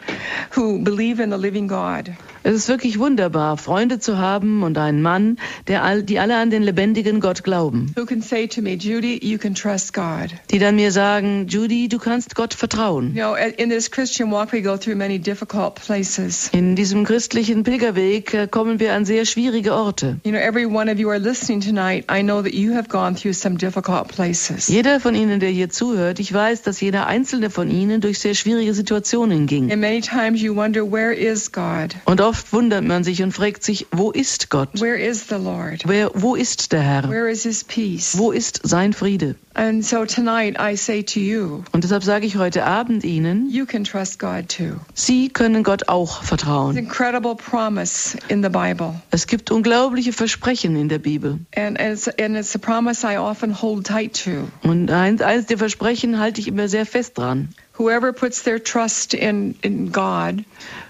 who 0.50 0.78
believe 0.82 1.20
in 1.20 1.30
the 1.30 1.38
living 1.38 1.68
God. 1.68 2.14
Es 2.46 2.54
ist 2.54 2.68
wirklich 2.68 2.98
wunderbar, 2.98 3.56
Freunde 3.56 4.00
zu 4.00 4.18
haben 4.18 4.62
und 4.64 4.76
einen 4.76 5.00
Mann, 5.00 5.38
der 5.66 5.82
all, 5.82 6.02
die 6.02 6.18
alle 6.18 6.36
an 6.36 6.50
den 6.50 6.62
lebendigen 6.62 7.20
Gott 7.20 7.42
glauben. 7.42 7.94
Who 7.96 8.04
can 8.04 8.20
say 8.20 8.46
to 8.46 8.60
me, 8.60 8.74
Judy, 8.74 9.18
you 9.26 9.38
can 9.38 9.54
trust 9.54 9.94
God. 9.94 10.28
Die 10.50 10.58
dann 10.58 10.76
mir 10.76 10.92
sagen, 10.92 11.46
Judy, 11.48 11.88
du 11.88 11.98
kannst 11.98 12.34
Gott 12.34 12.52
vertrauen. 12.52 13.14
You 13.14 13.22
know, 13.22 13.34
in 13.34 13.70
this 13.70 13.90
Christian 13.90 14.30
walk, 14.30 14.52
we 14.52 14.60
go 14.60 14.76
through 14.76 14.94
many 14.94 15.18
difficult 15.18 15.76
places. 15.76 16.50
In 16.52 16.76
diesem 16.76 17.04
christlichen 17.04 17.62
Pilgerweg 17.62 18.34
äh, 18.34 18.46
kommen 18.46 18.78
wir 18.78 18.92
an 18.92 19.06
sehr 19.06 19.24
schwierige 19.24 19.72
Orte. 19.72 20.18
You 20.24 20.32
know, 20.32 20.38
every 20.38 20.66
one 20.66 20.92
of 20.92 20.98
you 20.98 21.08
are 21.08 21.18
listening 21.18 21.62
tonight. 21.62 22.04
I 22.10 22.22
know 22.22 22.42
that 22.42 22.52
you 22.52 22.74
have 22.74 22.90
gone 22.90 23.14
through 23.14 23.32
some 23.32 23.56
difficult 23.56 24.08
places. 24.08 24.68
Jeder 24.68 25.00
von 25.00 25.14
Ihnen, 25.14 25.40
der 25.40 25.48
hier 25.48 25.70
zuhört, 25.70 26.18
ich 26.18 26.30
weiß, 26.30 26.60
dass 26.60 26.82
jeder 26.82 27.06
einzelne 27.06 27.48
von 27.48 27.70
Ihnen 27.70 28.02
durch 28.02 28.18
sehr 28.18 28.34
schwierige 28.34 28.53
Situationen 28.74 29.46
ging. 29.46 29.70
And 29.72 29.80
many 29.80 30.00
times 30.00 30.40
you 30.40 30.54
wonder, 30.54 30.82
where 30.90 31.12
is 31.12 31.50
God? 31.50 31.94
Und 32.04 32.20
oft 32.20 32.52
wundert 32.52 32.84
man 32.84 33.04
sich 33.04 33.22
und 33.22 33.32
fragt 33.32 33.62
sich, 33.64 33.86
wo 33.92 34.10
ist 34.10 34.50
Gott? 34.50 34.68
Where 34.80 34.96
is 34.98 35.28
the 35.28 35.36
Lord? 35.36 35.82
Wer, 35.86 36.10
wo 36.14 36.34
ist 36.34 36.72
der 36.72 36.82
Herr? 36.82 37.08
Where 37.08 37.30
is 37.30 37.42
his 37.42 37.64
peace? 37.64 38.16
Wo 38.16 38.30
ist 38.32 38.60
sein 38.62 38.92
Friede? 38.92 39.34
And 39.56 39.84
so 39.84 40.04
tonight 40.04 40.56
I 40.58 40.76
say 40.76 41.02
to 41.04 41.20
you, 41.20 41.62
Und 41.72 41.84
deshalb 41.84 42.02
sage 42.02 42.26
ich 42.26 42.36
heute 42.36 42.64
Abend 42.64 43.04
Ihnen, 43.04 43.48
you 43.50 43.66
can 43.66 43.84
trust 43.84 44.18
God 44.18 44.48
too. 44.48 44.80
Sie 44.94 45.28
können 45.28 45.62
Gott 45.62 45.88
auch 45.88 46.22
vertrauen. 46.24 46.76
incredible 46.76 47.36
promise 47.36 48.18
in 48.28 48.42
the 48.42 48.48
Bible. 48.48 48.94
Es 49.12 49.28
gibt 49.28 49.52
unglaubliche 49.52 50.12
Versprechen 50.12 50.74
in 50.74 50.88
der 50.88 50.98
Bibel. 50.98 51.38
And, 51.54 51.78
and, 51.78 51.92
it's, 51.92 52.08
and 52.08 52.36
it's 52.36 52.54
a 52.56 52.58
promise 52.58 53.06
I 53.06 53.16
often 53.16 53.52
hold 53.62 53.86
tight 53.86 54.24
to. 54.24 54.48
Und 54.68 54.90
eins, 54.90 55.22
eines 55.22 55.46
der 55.46 55.58
Versprechen 55.58 56.18
halte 56.18 56.40
ich 56.40 56.48
immer 56.48 56.66
sehr 56.68 56.84
fest 56.84 57.16
dran. 57.16 57.48
Whoever 57.74 58.12
puts 58.12 58.42
their 58.42 58.58
trust 58.58 59.14
in, 59.14 59.56
in 59.62 59.90
God 59.90 60.44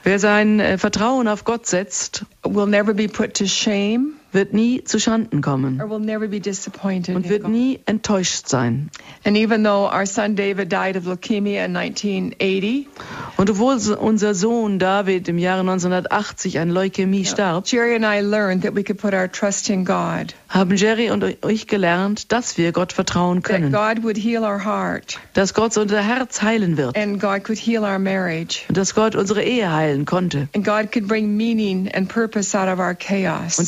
Wer 0.05 0.18
sein 0.18 0.61
äh, 0.61 0.75
uh, 0.75 0.77
Vertrauen 0.79 1.29
auf 1.29 1.44
Gott 1.44 1.66
setzt, 1.66 2.25
will 2.44 2.66
never 2.66 2.92
be 2.92 3.09
put 3.09 3.35
to 3.35 3.47
shame 3.47 4.14
wird 4.35 4.53
nie 4.53 4.85
zu 4.85 4.99
Schanden 4.99 5.40
kommen 5.40 5.81
und 5.81 6.09
wird 6.09 7.49
nie 7.49 7.81
enttäuscht 7.87 8.49
sein. 8.49 8.90
And 9.25 9.37
even 9.37 9.64
though 9.64 9.88
our 9.90 10.07
son 10.07 10.37
David 10.37 10.70
died 10.70 10.97
of 10.97 11.07
leukemia 11.07 11.64
in 11.64 11.77
1980, 11.77 12.88
Und 13.37 13.51
obwohl 13.51 13.79
unser 13.99 14.35
Sohn 14.35 14.79
David 14.79 15.29
im 15.29 15.38
Jahre 15.38 15.61
1980 15.61 16.59
an 16.59 16.70
Leukämie 16.70 17.25
starb, 17.25 17.66
Jerry 17.66 17.97
and 17.97 18.05
I 18.05 18.20
learned 18.20 18.62
that 18.62 18.75
we 18.75 18.85
could 18.85 18.99
put 18.99 19.14
our 19.14 19.31
trust 19.31 19.70
in 19.70 19.85
God, 19.85 20.35
haben 20.49 20.77
Jerry 20.77 21.11
und 21.11 21.25
ich 21.49 21.66
gelernt, 21.66 22.31
dass 22.33 22.59
wir 22.59 22.73
Gott 22.73 22.92
vertrauen 22.92 23.42
that 23.42 23.51
können, 23.51 23.73
God 23.73 24.03
would 24.05 24.16
heal 24.16 24.42
our 24.42 24.64
heart, 24.64 25.18
dass 25.33 25.55
Gott 25.55 25.77
unser 25.77 26.03
Herz 26.03 26.42
heilen 26.42 26.77
wird. 26.77 26.97
And 26.97 27.20
God 27.20 27.44
could 27.44 27.59
heal 27.59 27.83
our 27.83 27.99
marriage, 27.99 28.64
und 28.68 28.77
dass 28.77 28.94
Gott 28.94 29.16
unsere 29.16 29.42
Ehe 29.42 29.73
heilen 29.73 30.05
konnte. 30.05 30.49
Und 30.55 30.66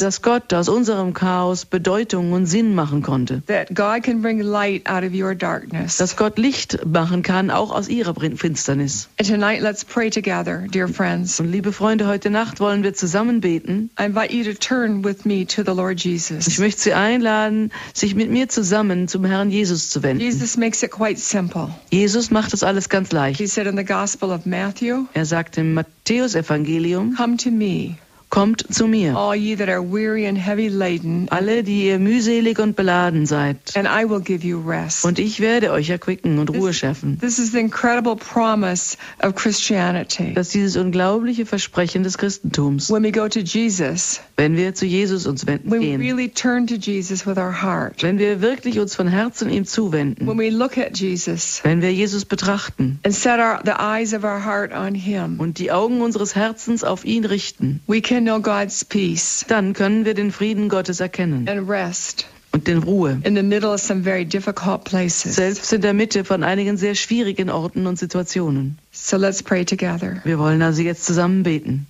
dass 0.02 0.22
Gott 0.22 0.52
aus 0.56 0.68
unserem 0.68 1.14
Chaos 1.14 1.64
Bedeutung 1.64 2.32
und 2.32 2.46
Sinn 2.46 2.74
machen 2.74 3.02
konnte. 3.02 3.42
That 3.46 3.74
God 3.74 4.02
can 4.02 4.22
bring 4.22 4.40
light 4.40 4.86
out 4.88 5.04
of 5.04 5.12
your 5.14 5.34
darkness. 5.34 5.96
Dass 5.98 6.16
Gott 6.16 6.38
Licht 6.38 6.84
machen 6.86 7.22
kann, 7.22 7.50
auch 7.50 7.70
aus 7.72 7.88
ihrer 7.88 8.14
Finsternis. 8.14 9.08
And 9.18 9.28
tonight, 9.28 9.60
let's 9.60 9.84
pray 9.84 10.10
together, 10.10 10.66
dear 10.72 10.88
friends. 10.88 11.38
Und 11.40 11.50
liebe 11.50 11.72
Freunde, 11.72 12.06
heute 12.06 12.30
Nacht 12.30 12.60
wollen 12.60 12.82
wir 12.82 12.94
zusammen 12.94 13.40
beten. 13.40 13.90
I 14.00 14.04
invite 14.04 14.32
you 14.32 14.44
to 14.44 14.58
turn 14.58 15.04
with 15.04 15.24
me 15.24 15.46
to 15.46 15.62
the 15.62 15.72
Lord 15.72 16.04
Ich 16.04 16.58
möchte 16.58 16.80
Sie 16.80 16.92
einladen, 16.94 17.72
sich 17.92 18.14
mit 18.14 18.30
mir 18.30 18.48
zusammen 18.48 19.08
zum 19.08 19.24
Herrn 19.24 19.50
Jesus 19.50 19.90
zu 19.90 20.02
wenden. 20.02 20.20
Jesus 20.22 20.56
makes 20.56 20.82
it 20.82 20.90
quite 20.90 21.18
simple. 21.20 21.70
Jesus 21.90 22.30
macht 22.30 22.52
das 22.52 22.62
alles 22.62 22.88
ganz 22.88 23.10
He 23.10 23.16
leicht. 23.16 23.48
said 23.48 23.66
in 23.66 23.76
the 23.76 23.84
Gospel 23.84 24.30
of 24.30 24.46
Matthew, 24.46 25.06
Er 25.14 25.24
sagt 25.24 25.58
im 25.58 25.74
Matthäusevangelium, 25.74 27.14
Come 27.16 27.36
to 27.36 27.50
me, 27.50 27.96
kommt 28.30 28.64
zu 28.72 28.86
mir, 28.86 29.16
all 29.16 29.34
ye 29.34 29.56
that 29.56 29.68
are 29.68 29.82
weary 29.82 30.26
and 30.26 30.36
heavy 30.38 30.68
laden, 30.68 31.26
alle, 31.30 31.62
die 31.62 31.86
ihr 31.86 31.98
mühselig 31.98 32.58
und 32.58 32.76
beladen 32.76 33.26
seid, 33.26 33.56
and 33.74 33.86
I 33.86 34.08
will 34.08 34.20
give 34.20 34.46
you 34.46 34.60
rest. 34.60 35.04
und 35.04 35.18
ich 35.18 35.40
werde 35.40 35.70
euch 35.72 35.90
erquicken 35.90 36.38
und 36.38 36.50
Ruhe 36.50 36.72
schaffen. 36.72 37.18
This 37.20 37.38
is 37.38 37.52
the 37.52 37.58
incredible 37.58 38.16
promise 38.16 38.96
of 39.22 39.34
Christianity. 39.34 40.32
Das 40.34 40.48
ist 40.48 40.54
dieses 40.54 40.76
unglaubliche 40.76 41.46
Versprechen 41.46 42.02
des 42.02 42.18
Christentums. 42.18 42.90
When 42.90 43.02
we 43.02 43.12
go 43.12 43.28
to 43.28 43.40
Jesus, 43.40 44.20
Wenn 44.36 44.56
wir 44.56 44.74
zu 44.74 44.86
Jesus 44.86 45.26
uns 45.26 45.46
wenden, 45.46 45.70
gehen, 45.70 46.00
really 46.00 46.28
turn 46.28 46.66
to 46.66 46.74
Jesus 46.74 47.26
with 47.26 47.38
our 47.38 47.62
heart, 47.62 48.02
wenn 48.02 48.18
wir 48.18 48.40
wirklich 48.40 48.78
uns 48.78 48.94
von 48.94 49.08
Herzen 49.08 49.48
ihm 49.48 49.56
when 49.56 49.64
zuwenden, 49.66 50.38
we 50.38 50.50
look 50.50 50.76
at 50.78 50.98
Jesus 50.98 51.60
wenn 51.62 51.80
wir 51.80 51.92
Jesus 51.92 52.24
betrachten 52.24 52.98
and 53.04 53.14
set 53.14 53.38
our, 53.38 53.60
the 53.64 53.72
eyes 53.78 54.12
of 54.12 54.24
our 54.24 54.44
heart 54.44 54.72
on 54.72 54.94
Him, 54.94 55.38
und 55.38 55.58
die 55.58 55.70
Augen 55.72 56.00
unseres 56.02 56.34
Herzens 56.34 56.84
auf 56.84 57.04
ihn 57.04 57.24
richten, 57.24 57.80
we 57.86 58.00
can 58.00 58.15
dann 58.24 59.72
können 59.72 60.04
wir 60.04 60.14
den 60.14 60.32
Frieden 60.32 60.68
Gottes 60.68 61.00
erkennen 61.00 61.48
and 61.48 61.68
rest 61.68 62.26
und 62.52 62.66
den 62.66 62.78
Ruhe. 62.78 63.20
in 63.24 63.36
the 63.36 63.42
middle 63.42 63.70
of 63.70 63.80
some 63.80 64.02
very 64.02 64.24
difficult 64.24 64.84
places. 64.84 65.36
Selbst 65.36 65.72
in 65.72 65.82
der 65.82 65.94
Mitte 65.94 66.24
von 66.24 66.42
einigen 66.42 66.76
sehr 66.76 66.94
schwierigen 66.94 67.50
Orten 67.50 67.86
und 67.86 67.98
Situationen. 67.98 68.78
So 68.92 69.16
let's 69.16 69.42
pray 69.42 69.64
together. 69.64 70.20
Wir 70.24 70.38
wollen 70.38 70.62
also 70.62 70.82
jetzt 70.82 71.04
zusammen 71.04 71.42
beten. 71.42 71.86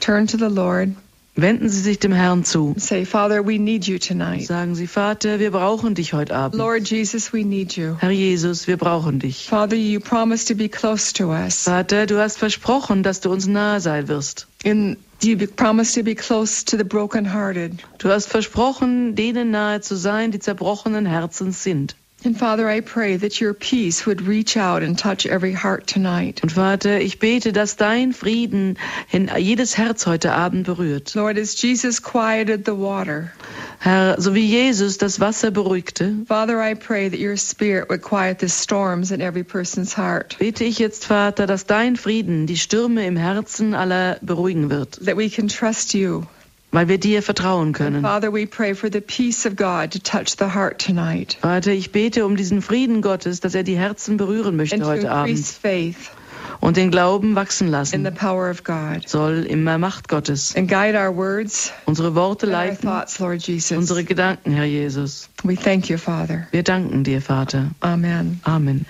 Turn 0.00 0.26
to 0.26 0.36
the 0.36 0.52
Lord. 0.52 0.90
Wenden 1.36 1.68
Sie 1.68 1.80
sich 1.80 2.00
dem 2.00 2.10
Herrn 2.10 2.44
zu. 2.44 2.74
Say, 2.78 3.04
Father, 3.04 3.46
we 3.46 3.60
need 3.60 3.86
you 3.86 3.98
tonight. 3.98 4.44
Sagen 4.44 4.74
Sie, 4.74 4.88
Vater, 4.88 5.38
wir 5.38 5.52
brauchen 5.52 5.94
dich 5.94 6.12
heute 6.12 6.34
Abend. 6.34 6.58
Lord 6.58 6.90
Jesus, 6.90 7.32
we 7.32 7.44
need 7.44 7.76
you. 7.76 7.94
Herr 8.00 8.10
Jesus, 8.10 8.66
wir 8.66 8.76
brauchen 8.76 9.20
dich. 9.20 9.46
Father, 9.48 9.76
you 9.76 10.00
promised 10.00 10.48
to 10.48 10.56
be 10.56 10.68
close 10.68 11.12
to 11.12 11.30
us. 11.30 11.62
Vater, 11.62 12.06
du 12.06 12.18
hast 12.18 12.38
versprochen, 12.38 13.04
dass 13.04 13.20
du 13.20 13.30
uns 13.30 13.46
nahe 13.46 13.80
sein 13.80 14.08
wirst. 14.08 14.48
And 14.64 14.96
you 15.22 15.46
promised 15.46 15.94
to 15.94 16.02
be 16.02 16.14
close 16.14 16.64
to 16.64 16.76
the 16.76 16.84
brokenhearted. 16.84 17.82
Du 17.98 18.10
hast 18.10 18.28
versprochen, 18.28 19.14
denen 19.14 19.50
nahe 19.50 19.80
zu 19.80 19.96
sein, 19.96 20.30
die 20.30 20.38
zerbrochenen 20.38 21.06
Herzens 21.06 21.62
sind. 21.62 21.96
And 22.24 22.36
Father, 22.36 22.68
I 22.68 22.80
pray 22.80 23.16
that 23.16 23.40
your 23.40 23.54
peace 23.54 24.04
would 24.04 24.22
reach 24.22 24.56
out 24.56 24.82
and 24.82 24.98
touch 24.98 25.24
every 25.24 25.52
heart 25.52 25.86
tonight. 25.86 26.40
Und 26.42 26.50
Vater, 26.50 26.98
ich 26.98 27.20
bete, 27.20 27.52
dass 27.52 27.76
dein 27.76 28.12
Frieden 28.12 28.76
in 29.12 29.30
jedes 29.38 29.78
Herz 29.78 30.04
heute 30.04 30.32
Abend 30.32 30.66
berührt. 30.66 31.14
Lord, 31.14 31.38
as 31.38 31.54
Jesus 31.62 32.02
quieted 32.02 32.64
the 32.64 32.74
water, 32.74 33.32
Herr, 33.78 34.20
so 34.20 34.34
wie 34.34 34.44
Jesus 34.44 34.98
das 34.98 35.20
Wasser 35.20 35.52
beruhigte, 35.52 36.26
Father, 36.26 36.60
I 36.60 36.74
pray 36.74 37.08
that 37.08 37.20
your 37.20 37.36
spirit 37.36 37.88
would 37.88 38.02
quiet 38.02 38.40
the 38.40 38.48
storms 38.48 39.12
in 39.12 39.20
every 39.20 39.44
person's 39.44 39.96
heart. 39.96 40.36
bete 40.40 40.64
ich 40.64 40.80
jetzt, 40.80 41.04
Vater, 41.04 41.46
dass 41.46 41.66
dein 41.66 41.94
Frieden 41.94 42.48
die 42.48 42.56
Stürme 42.56 43.06
im 43.06 43.16
Herzen 43.16 43.74
aller 43.74 44.18
beruhigen 44.22 44.70
wird, 44.70 44.98
That 45.04 45.16
we 45.16 45.30
can 45.30 45.46
trust 45.46 45.94
you. 45.94 46.24
Weil 46.72 46.88
wir 46.88 46.98
dir 46.98 47.22
vertrauen 47.22 47.72
können. 47.72 48.02
Father, 48.02 48.32
we 48.32 48.46
pray 48.46 48.74
for 48.74 48.90
the 48.92 49.00
peace 49.00 49.46
of 49.46 49.56
God 49.56 49.90
to 49.90 49.98
touch 49.98 50.36
the 50.38 50.54
heart 50.54 50.78
tonight 50.78 51.36
Vater, 51.40 51.72
ich 51.72 51.92
bete 51.92 52.26
um 52.26 52.36
diesen 52.36 52.62
Frieden 52.62 53.02
Gottes, 53.02 53.40
dass 53.40 53.54
er 53.54 53.62
die 53.62 53.76
Herzen 53.76 54.16
berühren 54.16 54.56
möchte 54.56 54.84
heute 54.84 55.10
Abend 55.10 55.38
und 56.60 56.76
den 56.76 56.90
Glauben 56.90 57.34
wachsen 57.34 57.68
in 57.68 57.72
the 57.72 57.76
lassen 57.76 58.14
power 58.14 58.50
of 58.50 58.64
God. 58.64 59.08
soll 59.08 59.44
in 59.46 59.64
der 59.64 59.78
Macht 59.78 60.08
Gottes. 60.08 60.54
And 60.56 60.68
guide 60.68 60.96
our 60.96 61.14
words 61.14 61.72
Unsere 61.86 62.14
Worte 62.14 62.46
leiten, 62.46 62.88
thoughts, 62.88 63.20
unsere 63.20 64.04
Gedanken, 64.04 64.52
Herr 64.52 64.64
Jesus. 64.64 65.28
We 65.44 65.56
thank 65.56 65.88
you, 65.88 65.98
Father. 65.98 66.48
Wir 66.50 66.62
danken 66.62 67.04
dir, 67.04 67.20
Vater. 67.20 67.70
Amen. 67.80 68.40
Amen. 68.44 68.86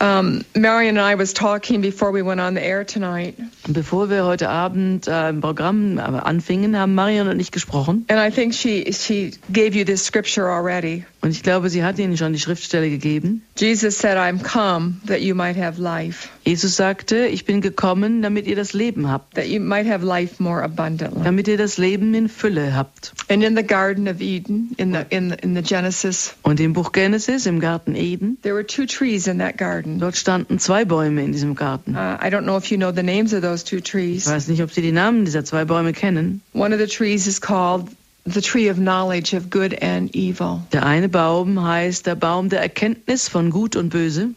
Um, 0.00 0.44
Marion 0.56 0.96
and 0.98 1.06
I 1.06 1.14
was 1.14 1.32
talking 1.32 1.80
before 1.80 2.10
we 2.10 2.20
went 2.20 2.40
on 2.40 2.54
the 2.54 2.62
air 2.62 2.84
tonight, 2.84 3.36
bevor 3.68 4.10
wir 4.10 4.24
heute 4.24 4.48
Abend 4.48 5.06
äh, 5.06 5.28
im 5.28 5.40
Programm 5.40 5.98
äh, 5.98 6.00
anfingen, 6.00 6.76
haben 6.76 6.94
Marion 6.94 7.28
und 7.28 7.38
ich 7.38 7.52
gesprochen. 7.52 8.04
and 8.08 8.18
I 8.18 8.30
think 8.30 8.54
she 8.54 8.92
she 8.92 9.32
gave 9.52 9.76
you 9.76 9.84
this 9.84 10.04
scripture 10.04 10.50
already. 10.50 11.04
Und 11.24 11.30
ich 11.30 11.42
glaube, 11.42 11.70
sie 11.70 11.82
hat 11.82 11.98
Ihnen 11.98 12.18
schon 12.18 12.34
die 12.34 12.38
Schriftstelle 12.38 12.90
gegeben. 12.90 13.40
Jesus 13.58 13.96
said, 13.96 14.18
"I'm 14.18 14.42
come 14.42 14.96
that 15.06 15.20
you 15.20 15.34
might 15.34 15.56
have 15.56 15.80
life, 15.80 16.28
Jesus 16.44 16.76
sagte, 16.76 17.24
ich 17.28 17.46
bin 17.46 17.62
gekommen, 17.62 18.20
damit 18.20 18.46
ihr 18.46 18.56
das 18.56 18.74
Leben 18.74 19.10
habt. 19.10 19.34
that 19.34 19.46
you 19.46 19.58
might 19.58 19.88
have 19.90 20.04
life 20.04 20.34
more 20.42 20.62
abundantly." 20.62 21.22
Damit 21.24 21.48
ihr 21.48 21.56
das 21.56 21.78
Leben 21.78 22.12
in 22.12 22.28
Fülle 22.28 22.76
habt. 22.76 23.14
And 23.30 23.42
in 23.42 23.56
the 23.56 23.62
Garden 23.62 24.06
of 24.06 24.20
Eden, 24.20 24.74
in 24.76 24.92
the 24.92 24.98
in 25.08 25.30
the, 25.30 25.36
in 25.40 25.54
the 25.54 25.62
Genesis, 25.62 26.34
Und 26.42 26.60
im 26.60 26.74
Buch 26.74 26.92
Genesis, 26.92 27.46
im 27.46 27.58
Garten 27.58 27.94
Eden, 27.96 28.36
there 28.42 28.54
were 28.54 28.66
two 28.66 28.84
trees 28.84 29.26
in 29.26 29.38
that 29.38 29.56
garden. 29.56 29.98
dort 29.98 30.16
standen 30.18 30.58
zwei 30.58 30.84
Bäume 30.84 31.24
in 31.24 31.32
diesem 31.32 31.54
Garten. 31.54 31.94
Uh, 31.96 32.18
I 32.22 32.28
don't 32.28 32.42
know 32.42 32.58
if 32.58 32.66
you 32.70 32.76
know 32.76 32.92
the 32.92 33.02
names 33.02 33.32
of 33.32 33.40
those 33.40 33.64
two 33.64 33.76
Ich 33.76 33.84
trees. 33.84 34.26
weiß 34.26 34.48
nicht, 34.48 34.62
ob 34.62 34.70
Sie 34.72 34.82
die 34.82 34.92
Namen 34.92 35.24
dieser 35.24 35.42
zwei 35.46 35.64
Bäume 35.64 35.94
kennen. 35.94 36.42
One 36.52 36.74
of 36.74 36.78
the 36.82 36.86
trees 36.86 37.26
is 37.26 37.40
called 37.40 37.88
the 38.26 38.40
tree 38.40 38.68
of 38.68 38.78
knowledge 38.78 39.34
of 39.34 39.50
good 39.50 39.74
and 39.82 40.14
evil. 40.14 40.62
Der 40.72 40.84
eine 40.84 41.08
Baum 41.08 41.62
heißt 41.62 42.06
der 42.06 42.14
Baum 42.14 42.48
der 42.48 42.60
Erkenntnis 42.60 43.28
von 43.28 43.50
Gut 43.50 43.76
und 43.76 43.90
Böse. 43.90 44.30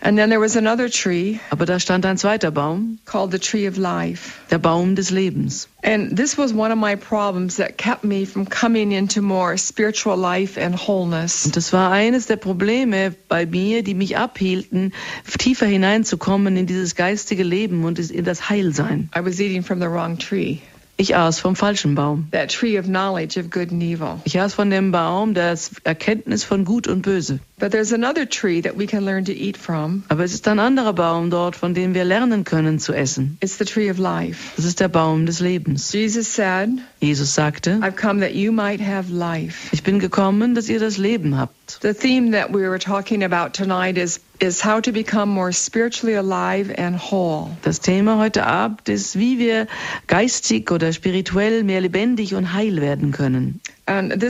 And 0.00 0.18
then 0.18 0.28
there 0.28 0.40
was 0.40 0.54
another 0.54 0.90
tree 0.90 1.38
Aber 1.48 1.64
da 1.64 1.78
stand 1.80 2.04
ein 2.04 2.18
zweiter 2.18 2.50
Baum, 2.50 2.98
called 3.06 3.30
the 3.32 3.38
tree 3.38 3.66
of 3.66 3.78
life. 3.78 4.34
der 4.50 4.58
Baum 4.58 4.96
des 4.96 5.10
Lebens. 5.10 5.66
And 5.82 6.14
this 6.14 6.36
was 6.36 6.52
one 6.52 6.70
of 6.72 6.78
my 6.78 6.94
problems 6.94 7.56
that 7.56 7.78
kept 7.78 8.04
me 8.04 8.26
from 8.26 8.44
coming 8.44 8.92
into 8.92 9.22
more 9.22 9.56
spiritual 9.56 10.18
life 10.18 10.58
and 10.60 10.74
wholeness. 10.76 11.46
Und 11.46 11.56
das 11.56 11.72
war 11.72 11.90
eines 11.90 12.26
der 12.26 12.36
Probleme 12.36 13.14
bei 13.28 13.46
mir, 13.46 13.82
die 13.82 13.94
mich 13.94 14.18
abhielten, 14.18 14.92
tiefer 15.38 15.66
hineinzukommen 15.66 16.54
in 16.58 16.66
dieses 16.66 16.96
geistige 16.96 17.42
Leben 17.42 17.84
und 17.84 17.98
in 17.98 18.24
das 18.26 18.50
Heilsein. 18.50 19.08
I 19.16 19.24
was 19.24 19.40
eating 19.40 19.62
from 19.62 19.80
the 19.80 19.86
wrong 19.88 20.18
tree, 20.18 20.58
Ich 20.96 21.16
aß 21.16 21.40
vom 21.40 21.56
falschen 21.56 21.94
Baum. 21.94 22.28
that 22.30 22.50
tree 22.50 22.78
of 22.78 22.86
knowledge 22.86 23.38
of 23.38 23.50
good 23.50 23.72
and 23.72 23.82
evil. 23.82 24.20
Ich 24.24 24.40
aß 24.40 24.54
von 24.54 24.70
dem 24.70 24.92
Baum 24.92 25.34
der 25.34 25.58
Erkenntnis 25.82 26.44
von 26.44 26.64
Gut 26.64 26.86
und 26.86 27.02
Böse. 27.02 27.40
But 27.56 27.70
there's 27.70 27.92
another 27.92 28.26
tree 28.26 28.62
that 28.62 28.76
we 28.76 28.88
can 28.88 29.04
learn 29.04 29.26
to 29.26 29.32
eat 29.32 29.56
from. 29.56 30.02
Aber 30.08 30.24
es 30.24 30.34
ist 30.34 30.48
ein 30.48 30.58
anderer 30.58 30.92
Baum 30.92 31.30
dort, 31.30 31.54
von 31.54 31.72
dem 31.72 31.94
wir 31.94 32.04
lernen 32.04 32.42
können 32.42 32.80
zu 32.80 32.92
essen. 32.92 33.38
It's 33.40 33.58
the 33.58 33.64
tree 33.64 33.90
of 33.90 33.98
life. 33.98 34.52
Das 34.56 34.64
ist 34.64 34.80
der 34.80 34.88
Baum 34.88 35.24
des 35.24 35.38
Lebens. 35.38 35.92
Jesus 35.92 36.26
said, 36.26 36.70
Jesus 37.00 37.32
sagte, 37.32 37.78
I've 37.80 37.94
come 37.96 38.20
that 38.20 38.34
you 38.34 38.50
might 38.50 38.80
have 38.80 39.08
life. 39.12 39.68
ich 39.72 39.84
bin 39.84 40.00
gekommen, 40.00 40.56
dass 40.56 40.68
ihr 40.68 40.80
das 40.80 40.98
Leben 40.98 41.38
habt. 41.38 41.78
The 41.80 41.94
theme 41.94 42.32
that 42.32 42.52
we 42.52 42.68
were 42.68 42.80
talking 42.80 43.22
about 43.22 43.52
tonight 43.54 43.96
is, 43.98 44.20
is 44.40 44.64
how 44.64 44.80
to 44.80 44.90
become 44.90 45.30
more 45.30 45.52
spiritually 45.52 46.16
alive 46.16 46.74
and 46.76 46.98
whole. 46.98 47.50
Das 47.62 47.80
Thema 47.80 48.18
heute 48.18 48.44
Abend 48.44 48.88
ist, 48.88 49.16
wie 49.16 49.38
wir 49.38 49.68
geistig 50.08 50.72
oder 50.72 50.92
spirituell 50.92 51.62
mehr 51.62 51.80
lebendig 51.80 52.34
und 52.34 52.52
heil 52.52 52.80
werden 52.80 53.12
können. 53.12 53.60
And 53.86 54.12
and. 54.12 54.20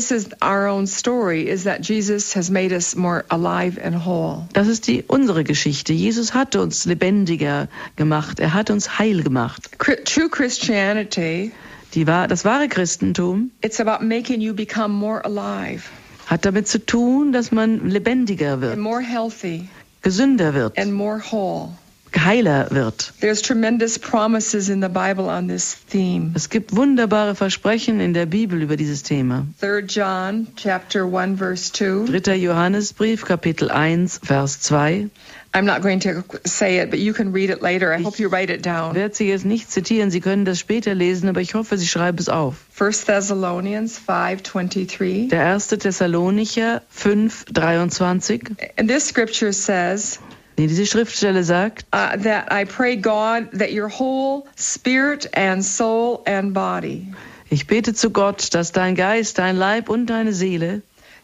Das 4.52 4.68
ist 4.68 4.86
die 4.88 5.04
unsere 5.06 5.44
Geschichte. 5.44 5.92
Jesus 5.92 6.34
hat 6.34 6.56
uns 6.56 6.84
lebendiger 6.86 7.68
gemacht. 7.94 8.40
Er 8.40 8.52
hat 8.52 8.70
uns 8.70 8.98
heil 8.98 9.22
gemacht. 9.22 9.70
True 9.78 10.28
Christianity, 10.28 11.52
Die, 11.94 12.04
das 12.04 12.44
wahre 12.44 12.68
Christentum 12.68 13.52
it's 13.62 13.78
about 13.78 14.04
making 14.04 14.40
you 14.40 14.52
become 14.52 14.92
more 14.92 15.24
alive 15.24 15.84
hat 16.26 16.44
damit 16.44 16.66
zu 16.66 16.84
tun, 16.84 17.32
dass 17.32 17.52
man 17.52 17.88
lebendiger 17.88 18.54
and 18.54 18.62
wird, 18.62 18.78
more 18.78 19.00
healthy 19.00 19.68
gesünder 20.02 20.54
wird, 20.54 20.76
and 20.76 20.92
more 20.92 21.20
whole. 21.20 21.68
Heiler 22.16 22.68
wird. 22.70 23.12
There's 23.20 23.42
tremendous 23.42 23.98
promises 23.98 24.68
in 24.68 24.80
the 24.82 24.88
Bible 24.88 25.24
on 25.28 25.48
this 25.48 25.76
theme. 25.90 26.32
Es 26.34 26.48
gibt 26.50 26.74
wunderbare 26.76 27.34
Versprechen 27.34 28.00
in 28.00 28.14
der 28.14 28.26
Bibel 28.26 28.60
über 28.62 28.76
dieses 28.76 29.02
Thema. 29.02 29.46
3 29.60 29.80
John 29.86 30.46
chapter 30.56 31.04
1 31.04 31.38
verse 31.38 31.72
2. 31.72 32.06
3. 32.20 32.34
Johannesbrief, 32.36 33.24
Kapitel 33.24 33.70
1, 33.70 34.20
Vers 34.22 34.60
2. 34.60 35.08
I'm 35.56 35.66
not 35.66 35.82
going 35.82 36.00
to 36.00 36.24
say 36.44 36.78
it, 36.80 36.90
but 36.90 36.98
you 36.98 37.12
can 37.12 37.32
read 37.32 37.48
it 37.48 37.62
later. 37.62 37.92
I 37.92 38.02
hope 38.02 38.18
you 38.18 38.28
write 38.28 38.50
it 38.52 38.56
Ich 38.56 38.62
down. 38.62 38.96
werde 38.96 39.14
Sie 39.14 39.28
jetzt 39.28 39.44
nicht 39.44 39.70
zitieren, 39.70 40.10
Sie 40.10 40.20
können 40.20 40.44
das 40.44 40.58
später 40.58 40.94
lesen, 40.94 41.28
aber 41.28 41.40
ich 41.40 41.54
hoffe, 41.54 41.78
Sie 41.78 41.86
schreiben 41.86 42.18
es 42.18 42.28
auf. 42.28 42.56
1 42.76 43.04
Thessalonians 43.04 44.00
5:23. 44.00 45.28
Der 45.28 45.46
1. 45.54 45.68
Thessalonicher 45.68 46.82
5, 46.88 47.44
23. 47.52 48.50
And 48.76 48.88
this 48.90 49.06
scripture 49.06 49.52
says 49.52 50.18
Nee, 50.56 50.68
diese 50.68 50.86
Schriftstelle 50.86 51.42
sagt, 51.42 51.84
uh, 51.92 52.16
that 52.22 52.52
I 52.52 52.64
pray 52.64 52.96
God 52.96 53.50
that 53.52 53.72
your 53.72 53.88
whole 53.88 54.44
spirit 54.56 55.28
and 55.36 55.64
soul 55.64 56.22
and 56.26 56.54
body 56.54 57.12
Ich 57.50 57.66
bete 57.66 57.94
zu 57.94 58.10
Gott, 58.10 58.54
dass 58.54 58.72
dein 58.72 58.94
Geist, 58.94 59.38
dein 59.38 59.56
Leib 59.56 59.88
und 59.88 60.06
deine 60.06 60.32
Seele 60.32 60.82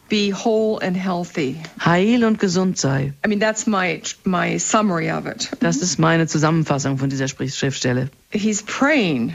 be 0.09 0.33
whole 0.33 0.79
and 0.81 0.95
healthy. 0.97 1.55
heil 1.83 2.25
und 2.25 2.39
gesund 2.39 2.77
sei. 2.77 3.13
I 3.25 3.27
mean, 3.27 3.39
that's 3.39 3.65
my 3.65 4.01
my 4.25 4.57
summary 4.57 5.09
of 5.09 5.25
it. 5.25 5.49
Das 5.61 5.77
ist 5.77 5.97
meine 5.97 6.27
Zusammenfassung 6.27 6.97
von 6.97 7.09
dieser 7.09 7.27
Schriftstelle. 7.27 8.09
He's 8.31 8.61
praying 8.61 9.33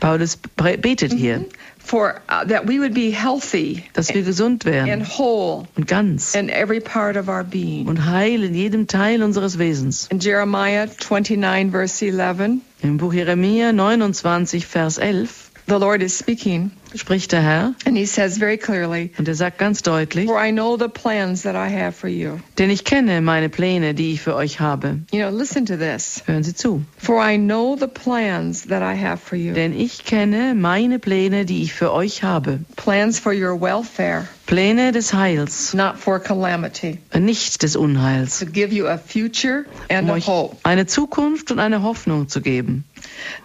Paulus 0.00 0.36
betet 0.56 1.12
hier, 1.12 1.38
for 1.38 1.46
uh, 1.46 1.61
that 1.88 2.66
we 2.66 2.78
would 2.78 2.94
be 2.94 3.10
healthy 3.10 3.84
dass 3.92 4.12
wir 4.14 4.22
gesund 4.22 4.64
and 4.64 4.74
werden 4.74 5.06
whole 5.06 5.66
und 5.76 5.86
ganz 5.86 6.34
in 6.34 6.48
every 6.48 6.80
part 6.80 7.16
of 7.16 7.28
our 7.28 7.44
being. 7.44 7.86
und 7.86 8.06
heil 8.06 8.42
in 8.44 8.54
jedem 8.54 8.86
Teil 8.86 9.22
unseres 9.22 9.58
Wesens. 9.58 10.08
In 10.10 10.18
Jeremiah 10.20 10.86
29, 10.86 11.70
verse 11.70 12.02
11, 12.02 12.60
Im 12.82 12.96
Buch 12.96 13.12
Jeremia 13.12 13.72
29, 13.72 14.66
Vers 14.66 14.98
11 14.98 15.51
the 15.66 15.74
Lord 15.78 16.02
is 16.02 16.16
speaking, 16.18 16.70
spricht 16.94 17.32
der 17.32 17.40
Herr 17.42 17.74
and 17.86 17.96
he 17.96 18.04
says 18.06 18.36
very 18.38 18.56
clearly, 18.58 19.10
und 19.18 19.26
er 19.28 19.34
sagt 19.34 19.58
ganz 19.58 19.82
deutlich, 19.82 20.26
For 20.26 20.38
I 20.44 20.50
know 20.52 20.76
the 20.76 20.88
plans 20.88 21.42
that 21.42 21.54
I 21.54 21.72
have 21.72 21.92
for 21.92 22.08
you. 22.10 22.38
denn 22.58 22.68
ich 22.70 22.84
kenne 22.84 23.20
meine 23.22 23.48
Pläne, 23.48 23.94
die 23.94 24.12
ich 24.12 24.20
für 24.20 24.34
euch 24.34 24.60
habe. 24.60 24.98
You 25.12 25.20
know, 25.20 25.30
listen 25.30 25.64
to 25.66 25.76
this. 25.76 26.22
Hören 26.26 26.42
Sie 26.42 26.54
zu. 26.54 26.82
For 26.98 27.22
I 27.22 27.36
know 27.38 27.76
the 27.78 27.86
plans 27.86 28.66
that 28.68 28.82
I 28.82 28.98
have 29.00 29.18
for 29.18 29.36
you. 29.38 29.54
Denn 29.54 29.78
ich 29.78 30.04
kenne 30.04 30.54
meine 30.54 30.98
Pläne, 30.98 31.44
die 31.46 31.62
ich 31.62 31.72
für 31.72 31.92
euch 31.92 32.22
habe. 32.22 32.60
Plans 32.76 33.18
for 33.18 33.32
your 33.32 33.58
welfare, 33.60 34.26
Pläne 34.46 34.92
des 34.92 35.14
Heils, 35.14 35.72
not 35.72 35.96
for 35.96 36.18
calamity. 36.18 36.98
nicht 37.18 37.62
des 37.62 37.76
Unheils. 37.76 38.40
To 38.40 38.46
give 38.46 38.74
you 38.74 38.86
a 38.88 38.98
future 38.98 39.64
and 39.88 40.10
Um 40.10 40.16
a 40.16 40.20
hope. 40.20 40.56
eine 40.64 40.86
Zukunft 40.86 41.50
und 41.50 41.58
eine 41.58 41.82
Hoffnung 41.82 42.28
zu 42.28 42.40
geben. 42.42 42.84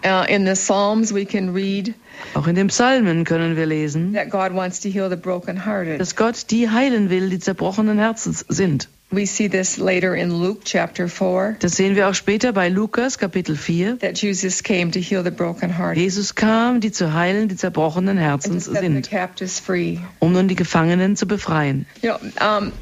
Uh, 0.04 0.26
in 0.30 0.46
the 0.46 0.56
Psalms, 0.56 1.14
we 1.14 1.26
can 1.26 1.54
read 1.54 1.94
Auch 2.34 2.48
in 2.48 2.56
den 2.56 2.68
Psalmen 2.68 3.24
können 3.26 3.56
wir 3.56 3.66
lesen, 3.66 4.14
that 4.14 4.30
God 4.30 4.54
wants 4.54 4.80
to 4.82 4.90
heal 4.90 5.10
the 5.10 5.16
brokenhearted. 5.16 6.00
dass 6.00 6.16
Gott 6.16 6.50
die 6.52 6.70
heilen 6.70 7.10
will, 7.10 7.30
die 7.30 7.40
zerbrochenen 7.40 7.98
Herzens 8.00 8.46
sind. 8.50 8.90
We 9.10 9.26
see 9.26 9.48
this 9.48 9.78
later 9.78 10.14
in 10.16 10.32
Luke 10.32 10.62
chapter 10.66 11.08
4, 11.08 11.56
Das 11.60 11.78
sehen 11.78 11.96
wir 11.96 12.10
auch 12.10 12.14
später 12.14 12.52
bei 12.52 12.68
Lukas 12.68 13.18
Kapitel 13.18 13.56
4. 13.56 14.00
that 14.00 14.18
Jesus 14.22 14.62
came 14.62 14.92
to 14.92 15.00
heal 15.00 15.24
the 15.24 15.32
brokenhearted 15.32 15.96
Jesus 15.98 16.36
kam, 16.36 16.82
die 16.82 16.92
zu 16.92 17.14
heilen, 17.14 17.48
die 17.48 17.56
zerbrochenen 17.56 18.18
Herzens 18.18 18.66
set 18.66 18.74
the 18.76 18.80
sind, 18.82 19.10
captives 19.10 19.60
free. 19.62 20.00
um 20.20 20.34
nun 20.34 20.50
die 20.50 20.56
Gefangenen 20.56 21.16
zu 21.16 21.26
befreien. 21.26 21.86
You 22.02 22.16
know, 22.18 22.58
um, 22.58 22.74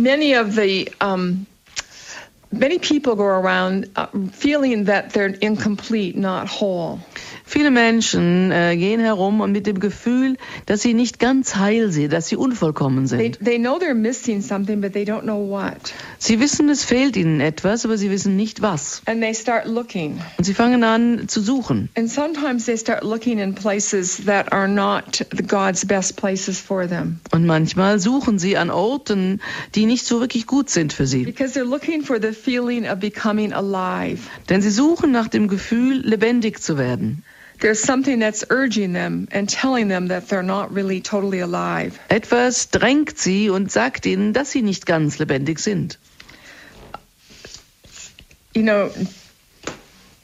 many 0.00 0.36
of 0.38 0.52
the 0.54 0.88
um, 1.00 1.46
many 2.52 2.78
people 2.78 3.16
go 3.16 3.24
around 3.24 3.90
uh, 3.96 4.06
feeling 4.30 4.84
that 4.84 5.10
they're 5.10 5.26
incomplete, 5.26 6.16
not 6.16 6.48
whole. 6.48 7.00
Viele 7.48 7.70
Menschen 7.70 8.50
äh, 8.50 8.76
gehen 8.76 9.00
herum 9.00 9.40
und 9.40 9.52
mit 9.52 9.68
dem 9.68 9.78
Gefühl, 9.78 10.36
dass 10.66 10.82
sie 10.82 10.94
nicht 10.94 11.20
ganz 11.20 11.54
heil 11.54 11.92
sind, 11.92 12.12
dass 12.12 12.26
sie 12.26 12.34
unvollkommen 12.36 13.06
They 13.06 13.18
sind. 13.32 13.38
they 13.44 13.56
know 13.58 13.78
they're 13.78 13.94
missing 13.94 14.42
something, 14.42 14.80
but 14.80 14.92
they 14.92 15.04
don't 15.04 15.22
know 15.22 15.48
what, 15.48 15.94
Sie 16.18 16.40
wissen, 16.40 16.68
es 16.68 16.82
fehlt 16.82 17.16
ihnen 17.16 17.40
etwas, 17.40 17.84
aber 17.84 17.96
sie 17.98 18.10
wissen 18.10 18.34
nicht 18.34 18.62
was. 18.62 19.00
and 19.06 19.22
they 19.22 19.32
start 19.32 19.66
looking. 19.66 20.18
Und 20.38 20.44
sie 20.44 20.54
fangen 20.54 20.82
an 20.82 21.28
zu 21.28 21.40
suchen. 21.40 21.88
And 21.96 22.10
sometimes 22.10 22.66
they 22.66 22.76
start 22.76 23.04
looking 23.04 23.38
in 23.38 23.54
places 23.54 24.24
that 24.26 24.52
are 24.52 24.66
not 24.66 25.24
God's 25.46 25.86
best 25.86 26.16
places 26.16 26.60
for 26.60 26.88
them, 26.88 27.20
Und 27.32 27.46
manchmal 27.46 28.00
suchen 28.00 28.40
sie 28.40 28.56
an 28.56 28.70
Orten, 28.70 29.40
die 29.76 29.86
nicht 29.86 30.04
so 30.04 30.18
wirklich 30.20 30.48
gut 30.48 30.68
sind 30.68 30.92
für 30.92 31.06
sie. 31.06 31.22
because 31.24 31.56
they're 31.58 31.64
looking 31.64 32.02
for 32.02 32.20
the 32.20 32.32
feeling 32.32 32.88
of 32.88 32.98
becoming 32.98 33.52
alive. 33.52 34.22
Denn 34.48 34.60
sie 34.62 34.70
suchen 34.70 35.12
nach 35.12 35.28
dem 35.28 35.46
Gefühl, 35.46 36.00
lebendig 36.04 36.60
zu 36.60 36.76
werden. 36.76 37.22
There's 37.60 37.80
something 37.80 38.18
that's 38.18 38.44
urging 38.50 38.92
them 38.92 39.28
and 39.30 39.48
telling 39.48 39.88
them 39.88 40.08
that 40.08 40.28
they're 40.28 40.42
not 40.42 40.72
really 40.72 41.00
totally 41.00 41.40
alive. 41.40 41.98
Etwas 42.10 42.70
drängt 42.70 43.18
sie 43.18 43.48
und 43.50 43.70
sagt 43.70 44.04
ihnen, 44.06 44.32
dass 44.32 44.50
sie 44.50 44.62
nicht 44.62 44.84
ganz 44.86 45.18
lebendig 45.18 45.58
sind. 45.58 45.98
you 48.56 48.62
know 48.62 48.90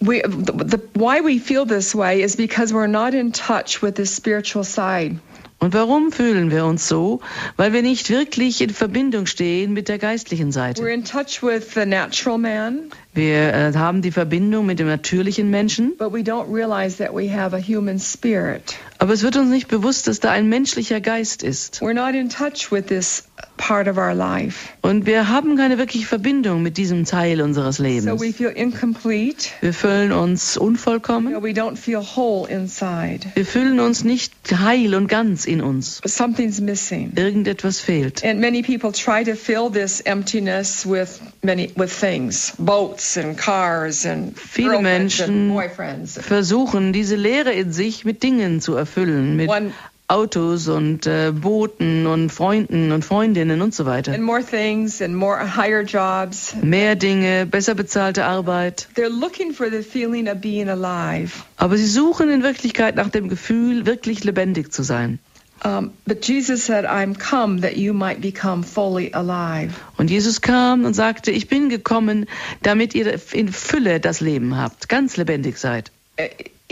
we 0.01 0.23
the, 0.23 0.53
the, 0.53 0.81
why 0.95 1.21
we 1.21 1.39
feel 1.39 1.67
this 1.67 1.95
way 1.95 2.23
is 2.23 2.35
because 2.35 2.73
we're 2.73 2.87
not 2.87 3.15
in 3.15 3.31
touch 3.31 3.83
with 3.83 3.95
the 3.95 4.07
spiritual 4.07 4.65
side 4.65 5.19
Und 5.63 5.75
warum 5.75 6.11
fühlen 6.11 6.51
wir 6.51 6.65
uns 6.65 6.89
so? 6.89 7.21
Weil 7.57 7.73
wir 7.73 7.83
nicht 7.83 8.11
wirklich 8.11 8.61
in 8.63 8.71
Verbindung 8.71 9.27
stehen 9.27 9.73
mit 9.73 9.89
der 9.89 9.99
geistlichen 9.99 10.49
we're 10.49 10.53
Seite. 10.53 10.89
in 10.89 11.05
touch 11.05 11.41
with 11.41 11.75
the 11.75 11.87
natural 11.87 12.37
man 12.37 12.91
Wir 13.15 13.55
äh, 13.55 13.73
haben 13.77 14.03
die 14.03 14.11
Verbindung 14.11 14.67
mit 14.67 14.81
dem 14.81 14.89
natürlichen 14.89 15.51
Menschen, 15.51 15.97
but 15.97 16.13
we 16.13 16.19
don't 16.23 16.53
realize 16.53 16.97
that 16.97 17.15
we 17.15 17.33
have 17.33 17.55
a 17.55 17.61
human 17.61 18.01
spirit 18.01 18.75
aber 18.99 19.13
es 19.13 19.23
wird 19.23 19.37
uns 19.37 19.51
nicht 19.51 19.69
bewusst, 19.69 20.09
dass 20.09 20.19
da 20.19 20.31
ein 20.33 20.49
menschlicher 20.49 21.01
Geist 21.01 21.45
ist. 21.45 21.81
we're 21.81 21.95
not 21.95 22.17
in 22.17 22.29
touch 22.29 22.73
with 22.73 22.87
this 22.87 23.23
part 23.63 23.87
of 23.87 23.97
our 23.97 24.13
life 24.13 24.71
Und 24.83 25.07
wir 25.07 25.29
haben 25.29 25.57
keine 25.57 25.79
wirkliche 25.79 26.05
Verbindung 26.07 26.63
mit 26.65 26.77
diesem 26.77 27.05
Teil 27.05 27.41
unseres 27.41 27.77
so 27.77 27.85
we 27.85 27.89
Lebens. 27.89 28.37
feel 28.37 28.49
incomplete 28.51 29.51
Wir 29.61 29.73
fühlen 29.73 30.11
uns 30.11 30.57
unvollkommen. 30.57 31.33
we 31.43 31.51
don't 31.53 31.77
feel 31.77 32.01
whole 32.01 32.49
inside 32.51 33.21
Wir 33.37 33.47
fühlen 33.47 33.79
uns 33.79 34.03
nicht 34.03 34.33
heil 34.53 34.97
und 34.97 35.07
ganz 35.07 35.45
in 35.45 35.61
uns. 35.63 36.01
something's 36.05 36.61
missing 36.61 37.13
Irgendetwas 37.15 37.79
fehlt. 37.79 38.25
and 38.25 38.41
many 38.41 38.63
people 38.63 38.91
try 38.91 39.23
to 39.25 39.37
fill 39.37 39.71
this 39.71 40.01
emptiness 40.01 40.85
with 40.85 41.21
many 41.43 41.71
with 41.77 41.93
things 41.93 42.55
boats 42.59 43.17
and 43.17 43.37
cars 43.39 44.05
and 44.05 44.37
Viele 44.37 44.71
girlfriends 44.73 45.21
and 45.21 45.29
Menschen 45.31 45.55
boyfriends 45.55 46.19
versuchen, 46.21 46.93
diese 46.93 47.15
Leere 47.15 47.53
in 47.53 47.73
sich 47.73 48.05
mit 48.05 48.25
Dingen 48.25 48.61
zu 48.61 48.75
erfüllen, 48.75 49.37
mit 49.37 49.49
One- 49.49 49.73
Autos 50.13 50.69
und 50.69 51.07
äh, 51.07 51.33
Booten 51.33 52.07
und 52.07 52.31
Freunden 52.31 52.93
und 52.93 53.03
Freundinnen 53.03 53.63
und 53.63 53.75
so 53.75 53.87
weiter. 53.87 54.13
and 54.13 54.23
more 54.23 54.45
things 54.45 55.01
and 55.01 55.15
more 55.15 55.57
higher 55.57 55.83
jobs. 55.83 56.55
Mehr 56.63 56.97
Dinge, 56.97 57.47
besser 57.47 57.75
bezahlte 57.75 58.25
Arbeit. 58.27 58.89
They're 58.95 59.09
looking 59.09 59.55
for 59.55 59.71
the 59.71 59.83
feeling 59.83 60.29
of 60.29 60.43
being 60.43 60.69
alive. 60.69 61.33
Aber 61.57 61.79
sie 61.79 61.87
suchen 61.87 62.29
in 62.29 62.43
Wirklichkeit 62.43 62.95
nach 62.97 63.09
dem 63.09 63.31
Gefühl, 63.31 63.87
wirklich 63.87 64.23
lebendig 64.23 64.71
zu 64.71 64.83
sein. 64.83 65.19
Um, 65.65 65.93
but 66.07 66.27
Jesus 66.27 66.67
said, 66.67 66.85
I'm 66.85 67.15
come 67.17 67.61
that 67.63 67.77
you 67.77 67.95
might 67.95 68.21
become 68.21 68.65
fully 68.65 69.13
alive. 69.15 69.73
Und 69.97 70.11
Jesus 70.11 70.41
kam 70.43 70.85
und 70.85 70.93
sagte, 70.93 71.31
ich 71.31 71.49
bin 71.49 71.69
gekommen, 71.71 72.27
damit 72.63 72.95
ihr 72.95 73.19
in 73.33 73.49
Fülle 73.51 74.01
das 74.01 74.21
Leben 74.21 74.59
habt, 74.59 74.89
ganz 74.91 75.17
lebendig 75.17 75.57
seid. 75.59 75.91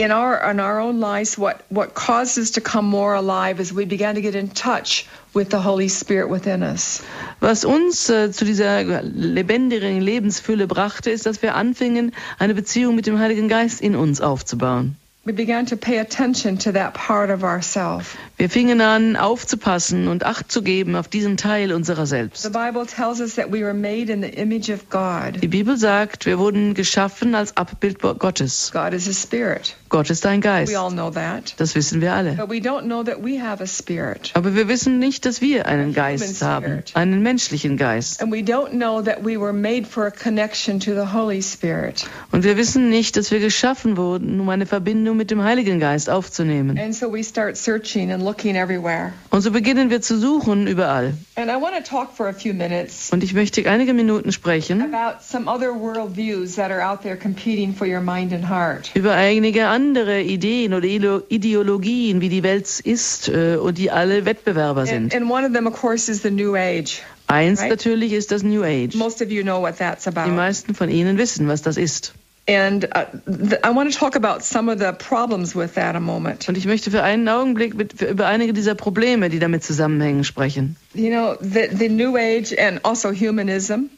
In 0.00 0.12
our, 0.12 0.50
in 0.50 0.60
our 0.60 0.80
own 0.80 0.98
lives, 0.98 1.36
what, 1.36 1.60
what 1.68 1.92
caused 1.92 2.38
us 2.38 2.52
to 2.52 2.62
come 2.62 2.86
more 2.86 3.14
alive 3.14 3.60
is 3.60 3.70
we 3.70 3.84
began 3.84 4.14
to 4.14 4.22
get 4.22 4.34
in 4.34 4.48
touch 4.48 5.06
with 5.34 5.50
the 5.50 5.60
Holy 5.60 5.88
Spirit 5.88 6.30
within 6.30 6.62
us. 6.62 7.02
Was 7.40 7.66
uns 7.66 8.08
äh, 8.08 8.30
zu 8.32 8.46
dieser 8.46 9.02
lebendigen 9.02 10.00
Lebensfülle 10.00 10.66
brachte, 10.66 11.10
ist, 11.10 11.26
dass 11.26 11.42
wir 11.42 11.54
anfingen, 11.54 12.12
eine 12.38 12.54
Beziehung 12.54 12.96
mit 12.96 13.06
dem 13.06 13.18
Heiligen 13.18 13.48
Geist 13.48 13.82
in 13.82 13.94
uns 13.94 14.22
aufzubauen. 14.22 14.96
We 15.26 15.34
began 15.34 15.66
to 15.66 15.76
pay 15.76 15.98
attention 15.98 16.56
to 16.60 16.72
that 16.72 16.94
part 16.94 17.28
of 17.28 17.44
ourself. 17.44 18.16
Wir 18.38 18.48
fingen 18.48 18.80
an, 18.80 19.16
aufzupassen 19.16 20.08
und 20.08 20.24
Acht 20.24 20.50
zu 20.50 20.62
geben 20.62 20.96
auf 20.96 21.08
diesen 21.08 21.36
Teil 21.36 21.74
unserer 21.74 22.06
The 22.06 22.10
selbst. 22.10 22.52
Bible 22.54 22.86
tells 22.86 23.20
us 23.20 23.34
that 23.34 23.52
we 23.52 23.62
were 23.62 23.74
made 23.74 24.10
in 24.10 24.22
the 24.22 24.30
image 24.30 24.70
of 24.70 24.88
God. 24.88 25.42
Die 25.42 25.48
Bibel 25.48 25.76
sagt, 25.76 26.24
wir 26.24 26.38
wurden 26.38 26.72
geschaffen 26.72 27.34
als 27.34 27.54
Abbild 27.58 28.00
Gottes. 28.00 28.70
God 28.72 28.94
is 28.94 29.06
a 29.06 29.12
spirit. 29.12 29.76
Gott 29.90 30.08
ist 30.08 30.24
ein 30.24 30.40
Geist. 30.40 30.72
We 30.72 30.78
all 30.78 30.92
know 30.92 31.10
that. 31.10 31.52
Das 31.56 31.74
wissen 31.74 32.00
wir 32.00 32.12
alle. 32.12 32.34
But 32.34 32.48
we 32.48 32.58
don't 32.58 32.82
know 32.82 33.02
that 33.02 33.24
we 33.24 33.42
have 33.42 33.60
a 33.60 33.66
spirit. 33.66 34.30
Aber 34.34 34.54
wir 34.54 34.68
wissen 34.68 35.00
nicht, 35.00 35.26
dass 35.26 35.40
wir 35.40 35.66
einen 35.66 35.92
Geist 35.92 36.40
haben, 36.42 36.84
einen 36.94 37.22
menschlichen 37.24 37.76
Geist. 37.76 38.22
Und 38.22 38.30
wir 38.30 38.46
wissen 42.56 42.88
nicht, 42.88 43.16
dass 43.16 43.30
wir 43.32 43.40
geschaffen 43.40 43.96
wurden, 43.96 44.38
um 44.38 44.48
eine 44.48 44.66
Verbindung 44.66 45.16
mit 45.16 45.32
dem 45.32 45.42
Heiligen 45.42 45.80
Geist 45.80 46.08
aufzunehmen. 46.08 46.78
And 46.78 46.94
so 46.94 47.12
we 47.12 47.24
start 47.24 47.56
searching 47.56 48.12
and 48.12 48.22
looking 48.22 48.54
everywhere. 48.54 49.12
Und 49.30 49.40
so 49.40 49.50
beginnen 49.50 49.90
wir 49.90 50.00
zu 50.00 50.20
suchen 50.20 50.68
überall. 50.68 51.14
And 51.34 51.50
I 51.50 51.60
want 51.60 51.74
to 51.74 51.82
talk 51.82 52.14
for 52.16 52.28
a 52.28 52.32
few 52.32 52.54
minutes 52.54 53.10
Und 53.12 53.24
ich 53.24 53.34
möchte 53.34 53.68
einige 53.68 53.92
Minuten 53.92 54.30
sprechen 54.30 54.84
über 58.94 59.14
einige 59.14 59.66
andere 59.66 59.79
Ideen 60.22 60.74
oder 60.74 60.86
Ideologien, 60.86 62.20
wie 62.20 62.28
die 62.28 62.42
Welt 62.42 62.80
ist 62.80 63.28
äh, 63.28 63.56
und 63.56 63.78
die 63.78 63.90
alle 63.90 64.24
Wettbewerber 64.24 64.80
And, 64.82 64.88
sind. 64.88 65.14
and 65.14 65.30
one 65.30 65.46
of 65.46 65.52
them, 65.52 65.66
of 65.66 65.80
course, 65.80 66.10
is 66.10 66.22
the 66.22 66.30
New 66.30 66.54
Age. 66.54 67.02
Eins 67.26 67.60
right. 67.60 67.70
natürlich 67.70 68.12
ist 68.12 68.32
das 68.32 68.42
New 68.42 68.62
Age. 68.64 68.94
Most 68.96 69.22
of 69.22 69.30
you 69.30 69.42
know 69.42 69.60
what 69.62 69.78
that's 69.78 70.04
Die 70.04 70.10
about. 70.10 70.30
meisten 70.32 70.74
von 70.74 70.88
Ihnen 70.90 71.16
wissen, 71.18 71.46
was 71.48 71.62
das 71.62 71.76
ist. 71.76 72.12
And 72.48 72.84
uh, 72.96 73.04
th- 73.30 73.60
I 73.64 73.68
want 73.72 73.92
to 73.92 73.96
talk 73.96 74.16
about 74.16 74.42
some 74.42 74.68
of 74.72 74.80
the 74.80 74.92
problems 74.92 75.54
with 75.54 75.74
that 75.74 75.94
a 75.94 76.00
moment. 76.00 76.48
Und 76.48 76.56
ich 76.58 76.66
möchte 76.66 76.90
für 76.90 77.02
einen 77.04 77.28
Augenblick 77.28 77.74
mit, 77.74 78.00
über 78.02 78.26
einige 78.26 78.52
dieser 78.52 78.74
Probleme, 78.74 79.28
die 79.28 79.38
damit 79.38 79.62
zusammenhängen, 79.62 80.24
sprechen. 80.24 80.74
You 80.94 81.10
know, 81.10 81.36
the, 81.40 81.68
the 81.72 81.88
New 81.88 82.16
Age 82.16 82.52
and 82.58 82.84
also 82.84 83.12
humanism 83.12 83.90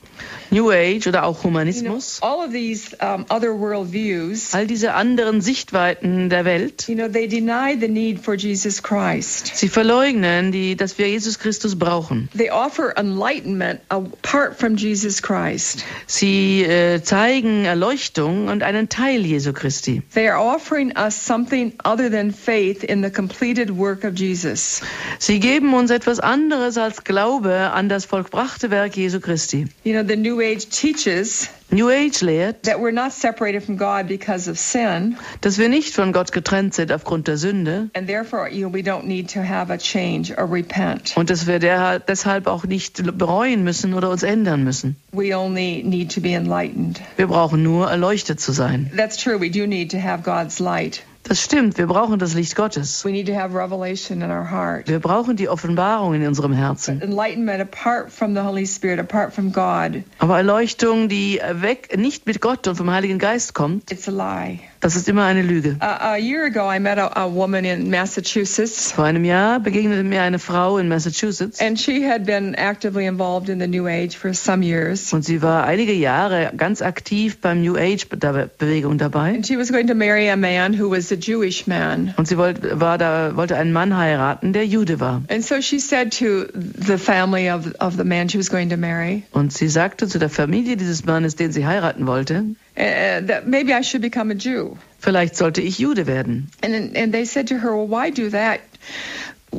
New 0.52 0.70
Age 0.70 1.06
oder 1.08 1.24
auch 1.24 1.42
Humanismus. 1.44 2.18
all 2.22 2.44
of 2.46 2.52
these 2.52 2.94
other 3.30 3.58
worldviews, 3.58 4.54
All 4.54 4.66
diese 4.66 4.92
anderen 4.94 5.40
Sichtweiten 5.40 6.28
der 6.28 6.44
Welt. 6.44 6.86
you 6.88 6.94
know, 6.94 7.08
they 7.08 7.26
deny 7.26 7.74
the 7.78 7.88
need 7.88 8.20
for 8.20 8.34
Jesus 8.34 8.82
Christ. 8.82 9.52
Sie 9.56 9.68
verleugnen, 9.68 10.52
die, 10.52 10.76
dass 10.76 10.98
wir 10.98 11.08
Jesus 11.08 11.38
Christus 11.38 11.78
brauchen. 11.78 12.28
They 12.36 12.50
offer 12.50 12.92
enlightenment 12.98 13.80
apart 13.88 14.58
from 14.58 14.76
Jesus 14.76 15.22
Christ. 15.22 15.84
Sie 16.06 16.62
äh, 16.62 17.02
zeigen 17.02 17.64
Erleuchtung 17.64 18.48
und 18.48 18.62
einen 18.62 18.88
Teil 18.88 19.24
Jesu 19.24 19.52
Christi. 19.52 20.02
They 20.14 20.28
are 20.28 20.38
offering 20.38 20.92
us 20.98 21.14
something 21.24 21.72
other 21.84 22.10
than 22.10 22.30
faith 22.30 22.84
in 22.84 23.02
the 23.02 23.10
completed 23.10 23.70
work 23.76 24.04
of 24.04 24.14
Jesus. 24.18 24.82
Sie 25.18 25.40
geben 25.40 25.72
uns 25.74 25.90
etwas 25.90 26.20
anderes 26.20 26.76
als 26.76 27.04
Glaube 27.04 27.70
an 27.72 27.88
das 27.88 28.04
vollbrachte 28.04 28.70
Werk 28.70 28.96
Jesu 28.96 29.18
Christi. 29.20 29.66
You 29.84 29.94
know, 29.94 30.06
the 30.06 30.16
New 30.16 30.41
Age 30.42 30.68
teaches 30.68 31.48
New 31.70 31.88
Age 31.88 32.20
lehrt, 32.20 32.64
that 32.64 32.80
we're 32.80 32.92
not 32.92 33.12
separated 33.12 33.62
from 33.62 33.78
God 33.78 34.06
because 34.06 34.50
of 34.50 34.58
sin, 34.58 35.16
dass 35.40 35.56
wir 35.56 35.70
nicht 35.70 35.94
von 35.94 36.12
Gott 36.12 36.30
getrennt 36.30 36.74
sind 36.74 36.92
aufgrund 36.92 37.28
der 37.28 37.38
Sünde 37.38 37.88
and 37.94 38.06
therefore, 38.06 38.48
you 38.50 38.68
know, 38.68 38.72
we 38.72 38.82
don't 38.82 39.04
need 39.04 39.30
to 39.30 39.40
have 39.42 39.72
a 39.72 39.78
change 39.78 40.30
or 40.36 40.46
repent. 40.46 41.14
und 41.16 41.30
dass 41.30 41.46
wir 41.46 41.58
deshalb 41.58 42.46
auch 42.46 42.64
nicht 42.64 43.02
bereuen 43.16 43.64
müssen 43.64 43.94
oder 43.94 44.10
uns 44.10 44.22
ändern 44.22 44.64
müssen. 44.64 44.96
We 45.12 45.34
only 45.34 45.82
need 45.82 46.14
to 46.14 46.20
be 46.20 46.34
enlightened. 46.34 47.00
Wir 47.16 47.26
brauchen 47.26 47.62
nur 47.62 47.90
erleuchtet 47.90 48.40
zu 48.40 48.52
sein. 48.52 48.90
That's 48.94 49.16
true. 49.16 49.40
We 49.40 49.50
do 49.50 49.66
need 49.66 49.90
to 49.92 49.98
have 49.98 50.22
God's 50.22 50.58
light. 50.58 51.02
Das 51.32 51.42
stimmt, 51.42 51.78
wir 51.78 51.86
brauchen 51.86 52.18
das 52.18 52.34
Licht 52.34 52.56
Gottes. 52.56 53.06
We 53.06 53.10
need 53.10 53.26
to 53.26 53.34
have 53.34 53.54
revelation 53.54 54.20
in 54.20 54.30
our 54.30 54.50
heart. 54.50 54.86
Wir 54.86 54.98
brauchen 54.98 55.34
die 55.34 55.48
Offenbarung 55.48 56.12
in 56.12 56.26
unserem 56.26 56.52
Herzen. 56.52 57.00
Enlightenment 57.00 57.58
apart 57.58 58.12
from 58.12 58.34
the 58.34 58.42
Holy 58.42 58.66
Spirit, 58.66 58.98
apart 59.00 59.32
from 59.32 59.50
God, 59.50 60.04
Aber 60.18 60.36
Erleuchtung, 60.36 61.08
die 61.08 61.40
weg, 61.52 61.96
nicht 61.96 62.26
mit 62.26 62.42
Gott 62.42 62.68
und 62.68 62.76
vom 62.76 62.90
Heiligen 62.90 63.18
Geist 63.18 63.54
kommt, 63.54 63.90
it's 63.90 64.06
a 64.06 64.10
lie. 64.10 64.60
Das 64.82 64.94
ist 64.96 65.08
immer 65.08 65.24
eine 65.24 65.40
Lüge. 65.42 65.76
A 65.80 66.16
year 66.18 66.44
ago, 66.44 66.70
I 66.70 66.78
met 66.78 66.98
a, 66.98 67.06
a 67.14 67.32
woman 67.32 67.64
in 67.64 67.88
Massachusetts, 67.88 68.92
Vor 68.92 69.04
einem 69.04 69.24
Jahr 69.24 69.58
begegnete 69.60 70.02
mir 70.04 70.22
eine 70.22 70.38
Frau 70.38 70.76
in 70.78 70.88
Massachusetts 70.88 71.60
and 71.60 71.78
she 71.80 72.06
had 72.06 72.26
been 72.26 72.54
actively 72.56 73.06
involved 73.06 73.48
in 73.48 73.58
the 73.58 73.66
New 73.66 73.86
Age 73.86 74.16
for 74.16 74.34
some 74.34 74.62
years. 74.62 75.12
und 75.12 75.24
sie 75.24 75.40
war 75.42 75.64
einige 75.64 75.92
Jahre 75.92 76.52
ganz 76.56 76.82
aktiv 76.82 77.38
beim 77.40 77.62
New 77.62 77.76
Age 77.76 78.08
Be- 78.08 78.50
Bewegung 78.58 78.98
dabei. 78.98 79.30
And 79.34 79.46
she 79.46 79.56
was 79.56 79.70
going 79.72 79.86
to 79.86 79.94
marry 79.94 80.28
a 80.28 80.36
man 80.36 80.78
who 80.78 80.90
was 80.90 81.10
a 81.10 81.16
Jewish 81.16 81.66
man. 81.66 82.12
Und 82.16 82.28
sie 82.28 82.36
wollte, 82.36 82.80
war 82.80 82.98
da, 82.98 83.36
wollte 83.36 83.56
einen 83.56 83.72
Mann 83.72 83.96
heiraten, 83.96 84.52
der 84.52 84.66
Jude 84.66 85.00
war. 85.00 85.22
And 85.30 85.44
so 85.44 85.60
she 85.60 85.78
said 85.78 86.12
to 86.18 86.46
the 86.54 86.98
family 86.98 87.50
of, 87.50 87.72
of 87.80 87.96
the 87.96 88.04
man 88.04 88.28
she 88.28 88.38
was 88.38 88.50
going 88.50 88.68
to 88.70 88.76
marry 88.76 89.22
Und 89.32 89.52
sie 89.52 89.68
sagte 89.68 90.06
zu 90.08 90.18
der 90.18 90.28
Familie 90.30 90.76
dieses 90.76 91.04
Mannes, 91.04 91.36
den 91.36 91.52
sie 91.52 91.66
heiraten 91.66 92.06
wollte, 92.06 92.44
uh, 92.76 93.26
that 93.26 93.46
maybe 93.46 93.72
I 93.72 93.82
should 93.82 94.02
become 94.02 94.30
a 94.30 94.34
Jew. 94.34 94.76
vielleicht 94.98 95.36
sollte 95.36 95.60
ich 95.60 95.78
Jude 95.78 96.06
werden. 96.06 96.48
And 96.62 96.96
and 96.96 97.12
they 97.12 97.24
said 97.24 97.48
to 97.48 97.56
her, 97.56 97.76
"Well, 97.76 97.88
why 97.88 98.10
do 98.10 98.30
that? 98.30 98.60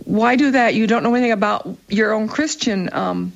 Why 0.06 0.36
do 0.36 0.52
that? 0.52 0.74
You 0.74 0.88
don't 0.88 1.02
know 1.02 1.14
anything 1.14 1.32
about 1.32 1.78
your 1.90 2.14
own 2.14 2.28
Christian 2.28 2.90
um, 2.94 3.34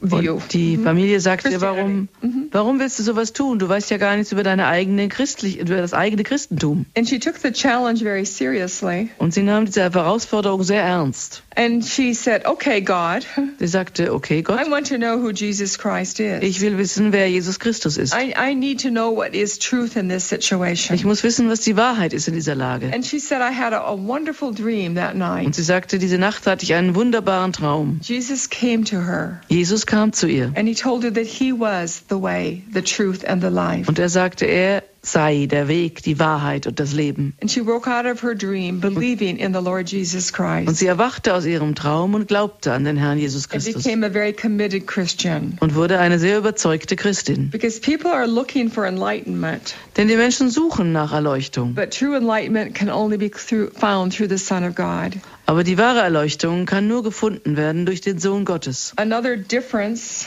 view." 0.00 0.34
Und 0.34 0.52
die 0.52 0.76
Familie 0.76 1.20
sagte, 1.20 1.60
warum, 1.62 2.08
warum 2.50 2.78
willst 2.78 2.98
du 2.98 3.02
sowas 3.02 3.32
tun? 3.32 3.58
Du 3.58 3.68
weißt 3.68 3.90
ja 3.90 3.96
gar 3.96 4.16
nichts 4.16 4.32
über 4.32 4.42
deine 4.42 4.66
eigene 4.66 5.08
christlich, 5.08 5.58
über 5.58 5.76
das 5.76 5.94
eigene 5.94 6.22
Christentum. 6.22 6.84
And 6.94 7.08
she 7.08 7.18
took 7.18 7.36
the 7.38 7.52
challenge 7.52 8.00
very 8.02 8.26
seriously. 8.26 9.08
Und 9.18 9.32
sie 9.32 9.42
nahm 9.42 9.64
diese 9.64 9.82
Herausforderung 9.82 10.62
sehr 10.64 10.82
ernst. 10.82 11.42
And 11.58 11.82
she 11.82 12.12
said, 12.12 12.44
"Okay, 12.44 12.80
God, 12.82 13.24
Sie 13.58 13.66
sagte, 13.66 14.12
okay 14.12 14.42
Gott, 14.42 14.60
I 14.60 14.70
want 14.70 14.86
to 14.88 14.98
know 14.98 15.18
who 15.18 15.30
Jesus 15.32 15.78
Christ 15.78 16.20
ich 16.20 16.56
is. 16.56 16.60
will 16.60 16.76
wissen, 16.76 17.12
wer 17.12 17.26
Jesus 17.28 17.58
Christus 17.58 17.96
ist. 17.96 18.14
I, 18.14 18.34
I 18.36 18.54
need 18.54 18.80
to 18.82 18.90
know 18.90 19.10
what 19.10 19.34
is 19.34 19.58
truth 19.58 19.96
in 19.96 20.08
this 20.08 20.28
situation." 20.28 20.94
Ich 20.94 21.04
muss 21.06 21.22
wissen, 21.22 21.48
was 21.48 21.60
die 21.60 21.76
Wahrheit 21.76 22.12
ist 22.12 22.28
in 22.28 22.34
dieser 22.34 22.54
Lage. 22.54 22.92
And 22.92 23.06
she 23.06 23.18
said, 23.18 23.40
"I 23.40 23.52
had 23.52 23.72
a, 23.72 23.78
a 23.86 23.96
wonderful 23.96 24.52
dream 24.52 24.96
that 24.96 25.12
Und 25.14 25.18
night. 25.20 25.54
sie 25.54 25.62
sagte, 25.62 25.98
diese 25.98 26.18
Nacht 26.18 26.46
hatte 26.46 26.62
ich 26.64 26.74
einen 26.74 26.94
wunderbaren 26.94 27.52
Traum. 27.54 28.00
Jesus 28.02 28.50
came 28.50 28.84
to 28.84 28.96
her, 29.00 29.40
Jesus 29.48 29.86
kam 29.86 30.12
zu 30.12 30.26
ihr 30.26 30.52
and 30.56 30.68
he 30.68 30.74
told 30.74 31.04
her 31.04 31.12
that 31.12 31.26
he 31.26 31.52
was 31.52 32.02
the 32.10 32.20
way, 32.20 32.62
the 32.74 32.82
truth, 32.82 33.24
and 33.26 33.42
the 33.42 33.48
life." 33.48 33.88
und 33.88 33.98
er 33.98 34.10
sagte, 34.10 34.44
er 34.44 34.82
sei 35.06 35.46
der 35.46 35.68
Weg, 35.68 36.02
die 36.02 36.18
Wahrheit 36.18 36.66
und 36.66 36.80
das 36.80 36.92
Leben. 36.92 37.34
And 37.40 37.50
she 37.50 37.64
woke 37.64 37.88
out 37.88 38.06
of 38.06 38.22
her 38.22 38.34
dream 38.34 38.80
believing 38.80 39.36
in 39.36 39.54
the 39.54 39.60
Lord 39.60 39.88
Jesus 39.88 40.32
Und 40.38 40.76
sie 40.76 40.86
erwachte 40.86 41.32
aus 41.34 41.46
ihrem 41.46 41.74
Traum 41.76 42.14
und 42.14 42.26
glaubte 42.26 42.72
an 42.72 42.84
den 42.84 42.96
Herrn 42.96 43.18
Jesus 43.18 43.48
Christus 43.48 43.86
und 43.86 45.74
wurde 45.74 45.98
eine 45.98 46.18
sehr 46.18 46.38
überzeugte 46.38 46.96
Christin. 46.96 47.50
Because 47.50 47.80
people 47.80 48.12
are 48.12 48.26
looking 48.26 48.70
for 48.70 48.84
enlightenment, 48.84 49.74
Denn 49.96 50.08
die 50.08 50.16
Menschen 50.16 50.50
suchen 50.50 50.92
nach 50.92 51.12
Erleuchtung. 51.12 51.74
but 51.74 51.90
true 51.92 52.16
enlightenment 52.16 52.74
can 52.74 52.90
only 52.90 53.16
be 53.16 53.30
through, 53.30 53.70
found 53.78 54.12
through 54.12 54.28
the 54.28 54.38
Son 54.38 54.64
of 54.64 54.74
God. 54.74 55.20
Aber 55.46 55.62
die 55.62 55.78
wahre 55.78 56.00
Erleuchtung 56.00 56.66
kann 56.66 56.88
nur 56.88 57.04
gefunden 57.04 57.56
werden 57.56 57.86
durch 57.86 58.00
den 58.00 58.18
Sohn 58.18 58.44
Gottes. 58.44 58.92
Another 58.96 59.36
difference 59.36 60.26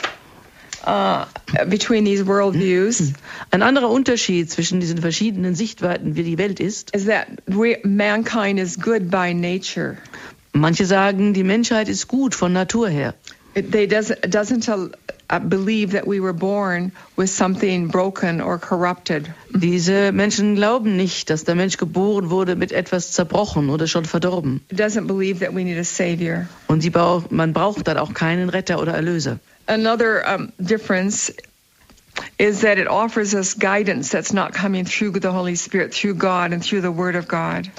uh, 0.86 1.26
between 1.68 2.06
these 2.06 2.26
worldviews 2.26 3.14
Ein 3.52 3.62
anderer 3.64 3.90
Unterschied 3.90 4.50
zwischen 4.50 4.80
diesen 4.80 5.00
verschiedenen 5.00 5.56
Sichtweiten, 5.56 6.16
wie 6.16 6.24
die 6.24 6.38
Welt 6.38 6.60
ist. 6.60 6.94
is 6.96 7.06
that 7.06 7.28
we, 7.48 7.78
mankind 7.84 8.60
is 8.60 8.78
good 8.80 9.10
by 9.10 9.34
nature. 9.34 9.98
Manche 10.54 10.86
sagen, 10.86 11.34
die 11.34 11.44
Menschheit 11.44 11.90
ist 11.90 12.08
gut 12.08 12.34
von 12.36 12.54
Natur 12.54 12.90
her. 12.90 13.14
It, 13.56 13.72
they 13.72 13.88
doesn't 13.88 14.22
doesn't 14.30 14.70
uh, 14.70 15.40
believe 15.40 15.94
that 15.94 16.06
we 16.08 16.20
were 16.22 16.34
born 16.34 16.92
with 17.18 17.30
something 17.30 17.88
broken 17.88 18.42
or 18.42 18.60
corrupted. 18.60 19.30
Diese 19.54 20.12
Menschen 20.12 20.56
glauben 20.56 20.96
nicht, 20.96 21.30
dass 21.30 21.44
der 21.46 21.56
Mensch 21.56 21.78
geboren 21.78 22.30
wurde 22.30 22.56
mit 22.56 22.72
etwas 22.72 23.12
zerbrochen 23.12 23.70
oder 23.70 23.88
schon 23.88 24.06
verdorben. 24.06 24.62
Doesn't 24.72 25.08
believe 25.08 25.40
that 25.44 25.54
we 25.54 25.64
need 25.64 25.78
a 25.80 25.84
savior. 25.84 26.48
Und 26.68 26.82
sie 26.82 26.92
brauch, 26.92 27.30
man 27.32 27.54
braucht 27.54 27.88
dann 27.88 27.98
auch 27.98 28.14
keinen 28.14 28.50
Retter 28.50 28.80
oder 28.80 28.94
Erlöser. 28.94 29.40
Another 29.70 30.28
um, 30.28 30.52
difference 30.60 31.32
is 32.40 32.62
that 32.62 32.80
it 32.80 32.88
offers 32.88 33.36
us 33.36 33.54
guidance 33.54 34.10
that's 34.10 34.34
not 34.34 34.54
coming 34.54 34.84
through 34.84 35.12
the 35.12 35.32
Holy 35.32 35.56
Spirit, 35.56 35.94
through 35.94 36.16
God 36.16 36.54
and 36.54 36.64
through 36.64 36.82
the 36.82 36.92
Word 36.92 37.16
of 37.16 37.28
God. 37.28 37.72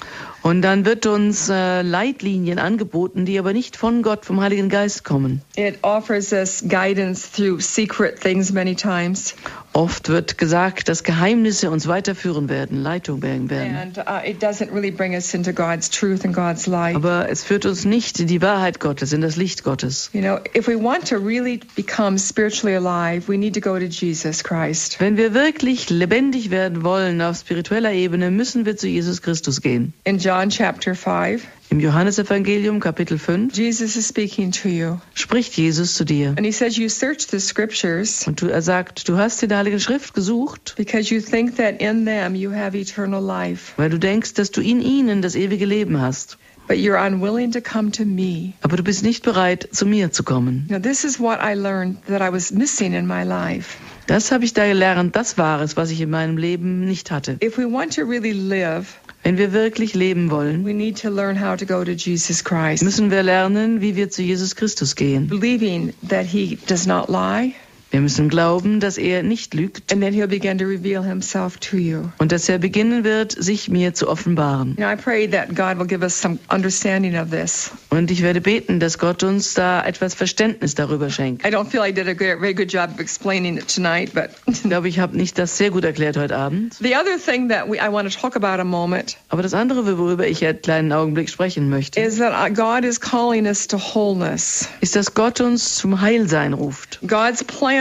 Und 0.42 0.62
dann 0.62 0.84
wird 0.84 1.06
uns 1.06 1.48
äh, 1.48 1.82
Leitlinien 1.82 2.58
angeboten, 2.58 3.24
die 3.24 3.38
aber 3.38 3.52
nicht 3.52 3.76
von 3.76 4.02
Gott, 4.02 4.24
vom 4.24 4.40
Heiligen 4.40 4.68
Geist 4.68 5.04
kommen. 5.04 5.42
It 5.56 5.78
offers 5.82 6.32
us 6.32 6.64
guidance 6.66 7.30
through 7.30 7.60
secret 7.60 8.20
things 8.20 8.52
many 8.52 8.74
times, 8.74 9.34
Oft 9.72 10.08
wird 10.08 10.36
gesagt, 10.36 10.88
dass 10.88 11.04
Geheimnisse 11.04 11.70
uns 11.70 11.86
weiterführen 11.86 12.48
werden, 12.48 12.82
Leitung 12.82 13.22
werden 13.22 13.50
and 13.50 13.98
uh, 13.98 14.20
it 14.24 14.42
doesn't 14.42 14.72
really 14.72 14.90
bring 14.90 15.14
us 15.14 15.32
into 15.32 15.52
God's 15.52 15.88
truth 15.88 16.24
and 16.24 16.34
God's 16.34 16.66
light. 16.66 16.96
Aber 16.96 17.28
es 17.30 17.44
führt 17.44 17.66
uns 17.66 17.84
nicht 17.84 18.18
in 18.18 18.26
die 18.26 18.42
Wahrheit 18.42 18.80
Gottes, 18.80 19.12
in 19.12 19.20
das 19.20 19.36
Licht 19.36 19.62
Gottes. 19.62 20.10
You 20.12 20.22
know, 20.22 20.38
if 20.56 20.66
we 20.66 20.76
want 20.76 21.06
to 21.08 21.16
really 21.18 21.60
become 21.76 22.18
spiritually 22.18 22.74
alive, 22.74 23.28
we 23.28 23.38
need 23.38 23.54
to 23.54 23.60
go 23.60 23.78
to 23.78 23.84
Jesus 23.84 24.42
Christ. 24.42 25.00
Wenn 25.00 25.16
wir 25.16 25.34
wirklich 25.34 25.88
lebendig 25.88 26.50
werden 26.50 26.82
wollen 26.82 27.22
auf 27.22 27.36
spiritueller 27.36 27.92
Ebene, 27.92 28.32
müssen 28.32 28.66
wir 28.66 28.76
zu 28.76 28.88
Jesus 28.88 29.22
Christus 29.22 29.60
gehen. 29.60 29.92
In 30.02 30.18
John 30.30 30.48
chapter 30.48 30.94
5, 30.94 31.42
Im 31.70 31.80
Johannesevangelium 31.80 32.78
Kapitel 32.78 33.18
5 33.18 33.52
Jesus 33.52 33.96
is 33.96 34.06
speaking 34.06 34.52
to 34.52 34.68
you, 34.68 34.98
spricht 35.12 35.56
Jesus 35.56 35.94
zu 35.94 36.04
dir. 36.04 36.28
and 36.36 36.46
he 36.46 36.52
says, 36.52 36.76
You 36.78 36.88
search 36.88 37.26
the 37.32 37.40
scriptures 37.40 38.28
Und 38.28 38.40
du, 38.40 38.46
er 38.46 38.62
sagt, 38.62 39.08
du 39.08 39.16
hast 39.18 39.42
in 39.42 39.48
der 39.48 39.58
Heiligen 39.58 39.80
Schrift 39.80 40.14
gesucht, 40.14 40.74
because 40.76 41.12
you 41.12 41.20
think 41.20 41.56
that 41.56 41.80
in 41.80 42.04
them 42.04 42.36
you 42.36 42.52
have 42.52 42.78
eternal 42.78 43.20
life. 43.20 43.72
weil 43.76 43.90
du 43.90 43.98
denkst, 43.98 44.34
dass 44.34 44.52
du 44.52 44.60
in 44.60 44.80
ihnen 44.80 45.20
das 45.20 45.34
ewige 45.34 45.64
Leben 45.66 46.00
hast. 46.00 46.38
but 46.68 46.76
you're 46.76 47.04
unwilling 47.04 47.50
to 47.50 47.60
come 47.60 47.90
to 47.90 48.04
me. 48.04 48.52
Aber 48.62 48.76
du 48.76 48.84
bist 48.84 49.02
nicht 49.02 49.24
bereit, 49.24 49.68
zu 49.72 49.84
mir 49.84 50.12
zu 50.12 50.22
kommen. 50.22 50.66
Now, 50.70 50.78
this 50.78 51.02
is 51.02 51.18
what 51.18 51.40
I 51.42 51.54
learned 51.54 51.96
that 52.06 52.20
I 52.22 52.32
was 52.32 52.52
missing 52.52 52.92
in 52.92 53.04
my 53.04 53.24
life. 53.24 53.76
Das 54.06 54.30
habe 54.30 54.44
ich 54.44 54.52
da 54.54 54.64
gelernt, 54.64 55.16
das 55.16 55.38
war 55.38 55.60
es, 55.60 55.76
was 55.76 55.90
ich 55.90 56.00
in 56.00 56.10
meinem 56.10 56.36
Leben 56.36 56.84
nicht 56.84 57.10
hatte. 57.10 57.36
If 57.42 57.58
we 57.58 57.64
want 57.68 57.96
to 57.96 58.02
really 58.02 58.30
live, 58.32 58.86
Wenn 59.22 59.36
wir 59.36 59.52
wirklich 59.52 59.94
leben 59.94 60.30
wollen, 60.30 60.64
to 60.94 61.10
learn 61.10 61.38
how 61.40 61.54
to 61.56 61.66
go 61.66 61.84
to 61.84 61.92
Jesus 61.92 62.42
müssen 62.82 63.10
wir 63.10 63.22
lernen, 63.22 63.82
wie 63.82 63.94
wir 63.94 64.10
zu 64.10 64.22
Jesus 64.22 64.56
Christus 64.56 64.96
gehen. 64.96 65.28
believing 65.28 65.92
that 66.08 66.24
He 66.24 66.56
does 66.66 66.86
not 66.86 67.08
lie, 67.08 67.52
Wir 67.90 68.00
müssen 68.00 68.28
glauben, 68.28 68.78
dass 68.78 68.98
er 68.98 69.24
nicht 69.24 69.52
lügt 69.52 69.92
and 69.92 70.00
then 70.00 70.14
He'll 70.14 70.28
begin 70.28 70.58
to 70.58 70.64
reveal 70.64 71.02
Himself 71.02 71.56
to 71.58 71.76
you. 71.76 72.02
und 72.18 72.30
dass 72.30 72.48
er 72.48 72.58
beginnen 72.58 73.02
wird, 73.02 73.32
sich 73.32 73.68
mir 73.68 73.94
zu 73.94 74.08
offenbaren. 74.08 74.76
You 74.78 74.84
know, 74.84 74.92
I 74.92 74.96
pray 74.96 75.28
that 75.28 75.48
God 75.56 75.76
will 75.78 75.86
give 75.88 76.02
us 76.04 76.20
some 76.20 76.38
understanding 76.52 77.16
of 77.18 77.30
this. 77.30 77.70
Und 77.90 78.10
ich 78.12 78.22
werde 78.22 78.40
beten, 78.40 78.78
dass 78.78 78.98
Gott 78.98 79.24
uns 79.24 79.54
da 79.54 79.84
etwas 79.84 80.14
Verständnis 80.14 80.76
darüber 80.76 81.10
schenkt. 81.10 81.44
I 81.44 81.48
don't 81.50 81.66
feel 81.68 81.80
I 81.84 81.92
did 81.92 82.06
a 82.06 82.12
good, 82.12 82.38
very 82.38 82.54
good 82.54 82.72
job 82.72 82.90
of 82.94 83.00
explaining 83.00 83.56
it 83.56 83.74
tonight, 83.74 84.12
but 84.14 84.30
Ich 84.46 84.62
glaube, 84.62 84.88
ich 84.88 85.00
habe 85.00 85.16
nicht 85.16 85.36
das 85.36 85.58
sehr 85.58 85.70
gut 85.72 85.82
erklärt 85.84 86.16
heute 86.16 86.36
Abend. 86.36 86.74
the 86.74 86.94
other 86.94 87.18
thing 87.18 87.48
that 87.48 87.68
we, 87.68 87.76
I 87.78 87.90
want 87.90 88.08
to 88.12 88.16
talk 88.16 88.36
about 88.36 88.60
a 88.60 88.64
moment 88.64 89.16
Aber 89.30 89.42
das 89.42 89.52
andere, 89.52 89.98
worüber 89.98 90.28
ich 90.28 90.44
einen 90.46 90.62
kleinen 90.62 90.92
Augenblick 90.92 91.28
sprechen 91.28 91.68
möchte, 91.68 91.98
is 92.00 92.18
that 92.18 92.32
uh, 92.32 92.52
God 92.54 92.84
is 92.84 93.00
calling 93.00 93.46
us 93.46 93.66
to 93.66 93.78
wholeness. 93.78 94.68
ist, 94.80 94.94
dass 94.94 95.14
Gott 95.14 95.40
uns 95.40 95.74
zum 95.74 96.00
Heilsein 96.00 96.52
ruft. 96.52 97.00
God's 97.06 97.42
plan 97.42 97.79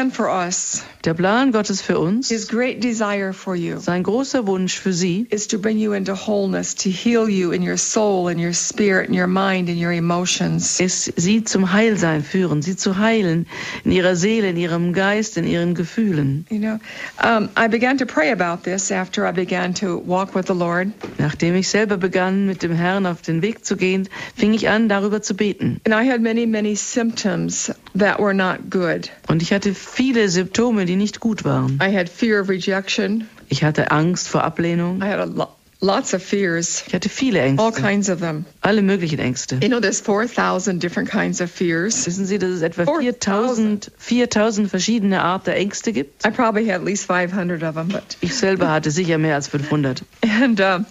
Der 1.04 1.14
Plan 1.14 1.52
Gottes 1.52 1.82
für 1.82 2.00
uns, 2.00 2.30
His 2.30 2.48
great 2.48 2.82
desire 2.82 3.34
for 3.34 3.54
you, 3.54 3.80
sein 3.80 4.04
großer 4.04 4.48
Wunsch 4.48 4.80
für 4.80 4.94
Sie, 4.94 5.28
is 5.30 5.46
to 5.48 5.60
bring 5.60 5.78
you 5.78 5.92
into 5.92 6.14
wholeness, 6.16 6.74
to 6.76 6.90
heal 6.90 7.28
you 7.28 7.52
in 7.52 7.62
your 7.62 7.76
soul, 7.76 8.30
in 8.30 8.40
your 8.40 8.54
spirit, 8.54 9.10
in 9.10 9.14
your 9.14 9.28
mind, 9.28 9.68
in 9.68 9.78
your 9.78 9.92
emotions. 9.92 10.80
ist, 10.80 11.12
Sie 11.18 11.44
zum 11.44 11.74
Heilsein 11.74 12.24
führen, 12.24 12.62
Sie 12.62 12.78
zu 12.78 12.98
heilen 12.98 13.46
in 13.84 13.92
Ihrer 13.92 14.16
Seele, 14.16 14.50
in 14.50 14.56
Ihrem 14.56 14.94
Geist, 14.94 15.36
in 15.36 15.46
Ihren 15.46 15.76
Gefühlen. 15.76 16.46
You 16.50 16.60
know, 16.60 16.80
um, 17.22 17.50
I 17.58 17.68
began 17.68 17.98
to 17.98 18.06
pray 18.06 18.32
about 18.32 18.64
this 18.64 18.92
after 18.94 19.28
I 19.28 19.34
began 19.34 19.74
to 19.76 19.98
walk 19.98 20.34
with 20.34 20.48
the 20.48 20.56
Lord. 20.56 20.94
Nachdem 21.18 21.56
ich 21.56 21.68
selber 21.68 21.98
begann, 21.98 22.46
mit 22.46 22.64
dem 22.64 22.72
Herrn 22.72 23.06
auf 23.06 23.22
den 23.22 23.42
Weg 23.42 23.66
zu 23.66 23.76
gehen, 23.76 24.08
fing 24.38 24.54
ich 24.54 24.70
an, 24.70 24.88
darüber 24.88 25.22
zu 25.22 25.34
beten. 25.34 25.82
And 25.86 25.94
I 25.94 26.10
had 26.10 26.22
many, 26.22 26.46
many 26.46 26.76
symptoms 26.78 27.70
that 27.98 28.20
were 28.20 28.34
not 28.34 28.70
good. 28.70 29.10
Und 29.28 29.42
ich 29.42 29.52
hatte 29.54 29.74
viele 29.74 30.30
Symptome, 30.30 30.86
die 30.86 30.96
nicht 30.96 31.20
gut 31.20 31.44
waren. 31.46 31.80
I 31.82 31.94
had 31.96 32.10
fear 32.10 32.42
of 32.42 32.50
rejection. 32.50 33.28
Ich 33.50 33.64
hatte 33.64 33.92
Angst 33.92 34.28
vor 34.28 34.44
Ablehnung. 34.44 35.02
I 35.02 35.06
had 35.08 35.20
a 35.20 35.26
lo- 35.26 35.48
lots 35.82 36.14
of 36.14 36.22
fears, 36.22 36.84
Ich 36.88 36.94
hatte 36.94 37.10
viele 37.10 37.40
all 37.42 37.48
Ängste, 37.48 37.82
kinds 37.82 38.10
of 38.10 38.20
them. 38.20 38.46
alle 38.62 38.82
möglichen 38.82 39.18
Ängste. 39.20 39.56
You 39.62 39.70
know, 39.70 39.80
there's 39.80 40.02
4,000 40.02 40.80
different 40.84 41.10
kinds 41.10 41.42
of 41.42 41.50
fears. 41.50 42.06
Wissen 42.06 42.26
Sie, 42.26 42.38
dass 42.38 42.50
es 42.52 42.62
etwa 42.62 42.86
4000. 42.86 43.86
4000, 43.88 43.92
4000 43.98 44.70
verschiedene 44.70 45.22
Art 45.24 45.48
der 45.48 45.56
Ängste 45.58 45.92
gibt? 45.94 46.26
I 46.28 46.30
probably 46.32 46.66
had 46.68 46.82
at 46.82 46.86
least 46.86 47.06
500 47.08 47.64
of 47.64 47.76
them, 47.76 47.88
but 47.88 48.04
Ich 48.22 48.36
selber 48.36 48.70
hatte 48.70 48.92
sicher 48.92 49.18
mehr 49.18 49.36
als 49.36 49.48
500. 49.48 50.04
and 50.42 50.60
um, 50.62 50.86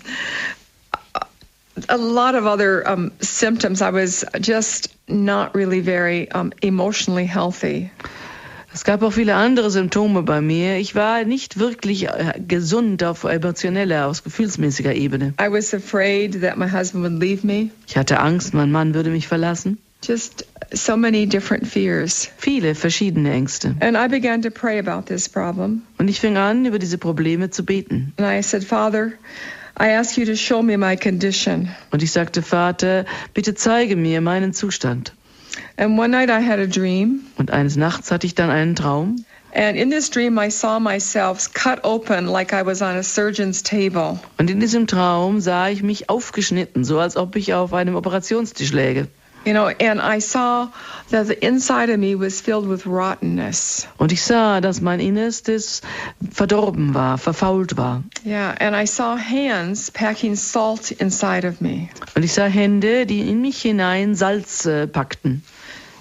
a 1.88 1.96
lot 1.96 2.34
of 2.34 2.46
other 2.46 2.86
um, 2.88 3.12
symptoms. 3.20 3.82
I 3.82 3.90
was 3.90 4.24
just 4.40 4.88
not 5.08 5.54
really 5.54 5.80
very 5.80 6.30
um, 6.30 6.52
emotionally 6.62 7.26
healthy. 7.26 7.90
Es 8.72 8.84
gab 8.84 9.02
auch 9.02 9.12
viele 9.12 9.34
andere 9.34 9.70
Symptome 9.70 10.22
bei 10.22 10.40
mir. 10.40 10.76
Ich 10.76 10.94
war 10.94 11.24
nicht 11.24 11.58
wirklich 11.58 12.08
äh, 12.08 12.34
gesund 12.46 13.02
auf 13.02 13.24
emotioneller, 13.24 14.06
auf 14.06 14.22
gefühlsmäßiger 14.22 14.94
Ebene. 14.94 15.34
I 15.40 15.50
was 15.50 15.72
afraid 15.74 16.42
that 16.42 16.58
my 16.58 16.70
husband 16.70 17.02
would 17.02 17.20
leave 17.20 17.46
me. 17.46 17.70
Ich 17.86 17.96
hatte 17.96 18.20
Angst, 18.20 18.54
mein 18.54 18.70
Mann 18.70 18.94
würde 18.94 19.10
mich 19.10 19.26
verlassen. 19.26 19.78
Just 20.04 20.44
so 20.72 20.96
many 20.96 21.26
different 21.26 21.66
fears. 21.66 22.30
Viele 22.36 22.74
verschiedene 22.74 23.32
Ängste. 23.32 23.74
And 23.80 23.96
I 23.96 24.06
began 24.06 24.42
to 24.42 24.50
pray 24.50 24.78
about 24.78 25.06
this 25.06 25.28
problem. 25.28 25.82
Und 25.98 26.08
ich 26.08 26.20
fing 26.20 26.36
an, 26.36 26.66
über 26.66 26.78
diese 26.78 26.98
Probleme 26.98 27.50
zu 27.50 27.64
beten. 27.64 28.12
And 28.16 28.28
I 28.28 28.42
said, 28.42 28.62
Father, 28.62 29.12
I 29.80 29.90
ask 29.90 30.16
you 30.16 30.24
to 30.24 30.34
show 30.34 30.60
me 30.60 30.76
my 30.76 30.96
condition. 30.96 31.68
Und 31.92 32.02
ich 32.02 32.10
sagte, 32.10 32.42
Vater, 32.42 33.04
bitte 33.32 33.54
zeige 33.54 33.94
mir 33.94 34.20
meinen 34.20 34.52
Zustand. 34.52 35.12
And 35.76 35.96
one 35.98 36.08
night 36.08 36.30
I 36.30 36.44
had 36.44 36.58
a 36.58 36.66
dream. 36.66 37.20
Und 37.36 37.52
eines 37.52 37.76
Nachts 37.76 38.10
hatte 38.10 38.26
ich 38.26 38.34
dann 38.34 38.50
einen 38.50 38.74
Traum. 38.74 39.24
And 39.54 39.76
in 39.76 39.90
this 39.90 40.10
dream, 40.10 40.38
I 40.38 40.50
saw 40.50 40.78
myself 40.78 41.52
cut 41.54 41.84
open 41.84 42.26
like 42.26 42.52
I 42.52 42.66
was 42.66 42.82
on 42.82 42.96
a 42.96 43.02
surgeon's 43.02 43.62
table. 43.62 44.18
Und 44.36 44.50
in 44.50 44.60
diesem 44.60 44.86
Traum 44.86 45.40
sah 45.40 45.68
ich 45.68 45.82
mich 45.82 46.10
aufgeschnitten, 46.10 46.84
so 46.84 46.98
als 46.98 47.16
ob 47.16 47.36
ich 47.36 47.54
auf 47.54 47.72
einem 47.72 47.94
Operationstisch 47.94 48.72
läge. 48.72 49.06
You 49.48 49.54
know, 49.54 49.68
and 49.68 49.98
I 49.98 50.18
saw 50.18 50.68
that 51.08 51.26
the 51.26 51.42
inside 51.42 51.88
of 51.88 51.98
me 51.98 52.14
was 52.14 52.38
filled 52.38 52.68
with 52.68 52.84
rottenness. 52.84 53.88
Und 53.96 54.12
ich 54.12 54.20
sah, 54.20 54.60
dass 54.60 54.82
mein 54.82 55.00
Innerstes 55.00 55.80
verdorben 56.30 56.92
war, 56.92 57.16
verfault 57.16 57.78
war. 57.78 58.04
Yeah, 58.26 58.54
and 58.60 58.76
I 58.76 58.84
saw 58.84 59.16
hands 59.16 59.90
packing 59.90 60.36
salt 60.36 60.90
inside 60.90 61.46
of 61.46 61.62
me. 61.62 61.88
Und 62.14 62.26
ich 62.26 62.34
sah 62.34 62.44
Hände, 62.44 63.06
die 63.06 63.20
in 63.26 63.40
mich 63.40 63.62
hinein 63.62 64.14
Salz 64.14 64.66
äh, 64.66 64.86
packten. 64.86 65.42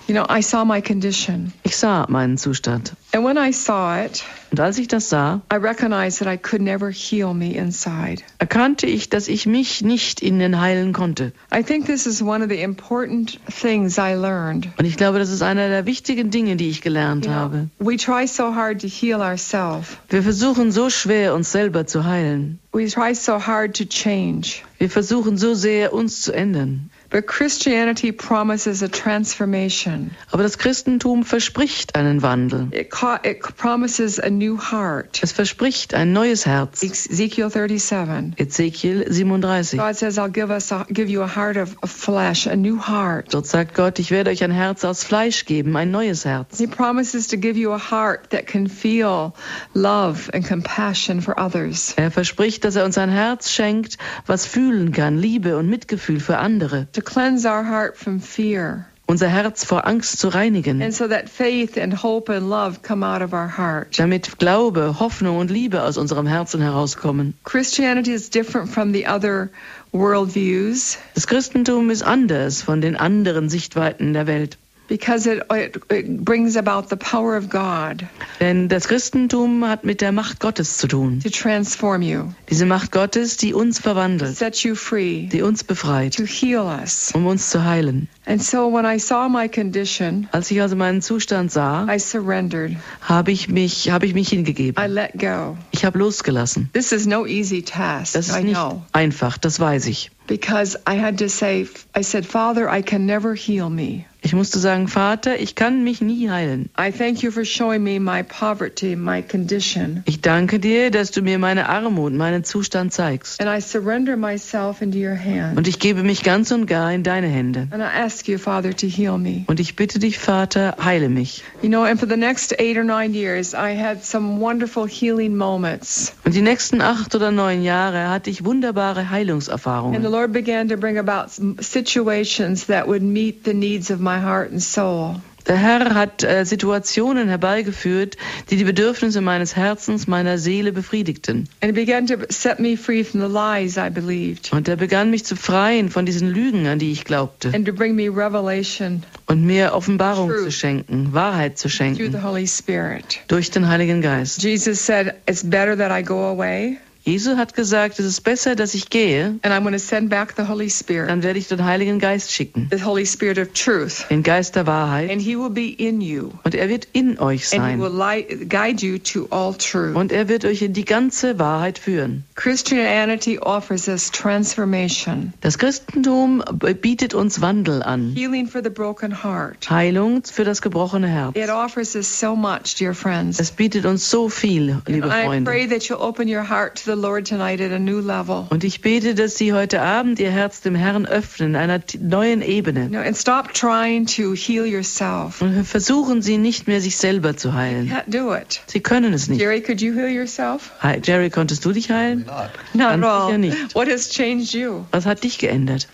You 0.07 0.13
know, 0.13 0.25
I 0.29 0.41
saw 0.41 0.63
my 0.63 0.81
condition. 0.81 1.51
Ich 1.63 1.75
sah 1.75 2.05
meinen 2.07 2.37
Zustand. 2.37 2.93
And 3.13 3.25
when 3.25 3.37
I 3.37 3.51
saw 3.51 3.97
it, 4.01 4.23
Und 4.51 4.59
als 4.61 4.77
ich 4.77 4.87
das 4.87 5.09
sah, 5.09 5.41
I 5.51 5.57
recognized 5.57 6.19
that 6.19 6.33
I 6.33 6.37
could 6.37 6.61
never 6.61 6.89
heal 6.91 7.33
me 7.33 7.53
inside. 7.55 8.23
erkannte 8.39 8.85
ich, 8.87 9.09
dass 9.09 9.27
ich 9.27 9.45
mich 9.45 9.81
nicht 9.81 10.21
innen 10.21 10.61
heilen 10.61 10.93
konnte. 10.93 11.33
I 11.53 11.61
think 11.61 11.87
this 11.87 12.05
is 12.05 12.21
one 12.21 12.41
of 12.41 12.49
the 12.49 12.61
important 12.61 13.37
things 13.51 13.97
I 13.97 14.13
learned. 14.13 14.69
Und 14.79 14.85
ich 14.85 14.95
glaube, 14.95 15.19
das 15.19 15.29
ist 15.29 15.41
einer 15.41 15.67
der 15.67 15.85
wichtigen 15.85 16.31
Dinge, 16.31 16.55
die 16.55 16.69
ich 16.69 16.81
gelernt 16.81 17.25
You 17.25 17.31
know, 17.31 17.39
habe. 17.41 17.69
we 17.79 17.97
try 17.97 18.25
so 18.27 18.55
hard 18.55 18.79
to 18.79 18.87
heal 18.87 19.19
ourselves. 19.19 19.97
Wir 20.07 20.23
versuchen 20.23 20.71
so 20.71 20.89
schwer, 20.89 21.33
uns 21.33 21.51
selber 21.51 21.85
zu 21.85 22.05
heilen. 22.05 22.59
We 22.71 22.87
try 22.87 23.13
so 23.13 23.45
hard 23.45 23.75
to 23.77 23.83
change. 23.83 24.61
Wir 24.77 24.89
versuchen 24.89 25.37
so 25.37 25.53
sehr, 25.53 25.91
uns 25.91 26.21
zu 26.21 26.31
ändern. 26.31 26.91
But 27.09 27.25
Christianity 27.25 28.11
promises 28.11 28.83
a 28.83 28.89
transformation. 28.89 30.11
Aber 30.31 30.43
das 30.43 30.57
Christentum 30.57 31.23
verspricht 31.23 31.95
einen 31.95 32.21
Wandel. 32.21 32.67
It, 32.71 32.89
ca- 32.91 33.19
it 33.23 33.39
promises 33.55 34.19
a 34.19 34.29
new 34.29 34.57
heart. 34.59 35.19
Es 35.23 35.31
verspricht 35.31 35.93
ein 35.93 36.11
neues 36.11 36.45
Herz. 36.45 36.83
Ezekiel 36.83 37.49
37. 37.49 38.33
Ezekiel 38.37 39.05
37. 39.07 39.79
God 39.79 39.95
says, 39.95 40.17
I'll 40.17 40.29
give 40.29 40.51
us 40.51 40.71
a, 40.71 40.85
give 40.89 41.09
you 41.09 41.21
a 41.23 41.27
heart 41.27 41.55
of, 41.57 41.75
of 41.81 41.89
flesh, 41.89 42.45
a 42.45 42.55
new 42.55 42.77
heart. 42.77 43.33
Dort 43.33 43.47
sagt 43.47 43.73
Gott, 43.75 43.99
ich 43.99 44.11
werde 44.11 44.31
euch 44.31 44.43
ein 44.43 44.51
Herz 44.51 44.83
aus 44.83 45.03
Fleisch 45.03 45.45
geben, 45.45 45.75
ein 45.77 45.91
neues 45.91 46.25
Herz. 46.25 46.57
He 46.57 46.67
promises 46.67 47.27
to 47.27 47.37
give 47.37 47.57
you 47.57 47.71
a 47.71 47.79
heart 47.79 48.29
that 48.31 48.47
can 48.47 48.67
feel 48.67 49.33
love 49.73 50.29
and 50.33 50.45
compassion 50.45 51.21
for 51.21 51.39
others. 51.39 51.93
Er 51.95 52.11
verspricht, 52.11 52.65
dass 52.65 52.75
er 52.75 52.83
uns 52.85 52.97
ein 52.97 53.09
Herz 53.09 53.51
schenkt, 53.51 53.97
was 54.25 54.45
fühlen 54.45 54.91
kann, 54.91 55.17
Liebe 55.17 55.57
und 55.57 55.69
Mitgefühl 55.69 56.19
für 56.19 56.37
andere. 56.37 56.87
To 56.97 57.03
cleanse 57.03 57.45
our 57.45 57.63
heart 57.63 57.95
from 57.95 58.19
fear. 58.19 58.87
Unser 59.07 59.29
Herz 59.29 59.63
vor 59.63 59.85
Angst 59.85 60.17
zu 60.17 60.29
reinigen, 60.29 60.81
And 60.81 60.91
so 60.91 61.07
that 61.07 61.29
faith 61.29 61.77
and 61.77 61.93
hope 61.93 62.27
and 62.27 62.49
love 62.49 62.81
come 62.81 63.03
out 63.03 63.21
of 63.21 63.33
our 63.33 63.47
heart. 63.47 63.99
damit 63.99 64.39
Glaube, 64.39 64.95
Hoffnung 64.99 65.37
und 65.37 65.51
Liebe 65.51 65.83
aus 65.83 65.99
unserem 65.99 66.25
Herzen 66.25 66.59
herauskommen. 66.59 67.35
Christianity 67.43 68.13
is 68.13 68.31
different 68.31 68.69
from 68.69 68.93
the 68.93 69.05
other 69.05 69.51
worldviews 69.91 70.97
Das 71.13 71.27
Christentum 71.27 71.91
ist 71.91 72.01
anders 72.01 72.63
von 72.63 72.81
den 72.81 72.95
anderen 72.95 73.47
Sichtweiten 73.47 74.13
der 74.13 74.25
Welt. 74.25 74.57
Because 74.87 75.27
it, 75.27 75.43
it, 75.89 76.23
brings 76.23 76.55
about 76.55 76.89
the 76.89 76.95
power 76.95 77.35
of 77.37 77.49
God 77.49 78.05
Denn 78.39 78.67
das 78.69 78.87
Christentum 78.87 79.65
hat 79.67 79.83
mit 79.83 80.01
der 80.01 80.11
Macht 80.11 80.39
Gottes 80.39 80.77
zu 80.77 80.87
tun. 80.87 81.19
to 81.21 81.29
transform 81.29 82.01
you, 82.01 82.31
Diese 82.49 82.65
Macht 82.65 82.91
Gottes, 82.91 83.37
die 83.37 83.53
uns 83.53 83.79
verwandelt, 83.79 84.35
set 84.37 84.57
you 84.63 84.75
free, 84.75 85.27
die 85.27 85.41
uns 85.41 85.63
befreit, 85.63 86.15
to 86.15 86.23
heal 86.25 86.61
us. 86.65 87.11
um 87.13 87.25
uns 87.25 87.49
zu 87.49 87.63
heilen. 87.63 88.07
And 88.25 88.43
so 88.43 88.67
when 88.71 88.85
I 88.85 88.99
saw 88.99 89.29
my 89.29 89.47
condition, 89.47 90.27
Als 90.31 90.51
ich 90.51 90.61
also 90.61 90.75
meinen 90.75 91.01
Zustand 91.01 91.51
sah, 91.51 91.87
I 91.89 91.97
surrendered. 91.99 92.75
habe 93.01 93.31
ich 93.31 93.47
mich, 93.49 93.89
habe 93.89 94.05
ich 94.05 94.13
mich 94.13 94.31
I 94.31 94.35
hingegeben. 94.37 94.91
let 94.93 95.11
go. 95.17 95.57
Ich 95.71 95.85
habe 95.85 95.97
losgelassen. 95.99 96.69
This 96.73 96.91
is 96.91 97.05
no 97.07 97.25
easy 97.25 97.61
task, 97.63 98.13
Das 98.13 98.29
ist 98.29 98.37
I 98.37 98.43
nicht 98.43 98.59
einfach, 98.93 99.37
das 99.37 99.59
weiß 99.59 99.87
ich. 99.87 100.11
because 100.27 100.77
I 100.85 100.99
had 101.01 101.17
to 101.19 101.29
say, 101.29 101.65
I 101.97 102.03
said, 102.03 102.25
Father, 102.25 102.69
I 102.69 102.81
can 102.81 103.05
never 103.05 103.33
heal 103.33 103.69
me. 103.69 104.05
Ich 104.21 104.33
musste 104.33 104.59
sagen, 104.59 104.87
Vater, 104.87 105.39
ich 105.39 105.55
kann 105.55 105.83
mich 105.83 106.01
nie 106.01 106.29
heilen. 106.29 106.69
I 106.79 106.91
thank 106.91 107.21
you 107.21 107.31
for 107.31 107.45
showing 107.45 107.83
me 107.83 107.99
my 107.99 108.23
poverty, 108.23 108.95
my 108.95 109.21
condition. 109.21 110.03
Ich 110.05 110.21
danke 110.21 110.59
dir, 110.59 110.91
dass 110.91 111.11
du 111.11 111.21
mir 111.21 111.39
meine 111.39 111.69
Armut, 111.69 112.13
meinen 112.13 112.43
Zustand 112.43 112.91
zeigst. 112.91 113.39
And 113.39 113.49
I 113.49 113.61
surrender 113.61 114.17
myself 114.17 114.81
into 114.81 114.97
your 114.97 115.15
hand. 115.15 115.57
Und 115.57 115.67
ich 115.67 115.79
gebe 115.79 116.03
mich 116.03 116.23
ganz 116.23 116.51
und 116.51 116.65
gar 116.65 116.91
in 116.91 117.03
deine 117.03 117.27
Hände. 117.27 117.67
And 117.71 117.81
I 117.81 117.85
ask 117.85 118.27
you, 118.27 118.37
Father, 118.37 118.75
to 118.75 118.87
heal 118.87 119.17
me. 119.17 119.43
Und 119.47 119.59
ich 119.59 119.75
bitte 119.75 119.99
dich, 119.99 120.17
Vater, 120.17 120.75
heile 120.83 121.09
mich. 121.09 121.43
You 121.61 121.69
know, 121.69 121.83
and 121.83 121.99
for 121.99 122.09
the 122.09 122.17
next 122.17 122.59
eight 122.59 122.77
or 122.77 122.83
nine 122.83 123.13
years, 123.13 123.53
I 123.53 123.77
had 123.77 124.03
some 124.03 124.41
wonderful 124.41 124.87
healing 124.87 125.35
moments. 125.35 126.13
Und 126.25 126.33
die 126.33 126.41
nächsten 126.41 126.81
acht 126.81 127.15
oder 127.15 127.31
neun 127.31 127.61
Jahre 127.63 128.09
hatte 128.09 128.29
ich 128.29 128.43
wunderbare 128.43 128.97
And 128.99 129.07
the 129.07 129.13
Heilungserfahrungen. 129.13 130.03
Lord 130.03 130.33
began 130.33 130.67
to 130.69 130.77
bring 130.77 130.97
about 130.97 131.29
situations 131.61 132.65
that 132.67 132.87
would 132.87 133.01
meet 133.01 133.45
the 133.45 133.53
needs 133.53 133.91
of 133.91 133.99
my 134.07 134.19
heart 134.21 134.51
and 134.51 134.61
soul. 134.63 135.15
Der 135.47 135.55
Herr 135.55 135.95
hat 135.95 136.23
äh, 136.25 136.43
Situationen 136.43 137.29
herbeigeführt, 137.29 138.17
die 138.49 138.57
die 138.57 138.65
Bedürfnisse 138.65 139.21
meines 139.21 139.55
Herzens, 139.55 140.05
meiner 140.05 140.37
Seele 140.37 140.73
befriedigten. 140.73 141.47
And 141.61 141.69
it 141.71 141.73
began 141.75 142.05
to 142.07 142.15
set 142.29 142.59
me 142.59 142.75
free 142.75 143.01
from 143.05 143.21
the 143.21 143.27
lies 143.33 143.77
I 143.77 143.89
believed 143.89 144.51
Und 144.51 144.67
er 144.67 144.75
begann 144.75 145.09
mich 145.09 145.23
zu 145.23 145.37
freien 145.37 145.89
von 145.89 146.05
diesen 146.05 146.29
Lügen, 146.29 146.67
an 146.67 146.79
die 146.79 146.91
ich 146.91 147.05
glaubte. 147.05 147.51
and 147.53 147.65
to 147.65 147.71
bring 147.71 147.95
me 147.95 148.09
revelation 148.09 149.03
Und 149.27 149.45
mir 149.45 149.73
Offenbarung 149.73 150.29
Truth. 150.29 150.43
zu 150.43 150.51
schenken, 150.51 151.13
Wahrheit 151.13 151.57
zu 151.57 151.69
through 151.69 151.71
the 151.71 151.77
schenken, 151.77 152.23
Holy 152.23 152.45
Spirit. 152.47 153.21
durch 153.29 153.49
den 153.49 153.69
Heiligen 153.69 154.01
Geist. 154.01 154.43
Jesus 154.43 154.85
said, 154.85 155.13
It's 155.29 155.43
better 155.49 155.77
that 155.77 155.91
I 155.97 156.03
go 156.03 156.25
away. 156.25 156.77
Jesus 157.07 157.37
hat 157.37 157.53
gesagt, 157.53 157.99
es 157.99 158.05
ist 158.05 158.21
besser, 158.21 158.55
dass 158.57 158.73
ich 158.73 158.89
gehe, 158.89 159.39
and 159.41 159.53
I'm 159.53 159.61
going 159.61 159.71
to 159.71 159.79
send 159.79 160.09
back 160.09 160.33
the 160.35 160.43
Holy 160.47 160.69
Spirit, 160.69 161.09
dann 161.09 161.23
werde 161.23 161.39
ich 161.39 161.47
den 161.47 161.63
Heiligen 161.63 161.99
Geist 161.99 162.33
schicken, 162.33 162.67
the 162.69 162.83
Holy 162.83 163.05
Spirit 163.05 163.39
of 163.39 163.47
truth, 163.53 164.05
den 164.09 164.23
Geist 164.23 164.57
der 164.57 164.67
Wahrheit, 164.67 165.09
and 165.09 165.21
He 165.21 165.37
will 165.37 165.49
be 165.49 165.69
in 165.69 166.01
you, 166.01 166.31
und 166.43 166.53
er 166.53 166.67
wird 166.67 166.85
in 166.91 167.17
euch 167.17 167.53
and 167.57 167.65
He 167.65 167.79
will 167.81 167.95
sein. 167.97 168.49
guide 168.49 168.85
you 168.85 168.97
to 168.97 169.25
all 169.29 169.53
truth. 169.53 169.95
Und 169.95 170.11
er 170.11 170.27
wird 170.27 170.43
euch 170.43 170.61
in 170.61 170.73
die 170.73 170.83
ganze 170.83 171.39
Wahrheit 171.39 171.79
führen. 171.79 172.25
Christianity 172.35 173.39
offers 173.39 173.87
us 173.87 174.11
transformation, 174.11 175.31
Das 175.39 175.57
Christentum 175.57 176.43
bietet 176.81 177.13
uns 177.13 177.39
Wandel 177.39 177.83
an. 177.83 178.13
healing 178.15 178.47
for 178.47 178.61
the 178.61 178.69
broken 178.69 179.23
heart. 179.23 179.69
Heilung 179.69 180.23
für 180.25 180.43
das 180.43 180.61
gebrochene 180.61 181.07
Herz. 181.07 181.37
It 181.37 181.49
offers 181.49 181.95
us 181.95 182.19
so 182.19 182.35
much, 182.35 182.75
dear 182.77 182.93
friends. 182.93 183.39
Es 183.39 183.51
bietet 183.51 183.85
uns 183.85 184.09
so 184.09 184.27
viel, 184.27 184.81
liebe 184.87 185.07
I 185.07 185.23
Freunde. 185.25 185.49
pray 185.49 185.67
that 185.67 185.83
you'll 185.83 186.01
open 186.01 186.27
your 186.27 186.43
heart 186.49 186.83
to 186.83 186.91
the 186.91 186.96
Lord 186.97 187.25
tonight 187.27 187.61
at 187.61 187.71
a 187.71 187.79
new 187.79 187.99
level. 188.01 188.47
Und 188.49 188.63
ich 188.63 188.81
bete, 188.81 189.15
dass 189.15 189.35
Sie 189.37 189.53
heute 189.53 189.81
Abend 189.81 190.19
Ihr 190.19 190.31
Herz 190.31 190.61
dem 190.61 190.75
Herrn 190.75 191.05
öffnen, 191.05 191.55
einer 191.55 191.79
neuen 191.99 192.41
Ebene. 192.41 192.89
and 192.99 193.15
stop 193.15 193.53
trying 193.53 194.05
to 194.05 194.33
heal 194.33 194.65
yourself. 194.65 195.41
Und 195.41 195.63
versuchen 195.65 196.21
Sie 196.21 196.37
nicht 196.37 196.67
mehr, 196.67 196.81
sich 196.81 196.97
selber 196.97 197.37
zu 197.37 197.53
heilen. 197.53 197.89
Can't 197.89 198.09
do 198.09 198.33
it. 198.35 198.61
Sie 198.67 198.79
können 198.81 199.13
es 199.13 199.27
nicht. 199.29 199.39
Jerry, 199.39 199.61
could 199.61 199.79
you 199.81 199.93
heal 199.93 200.09
yourself? 200.09 200.71
Hi, 200.81 200.99
Jerry, 201.01 201.29
konntest 201.29 201.63
du 201.63 201.71
dich 201.71 201.89
heilen? 201.89 202.25
Not. 202.25 202.49
Not 202.73 203.01
Ganz 203.01 203.25
sicher 203.25 203.37
nicht. 203.37 203.75
What 203.75 203.87
has 203.89 204.09
changed 204.09 204.53
you? 204.53 204.85
Was 204.91 205.05
hat 205.05 205.23
dich 205.23 205.37
geändert? 205.37 205.87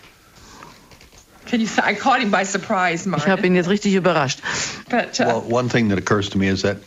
Can 1.46 1.60
you? 1.60 1.66
I 1.86 1.94
caught 1.94 2.20
him 2.20 2.30
by 2.30 2.44
surprise, 2.44 3.06
Ich 3.06 3.26
habe 3.26 3.42
Mark. 3.42 3.44
ihn 3.44 3.54
jetzt 3.54 3.68
richtig 3.68 3.94
überrascht. 3.94 4.40
But 4.88 5.20
uh, 5.20 5.24
Well, 5.26 5.42
one 5.48 5.68
thing 5.68 5.90
that 5.90 5.98
occurs 5.98 6.30
to 6.30 6.38
me 6.38 6.48
is 6.48 6.62
that 6.62 6.78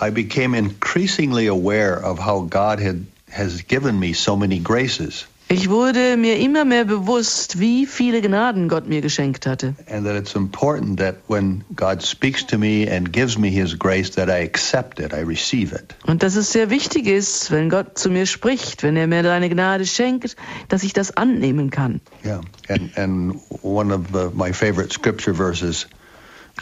I 0.00 0.10
became 0.10 0.54
increasingly 0.56 1.46
aware 1.48 2.02
of 2.02 2.18
how 2.18 2.40
God 2.48 2.80
had 2.80 3.04
has 3.36 3.66
given 3.66 3.98
me 3.98 4.14
so 4.14 4.36
many 4.36 4.58
graces, 4.60 5.26
Ich 5.48 5.68
wurde 5.68 6.16
mir 6.16 6.38
immer 6.38 6.64
mehr 6.64 6.86
bewusst, 6.86 7.60
wie 7.60 7.84
viele 7.84 8.22
Gnaden 8.22 8.66
Gott 8.66 8.88
mir 8.88 9.02
geschenkt 9.02 9.46
hatte. 9.46 9.74
and 9.88 10.06
that 10.06 10.16
it's 10.16 10.34
important 10.34 10.98
that 10.98 11.16
when 11.28 11.62
God 11.76 12.02
speaks 12.02 12.44
to 12.46 12.56
me 12.56 12.88
and 12.90 13.12
gives 13.12 13.36
me 13.38 13.50
His 13.50 13.78
grace, 13.78 14.10
that 14.12 14.28
I 14.30 14.42
accept 14.42 14.98
it, 15.00 15.12
I 15.12 15.20
receive 15.20 15.74
it. 15.74 15.94
Und 16.06 16.22
dass 16.22 16.34
es 16.36 16.50
sehr 16.50 16.70
wichtig 16.70 17.06
ist, 17.06 17.50
wenn 17.50 17.68
Gott 17.68 17.98
zu 17.98 18.08
mir 18.08 18.24
spricht, 18.24 18.82
wenn 18.82 18.96
er 18.96 19.06
mir 19.06 19.22
seine 19.22 19.50
Gnade 19.50 19.84
schenkt, 19.84 20.34
dass 20.70 20.82
ich 20.82 20.94
das 20.94 21.14
annehmen 21.18 21.70
kann. 21.70 22.00
Yeah, 22.24 22.40
and 22.70 22.96
and 22.96 23.36
one 23.62 23.92
of 23.94 24.06
the, 24.14 24.30
my 24.34 24.50
favorite 24.52 24.94
scripture 24.94 25.34
verses 25.36 25.86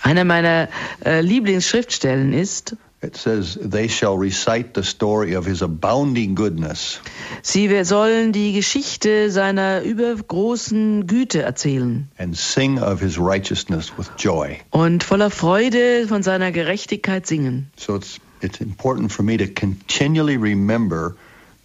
Einer 0.03 0.25
meiner 0.25 0.69
äh, 1.05 1.21
Lieblingsschriftstellen 1.21 2.33
ist, 2.33 2.77
it 3.03 3.17
says, 3.17 3.59
"They 3.61 3.89
shall 3.89 4.17
recite 4.17 4.75
the 4.75 4.83
story 4.83 5.35
of 5.37 5.47
His 5.47 5.63
abounding 5.63 6.35
goodness." 6.35 7.01
sie 7.43 7.85
sollen 7.85 8.33
die 8.33 8.53
Geschichte 8.53 9.31
seiner 9.31 9.83
übergroßen 9.83 11.07
Güte 11.07 11.43
erzählen 11.43 12.09
and 12.19 12.37
sing 12.37 12.79
of 12.79 13.01
his 13.01 13.19
righteousness 13.19 13.93
with 13.99 14.09
joy. 14.19 14.59
und 14.71 15.03
voller 15.03 15.31
Freude 15.31 16.07
von 16.09 16.23
seiner 16.23 16.53
Gerechtigkeit 16.53 17.27
singen. 17.27 17.71
So 17.77 17.97
it's 17.97 18.19
it's 18.43 18.61
important 18.61 19.13
for 19.13 19.25
me 19.25 19.37
to 19.37 19.47
continually 19.47 20.37
remember 20.37 21.17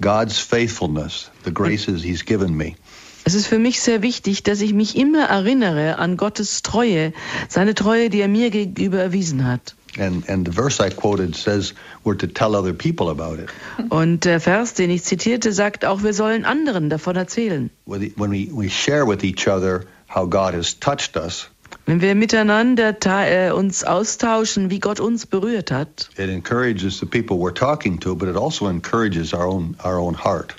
God's 0.02 0.40
faithfulness, 0.40 1.32
the 1.44 1.52
graces 1.52 2.04
he's 2.04 2.24
given 2.24 2.56
me. 2.56 2.76
Es 3.26 3.34
ist 3.34 3.48
für 3.48 3.60
mich 3.60 3.82
sehr 3.82 4.02
wichtig, 4.02 4.44
dass 4.44 4.62
ich 4.62 4.74
mich 4.74 4.96
immer 4.96 5.26
erinnere 5.26 5.98
an 5.98 6.16
Gottes 6.16 6.62
Treue, 6.62 7.12
seine 7.50 7.76
Treue, 7.76 8.10
die 8.10 8.22
er 8.22 8.30
mir 8.30 8.52
gegenüber 8.52 9.00
erwiesen 9.00 9.46
hat. 9.46 9.76
And 10.00 10.28
and 10.30 10.46
the 10.48 10.52
verse 10.54 10.80
I 10.80 10.90
quoted 10.90 11.36
says 11.36 11.74
we're 12.04 12.18
to 12.18 12.28
tell 12.28 12.56
other 12.56 12.74
people 12.74 13.10
about 13.10 13.40
it. 13.40 13.50
Und 13.90 14.26
der 14.26 14.40
Vers, 14.40 14.74
den 14.74 14.90
ich 14.90 15.04
zitierte, 15.04 15.52
sagt 15.52 15.86
auch, 15.86 16.04
wir 16.04 16.14
sollen 16.14 16.46
anderen 16.46 16.90
davon 16.90 17.16
erzählen. 17.16 17.70
When 17.86 18.12
when 18.16 18.32
we, 18.32 18.50
we 18.52 18.70
share 18.70 19.06
with 19.08 19.24
each 19.24 19.48
other 19.48 19.86
how 20.08 20.30
God 20.30 20.54
has 20.54 20.80
touched 20.80 21.18
us, 21.18 21.50
Wenn 21.86 22.00
wir 22.02 22.16
miteinander 22.16 22.98
te- 23.00 23.10
äh, 23.10 23.52
uns 23.52 23.84
austauschen, 23.84 24.70
wie 24.70 24.80
Gott 24.80 25.00
uns 25.00 25.26
berührt 25.26 25.72
hat, 25.72 26.10
it 26.18 26.30
encourages 26.30 27.00
the 27.00 27.06
people 27.06 27.38
we're 27.38 27.54
talking 27.54 28.00
to, 28.00 28.16
but 28.16 28.30
it 28.30 28.36
also 28.38 28.68
encourages 28.70 29.34
our 29.34 29.46
own 29.48 29.76
our 29.84 29.98
own 30.00 30.16
heart. 30.24 30.54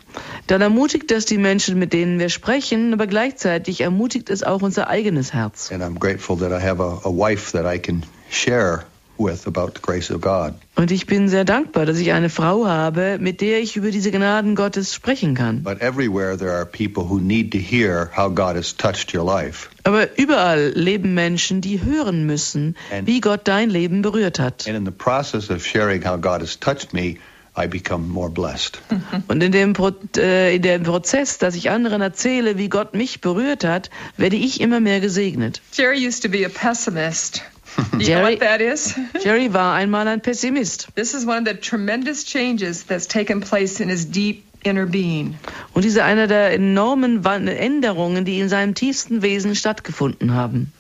dann 0.49 0.61
ermutigt 0.61 1.11
das 1.11 1.25
die 1.27 1.39
Menschen, 1.39 1.79
mit 1.79 1.93
denen 1.93 2.19
wir 2.19 2.29
sprechen, 2.29 2.93
aber 2.93 3.07
gleichzeitig 3.07 3.81
ermutigt 3.83 4.29
es 4.31 4.43
auch 4.43 4.63
unser 4.63 4.89
eigenes 4.89 5.33
Herz. 5.33 5.71
And 5.73 5.83
I'm 5.83 5.99
grateful 5.99 6.37
that 6.39 6.51
I 6.51 6.63
have 6.63 6.83
a, 6.83 7.01
a 7.05 7.11
wife 7.11 7.53
that 7.53 7.65
I 7.73 7.79
can 7.79 8.05
share 8.31 8.85
with 9.19 9.47
about 9.47 9.75
the 9.75 9.81
grace 9.81 10.11
of 10.11 10.21
God. 10.21 10.55
Und 10.77 10.91
ich 10.91 11.07
bin 11.07 11.29
sehr 11.29 11.45
dankbar, 11.45 11.87
dass 11.87 11.99
ich 11.99 12.13
eine 12.13 12.31
Frau 12.31 12.67
habe, 12.67 13.19
mit 13.21 13.41
der 13.41 13.61
ich 13.61 13.77
über 13.77 13.91
diese 13.91 14.11
Gnaden 14.11 14.55
Gottes 14.55 14.95
sprechen 14.95 15.35
kann. 15.35 15.63
But 15.63 15.81
everywhere 15.81 16.37
there 16.37 16.53
are 16.53 16.65
people 16.65 17.09
who 17.09 17.19
need 17.19 17.53
to 17.53 17.59
hear 17.59 18.11
how 18.17 18.33
God 18.33 18.57
has 18.57 18.77
touched 18.77 19.15
your 19.15 19.25
life. 19.25 19.69
Aber 19.85 20.19
überall 20.19 20.73
leben 20.75 21.15
Menschen, 21.15 21.61
die 21.61 21.83
hören 21.83 22.27
müssen, 22.27 22.77
wie 23.05 23.21
Gott 23.21 23.43
dein 23.45 23.71
Leben 23.71 24.03
berührt 24.03 24.39
hat. 24.39 24.67
And 24.67 24.77
in 24.77 24.85
the 24.85 24.93
process 24.93 25.51
of 25.51 25.65
sharing 25.65 26.05
how 26.05 26.21
God 26.21 26.41
has 26.41 26.59
touched 26.59 26.93
me, 26.93 27.17
I 27.59 27.67
become 27.67 28.07
more 28.07 28.31
blessed. 28.31 28.81
Und 29.29 29.43
in 29.43 29.51
dem, 29.51 29.73
Pro 29.73 29.91
äh, 30.17 30.55
in 30.55 30.63
dem 30.63 30.85
Prozess, 30.85 31.39
dass 31.39 31.57
ich 31.57 31.71
anderen 31.71 32.01
erzähle, 32.01 32.57
wie 32.57 32.69
Gott 32.69 32.95
mich 32.95 33.21
berührt 33.21 33.65
hat, 33.65 33.91
werde 34.17 34.37
ich 34.37 34.61
immer 34.61 34.79
mehr 34.79 35.01
gesegnet. 35.01 35.61
Jerry 35.73 36.07
used 36.07 36.23
to 36.23 36.29
be 36.29 36.47
a 36.47 36.49
pessimist. 36.49 37.43
You 37.79 37.85
know 37.85 38.05
Jerry- 38.05 38.33
what 38.35 38.41
that 38.41 38.61
is? 38.61 38.95
Jerry 39.23 39.53
war 39.53 39.75
einmal 39.75 40.09
ein 40.09 40.21
Pessimist. 40.21 40.89
This 40.95 41.15
is 41.15 41.25
one 41.25 41.39
of 41.39 41.47
the 41.47 41.55
tremendous 41.55 42.25
changes 42.25 42.85
that's 42.85 43.07
taken 43.07 43.41
place 43.41 43.81
in 43.81 43.89
his 43.89 44.11
deep 44.11 44.45
inner 44.65 44.87
being. 44.87 45.37
Und 45.75 45.85
diese 45.85 46.03
einer 46.03 46.27
der 46.27 46.53
enormen 46.53 47.25
Änderungen, 47.25 48.25
die 48.25 48.41
in 48.41 48.49
seinem 48.49 48.75
tiefsten 48.75 49.23
Wesen 49.23 49.55
stattgefunden 49.55 50.35
haben. 50.35 50.73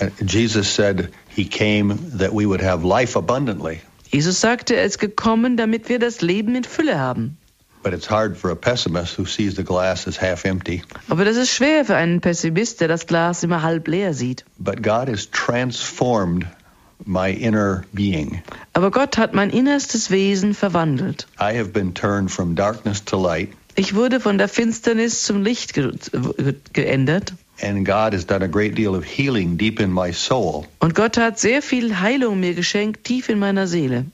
Uh, 0.00 0.06
Jesus 0.24 0.74
said 0.74 1.10
he 1.28 1.44
came 1.44 1.96
that 2.18 2.32
we 2.32 2.46
would 2.46 2.60
have 2.60 2.84
life 2.84 3.16
abundantly. 3.16 3.80
Jesus 4.10 4.40
sagte, 4.40 4.74
er 4.74 4.84
ist 4.84 4.98
gekommen, 4.98 5.56
damit 5.56 5.88
wir 5.88 5.98
das 5.98 6.20
Leben 6.20 6.54
in 6.56 6.64
Fülle 6.64 6.98
haben. 6.98 7.36
Aber 11.08 11.24
das 11.24 11.36
ist 11.36 11.50
schwer 11.50 11.84
für 11.84 11.96
einen 11.96 12.20
Pessimist, 12.20 12.80
der 12.80 12.88
das 12.88 13.06
Glas 13.06 13.42
immer 13.42 13.62
halb 13.62 13.88
leer 13.88 14.14
sieht. 14.14 14.44
But 14.58 14.82
God 14.82 15.08
has 15.08 15.30
transformed 15.30 16.46
my 17.04 17.30
inner 17.30 17.84
being. 17.92 18.42
Aber 18.72 18.90
Gott 18.90 19.18
hat 19.18 19.34
mein 19.34 19.50
innerstes 19.50 20.10
Wesen 20.10 20.54
verwandelt. 20.54 21.26
I 21.38 21.56
have 21.58 21.70
been 21.72 21.92
turned 21.94 22.30
from 22.30 22.54
darkness 22.54 23.04
to 23.04 23.20
light, 23.20 23.50
Ich 23.76 23.94
wurde 23.94 24.20
von 24.20 24.38
der 24.38 24.48
Finsternis 24.48 25.22
zum 25.24 25.42
Licht 25.42 25.74
ge 25.74 25.90
ge 26.12 26.54
geändert. 26.72 27.34
and 27.60 27.84
God 27.84 28.12
has 28.14 28.24
done 28.26 28.42
a 28.42 28.48
great 28.48 28.76
deal 28.76 28.94
of 28.96 29.04
healing 29.04 29.56
deep 29.58 29.78
in 29.80 29.92
my 29.92 30.12
soul. 30.12 30.64
Und 30.80 30.94
Gott 30.94 31.16
hat 31.18 31.38
sehr 31.38 31.60
viel 31.62 32.00
Heilung 32.00 32.40
mir 32.40 32.54
geschenkt, 32.54 33.04
tief 33.04 33.28
in 33.28 33.38
meiner 33.38 33.66
Seele. 33.66 34.06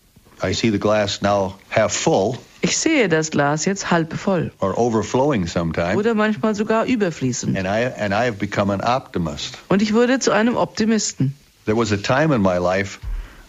I 0.43 0.53
see 0.55 0.71
the 0.71 0.79
glass 0.79 1.21
now 1.23 1.55
half 1.71 1.93
full 1.93 2.39
Ich 2.63 2.77
sehe 2.77 3.09
das 3.09 3.31
Glas 3.31 3.65
jetzt 3.65 3.91
halb 3.91 4.13
voll 4.13 4.53
or 4.61 4.77
overflowing 4.79 5.47
sometimes, 5.47 5.97
oder 5.97 6.15
manchmal 6.15 6.55
sogar 6.55 6.85
überfließend. 6.85 7.57
and 7.57 7.67
I 7.67 7.87
and 7.99 8.13
I 8.13 8.27
have 8.27 8.35
become 8.39 8.73
an 8.73 8.81
optimist. 8.83 9.59
Und 9.69 9.81
ich 9.83 9.95
wurde 9.95 10.19
zu 10.19 10.31
einem 10.31 10.57
Optimisten. 10.57 11.35
There 11.65 11.77
was 11.77 11.93
a 11.93 11.97
time 11.97 12.35
in 12.35 12.43
my 12.43 12.59
life 12.59 12.99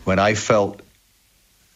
when 0.05 0.17
I 0.19 0.35
felt 0.35 0.81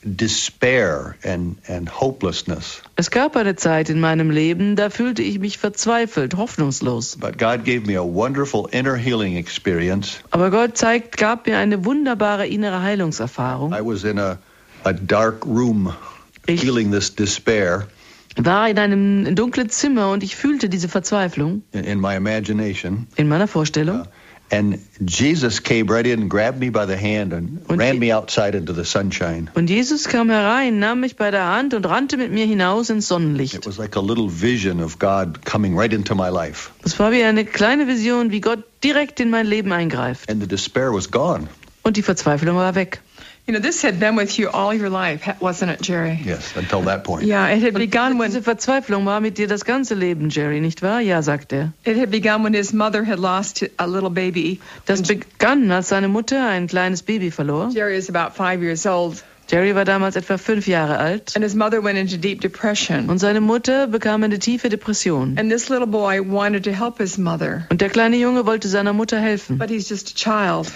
despair 0.05 1.15
and, 1.23 1.57
and 1.67 1.99
hopelessness. 1.99 2.81
Es 2.95 3.09
gab 3.09 3.35
eine 3.35 3.55
Zeit 3.55 3.89
in 3.89 3.99
meinem 3.99 4.29
Leben, 4.29 4.75
da 4.75 4.89
fühlte 4.89 5.23
ich 5.23 5.39
mich 5.39 5.57
verzweifelt, 5.57 6.37
hoffnungslos. 6.37 7.17
But 7.17 7.37
God 7.37 7.65
gave 7.65 7.81
me 7.87 7.97
a 7.97 8.03
wonderful 8.03 8.67
inner 8.71 8.95
healing 8.95 9.35
experience. 9.35 10.19
Aber 10.31 10.51
Gott 10.51 10.77
zeigt, 10.77 11.17
gab 11.17 11.47
mir 11.47 11.57
eine 11.57 11.83
wunderbare 11.85 12.47
innere 12.47 12.81
Heilungserfahrung. 12.81 13.73
I 13.73 13.81
was 13.81 14.03
in 14.03 14.19
a, 14.19 14.37
a 14.83 14.93
dark 14.93 15.43
room 15.45 15.93
Ich 16.47 16.65
war 18.37 18.69
in 18.69 18.77
einem 18.79 19.35
dunklen 19.35 19.69
Zimmer 19.69 20.11
und 20.11 20.23
ich 20.23 20.35
fühlte 20.35 20.69
diese 20.69 20.89
Verzweiflung 20.89 21.63
in, 21.71 21.99
meiner 22.01 23.47
Vorstellung. 23.47 24.07
And 24.51 24.77
Jesus 24.99 25.63
came 25.63 25.91
right 25.91 26.05
in 26.05 26.21
and 26.21 26.29
grabbed 26.29 26.59
me 26.59 26.69
by 26.69 26.85
the 26.85 26.95
hand 26.95 27.33
and 27.33 27.67
Und 27.67 27.79
ran 27.79 27.97
me 27.97 28.15
outside 28.15 28.55
into 28.55 28.73
the 28.73 28.83
sunshine. 28.83 29.49
Und 29.55 29.71
Jesus 29.71 30.07
kam 30.07 30.29
herein, 30.29 30.77
nahm 30.77 30.99
mich 30.99 31.15
bei 31.15 31.31
der 31.31 31.47
Hand 31.47 31.73
und 31.73 31.83
rannte 31.87 32.17
mit 32.17 32.31
mir 32.31 32.45
hinaus 32.45 32.91
ins 32.91 33.05
It 33.05 33.09
Sonnenlicht. 33.09 33.65
was 33.65 33.77
like 33.77 33.97
a 33.97 34.01
little 34.01 34.29
vision 34.29 34.83
of 34.83 34.99
God 34.99 35.43
coming 35.45 35.75
right 35.75 35.91
into 35.91 36.13
my 36.13 36.29
life. 36.29 36.69
Es 36.83 36.99
war 36.99 37.11
wie 37.11 37.23
eine 37.23 37.43
kleine 37.43 37.87
Vision, 37.87 38.29
wie 38.29 38.39
Gott 38.39 38.63
direkt 38.83 39.19
in 39.19 39.31
mein 39.31 39.47
Leben 39.47 39.71
eingreift. 39.71 40.29
And 40.29 40.39
the 40.41 40.47
despair 40.47 40.93
was 40.93 41.09
gone. 41.09 41.47
Und 41.81 41.97
die 41.97 42.03
Verzweiflung 42.03 42.55
war 42.55 42.75
weg. 42.75 43.01
You 43.47 43.53
know, 43.53 43.59
this 43.59 43.83
had 43.83 43.99
been 43.99 44.15
with 44.15 44.39
you 44.39 44.49
all 44.49 44.73
your 44.73 44.89
life, 44.89 45.39
wasn't 45.39 45.69
it, 45.69 45.79
Jerry? 45.79 46.19
Yes, 46.23 46.55
until 46.55 46.81
that 46.83 47.03
point. 47.03 47.25
Yeah, 47.25 47.47
it 47.49 47.61
had 47.61 47.75
begun 47.75 48.17
Diese 48.17 48.33
when 48.33 48.43
Verzweiflung 48.43 49.05
war 49.05 49.21
mit 49.21 49.37
dir 49.37 49.47
das 49.47 49.63
ganze 49.65 49.93
Leben, 49.93 50.29
Jerry, 50.29 50.59
nicht 50.61 50.81
wahr? 50.81 50.99
Ja, 50.99 51.21
sagt 51.21 51.53
er. 51.53 51.71
it 51.83 51.95
had 51.95 52.09
begun 52.09 52.41
when 52.43 52.55
his 52.55 52.73
mother 52.73 53.03
had 53.03 53.19
lost 53.19 53.63
a 53.77 53.85
little 53.85 54.09
baby. 54.09 54.59
Das 54.87 55.03
begann, 55.03 55.69
als 55.71 55.89
seine 55.89 56.07
Mutter 56.07 56.43
ein 56.47 56.65
kleines 56.65 57.03
Baby 57.03 57.29
verlor. 57.29 57.69
Jerry 57.71 57.95
is 57.95 58.09
about 58.09 58.35
five 58.35 58.63
years 58.63 58.87
old 58.87 59.23
Jerry 59.47 59.75
war 59.75 59.85
damals 59.85 60.15
etwa 60.15 60.37
fünf 60.37 60.67
Jahre 60.67 60.97
alt 60.97 61.33
und 61.35 63.19
seine 63.19 63.41
Mutter 63.41 63.87
bekam 63.87 64.23
eine 64.23 64.39
tiefe 64.39 64.69
Depression. 64.69 65.37
Und 65.37 65.49
der 67.81 67.89
kleine 67.89 68.17
Junge 68.17 68.45
wollte 68.45 68.67
seiner 68.67 68.93
Mutter 68.93 69.19
helfen. 69.19 69.59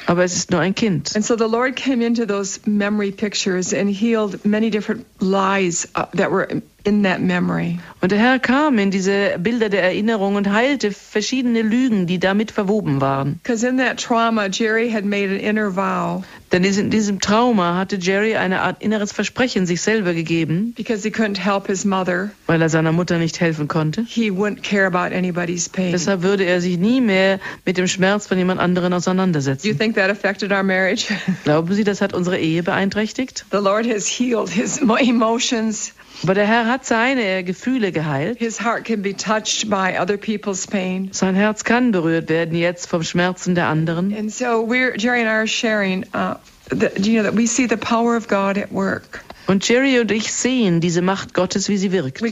Aber 0.05 0.24
es 0.24 0.36
ist 0.36 0.51
nur 0.51 0.59
ein 0.59 0.76
Kind. 0.76 1.15
And 1.15 1.26
so 1.26 1.36
the 1.36 1.45
Lord 1.45 1.76
came 1.76 2.05
into 2.05 2.26
those 2.26 2.59
memory 2.65 3.11
pictures 3.11 3.74
and 3.74 3.89
healed 3.89 4.45
many 4.45 4.70
different 4.70 5.05
lies 5.20 5.88
uh, 5.95 6.05
that 6.15 6.32
were 6.32 6.47
in 6.89 7.03
that 7.03 7.21
memory. 7.21 7.79
Und 8.01 8.11
der 8.11 8.19
Herr 8.19 8.39
kam 8.39 8.77
in 8.79 8.91
diese 8.91 9.37
Bilder 9.39 9.69
der 9.69 9.83
Erinnerung 9.83 10.35
und 10.35 10.51
heilte 10.51 10.91
verschiedene 10.91 11.61
Lügen, 11.61 12.07
die 12.07 12.19
damit 12.19 12.51
verwoben 12.51 12.99
waren. 13.01 13.39
Because 13.43 13.65
in 13.67 13.77
that 13.77 13.97
trauma, 13.97 14.47
Jerry 14.47 14.89
had 14.91 15.05
made 15.05 15.29
an 15.29 15.39
inner 15.39 15.75
vow 15.75 16.23
Denn 16.51 16.63
in 16.63 16.89
diesem 16.89 17.19
Trauma 17.19 17.75
hatte 17.77 17.97
Jerry 17.97 18.35
eine 18.35 18.61
Art 18.61 18.81
inneres 18.81 19.11
Versprechen 19.11 19.65
sich 19.67 19.81
selber 19.81 20.13
gegeben, 20.15 20.73
because 20.75 21.03
he 21.03 21.09
couldn't 21.13 21.37
help 21.37 21.67
his 21.67 21.85
mother. 21.85 22.31
weil 22.47 22.59
er 22.61 22.69
seiner 22.69 22.91
Mutter 22.91 23.19
nicht 23.19 23.39
helfen 23.39 23.67
konnte. 23.67 24.03
He 24.07 24.31
wouldn't 24.31 24.63
care 24.63 24.87
about 24.87 25.15
anybody's 25.15 25.69
pain. 25.69 25.91
Deshalb 25.91 26.23
würde 26.23 26.45
er 26.45 26.59
sich 26.61 26.77
nie 26.79 27.01
mehr 27.01 27.39
mit 27.65 27.77
dem 27.77 27.87
Schmerz 27.87 28.25
von 28.25 28.37
jemand 28.39 28.59
anderen 28.59 28.89
Do 28.91 28.95
you 28.95 28.97
auseinandersetzen. 28.97 29.77
think 29.77 29.95
that 29.95 30.09
affected 30.09 30.51
our 30.51 30.63
marriage? 30.63 31.05
Glauben 31.43 31.71
Sie, 31.75 31.83
das 31.83 32.01
hat 32.01 32.13
unsere 32.13 32.39
Ehe 32.39 32.63
beeinträchtigt? 32.63 33.45
the 33.51 33.57
Lord 33.57 33.85
has 33.87 34.07
healed 34.07 34.49
his 34.49 34.81
mo- 34.81 34.95
emotions. 34.99 35.93
Aber 36.24 36.34
der 36.34 36.45
Herr 36.45 36.65
hat 36.67 36.86
seine 36.86 37.43
Gefühle 37.43 37.91
geheilt. 37.91 38.39
His 38.39 38.59
heart 38.61 38.86
can 38.86 39.01
be 39.01 39.13
touched 39.15 39.70
by 39.70 39.97
other 39.99 40.17
people's 40.17 40.67
pain. 40.67 41.09
Sein 41.13 41.36
Herz 41.36 41.63
kann 41.63 41.91
berührt 41.91 42.30
werden 42.30 42.55
jetzt 42.55 42.88
vom 42.88 43.03
Schmerzen 43.03 43.55
der 43.55 43.67
anderen. 43.67 44.13
And 44.13 44.32
so 44.32 44.65
we're 44.67 44.97
Jerry 44.97 45.22
and 45.22 45.30
I 45.30 45.34
are 45.34 45.47
sharing. 45.47 46.05
Uh, 46.13 46.36
that, 46.70 47.05
you 47.05 47.17
know 47.17 47.24
that 47.24 47.36
we 47.36 47.47
see 47.47 47.67
the 47.67 47.78
power 47.78 48.15
of 48.15 48.28
God 48.28 48.57
at 48.57 48.72
work. 48.72 49.24
Und 49.49 49.67
Jerry 49.67 49.99
und 49.99 50.11
ich 50.11 50.31
sehen 50.31 50.79
diese 50.79 51.01
Macht 51.01 51.33
Gottes, 51.33 51.69
wie 51.69 51.77
sie 51.77 51.91
wirkt. 51.91 52.21
Wir 52.21 52.31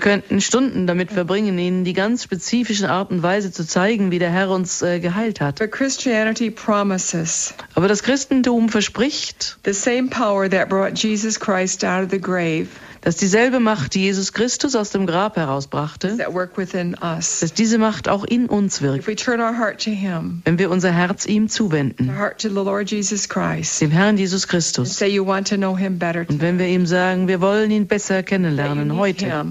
könnten 0.00 0.40
Stunden 0.40 0.86
damit 0.88 1.12
verbringen, 1.12 1.56
Ihnen 1.56 1.84
die 1.84 1.92
ganz 1.92 2.24
spezifischen 2.24 2.86
Art 2.86 3.12
und 3.12 3.22
Weise 3.22 3.52
zu 3.52 3.64
zeigen, 3.64 4.10
wie 4.10 4.18
der 4.18 4.30
Herr 4.30 4.50
uns 4.50 4.82
äh, 4.82 4.98
geheilt 4.98 5.40
hat. 5.40 5.60
But 5.60 5.70
Christianity 5.70 6.50
promises 6.50 7.54
Aber 7.76 7.86
das 7.86 8.02
Christentum 8.02 8.68
verspricht, 8.68 9.56
the 9.64 9.72
same 9.72 10.08
power 10.08 10.50
that 10.50 10.68
brought 10.68 10.98
Jesus 10.98 11.38
Christ 11.38 11.84
out 11.84 12.02
of 12.02 12.10
the 12.10 12.20
grave 12.20 12.66
dass 13.04 13.16
dieselbe 13.16 13.60
Macht, 13.60 13.94
die 13.94 14.00
Jesus 14.00 14.32
Christus 14.32 14.74
aus 14.74 14.88
dem 14.88 15.06
Grab 15.06 15.36
herausbrachte, 15.36 16.16
dass 16.16 17.52
diese 17.54 17.76
Macht 17.76 18.08
auch 18.08 18.24
in 18.24 18.46
uns 18.46 18.80
wirkt, 18.80 19.06
wenn 19.06 20.58
wir 20.58 20.70
unser 20.70 20.90
Herz 20.90 21.26
ihm 21.26 21.50
zuwenden, 21.50 22.06
dem 22.06 23.90
Herrn 23.90 24.16
Jesus 24.16 24.48
Christus. 24.48 25.02
Und 25.02 26.40
wenn 26.40 26.58
wir 26.58 26.66
ihm 26.66 26.86
sagen, 26.86 27.28
wir 27.28 27.42
wollen 27.42 27.70
ihn 27.70 27.86
besser 27.86 28.22
kennenlernen 28.22 28.96
heute, 28.96 29.44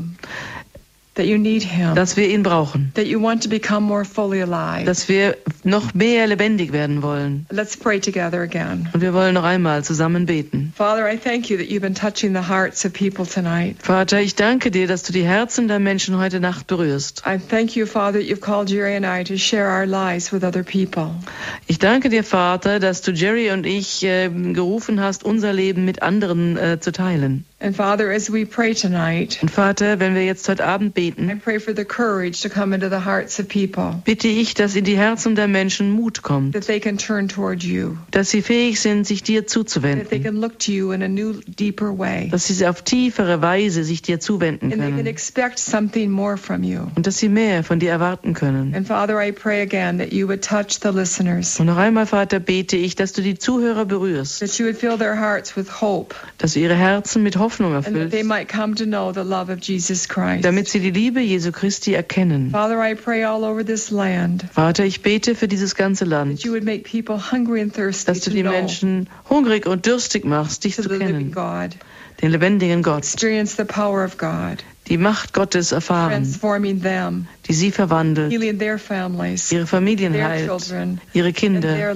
that 1.16 1.26
you 1.26 1.38
need 1.38 1.64
Him, 1.64 1.96
dass 1.96 2.18
wir 2.18 2.28
ihn 2.30 2.44
brauchen, 2.44 2.92
that 2.96 3.06
you 3.06 3.22
want 3.22 3.44
to 3.44 3.50
become 3.50 3.86
more 3.86 4.06
fully 4.06 4.42
alive. 4.42 4.86
dass 4.86 5.08
wir 5.08 5.38
noch 5.64 5.94
mehr 5.94 6.28
lebendig 6.28 6.72
werden 6.72 7.02
wollen. 7.02 7.46
Let's 7.52 7.78
pray 7.78 8.00
together 8.00 8.42
again. 8.42 8.90
Und 8.94 9.02
wir 9.02 9.14
wollen 9.14 9.34
noch 9.34 9.44
einmal 9.44 9.84
zusammen 9.84 10.26
beten. 10.26 10.74
Father, 10.76 11.08
I 11.12 11.18
thank 11.18 11.50
you 11.50 11.58
that 11.58 11.68
you've 11.68 11.82
been 11.82 11.96
touching 11.96 12.34
the 12.34 12.48
hearts 12.48 12.86
of 12.86 12.94
people 12.94 13.26
tonight. 13.26 13.78
Vater, 13.82 14.20
ich 14.22 14.36
danke 14.36 14.72
dir, 14.72 14.88
dass 14.88 15.04
du 15.04 15.14
die 15.14 15.24
Herzen 15.24 15.68
der 15.68 15.80
Menschen 15.80 16.18
heute 16.18 16.40
Nacht 16.40 16.68
berührst. 16.68 17.24
I 17.26 17.38
thank 17.38 17.76
you, 17.76 17.86
Father, 17.86 18.20
that 18.20 18.28
you've 18.28 18.42
called 18.42 18.70
Jerry 18.70 18.96
and 18.96 19.06
I 19.06 19.24
to 19.24 19.38
share 19.38 19.68
our 19.70 19.86
lives 19.86 20.32
with 20.32 20.44
other 20.44 20.64
people. 20.64 21.12
Ich 21.68 21.80
danke 21.80 22.10
dir, 22.10 22.24
Vater, 22.24 22.80
dass 22.80 23.02
du 23.02 23.12
Jerry 23.12 23.52
und 23.52 23.66
ich 23.66 24.04
äh, 24.04 24.30
gerufen 24.30 25.00
hast, 25.00 25.24
unser 25.24 25.54
Leben 25.54 25.86
mit 25.86 26.02
anderen 26.02 26.58
äh, 26.58 26.80
zu 26.80 26.92
teilen. 26.92 27.46
And 27.64 27.74
Father, 27.74 28.12
as 28.12 28.30
we 28.30 28.46
pray 28.46 28.74
tonight, 28.74 29.40
Und 29.42 29.50
Vater, 29.50 29.98
wenn 30.02 30.16
wir 30.16 30.26
jetzt 30.26 30.50
heute 30.50 30.66
Abend 30.66 30.98
I 30.98 31.12
beten, 31.12 31.40
pray 31.42 31.62
for 31.62 31.74
the 31.74 31.86
courage 31.86 32.42
to 32.42 32.50
come 32.50 32.76
into 32.76 32.90
the 32.90 33.06
hearts 33.06 33.40
of 33.40 33.48
people, 33.48 34.02
bitte 34.04 34.28
ich, 34.28 34.54
dass 34.54 34.76
in 34.76 34.84
die 34.84 34.98
Herzen 34.98 35.36
der 35.36 35.48
Menschen 35.48 35.90
Mut 35.92 36.24
kommt, 36.24 36.54
that 36.56 36.68
they 36.68 36.82
can 36.82 36.98
turn 36.98 37.30
toward 37.30 37.64
you, 37.64 37.96
dass 38.12 38.32
sie 38.32 38.42
fähig 38.42 38.82
sind, 38.82 39.08
sich 39.08 39.24
dir 39.24 39.44
that 39.44 39.48
they 39.48 39.64
zuzuwenden, 39.64 40.24
can 40.24 40.36
look 40.42 40.60
to 40.60 40.74
you 40.74 40.92
in 40.92 41.02
a 41.04 41.08
new, 41.08 41.36
deeper 41.58 41.98
way, 41.98 42.28
dass 42.30 42.48
sie 42.48 42.68
auf 42.68 42.82
tiefere 42.82 43.42
Weise 43.42 43.86
sich 43.86 44.02
dir 44.02 44.20
zuwenden 44.20 44.66
and 44.74 44.82
they 44.82 44.90
can 44.90 44.96
können 44.98 45.08
expect 45.08 45.58
something 45.58 46.12
more 46.12 46.36
from 46.36 46.64
you. 46.66 46.82
und 46.98 47.08
dass 47.08 47.20
sie 47.20 47.30
mehr 47.30 47.64
von 47.64 47.80
dir 47.80 47.92
erwarten 47.92 48.34
können. 48.34 48.76
And 48.76 48.86
Father, 48.86 49.26
I 49.26 49.32
pray 49.32 49.62
again 49.62 50.00
that 50.00 50.12
you 50.12 50.28
would 50.28 50.44
touch 50.44 50.82
the 50.84 50.90
listeners, 50.90 51.62
Und 51.62 51.68
noch 51.68 51.78
einmal, 51.78 52.08
Vater, 52.08 52.42
bete 52.42 52.76
ich, 52.76 52.96
dass 52.96 53.14
du 53.14 53.22
die 53.22 53.38
Zuhörer 53.38 53.86
berührst, 53.86 54.42
that 54.42 54.60
you 54.60 54.66
would 54.66 54.76
fill 54.78 54.98
their 54.98 55.18
hearts 55.18 55.56
with 55.56 55.80
hope, 55.80 56.14
dass 56.40 56.56
du 56.56 56.60
ihre 56.60 56.76
Herzen 56.76 57.24
mit 57.24 57.38
Hoffnung 57.38 57.53
Jesus 59.62 60.08
Christ. 60.08 60.46
damit 60.46 60.68
sie 60.68 60.80
die 60.80 60.92
Liebe 60.92 61.20
Jesu 61.20 61.52
Christi 61.52 61.94
erkennen. 61.94 62.52
Father, 62.52 62.80
I 62.84 62.96
pray 62.96 63.24
all 63.24 63.44
over 63.44 63.66
this 63.66 63.92
land 63.92 64.46
Vater, 64.52 64.86
ich 64.86 65.02
bete 65.02 65.36
für 65.36 65.48
dieses 65.48 65.76
ganze 65.76 66.06
that 66.06 66.12
Land, 66.12 66.44
you 66.44 66.52
would 66.52 66.64
make 66.64 66.84
people 66.84 67.32
hungry 67.32 67.62
and 67.62 67.74
thirsty 67.74 68.06
dass 68.06 68.22
du 68.22 68.32
die 68.32 68.44
Menschen 68.44 69.10
hungrig 69.30 69.66
und 69.66 69.86
durstig 69.86 70.26
machst, 70.26 70.64
dich 70.64 70.76
zu 70.76 70.88
kennen, 70.90 71.34
den 72.22 72.32
lebendigen 72.32 72.84
Gott, 72.84 73.04
die 74.88 74.98
Macht 74.98 75.34
Gottes 75.34 75.72
erfahren, 75.72 76.24
transforming 76.24 76.82
them, 76.82 77.28
die 77.48 77.54
sie 77.54 77.72
verwandelt, 77.72 78.32
healing 78.32 78.60
their 78.60 78.78
families, 78.78 79.52
ihre 79.52 79.66
Familien 79.66 80.14
their 80.14 80.28
heilt, 80.28 80.48
children, 80.48 81.00
ihre 81.14 81.28
and 81.28 81.36
Kinder 81.36 81.96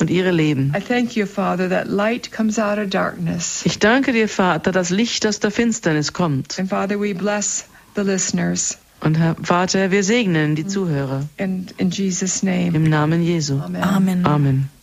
und 0.00 0.10
ihre 0.10 0.30
Leben. 0.30 0.72
I 0.76 0.80
thank 0.80 1.16
you, 1.16 1.26
Father, 1.26 1.68
that 1.68 1.88
light 1.88 2.30
comes 2.30 2.58
out 2.58 2.78
of 2.78 2.90
darkness. 2.90 3.62
Ich 3.64 3.78
danke 3.78 4.12
dir, 4.12 4.28
Vater, 4.28 4.72
dass 4.72 4.90
Licht 4.90 5.26
aus 5.26 5.40
der 5.40 5.50
Finsternis 5.50 6.12
kommt. 6.12 6.58
And 6.58 6.68
Father, 6.68 7.00
we 7.00 7.14
bless 7.14 7.64
the 7.96 8.02
listeners. 8.02 8.78
Und 9.00 9.16
Herr 9.16 9.36
Vater, 9.42 9.90
wir 9.90 10.02
segnen 10.02 10.56
die 10.56 10.66
Zuhörer 10.66 11.24
And 11.38 11.72
in 11.78 11.90
Jesus' 11.90 12.42
name, 12.42 12.74
im 12.74 12.84
Namen 12.84 13.22
Jesu. 13.22 13.60
amen. 13.60 14.26
Amen. 14.26 14.77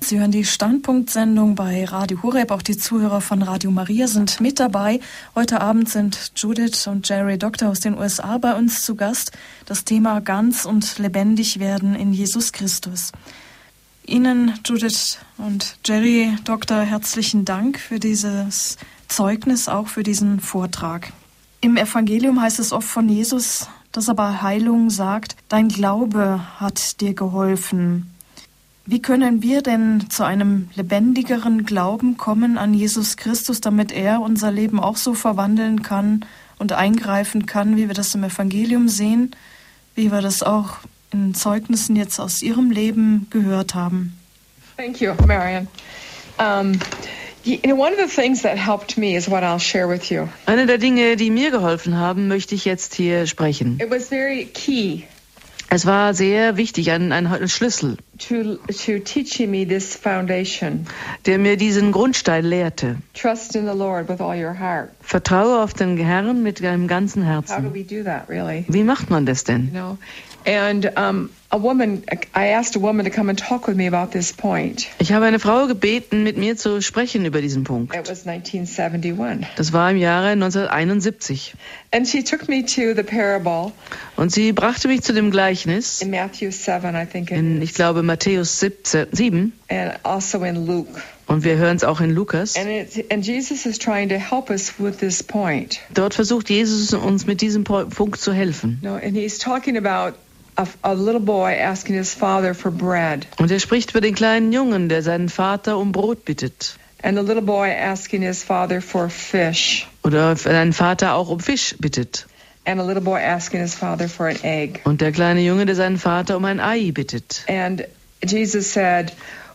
Sie 0.00 0.18
hören 0.18 0.30
die 0.30 0.44
Standpunktsendung 0.44 1.54
bei 1.54 1.84
Radio 1.84 2.22
Horeb. 2.22 2.50
Auch 2.50 2.62
die 2.62 2.78
Zuhörer 2.78 3.20
von 3.20 3.42
Radio 3.42 3.70
Maria 3.70 4.06
sind 4.06 4.40
mit 4.40 4.58
dabei. 4.58 5.00
Heute 5.34 5.60
Abend 5.60 5.88
sind 5.88 6.32
Judith 6.36 6.86
und 6.86 7.08
Jerry 7.08 7.36
Doktor 7.36 7.68
aus 7.68 7.80
den 7.80 7.98
USA 7.98 8.38
bei 8.38 8.54
uns 8.54 8.84
zu 8.84 8.94
Gast. 8.94 9.32
Das 9.66 9.84
Thema 9.84 10.20
ganz 10.20 10.64
und 10.64 10.98
lebendig 10.98 11.58
werden 11.58 11.94
in 11.94 12.12
Jesus 12.12 12.52
Christus. 12.52 13.12
Ihnen, 14.06 14.58
Judith 14.64 15.18
und 15.36 15.76
Jerry 15.84 16.34
Doktor, 16.44 16.80
herzlichen 16.80 17.44
Dank 17.44 17.78
für 17.78 17.98
dieses 17.98 18.78
Zeugnis, 19.08 19.68
auch 19.68 19.88
für 19.88 20.02
diesen 20.02 20.40
Vortrag. 20.40 21.12
Im 21.60 21.76
Evangelium 21.76 22.40
heißt 22.40 22.60
es 22.60 22.72
oft 22.72 22.88
von 22.88 23.08
Jesus, 23.08 23.68
dass 23.92 24.08
er 24.08 24.14
bei 24.14 24.40
Heilung 24.40 24.90
sagt, 24.90 25.36
dein 25.48 25.68
Glaube 25.68 26.40
hat 26.58 27.00
dir 27.00 27.14
geholfen. 27.14 28.14
Wie 28.90 29.02
können 29.02 29.42
wir 29.42 29.60
denn 29.60 30.08
zu 30.08 30.24
einem 30.24 30.70
lebendigeren 30.74 31.66
Glauben 31.66 32.16
kommen 32.16 32.56
an 32.56 32.72
Jesus 32.72 33.18
Christus, 33.18 33.60
damit 33.60 33.92
er 33.92 34.22
unser 34.22 34.50
Leben 34.50 34.80
auch 34.80 34.96
so 34.96 35.12
verwandeln 35.12 35.82
kann 35.82 36.24
und 36.58 36.72
eingreifen 36.72 37.44
kann, 37.44 37.76
wie 37.76 37.88
wir 37.88 37.94
das 37.94 38.14
im 38.14 38.24
Evangelium 38.24 38.88
sehen, 38.88 39.36
wie 39.94 40.10
wir 40.10 40.22
das 40.22 40.42
auch 40.42 40.78
in 41.12 41.34
Zeugnissen 41.34 41.96
jetzt 41.96 42.18
aus 42.18 42.40
Ihrem 42.40 42.70
Leben 42.70 43.26
gehört 43.28 43.74
haben? 43.74 44.18
Thank 44.78 45.02
you, 45.02 45.12
Marion. 45.26 45.68
Um, 46.38 46.78
you 47.44 47.58
know, 47.58 47.76
one 47.76 47.92
of 47.92 47.98
the 47.98 48.08
things 48.08 48.40
that 48.40 48.56
helped 48.56 48.96
me 48.96 49.14
is 49.14 49.28
what 49.28 49.42
I'll 49.42 49.60
share 49.60 49.86
with 49.86 50.08
you. 50.08 50.28
Eine 50.46 50.64
der 50.64 50.78
Dinge, 50.78 51.16
die 51.16 51.30
mir 51.30 51.50
geholfen 51.50 51.98
haben, 51.98 52.26
möchte 52.26 52.54
ich 52.54 52.64
jetzt 52.64 52.94
hier 52.94 53.26
sprechen. 53.26 53.78
It 53.82 53.90
was 53.90 54.08
very 54.08 54.46
key 54.46 55.02
Es 55.70 55.84
war 55.84 56.14
sehr 56.14 56.56
wichtig, 56.56 56.90
ein, 56.92 57.12
ein 57.12 57.46
Schlüssel, 57.48 57.98
to 58.18 58.56
to 58.72 58.98
teaching 58.98 59.50
me 59.50 59.66
this 59.66 59.94
foundation. 59.96 60.86
der 61.26 61.38
mir 61.38 61.56
diesen 61.56 61.92
Grundstein 61.92 62.44
lehrte. 62.44 62.96
Trust 63.14 63.54
in 63.56 63.66
the 63.66 63.72
Lord 63.76 64.08
with 64.08 64.20
all 64.20 64.36
your 64.36 64.58
heart. 64.58 64.90
Vertraue 65.00 65.62
auf 65.62 65.74
den 65.74 65.96
Herrn 65.96 66.42
mit 66.42 66.62
deinem 66.62 66.86
ganzen 66.88 67.22
How 67.26 67.44
do 67.44 67.52
Herzen. 67.52 67.74
we 67.74 67.82
do 67.84 68.02
that, 68.04 68.28
really? 68.28 68.64
Wie 68.68 68.82
macht 68.84 69.10
man 69.10 69.24
das 69.26 69.40
You 69.46 69.54
denn? 69.54 69.70
know, 69.70 69.98
and 70.46 70.90
um, 70.96 71.30
a 71.50 71.60
woman, 71.62 72.02
I 72.34 72.48
asked 72.52 72.76
a 72.76 72.80
woman 72.80 73.04
to 73.06 73.10
come 73.10 73.28
and 73.30 73.38
talk 73.38 73.66
with 73.66 73.76
me 73.76 73.86
about 73.86 74.12
this 74.12 74.32
point. 74.32 74.86
Ich 74.98 75.12
habe 75.12 75.24
eine 75.24 75.38
Frau 75.38 75.66
gebeten, 75.66 76.22
mit 76.22 76.36
mir 76.36 76.56
zu 76.56 76.80
sprechen 76.82 77.24
über 77.24 77.40
diesen 77.40 77.64
Punkt. 77.64 77.94
It 77.94 78.08
was 78.08 78.26
1971, 78.26 79.46
Das 79.56 79.72
war 79.72 79.90
im 79.90 79.96
Jahre 79.96 80.28
1971. 80.32 81.54
and 81.92 82.06
she 82.06 82.22
took 82.22 82.48
me 82.48 82.62
to 82.64 82.94
the 82.94 83.02
parable 83.02 83.72
Und 84.16 84.30
sie 84.32 84.52
brachte 84.52 84.88
mich 84.88 85.02
zu 85.02 85.12
dem 85.14 85.30
Gleichnis 85.30 86.02
in 86.02 86.10
Matthew 86.10 86.50
7, 86.50 86.94
I 86.94 87.06
think 87.06 87.30
it 87.30 87.38
in, 87.38 87.62
ich 87.62 87.72
glaube, 87.74 88.02
Matthäus 88.08 88.58
17, 88.58 89.06
7. 89.12 89.52
and 89.68 89.92
also 90.02 90.42
in 90.42 90.66
Luke. 90.66 91.00
Und 91.26 91.44
wir 91.44 91.56
hören 91.56 91.76
es 91.76 91.84
auch 91.84 92.00
in 92.00 92.10
Lukas. 92.10 92.56
And 92.56 92.68
it, 92.68 93.04
and. 93.12 93.22
Dort 95.94 96.14
versucht 96.14 96.48
Jesus 96.50 96.94
uns 96.94 97.26
mit 97.26 97.40
diesem 97.42 97.64
Punkt 97.64 98.18
zu 98.20 98.32
helfen. 98.32 98.78
No, 98.82 98.94
and 98.94 99.14
he's 99.14 99.38
talking 99.38 99.76
about 99.76 100.16
a, 100.56 100.66
a 100.82 100.92
little 100.94 101.20
boy 101.20 101.52
asking 101.60 101.96
his 101.96 102.14
father 102.14 102.54
for 102.54 102.70
bread, 102.70 103.26
Und 103.38 103.50
er 103.50 103.60
spricht 103.60 103.90
über 103.90 104.00
den 104.00 104.14
kleinen 104.14 104.52
Jungen, 104.52 104.88
der 104.88 105.02
seinen 105.02 105.28
Vater 105.28 105.76
um 105.78 105.92
Brot 105.92 106.24
bittet. 106.24 106.76
and 107.02 107.16
the 107.18 107.22
little 107.22 107.42
boy 107.42 107.68
asking 107.70 108.22
his 108.22 108.42
father 108.42 108.80
for 108.80 109.08
fish, 109.10 109.86
Oder 110.02 110.34
seinen 110.34 110.72
Vater 110.72 111.14
auch 111.14 111.28
um 111.28 111.40
Fisch 111.40 111.74
bittet. 111.78 112.26
and 112.64 112.80
a 112.80 112.84
little 112.84 113.02
boy 113.02 113.18
asking 113.20 113.60
his 113.60 113.74
father 113.74 114.08
for 114.08 114.26
an 114.26 114.42
egg. 114.42 114.80
Und 114.84 115.00
der 115.00 115.12
kleine 115.12 115.40
Junge, 115.42 115.66
der 115.66 115.74
seinen 115.74 115.98
Vater 115.98 116.36
um 116.38 116.44
ein 116.46 116.58
Ei 116.60 116.90
bittet. 116.90 117.44
And 117.48 117.84
Jesus 118.24 118.70
said, 118.72 119.12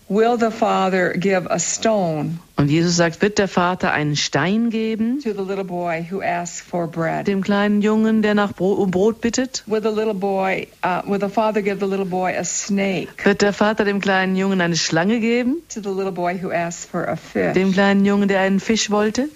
Will 0.10 0.38
the 0.38 0.52
father 0.52 1.14
give 1.18 1.48
a 1.50 1.60
stone 1.60 2.40
Und 2.58 2.70
Jesus 2.70 2.98
sagt, 2.98 3.22
wird 3.22 3.40
der 3.40 3.48
Vater 3.48 3.92
einen 3.94 4.16
Stein 4.16 4.70
geben 4.70 5.20
to 5.24 5.32
the 5.32 5.42
little 5.42 5.64
boy 5.64 6.06
who 6.12 6.22
asks 6.22 6.62
for 6.62 6.88
bread? 6.88 7.26
dem 7.26 7.42
kleinen 7.42 7.82
Jungen, 7.82 8.22
der 8.22 8.36
nach 8.36 8.54
Bro 8.54 8.74
um 8.74 8.92
Brot 8.92 9.22
bittet? 9.22 9.64
Will 9.66 9.82
the 9.82 9.90
little 9.90 10.14
boy, 10.14 10.68
uh, 10.86 11.02
will 11.08 11.20
the 11.20 11.30
father 11.30 11.62
give 11.62 11.80
the 11.80 11.86
little 11.88 12.06
boy 12.06 12.36
a 12.38 12.44
snake 12.44 13.26
Wird 13.26 13.42
der 13.42 13.54
Vater 13.54 13.86
dem 13.86 14.02
kleinen 14.02 14.36
Jungen 14.36 14.60
eine 14.62 14.76
Schlange 14.76 15.20
geben? 15.20 15.56
to 15.70 15.82
the 15.82 15.90
little 15.90 16.12
boy 16.12 16.38
who 16.42 16.52
asks 16.52 16.86
for 16.86 17.08
a 17.08 17.16
Dem 17.34 17.54
fish? 17.70 17.74
kleinen 17.74 18.06
Jungen, 18.06 18.28
der 18.28 18.42
einen 18.42 18.60
Fisch 18.60 18.92
wollte? 18.92 19.30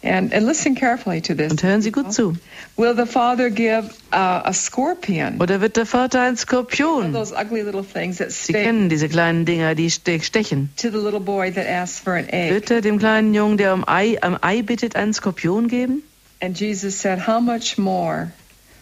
And, 0.00 0.32
and 0.32 0.46
listen 0.46 0.76
carefully 0.76 1.20
to 1.22 1.34
this. 1.34 1.50
Und 1.50 1.62
hören 1.62 1.82
Sie 1.82 1.90
gut 1.90 2.12
zu. 2.12 2.36
Will 2.76 2.94
the 2.94 3.04
father 3.04 3.50
give 3.50 3.90
uh, 4.12 4.42
a 4.44 4.52
scorpion? 4.52 5.40
Oder 5.40 5.60
wird 5.60 5.76
der 5.76 5.86
Vater 5.86 6.20
ein 6.20 6.36
Skorpion? 6.36 7.12
those 7.12 7.32
ugly 7.32 7.62
little 7.62 7.82
things 7.82 8.18
that 8.18 8.30
Sie 8.30 8.52
kennen 8.52 8.88
diese 8.88 9.08
kleinen 9.08 9.44
Dinger, 9.44 9.74
die 9.74 9.90
stechen. 9.90 10.68
to 10.76 10.90
the 10.90 10.98
little 10.98 11.18
boy 11.18 11.50
that 11.50 11.66
asks 11.66 11.98
for 11.98 12.14
an 12.14 12.28
egg. 12.28 12.52
Wird 12.52 12.70
er 12.70 12.80
dem 12.80 12.98
kleinen 12.98 13.34
Jungen, 13.34 13.56
der 13.56 13.74
um 13.74 13.82
Ei, 13.88 14.18
am 14.20 14.38
Ei 14.40 14.62
bittet, 14.62 14.94
einen 14.94 15.12
Skorpion 15.12 15.66
geben? 15.66 16.04
And 16.40 16.56
Jesus 16.56 17.00
said, 17.00 17.26
How 17.26 17.40
much 17.40 17.76
more 17.76 18.30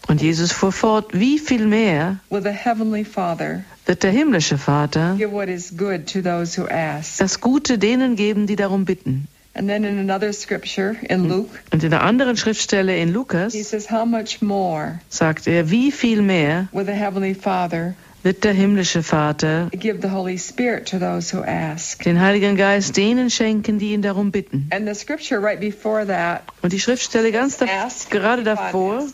Und 0.07 0.21
Jesus 0.21 0.53
fuhr 0.53 0.71
fort, 0.71 1.07
wie 1.13 1.39
viel 1.39 1.65
mehr 1.65 2.19
will 2.29 2.41
the 2.43 2.51
heavenly 2.51 3.03
Father 3.03 3.63
wird 3.87 4.03
der 4.03 4.11
himmlische 4.11 4.57
Vater 4.57 5.15
give 5.17 5.31
what 5.31 5.49
is 5.49 5.75
good 5.75 6.05
to 6.07 6.21
those 6.21 6.55
who 6.61 6.67
ask? 6.67 7.17
das 7.17 7.41
Gute 7.41 7.77
denen 7.79 8.15
geben, 8.15 8.45
die 8.45 8.55
darum 8.55 8.85
bitten? 8.85 9.27
And 9.57 9.67
then 9.67 9.83
in 9.85 9.97
another 9.97 10.33
scripture 10.33 10.95
in 11.09 11.27
Luke, 11.27 11.49
Und 11.71 11.83
in 11.83 11.89
der 11.89 12.03
anderen 12.03 12.37
Schriftstelle 12.37 12.95
in 12.95 13.07
he 13.07 13.13
Lukas 13.13 13.53
says, 13.53 13.89
How 13.89 14.05
much 14.05 14.39
more 14.41 14.99
sagt 15.09 15.47
er, 15.47 15.71
wie 15.71 15.91
viel 15.91 16.21
mehr 16.21 16.67
will 16.71 16.85
the 16.85 16.91
heavenly 16.91 17.33
Father 17.33 17.95
wird 18.21 18.43
der 18.43 18.53
himmlische 18.53 19.01
Vater 19.01 19.69
give 19.71 20.01
the 20.01 20.09
Holy 20.09 20.37
Spirit 20.37 20.87
to 20.89 20.99
those 20.99 21.35
who 21.35 21.43
ask? 21.43 22.03
den 22.03 22.19
Heiligen 22.19 22.55
Geist 22.55 22.97
denen 22.97 23.31
schenken, 23.31 23.79
die 23.79 23.93
ihn 23.93 24.03
darum 24.03 24.31
bitten. 24.31 24.69
And 24.71 24.87
the 24.87 24.93
scripture 24.93 25.41
right 25.41 25.59
before 25.59 26.05
that, 26.05 26.43
Und 26.61 26.71
die 26.71 26.79
Schriftstelle 26.79 27.31
ganz 27.31 27.57
da, 27.57 27.65
ask, 27.65 28.11
gerade 28.11 28.43
davor 28.43 29.07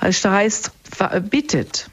heißt, 0.00 0.24
heißt, 0.24 0.70
bittet, 1.30 1.90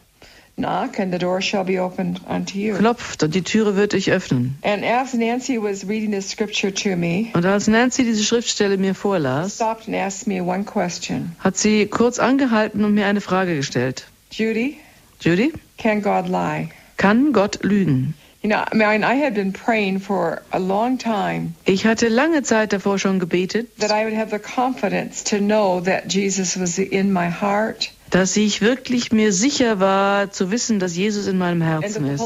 knock, 0.58 0.98
and 1.00 1.14
the 1.14 1.20
door 1.20 1.40
shall 1.42 1.64
be 1.64 1.80
opened 1.80 2.20
unto 2.28 2.58
you. 2.58 2.76
klopft 2.76 3.24
und 3.24 3.34
die 3.36 3.44
Türe 3.44 3.76
wird 3.76 3.94
euch 3.94 4.10
öffnen. 4.12 4.58
And 4.64 4.84
as 4.84 5.14
Nancy 5.14 5.62
was 5.62 5.88
reading 5.88 6.12
this 6.12 6.30
scripture 6.30 6.74
to 6.74 6.96
me, 6.96 7.28
Und 7.34 7.46
als 7.46 7.68
Nancy 7.68 8.04
diese 8.04 8.24
Schriftstelle 8.24 8.78
mir 8.78 8.96
vorlas, 8.96 9.56
stopped 9.56 9.88
and 9.88 9.96
asked 9.96 10.28
me 10.28 10.42
one 10.42 10.64
question. 10.64 11.36
hat 11.40 11.58
sie 11.58 11.86
kurz 11.86 12.20
angehalten 12.20 12.84
und 12.84 12.94
mir 12.96 13.06
eine 13.06 13.22
Frage 13.22 13.56
gestellt. 13.56 14.08
Judy, 14.32 14.78
Judy, 15.22 15.54
can 15.78 16.02
God 16.02 16.28
lie? 16.28 16.70
kann 16.98 17.32
Gott 17.34 17.60
lügen? 17.64 18.16
You 18.44 18.50
know, 18.50 18.64
I 18.72 18.76
mean, 18.76 19.04
I 19.04 19.16
had 19.24 19.34
been 19.34 19.52
praying 19.52 20.00
for 20.00 20.42
a 20.52 20.58
long 20.60 20.98
time 21.00 21.54
Ich 21.66 21.86
hatte 21.86 22.08
lange 22.08 22.44
Zeit 22.44 22.72
davor 22.72 22.98
schon 23.00 23.20
gebetet, 23.20 23.68
that 23.80 23.92
I 23.92 24.06
would 24.06 24.16
have 24.16 24.30
the 24.32 24.40
confidence 24.40 25.24
to 25.26 25.38
know 25.38 25.82
that 25.82 26.12
Jesus 26.12 26.58
was 26.60 26.78
in 26.80 27.12
my 27.14 27.30
heart 27.30 27.92
dass 28.10 28.38
ich 28.38 28.62
wirklich 28.62 29.12
mir 29.12 29.34
sicher 29.34 29.80
war 29.80 30.32
zu 30.32 30.52
wissen, 30.52 30.80
dass 30.80 30.96
Jesus 30.96 31.28
in 31.28 31.38
meinem 31.38 31.62
Herzen 31.62 32.06
ist 32.08 32.22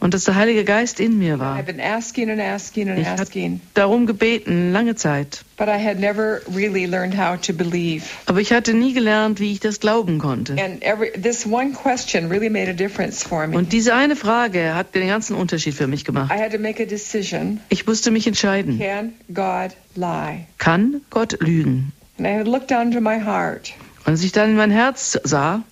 und 0.00 0.14
dass 0.14 0.24
der 0.24 0.34
Heilige 0.34 0.64
Geist 0.64 0.98
in 1.00 1.18
mir 1.18 1.38
war. 1.38 1.60
Ich 1.60 3.06
habe 3.06 3.60
darum 3.74 4.06
gebeten, 4.06 4.72
lange 4.72 4.94
Zeit. 4.94 5.44
Aber 5.58 5.76
ich 8.40 8.52
hatte 8.52 8.74
nie 8.74 8.92
gelernt, 8.92 9.40
wie 9.40 9.52
ich 9.52 9.60
das 9.60 9.80
glauben 9.80 10.18
konnte. 10.18 10.56
Und 13.52 13.72
diese 13.72 13.94
eine 13.94 14.16
Frage 14.16 14.74
hat 14.74 14.94
den 14.94 15.08
ganzen 15.08 15.36
Unterschied 15.36 15.74
für 15.74 15.86
mich 15.86 16.04
gemacht. 16.04 16.32
Ich 17.68 17.86
musste 17.86 18.10
mich 18.10 18.26
entscheiden. 18.26 18.82
Kann 20.58 21.00
Gott 21.10 21.40
lügen? 21.40 21.92
And 22.18 22.26
I 22.26 22.42
looked 22.48 22.70
down 22.70 22.92
to 22.92 23.00
my 23.00 23.20
heart. 23.20 23.74
Und 24.06 24.12
als 24.12 24.22
ich 24.22 24.30
dann 24.30 24.50
in 24.50 24.56
mein 24.56 24.70
Herz 24.70 25.18
sah, 25.24 25.62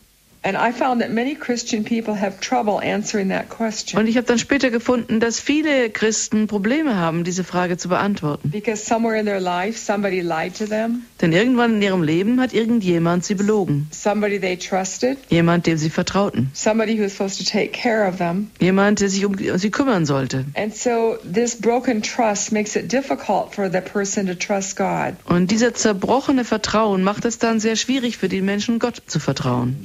And 0.46 0.58
I 0.58 0.72
found 0.72 1.00
that 1.00 1.10
many 1.10 1.34
Christian 1.34 1.84
people 1.84 2.20
have 2.20 2.38
trouble 2.40 2.78
answering 2.78 3.30
that 3.30 3.48
question 3.48 3.98
und 3.98 4.06
ich 4.06 4.18
habe 4.18 4.26
dann 4.26 4.38
später 4.38 4.70
gefunden, 4.70 5.18
dass 5.18 5.40
viele 5.40 5.88
Christen 5.88 6.48
Probleme 6.48 6.96
haben, 6.96 7.24
diese 7.24 7.44
Frage 7.44 7.78
zu 7.78 7.88
beantworten. 7.88 8.50
because 8.50 8.84
somewhere 8.84 9.18
in 9.18 9.24
their 9.24 9.40
life 9.40 9.78
somebody 9.78 10.20
lied 10.20 10.54
to 10.58 10.66
them, 10.66 11.04
Denn 11.22 11.32
irgendwann 11.32 11.76
in 11.76 11.82
ihrem 11.82 12.02
Leben 12.02 12.40
hat 12.42 12.52
irgendjemand 12.52 13.24
sie 13.24 13.34
belogen. 13.34 13.86
somebody 13.90 14.38
they 14.38 14.54
trusted, 14.58 15.16
Jemand, 15.30 15.66
dem 15.66 15.78
sie 15.78 15.88
vertrauten. 15.88 16.50
somebody 16.52 16.98
who 16.98 17.04
was 17.04 17.12
supposed 17.16 17.38
to 17.38 17.50
take 17.50 17.68
care 17.72 18.06
of 18.06 18.18
them. 18.18 18.50
Jemand, 18.60 19.00
der 19.00 19.08
sich 19.08 19.24
um 19.24 19.34
sie 19.56 19.70
kümmern 19.70 20.04
sollte. 20.04 20.44
And 20.54 20.76
so 20.76 21.16
this 21.24 21.56
broken 21.58 22.02
trust 22.02 22.52
makes 22.52 22.76
it 22.76 22.92
difficult 22.92 23.54
for 23.54 23.70
the 23.72 23.80
person 23.80 24.26
to 24.26 24.34
trust 24.34 24.76
God. 24.76 25.14
Und 25.24 25.50
dieser 25.50 25.72
zerbrochene 25.72 26.44
Vertrauen 26.44 27.02
macht 27.02 27.24
es 27.24 27.38
dann 27.38 27.60
sehr 27.60 27.76
schwierig 27.76 28.18
für 28.18 28.28
die 28.28 28.42
Menschen, 28.42 28.78
Gott 28.78 29.00
zu 29.06 29.18
vertrauen. 29.18 29.78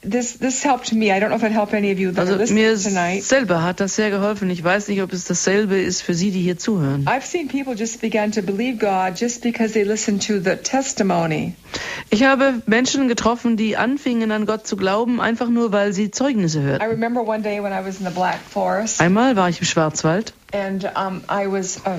This 0.00 0.38
this 0.38 0.62
helped 0.64 0.92
me. 0.92 1.10
I 1.10 1.18
don't 1.18 1.30
know 1.30 1.36
if 1.36 1.42
it 1.42 1.50
helped 1.50 1.74
any 1.74 1.90
of 1.90 1.98
you 1.98 2.12
that 2.12 2.20
Also 2.28 2.54
mir 2.54 2.76
tonight. 2.78 3.24
selber 3.24 3.64
hat 3.64 3.80
das 3.80 3.96
sehr 3.96 4.10
geholfen. 4.10 4.48
Ich 4.48 4.62
weiß 4.62 4.86
nicht, 4.86 5.02
ob 5.02 5.12
es 5.12 5.24
dasselbe 5.24 5.76
ist 5.76 6.02
für 6.02 6.14
Sie, 6.14 6.30
die 6.30 6.40
hier 6.40 6.56
zuhören. 6.56 7.04
I've 7.08 7.26
seen 7.26 7.48
people 7.48 7.74
just 7.74 8.00
begin 8.00 8.30
to 8.30 8.40
believe 8.40 8.78
God 8.78 9.18
just 9.20 9.42
because 9.42 9.72
they 9.72 9.82
listened 9.82 10.24
to 10.28 10.34
the 10.38 10.54
testimony. 10.54 11.54
Ich 12.10 12.22
habe 12.22 12.62
Menschen 12.66 13.08
getroffen, 13.08 13.56
die 13.56 13.76
anfingen 13.76 14.30
an 14.30 14.46
Gott 14.46 14.68
zu 14.68 14.76
glauben, 14.76 15.20
einfach 15.20 15.48
nur, 15.48 15.72
weil 15.72 15.92
sie 15.92 16.12
Zeugnisse 16.12 16.60
I 16.60 16.62
hörten. 16.62 16.86
remember 16.90 17.20
one 17.26 17.42
day 17.42 17.60
when 17.60 17.72
I 17.72 17.84
was 17.84 17.98
in 17.98 18.06
the 18.06 18.12
Black 18.12 18.38
Forest 18.48 19.00
Einmal 19.00 19.34
war 19.34 19.48
ich 19.48 19.58
im 19.58 19.66
Schwarzwald 19.66 20.32
and 20.52 20.84
um, 20.96 21.22
I 21.28 21.46
was 21.50 21.78
uh, 21.78 21.98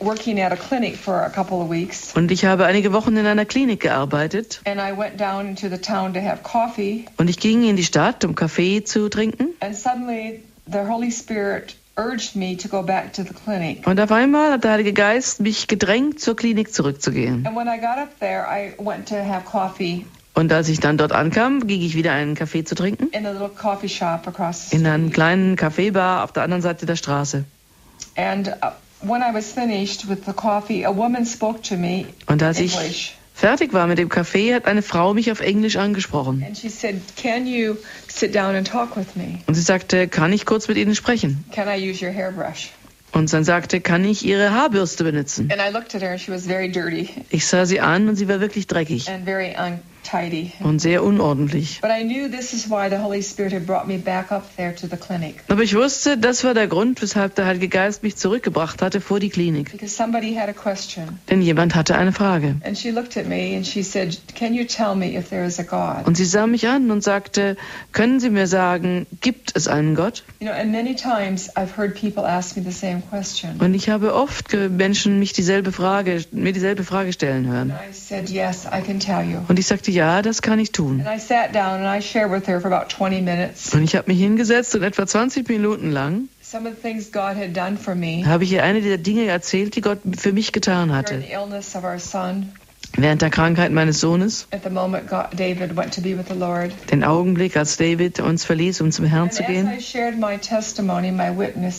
working 0.00 0.40
at 0.40 0.52
a 0.52 0.56
clinic 0.56 0.96
for 0.96 1.14
a 1.24 1.30
couple 1.30 1.58
of 1.60 1.70
weeks. 1.70 2.12
und 2.14 2.30
ich 2.30 2.44
habe 2.44 2.66
einige 2.66 2.92
Wochen 2.92 3.16
in 3.16 3.26
einer 3.26 3.44
Klinik 3.44 3.80
gearbeitet 3.80 4.60
And 4.64 4.80
I 4.80 4.96
went 4.96 5.20
down 5.20 5.48
into 5.48 5.68
the 5.68 5.78
town 5.78 6.14
to 6.14 6.20
have 6.20 6.42
coffee, 6.42 7.04
und 7.16 7.28
ich 7.30 7.38
ging 7.38 7.64
in 7.68 7.76
die 7.76 7.84
Stadt, 7.84 8.24
um 8.24 8.34
Kaffee 8.34 8.84
zu 8.84 9.08
trinken. 9.08 9.48
and 9.60 9.76
suddenly 9.76 10.42
the 10.70 10.78
Holy 10.88 11.10
Spirit 11.10 11.76
urged 11.96 12.36
me 12.36 12.56
to 12.56 12.68
go 12.68 12.82
back 12.82 13.12
to 13.12 13.22
the 13.24 13.34
clinic. 13.34 13.86
Und 13.86 13.98
auf 14.00 14.12
einmal 14.12 14.52
hat 14.52 14.62
der 14.64 14.72
Heilige 14.72 14.92
Geist 14.92 15.40
mich 15.40 15.66
gedrängt, 15.66 16.20
zur 16.20 16.36
Klinik 16.36 16.72
zurückzugehen. 16.72 17.44
And 17.46 17.56
when 17.56 17.66
I 17.66 17.78
got 17.80 17.98
up 17.98 18.18
there, 18.20 18.46
I 18.48 18.72
went 18.78 19.08
to 19.08 19.16
have 19.16 19.44
coffee 19.44 20.04
Und 20.34 20.52
als 20.52 20.68
ich 20.68 20.78
dann 20.78 20.96
dort 20.96 21.10
ankam, 21.10 21.66
ging 21.66 21.82
ich 21.82 21.96
wieder 21.96 22.12
einen 22.12 22.36
Kaffee 22.36 22.62
zu 22.62 22.76
trinken. 22.76 23.08
in 23.10 24.86
einem 24.86 25.10
kleinen 25.10 25.56
Kaffeebar 25.56 26.22
auf 26.22 26.30
der 26.30 26.44
anderen 26.44 26.62
Seite 26.62 26.86
der 26.86 26.94
Straße. 26.94 27.42
And 28.14 28.52
when 29.02 29.22
I 29.22 29.32
was 29.32 29.52
finished 29.52 30.08
with 30.08 30.24
the 30.26 30.32
coffee, 30.32 30.84
a 30.84 30.90
woman 30.90 31.24
spoke 31.26 31.62
to 31.64 31.76
me 31.76 32.06
Und 32.26 32.42
als 32.42 32.58
ich 32.60 33.16
fertig 33.34 33.72
war 33.72 33.86
mit 33.86 33.98
dem 33.98 34.08
Kaffee, 34.08 34.54
hat 34.54 34.66
eine 34.66 34.82
Frau 34.82 35.14
mich 35.14 35.30
auf 35.30 35.40
Englisch 35.40 35.76
angesprochen. 35.76 36.42
And 36.44 36.56
she 36.56 36.68
said, 36.68 37.00
Can 37.16 37.46
you 37.46 37.76
sit 38.08 38.34
down 38.34 38.54
and 38.56 38.66
talk 38.66 38.96
with 38.96 39.14
me? 39.14 39.38
Und 39.46 39.54
sie 39.54 39.62
sagte, 39.62 40.08
kann 40.08 40.32
ich 40.32 40.44
kurz 40.44 40.68
mit 40.68 40.76
Ihnen 40.76 40.94
sprechen? 40.94 41.44
Can 41.52 41.68
I 41.68 41.90
use 41.90 42.04
your 42.04 42.12
hairbrush? 42.12 42.70
Und 43.12 43.32
dann 43.32 43.44
sagte, 43.44 43.80
kann 43.80 44.04
ich 44.04 44.24
Ihre 44.24 44.52
Haarbürste 44.52 45.04
benutzen? 45.04 45.50
And 45.50 45.60
I 45.60 45.72
looked 45.72 45.94
at 45.94 46.02
her 46.02 46.10
and 46.10 46.20
she 46.20 46.30
was 46.30 46.46
very 46.46 46.70
dirty 46.70 47.08
Ich 47.30 47.46
sah 47.46 47.64
sie 47.64 47.80
an 47.80 48.08
und 48.08 48.16
sie 48.16 48.28
war 48.28 48.40
wirklich 48.40 48.66
dreckig. 48.66 49.06
Und 50.60 50.80
sehr 50.80 51.02
unordentlich. 51.02 51.80
Aber 55.48 55.62
ich 55.62 55.74
wusste, 55.74 56.18
das 56.18 56.44
war 56.44 56.54
der 56.54 56.68
Grund, 56.68 57.02
weshalb 57.02 57.34
der 57.34 57.46
Heilige 57.46 57.68
Geist 57.68 58.02
mich 58.02 58.16
zurückgebracht 58.16 58.82
hatte 58.82 59.00
vor 59.00 59.20
die 59.20 59.30
Klinik. 59.30 59.72
Denn 61.30 61.42
jemand 61.42 61.74
hatte 61.74 61.96
eine 61.96 62.12
Frage. 62.12 62.56
And 62.64 62.78
she 62.78 62.90
looked 62.90 63.16
at 63.16 63.26
me 63.26 63.56
and 63.56 63.66
she 63.66 63.82
said, 63.82 64.18
Can 64.34 64.54
you 64.54 64.64
tell 64.64 64.94
me 64.94 65.16
if 65.16 65.30
there 65.30 65.44
is 65.44 65.58
a 65.58 65.62
God? 65.62 66.06
Und 66.06 66.16
sie 66.16 66.24
sah 66.24 66.46
mich 66.46 66.68
an 66.68 66.90
und 66.90 67.02
sagte, 67.02 67.56
können 67.92 68.20
Sie 68.20 68.30
mir 68.30 68.46
sagen, 68.46 69.06
gibt 69.20 69.56
es 69.56 69.68
einen 69.68 69.94
Gott? 69.94 70.24
You 70.40 70.46
know, 70.46 70.54
and 70.54 70.72
many 70.72 70.94
times 70.94 71.54
I've 71.56 71.76
heard 71.76 71.94
people 71.94 72.24
ask 72.24 72.56
me 72.56 72.62
the 72.62 72.72
same 72.72 73.02
question. 73.10 73.60
Und 73.60 73.74
ich 73.74 73.88
habe 73.88 74.14
oft 74.14 74.54
Menschen 74.54 75.18
mich 75.18 75.32
dieselbe 75.32 75.72
Frage, 75.72 76.24
mir 76.32 76.52
dieselbe 76.52 76.84
Frage 76.84 77.12
stellen 77.12 77.46
hören. 77.46 77.72
Und 79.48 79.58
ich 79.58 79.66
sagte, 79.66 79.90
ja, 79.98 80.22
das 80.22 80.42
kann 80.42 80.60
ich 80.60 80.70
tun. 80.70 81.02
And 81.04 81.16
I 81.16 81.20
sat 81.20 81.54
down 81.54 81.82
and 81.82 81.86
I 81.86 82.00
shared 82.00 82.30
with 82.30 82.46
her 82.46 82.60
for 82.60 82.72
about 82.72 82.88
20 82.88 83.20
minutes 83.22 83.74
Und 83.74 83.82
ich 83.82 83.96
habe 83.96 84.10
mich 84.10 84.20
hingesetzt 84.20 84.74
und 84.76 84.84
etwa 84.84 85.06
20 85.06 85.48
Minuten 85.48 85.90
lang 85.90 86.28
habe 86.54 88.44
ich 88.44 88.52
ihr 88.52 88.62
eine 88.62 88.80
dieser 88.80 88.98
Dinge 88.98 89.26
erzählt, 89.26 89.76
die 89.76 89.80
Gott 89.80 89.98
für 90.16 90.32
mich 90.32 90.52
getan 90.52 90.94
hatte. 90.94 91.22
während 92.96 93.22
der 93.22 93.30
Krankheit 93.30 93.70
meines 93.72 94.00
Sohnes, 94.00 94.48
den 96.90 97.04
Augenblick, 97.04 97.56
als 97.56 97.76
David 97.76 98.20
uns 98.20 98.44
verließ, 98.44 98.80
um 98.80 98.92
zum 98.92 99.04
Herrn 99.04 99.30
zu 99.30 99.42
gehen. 99.42 99.68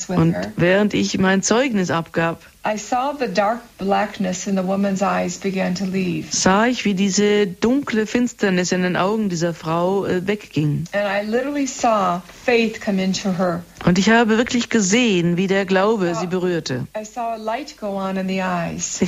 Und 0.09 0.35
während 0.55 0.93
ich 0.93 1.17
mein 1.17 1.41
Zeugnis 1.41 1.89
abgab, 1.89 2.41
I 2.65 2.75
saw 2.77 3.13
the 3.13 3.27
dark 3.27 3.61
blackness 3.77 4.45
in 4.45 4.55
the 4.55 4.63
woman's 4.63 5.01
eyes 5.01 5.37
begin 5.37 5.75
to 5.75 5.85
leave. 5.85 6.27
sah 6.33 6.65
ich, 6.65 6.83
wie 6.83 6.93
diese 6.93 7.47
dunkle 7.47 8.05
Finsternis 8.05 8.73
in 8.73 8.81
den 8.81 8.97
Augen 8.97 9.29
dieser 9.29 9.53
Frau 9.53 10.05
äh, 10.05 10.27
wegging. 10.27 10.85
And 10.91 11.07
I 11.07 11.21
literally 11.25 11.65
saw 11.65 12.21
faith 12.43 12.81
come 12.81 13.01
into 13.01 13.31
her. 13.31 13.63
Und 13.85 13.97
ich 13.97 14.09
habe 14.09 14.37
wirklich 14.37 14.69
gesehen, 14.69 15.37
wie 15.37 15.47
der 15.47 15.65
Glaube 15.65 16.13
sie 16.15 16.27
berührte. 16.27 16.85
Ich 16.99 17.09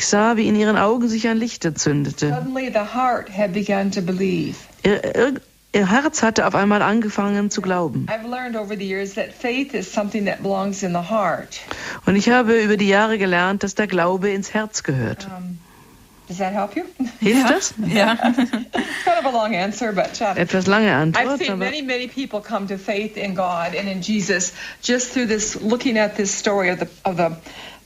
sah, 0.07 0.37
wie 0.37 0.47
in 0.47 0.55
ihren 0.55 0.77
Augen 0.77 1.09
sich 1.09 1.27
ein 1.27 1.37
Licht 1.37 1.65
entzündete. 1.65 2.29
Suddenly 2.29 2.71
Ihr, 5.74 5.89
Herz 5.89 6.22
hatte 6.22 6.45
auf 6.47 6.55
einmal 6.55 6.82
angefangen 6.82 7.49
zu 7.49 7.61
glauben. 7.61 8.05
I've. 8.09 8.59
Und 12.05 12.15
ich 12.17 12.30
habe 12.30 12.61
über 12.61 12.76
die 12.76 12.89
Jahre 12.89 13.17
gelernt, 13.17 13.63
dass 13.63 13.76
der 13.76 13.88
Glaube 13.88 14.32
ins 14.32 14.53
Herz 14.53 14.84
gehört. 14.84 15.28
Um, 15.28 15.59
does 16.28 16.39
that 16.39 16.53
help 16.53 16.76
you? 16.76 16.84
Hilft 17.22 17.49
das? 17.49 17.74
Ja. 17.88 18.17
uh, 20.22 20.26
Etwas 20.36 20.67
lange 20.67 20.88
I've 20.88 20.93
Antwort, 20.93 21.39
seen 21.39 21.51
aber 21.51 21.57
many, 21.57 21.82
many 21.82 22.07
people 22.07 22.41
come 22.41 22.67
to 22.67 22.78
faith 22.78 23.15
in 23.15 23.34
God 23.34 23.74
and 23.78 23.88
in 23.88 24.01
Jesus 24.01 24.51
just 24.84 25.13
through 25.13 25.28
this, 25.28 25.55
looking 25.61 25.97
at 25.97 26.17
this 26.17 26.38
story 26.38 26.69
of 26.69 26.80
the 26.80 26.88
of 27.05 27.15
the 27.15 27.38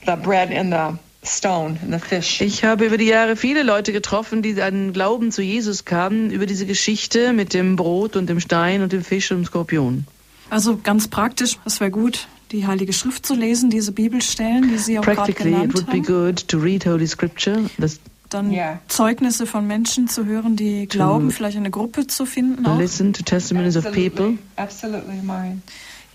the 0.05 0.15
bread 0.15 0.51
and 0.51 0.71
the 0.71 0.97
stone 1.25 1.77
and 1.83 1.93
the 1.93 1.99
fish. 1.99 2.41
ich 2.41 2.63
habe 2.63 2.85
über 2.85 2.97
die 2.97 3.05
Jahre 3.07 3.35
viele 3.35 3.63
Leute 3.63 3.91
getroffen, 3.91 4.41
die 4.41 4.61
an 4.61 4.93
Glauben 4.93 5.31
zu 5.31 5.41
Jesus 5.41 5.85
kamen, 5.85 6.31
über 6.31 6.45
diese 6.45 6.65
Geschichte 6.65 7.33
mit 7.33 7.53
dem 7.53 7.75
Brot 7.75 8.15
und 8.15 8.27
dem 8.29 8.39
Stein 8.39 8.81
und 8.81 8.91
dem 8.91 9.03
Fisch 9.03 9.31
und 9.31 9.39
dem 9.39 9.45
Skorpion. 9.45 10.05
Also 10.49 10.77
ganz 10.77 11.07
praktisch, 11.07 11.57
es 11.65 11.79
wäre 11.79 11.91
gut, 11.91 12.27
die 12.51 12.67
Heilige 12.67 12.93
Schrift 12.93 13.25
zu 13.25 13.33
lesen, 13.33 13.69
diese 13.71 13.91
Bibelstellen, 13.91 14.69
die 14.69 14.77
Sie 14.77 14.99
auch 14.99 15.03
gerade 15.03 15.15
Practically, 15.33 15.49
it 15.49 15.55
genannt 15.55 15.73
would 15.73 15.85
be 15.87 15.97
haben. 15.97 16.03
good 16.05 16.47
to 16.47 16.57
read 16.59 16.85
Holy 16.85 17.07
Scripture. 17.07 17.69
Das 17.79 17.99
Dann 18.29 18.51
Ja. 18.51 18.79
Zeugnisse 18.87 19.45
von 19.47 19.65
Menschen 19.65 20.07
zu 20.07 20.25
hören, 20.25 20.55
die 20.55 20.87
glauben, 20.87 21.31
vielleicht 21.31 21.57
eine 21.57 21.71
Gruppe 21.71 22.05
zu 22.07 22.25
finden. 22.25 22.65
Auch. 22.65 22.77
listen 22.77 23.13
to 23.13 23.23
testimonies 23.23 23.75
of 23.75 23.85
people. 23.91 24.37
Absolutely, 24.57 25.21
Marion. 25.23 25.63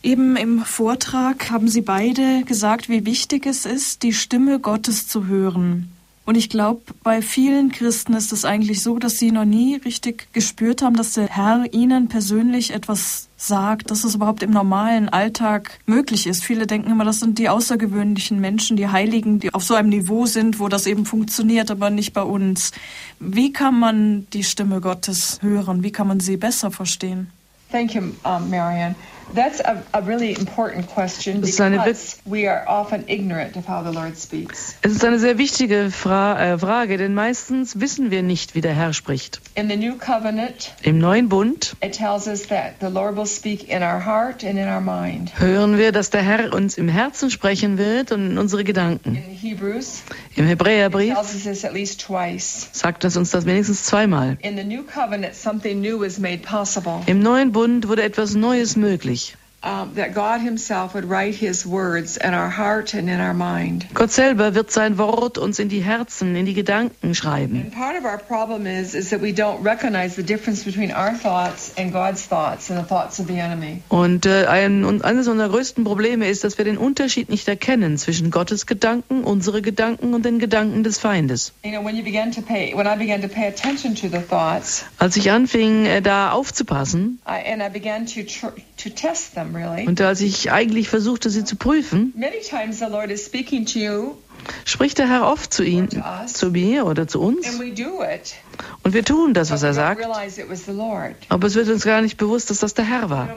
Eben 0.02 0.36
im 0.36 0.60
Vortrag 0.60 1.50
haben 1.50 1.68
Sie 1.68 1.82
beide 1.82 2.42
gesagt, 2.44 2.88
wie 2.88 3.04
wichtig 3.04 3.44
es 3.46 3.66
ist, 3.66 4.02
die 4.02 4.14
Stimme 4.14 4.58
Gottes 4.58 5.06
zu 5.06 5.26
hören. 5.26 5.92
Und 6.24 6.36
ich 6.36 6.48
glaube, 6.48 6.82
bei 7.02 7.22
vielen 7.22 7.72
Christen 7.72 8.14
ist 8.14 8.32
es 8.32 8.44
eigentlich 8.44 8.82
so, 8.82 8.98
dass 8.98 9.18
sie 9.18 9.32
noch 9.32 9.44
nie 9.44 9.74
richtig 9.74 10.32
gespürt 10.32 10.80
haben, 10.80 10.94
dass 10.94 11.14
der 11.14 11.26
Herr 11.26 11.64
ihnen 11.72 12.08
persönlich 12.08 12.72
etwas 12.72 13.28
sagt, 13.36 13.90
dass 13.90 14.04
es 14.04 14.14
überhaupt 14.14 14.42
im 14.44 14.52
normalen 14.52 15.08
Alltag 15.08 15.80
möglich 15.86 16.28
ist. 16.28 16.44
Viele 16.44 16.68
denken 16.68 16.90
immer, 16.90 17.04
das 17.04 17.18
sind 17.18 17.38
die 17.38 17.48
außergewöhnlichen 17.48 18.40
Menschen, 18.40 18.76
die 18.76 18.86
Heiligen, 18.86 19.40
die 19.40 19.52
auf 19.52 19.64
so 19.64 19.74
einem 19.74 19.88
Niveau 19.88 20.26
sind, 20.26 20.60
wo 20.60 20.68
das 20.68 20.86
eben 20.86 21.04
funktioniert, 21.04 21.70
aber 21.70 21.90
nicht 21.90 22.12
bei 22.12 22.22
uns. 22.22 22.70
Wie 23.18 23.52
kann 23.52 23.78
man 23.78 24.26
die 24.32 24.44
Stimme 24.44 24.80
Gottes 24.80 25.38
hören? 25.42 25.82
Wie 25.82 25.90
kann 25.90 26.06
man 26.06 26.20
sie 26.20 26.36
besser 26.36 26.70
verstehen? 26.70 27.30
Thank 27.72 27.94
you, 27.94 28.02
um, 28.24 28.50
Marion. 28.50 28.94
That's 29.34 29.60
a, 29.60 29.82
a 29.92 30.00
really 30.00 30.32
important 30.32 30.88
question 30.88 31.40
Das 31.40 31.50
ist 31.50 31.60
eine 31.60 31.76
because 31.78 32.16
we 32.24 32.48
are 32.50 32.64
often 32.66 33.04
ignorant 33.06 33.56
of 33.56 33.68
how 33.68 33.84
the 33.84 33.92
Lord 33.94 34.18
speaks. 34.18 34.74
Es 34.82 34.92
ist 34.92 35.04
eine 35.04 35.18
sehr 35.18 35.38
wichtige 35.38 35.90
Fra 35.90 36.54
äh, 36.54 36.58
Frage, 36.58 36.96
denn 36.96 37.14
meistens 37.14 37.78
wissen 37.80 38.10
wir 38.10 38.22
nicht, 38.22 38.54
wie 38.54 38.60
der 38.60 38.74
Herr 38.74 38.92
spricht. 38.92 39.40
In 39.54 39.68
the 39.68 39.76
new 39.76 39.96
covenant, 39.98 40.72
Im 40.82 40.98
neuen 40.98 41.28
Bund 41.28 41.76
it 41.82 41.92
tells 41.92 42.26
us 42.26 42.48
that 42.48 42.74
the 42.80 42.88
Lord 42.88 43.16
will 43.16 43.26
speak 43.26 43.68
in 43.68 43.82
our 43.82 44.04
heart 44.04 44.42
and 44.44 44.58
in 44.58 44.66
our 44.66 44.80
mind. 44.80 45.30
hören 45.38 45.78
wir, 45.78 45.92
dass 45.92 46.10
der 46.10 46.22
Herr 46.22 46.52
uns 46.52 46.76
im 46.76 46.88
Herzen 46.88 47.30
sprechen 47.30 47.78
wird 47.78 48.10
und 48.12 48.32
in 48.32 48.38
unsere 48.38 48.64
Gedanken. 48.64 49.14
In 49.14 49.22
Hebrews, 49.22 50.02
Im 50.36 50.44
it 50.44 50.50
Hebräerbrief 50.50 51.14
tells 51.14 51.34
us 51.34 51.44
this 51.44 51.64
at 51.64 51.72
least 51.72 52.00
twice. 52.00 52.68
sagt 52.72 53.04
es 53.04 53.16
uns 53.16 53.30
das 53.30 53.46
wenigstens 53.46 53.84
zweimal. 53.84 54.38
In 54.42 54.56
the 54.56 54.64
new 54.64 54.82
covenant, 54.82 55.34
something 55.34 55.80
new 55.80 56.02
is 56.02 56.18
made 56.18 56.38
possible. 56.38 57.00
Im 57.06 57.20
neuen 57.20 57.52
Bund 57.52 57.86
wurde 57.88 58.02
etwas 58.02 58.34
Neues 58.34 58.74
möglich. 58.76 59.19
That 59.62 60.14
God 60.14 60.40
Himself 60.40 60.94
would 60.94 61.04
write 61.04 61.34
His 61.34 61.66
words 61.66 62.16
in 62.16 62.32
our 62.32 62.48
heart 62.48 62.94
and 62.94 63.10
in 63.10 63.20
our 63.20 63.34
mind. 63.34 63.86
Gott 63.92 64.10
selber 64.10 64.54
wird 64.54 64.70
sein 64.70 64.96
Wort 64.96 65.36
uns 65.36 65.58
in 65.58 65.68
die 65.68 65.82
Herzen, 65.82 66.34
in 66.34 66.46
die 66.46 66.54
Gedanken 66.54 67.14
schreiben. 67.14 67.56
And 67.56 67.74
part 67.74 67.96
of 67.98 68.04
our 68.04 68.16
problem 68.16 68.66
is 68.66 68.94
is 68.94 69.10
that 69.10 69.20
we 69.20 69.32
don't 69.32 69.62
recognize 69.62 70.16
the 70.16 70.22
difference 70.22 70.64
between 70.64 70.90
our 70.90 71.12
thoughts 71.14 71.72
and 71.76 71.92
God's 71.92 72.26
thoughts 72.26 72.70
and 72.70 72.80
the 72.80 72.86
thoughts 72.86 73.20
of 73.20 73.26
the 73.26 73.38
enemy. 73.38 73.82
Und 73.90 74.24
äh, 74.24 74.46
ein, 74.46 74.84
und 74.84 75.04
eines 75.04 75.28
unserer 75.28 75.50
größten 75.50 75.84
Probleme 75.84 76.28
ist, 76.28 76.42
dass 76.42 76.56
wir 76.56 76.64
den 76.64 76.78
Unterschied 76.78 77.28
nicht 77.28 77.46
erkennen 77.46 77.98
zwischen 77.98 78.30
Gottes 78.30 78.64
Gedanken, 78.64 79.24
unsere 79.24 79.60
Gedanken 79.60 80.14
und 80.14 80.24
den 80.24 80.38
Gedanken 80.38 80.84
des 80.84 80.96
Feindes. 80.98 81.52
You 81.64 81.72
know, 81.72 81.84
when 81.84 81.96
you 81.96 82.02
begin 82.02 82.32
to 82.32 82.40
pay, 82.40 82.72
when 82.74 82.86
I 82.86 82.96
began 82.96 83.20
to 83.20 83.28
pay 83.28 83.48
attention 83.48 83.94
to 83.96 84.08
the 84.08 84.24
thoughts, 84.26 84.86
Als 84.98 85.16
ich 85.16 85.30
anfing, 85.30 85.84
äh, 85.84 86.00
da 86.00 86.30
aufzupassen 86.30 87.18
I, 87.26 87.52
and 87.52 87.62
I 87.62 87.68
began 87.68 88.06
to 88.06 88.22
to 88.22 88.88
test 88.88 89.34
them. 89.34 89.49
Und 89.86 90.00
als 90.00 90.20
ich 90.20 90.50
eigentlich 90.50 90.88
versuchte, 90.88 91.30
sie 91.30 91.44
zu 91.44 91.56
prüfen, 91.56 92.12
Spricht 94.64 94.98
der 94.98 95.08
Herr 95.08 95.26
oft 95.26 95.52
zu 95.52 95.62
us, 95.64 96.32
zu 96.32 96.50
mir 96.50 96.86
oder 96.86 97.06
zu 97.06 97.20
uns 97.20 97.46
und 98.82 98.94
wir 98.94 99.04
tun 99.04 99.34
das, 99.34 99.50
was 99.50 99.62
er 99.62 99.74
sagt, 99.74 100.04
aber 101.28 101.46
es 101.46 101.54
wird 101.54 101.68
uns 101.68 101.84
gar 101.84 102.02
nicht 102.02 102.16
bewusst, 102.16 102.50
dass 102.50 102.58
das 102.58 102.74
der 102.74 102.84
Herr 102.84 103.10
war. 103.10 103.28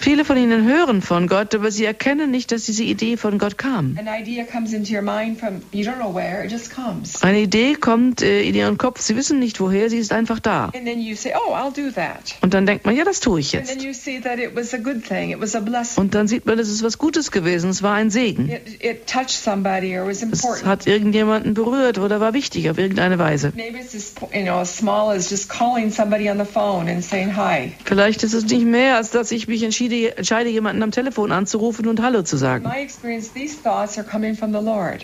Viele 0.00 0.24
von 0.24 0.36
ihnen 0.36 0.64
hören 0.66 1.02
von 1.02 1.26
Gott, 1.26 1.54
aber 1.54 1.70
sie 1.70 1.84
erkennen 1.84 2.30
nicht, 2.30 2.52
dass 2.52 2.64
diese 2.64 2.84
Idee 2.84 3.16
von 3.16 3.38
Gott 3.38 3.58
kam. 3.58 3.98
Eine 7.20 7.40
Idee 7.40 7.74
kommt 7.74 8.22
äh, 8.22 8.42
in 8.42 8.54
ihren 8.54 8.78
Kopf, 8.78 9.00
sie 9.00 9.16
wissen 9.16 9.38
nicht 9.38 9.60
woher, 9.60 9.90
sie 9.90 9.98
ist 9.98 10.12
einfach 10.12 10.40
da. 10.40 10.70
"Oh, 10.74 11.54
I'll 11.54 11.74
do 11.74 11.90
that." 11.94 12.34
Und 12.40 12.54
dann 12.54 12.66
denkt 12.66 12.86
man, 12.86 12.96
ja, 12.96 13.04
das 13.04 13.20
tue 13.20 13.40
ich 13.40 13.56
And 13.56 13.66
then 13.66 13.80
jetzt. 13.80 13.84
you 13.86 13.92
see 13.92 14.20
that 14.20 14.38
it 14.38 14.54
was 14.54 14.74
a 14.74 14.78
good 14.78 15.04
thing. 15.04 15.30
It 15.30 15.40
was 15.40 15.54
a 15.54 15.60
blessing. 15.60 15.73
Und 15.96 16.14
dann 16.14 16.28
sieht 16.28 16.46
man, 16.46 16.58
es 16.58 16.68
ist 16.68 16.82
was 16.82 16.98
Gutes 16.98 17.30
gewesen, 17.30 17.70
es 17.70 17.82
war 17.82 17.94
ein 17.94 18.10
Segen. 18.10 18.50
Es 18.50 20.64
hat 20.64 20.86
irgendjemanden 20.86 21.54
berührt 21.54 21.98
oder 21.98 22.20
war 22.20 22.34
wichtig 22.34 22.70
auf 22.70 22.78
irgendeine 22.78 23.18
Weise. 23.18 23.52
Vielleicht 27.84 28.22
ist 28.22 28.34
es 28.34 28.44
nicht 28.44 28.66
mehr, 28.66 28.96
als 28.96 29.10
dass 29.10 29.30
ich 29.30 29.48
mich 29.48 29.62
entschiede, 29.62 30.16
entscheide, 30.16 30.50
jemanden 30.50 30.82
am 30.82 30.90
Telefon 30.90 31.32
anzurufen 31.32 31.88
und 31.88 32.02
Hallo 32.02 32.22
zu 32.22 32.36
sagen. 32.36 32.70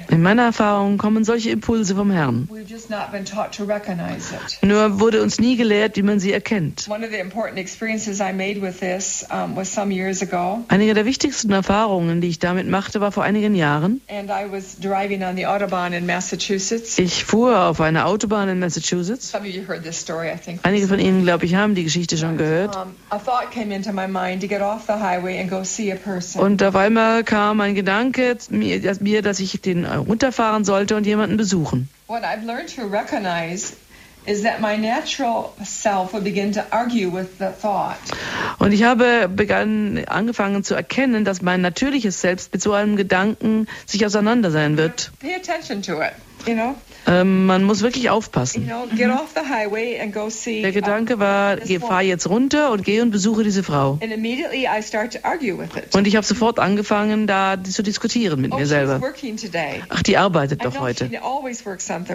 In 0.08 0.22
meiner 0.22 0.42
Erfahrung 0.42 0.98
kommen 0.98 1.24
solche 1.24 1.50
Impulse 1.50 1.94
vom 1.94 2.10
Herrn. 2.10 2.48
Nur 4.62 5.00
wurde 5.00 5.22
uns 5.22 5.40
nie 5.40 5.56
gelehrt, 5.56 5.96
wie 5.96 6.02
man 6.02 6.20
sie 6.20 6.32
erkennt. 6.32 6.88
One 6.88 7.04
of 7.04 7.10
the 7.10 7.18
important 7.18 7.58
experiences 7.58 8.20
I 8.20 8.32
made 8.32 8.60
with 8.60 8.80
this 8.80 9.24
um, 9.30 9.56
was 9.56 9.72
some 9.72 9.92
years 9.92 10.22
ago, 10.22 10.59
Einige 10.68 10.94
der 10.94 11.04
wichtigsten 11.04 11.50
Erfahrungen, 11.52 12.20
die 12.20 12.28
ich 12.28 12.38
damit 12.38 12.68
machte, 12.68 13.00
war 13.00 13.12
vor 13.12 13.22
einigen 13.24 13.54
Jahren. 13.54 14.00
Ich 16.96 17.24
fuhr 17.24 17.60
auf 17.64 17.80
einer 17.80 18.06
Autobahn 18.06 18.48
in 18.48 18.58
Massachusetts. 18.60 19.32
Einige 20.62 20.88
von 20.88 20.98
Ihnen, 20.98 21.22
glaube 21.24 21.44
ich, 21.44 21.54
haben 21.54 21.74
die 21.74 21.84
Geschichte 21.84 22.16
schon 22.16 22.36
gehört. 22.36 22.76
Und 26.36 26.62
auf 26.62 26.76
einmal 26.76 27.24
kam 27.24 27.60
ein 27.60 27.74
Gedanke 27.74 28.36
mir, 28.50 28.80
dass- 28.82 29.00
mir, 29.00 29.22
dass 29.22 29.40
ich 29.40 29.60
den 29.60 29.84
äh, 29.84 29.94
runterfahren 29.94 30.64
sollte 30.64 30.96
und 30.96 31.06
jemanden 31.06 31.36
besuchen. 31.36 31.88
What 32.06 32.22
I've 32.24 32.44
learned 32.44 32.74
to 32.76 32.82
recognize 32.86 33.72
is 34.30 34.42
that 34.42 34.60
my 34.60 34.76
natural 34.76 35.52
self 35.64 36.12
would 36.12 36.22
begin 36.22 36.52
to 36.52 36.64
argue 36.70 37.10
with 37.10 37.38
the 37.38 37.50
thought. 37.50 37.98
Und 38.58 38.72
ich 38.72 38.84
habe 38.84 39.28
begann, 39.28 40.04
angefangen 40.06 40.62
zu 40.62 40.74
erkennen, 40.74 41.24
dass 41.24 41.42
mein 41.42 41.60
natürliches 41.60 42.20
Selbst 42.20 42.52
mit 42.52 42.62
so 42.62 42.72
einem 42.72 42.96
Gedanken 42.96 43.66
sich 43.86 44.06
auseinandersein 44.06 44.76
wird. 44.76 45.10
Pay 45.20 45.34
attention 45.34 45.82
to 45.82 46.00
it. 46.00 46.12
You 46.46 46.54
know, 46.54 46.74
Ähm, 47.06 47.46
man 47.46 47.64
muss 47.64 47.82
wirklich 47.82 48.04
you 48.04 48.10
aufpassen. 48.10 48.66
know, 48.66 48.86
get 48.94 49.10
off 49.10 49.30
the 49.34 49.40
highway 49.40 49.98
and 50.00 50.12
go 50.12 50.28
see. 50.28 50.62
Der 50.62 50.72
Gedanke 50.72 51.18
war, 51.18 51.56
this 51.56 51.68
geh, 51.68 51.78
fahr 51.78 52.02
jetzt 52.02 52.28
runter 52.28 52.70
und 52.72 52.84
geh 52.84 53.00
und 53.00 53.10
besuche 53.10 53.42
diese 53.42 53.62
Frau. 53.62 53.98
Und 55.92 56.06
ich 56.06 56.16
habe 56.16 56.26
sofort 56.26 56.58
angefangen, 56.58 57.26
da 57.26 57.56
zu 57.62 57.82
diskutieren 57.82 58.40
mit 58.40 58.52
oh, 58.52 58.58
mir 58.58 58.66
selber. 58.66 59.00
Ach, 59.88 60.02
die 60.02 60.16
arbeitet 60.16 60.64
doch 60.64 60.78
heute. 60.78 61.10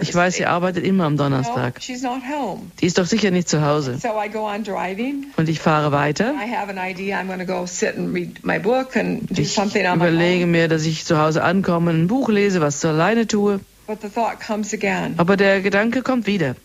Ich 0.02 0.16
weiß, 0.16 0.36
sie 0.36 0.46
arbeitet 0.46 0.86
immer 0.86 1.06
am 1.06 1.18
Donnerstag. 1.18 1.82
she's 1.82 2.02
not 2.02 2.22
home. 2.30 2.72
Die 2.80 2.86
ist 2.86 2.98
doch 2.98 3.06
sicher 3.06 3.32
nicht 3.32 3.50
zu 3.50 3.66
Hause. 3.66 3.98
So 4.02 4.10
I 4.10 4.30
go 4.30 4.48
on 4.48 4.64
driving. 4.64 5.26
Und 5.38 5.50
ich 5.50 5.60
fahre 5.60 5.92
weiter. 5.92 6.34
I 6.34 6.56
have 6.56 6.70
an 6.70 6.78
idea. 6.78 7.20
I'm 7.20 7.28
going 7.28 7.40
to 7.40 7.46
go 7.46 7.66
sit 7.66 7.98
and 7.98 8.14
read 8.14 8.44
my 8.44 8.60
book 8.60 8.96
and 8.96 9.30
do 9.30 9.42
Ich 9.42 9.58
überlege 9.58 10.46
mir, 10.46 10.68
dass 10.68 10.86
ich 10.86 11.06
zu 11.06 11.18
Hause 11.18 11.44
ankomme, 11.44 11.92
ein 11.92 12.08
Buch 12.08 12.30
lese, 12.30 12.62
was 12.62 12.80
zu 12.80 12.88
alleine 12.90 13.28
tue. 13.28 13.60
But 13.88 14.02
the 14.02 14.10
thought 14.10 14.40
comes 14.40 14.74
again. 14.74 15.14
Aber 15.18 15.38
der 15.38 15.62
Gedanke 15.62 16.02
kommt 16.02 16.26
wieder. 16.26 16.56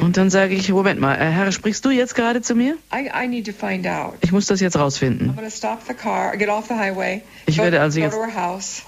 Und 0.00 0.16
dann 0.16 0.30
sage 0.30 0.54
ich, 0.54 0.68
Moment 0.72 1.00
mal, 1.00 1.14
äh, 1.14 1.30
Herr, 1.30 1.52
sprichst 1.52 1.84
du 1.84 1.90
jetzt 1.90 2.14
gerade 2.16 2.42
zu 2.42 2.56
mir? 2.56 2.76
I, 2.92 3.08
I 3.24 3.28
need 3.28 3.46
to 3.46 3.52
find 3.52 3.86
out. 3.86 4.14
Ich 4.22 4.32
muss 4.32 4.46
das 4.46 4.60
jetzt 4.60 4.76
rausfinden. 4.76 5.34
going 5.36 5.48
to 5.48 5.56
stop 5.56 5.80
the 5.86 5.94
car, 5.94 6.36
get 6.36 6.48
off 6.48 6.66
the 6.66 6.74
highway, 6.74 7.22
Ich 7.46 7.58
werde 7.58 7.80
also 7.80 8.00
jetzt 8.00 8.16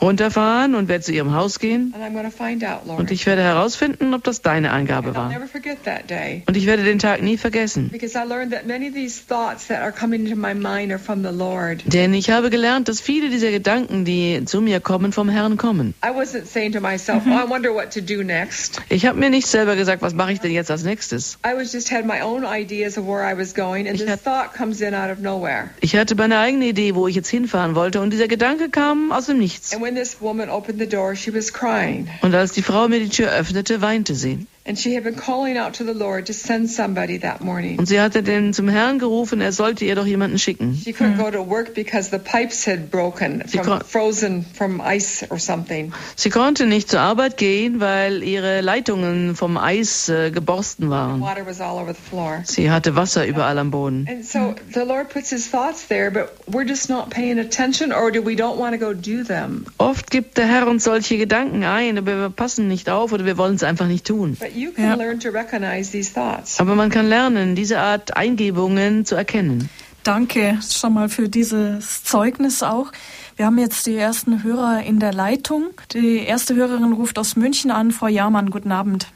runterfahren 0.01 0.75
und 0.75 0.89
werde 0.89 1.05
zu 1.05 1.13
ihrem 1.13 1.35
Haus 1.35 1.61
gehen. 1.61 1.95
and 1.95 2.03
I'm 2.03 2.13
going 2.13 2.29
to 2.29 2.37
find 2.37 2.65
out, 2.65 2.85
Lord. 2.85 2.99
Und 2.99 3.11
ich 3.13 3.27
werde 3.27 3.43
herausfinden, 3.43 4.13
ob 4.13 4.25
das 4.25 4.43
deine 4.43 4.73
Angabe 4.73 5.15
war. 5.15 5.29
never 5.29 5.47
forget 5.47 5.85
that 5.85 6.11
day. 6.11 6.43
Und 6.47 6.57
ich 6.57 6.67
werde 6.67 6.83
den 6.83 6.99
Tag 6.99 7.23
nie 7.23 7.37
vergessen. 7.37 7.91
Because 7.91 8.19
I 8.19 8.27
learned 8.27 8.53
that 8.53 8.67
many 8.67 8.89
of 8.89 8.95
these 8.95 9.21
thoughts 9.25 9.69
that 9.69 9.81
are 9.81 9.93
coming 9.93 10.27
into 10.27 10.37
my 10.37 10.55
mind 10.55 10.91
are 10.91 10.99
from 10.99 11.23
the 11.23 11.31
Lord. 11.33 11.83
Denn 11.87 12.13
ich 12.13 12.31
habe 12.31 12.51
gelernt, 12.51 12.89
dass 12.89 13.01
viele 13.01 13.31
dieser 13.31 13.53
Gedanken, 13.53 14.05
die 14.05 14.43
zu 14.47 14.61
mir 14.61 14.81
kommen, 14.81 15.13
vom 15.13 15.29
Herrn 15.29 15.57
kommen. 15.57 15.95
I 16.05 16.09
wasn't 16.09 16.47
saying 16.47 16.73
to 16.73 16.81
myself, 16.81 17.23
oh, 17.25 17.31
I 17.31 17.49
wonder 17.49 17.73
what 17.73 17.93
to 17.95 18.01
do 18.01 18.25
next. 18.25 18.48
Ich 18.89 19.07
habe 19.07 19.19
mir 19.19 19.31
nicht 19.31 19.47
selber 19.47 19.77
gesagt, 19.77 20.03
was 20.03 20.15
mache 20.15 20.33
ich 20.33 20.41
denn 20.41 20.51
jetzt 20.51 20.71
als 20.71 20.83
nächstes? 20.85 21.39
I 21.47 21.57
was 21.57 21.73
just 21.73 21.91
had 21.91 22.05
my 22.05 22.21
own 22.23 22.45
ideas 22.45 22.99
of 22.99 23.07
where 23.07 23.23
I 23.23 23.37
was 23.37 23.55
going, 23.55 23.87
and 23.87 24.01
Ich 24.01 24.07
this 24.07 24.23
thought 24.23 24.55
comes 24.55 24.81
in 24.81 24.95
out 24.95 25.11
of 25.11 25.19
nowhere. 25.19 25.71
Ich 25.81 25.97
hatte 25.97 26.15
meine 26.15 26.39
eigene 26.39 26.67
Idee, 26.67 26.95
wo 26.95 27.09
ich 27.09 27.15
jetzt 27.15 27.29
hinfahren 27.29 27.75
wollte, 27.75 28.01
und 28.01 28.11
dieser 28.11 28.29
Gedanke 28.29 28.69
kam 28.71 29.13
aus 29.13 29.27
dem 29.27 29.39
Nichts. 29.39 29.73
And 29.73 29.83
when 29.83 29.95
this 29.95 30.21
woman 30.21 30.49
opened 30.51 30.79
the 30.79 30.89
door, 30.89 31.15
she 31.15 31.35
was 31.35 31.53
crying. 31.53 32.09
Und 32.23 32.35
als 32.35 32.53
die 32.53 32.63
Frau 32.63 32.89
mir 32.89 33.01
die 33.01 33.09
Tür 33.09 33.31
öffnete, 33.33 33.81
weinte 33.81 34.15
sie. 34.15 34.47
And 34.69 34.79
she 34.79 34.95
had 34.95 35.03
been 35.03 35.17
calling 35.17 35.57
out 35.57 35.73
to 35.79 35.85
the 35.85 35.95
Lord 35.95 36.27
to 36.27 36.35
send 36.35 36.69
somebody 36.71 37.19
that 37.21 37.41
morning. 37.41 37.79
Und 37.79 37.87
sie 37.87 37.99
hatte 37.99 38.23
den 38.23 38.53
zum 38.53 38.69
Herrn 38.69 38.99
gerufen, 38.99 39.41
er 39.41 39.53
sollte 39.53 39.87
ihr 39.87 39.95
doch 39.95 40.05
jemanden 40.05 40.39
schicken. 40.39 40.79
She 40.85 40.93
couldn't 40.93 41.17
go 41.17 41.31
to 41.31 41.41
work 41.49 41.73
because 41.75 42.11
the 42.11 42.19
pipes 42.19 42.67
had 42.67 42.91
broken 42.91 43.43
Sie 43.47 43.57
from 43.57 43.67
kon- 43.67 43.81
frozen 43.81 44.45
from 44.53 44.83
ice 44.85 45.25
or 45.31 45.39
something. 45.39 45.91
Sie 46.17 46.29
konnte 46.29 46.67
nicht 46.67 46.91
zur 46.91 47.01
Arbeit 47.01 47.39
gehen, 47.39 47.81
weil 47.81 48.23
ihre 48.23 48.61
Leitungen 48.61 49.35
vom 49.37 49.57
Eis 49.57 50.11
äh, 50.11 50.31
geborsten 50.31 50.91
waren. 50.91 51.23
Water 51.23 51.47
was 51.47 51.63
all 51.63 51.79
over 51.83 51.95
the 51.95 52.01
floor. 52.11 52.43
Sie 52.45 52.71
hatte 52.71 52.95
Wasser 52.95 53.27
überall 53.27 53.57
am 53.59 53.71
Boden. 53.71 54.07
And 54.07 54.23
so 54.23 54.55
the 54.75 54.81
Lord 54.85 55.09
puts 55.09 55.31
his 55.31 55.49
thoughts 55.51 55.87
there, 55.89 56.11
but 56.11 56.29
we're 56.47 56.69
just 56.69 56.91
not 56.91 57.09
paying 57.09 57.39
attention 57.39 57.91
or 57.91 58.11
do 58.13 58.21
we 58.23 58.35
don't 58.35 58.59
want 58.59 58.79
to 58.79 58.79
go 58.79 58.93
do 58.93 59.25
them. 59.25 59.65
Oft 59.79 60.11
gibt 60.11 60.37
der 60.37 60.45
Herr 60.47 60.67
uns 60.69 60.85
solche 60.85 61.17
Gedanken 61.17 61.65
ein, 61.65 61.97
aber 61.97 62.19
wir 62.21 62.29
passen 62.29 62.69
nicht 62.69 62.91
auf 62.91 63.13
oder 63.13 63.25
wir 63.25 63.39
wollen 63.39 63.55
es 63.55 63.63
einfach 63.63 63.87
nicht 63.87 64.07
tun. 64.07 64.37
But 64.39 64.58
Ja. 64.77 64.95
learn 64.95 65.21
to 65.21 65.31
recognize 65.31 65.91
these 65.91 66.13
thoughts. 66.13 66.61
Aber 66.61 66.75
man 66.75 66.91
kann 66.91 67.09
lernen, 67.09 67.55
diese 67.55 67.79
Art 67.79 68.17
Eingebungen 68.17 69.05
zu 69.05 69.15
erkennen. 69.15 69.69
Danke 70.05 70.59
schon 70.63 70.95
mal 70.95 71.09
für 71.09 71.29
dieses 71.29 72.05
Zeugnis 72.05 72.63
auch. 72.63 72.93
Wir 73.37 73.47
haben 73.47 73.59
jetzt 73.59 73.87
die 73.87 73.97
ersten 73.97 74.43
Hörer 74.43 74.83
in 74.83 74.99
der 74.99 75.13
Leitung. 75.13 75.69
Die 75.93 76.19
erste 76.19 76.55
Hörerin 76.55 76.93
ruft 76.93 77.19
aus 77.19 77.37
München 77.37 77.71
an. 77.71 77.91
Frau 77.93 78.07
Jahrmann, 78.07 78.51
guten 78.51 78.73
Abend. 78.73 79.09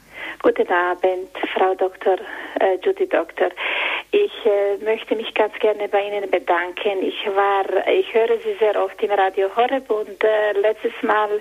Guten 0.42 0.72
Abend, 0.72 1.30
Frau 1.54 1.72
Dr. 1.76 2.16
Äh, 2.58 2.76
Judy 2.82 3.06
Doktor. 3.06 3.50
Ich 4.10 4.32
äh, 4.44 4.76
möchte 4.84 5.14
mich 5.14 5.32
ganz 5.34 5.54
gerne 5.60 5.86
bei 5.88 6.02
Ihnen 6.02 6.28
bedanken. 6.28 7.00
Ich 7.00 7.24
war, 7.26 7.64
ich 7.86 8.12
höre 8.12 8.36
Sie 8.38 8.56
sehr 8.58 8.82
oft 8.82 9.00
im 9.00 9.12
Radio 9.12 9.48
Horeb 9.54 9.88
und 9.88 10.24
äh, 10.24 10.52
letztes 10.60 11.00
Mal 11.02 11.40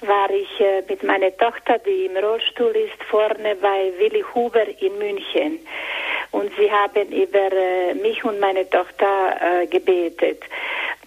war 0.00 0.30
ich 0.30 0.60
äh, 0.60 0.82
mit 0.88 1.02
meiner 1.02 1.36
Tochter, 1.36 1.78
die 1.78 2.06
im 2.06 2.16
Rollstuhl 2.16 2.74
ist, 2.74 3.02
vorne 3.10 3.54
bei 3.56 3.92
Willi 3.98 4.24
Huber 4.34 4.66
in 4.80 4.96
München. 4.96 5.58
Und 6.30 6.50
Sie 6.56 6.72
haben 6.72 7.12
über 7.12 7.52
äh, 7.52 7.92
mich 7.94 8.24
und 8.24 8.40
meine 8.40 8.68
Tochter 8.70 9.36
äh, 9.40 9.66
gebetet. 9.66 10.42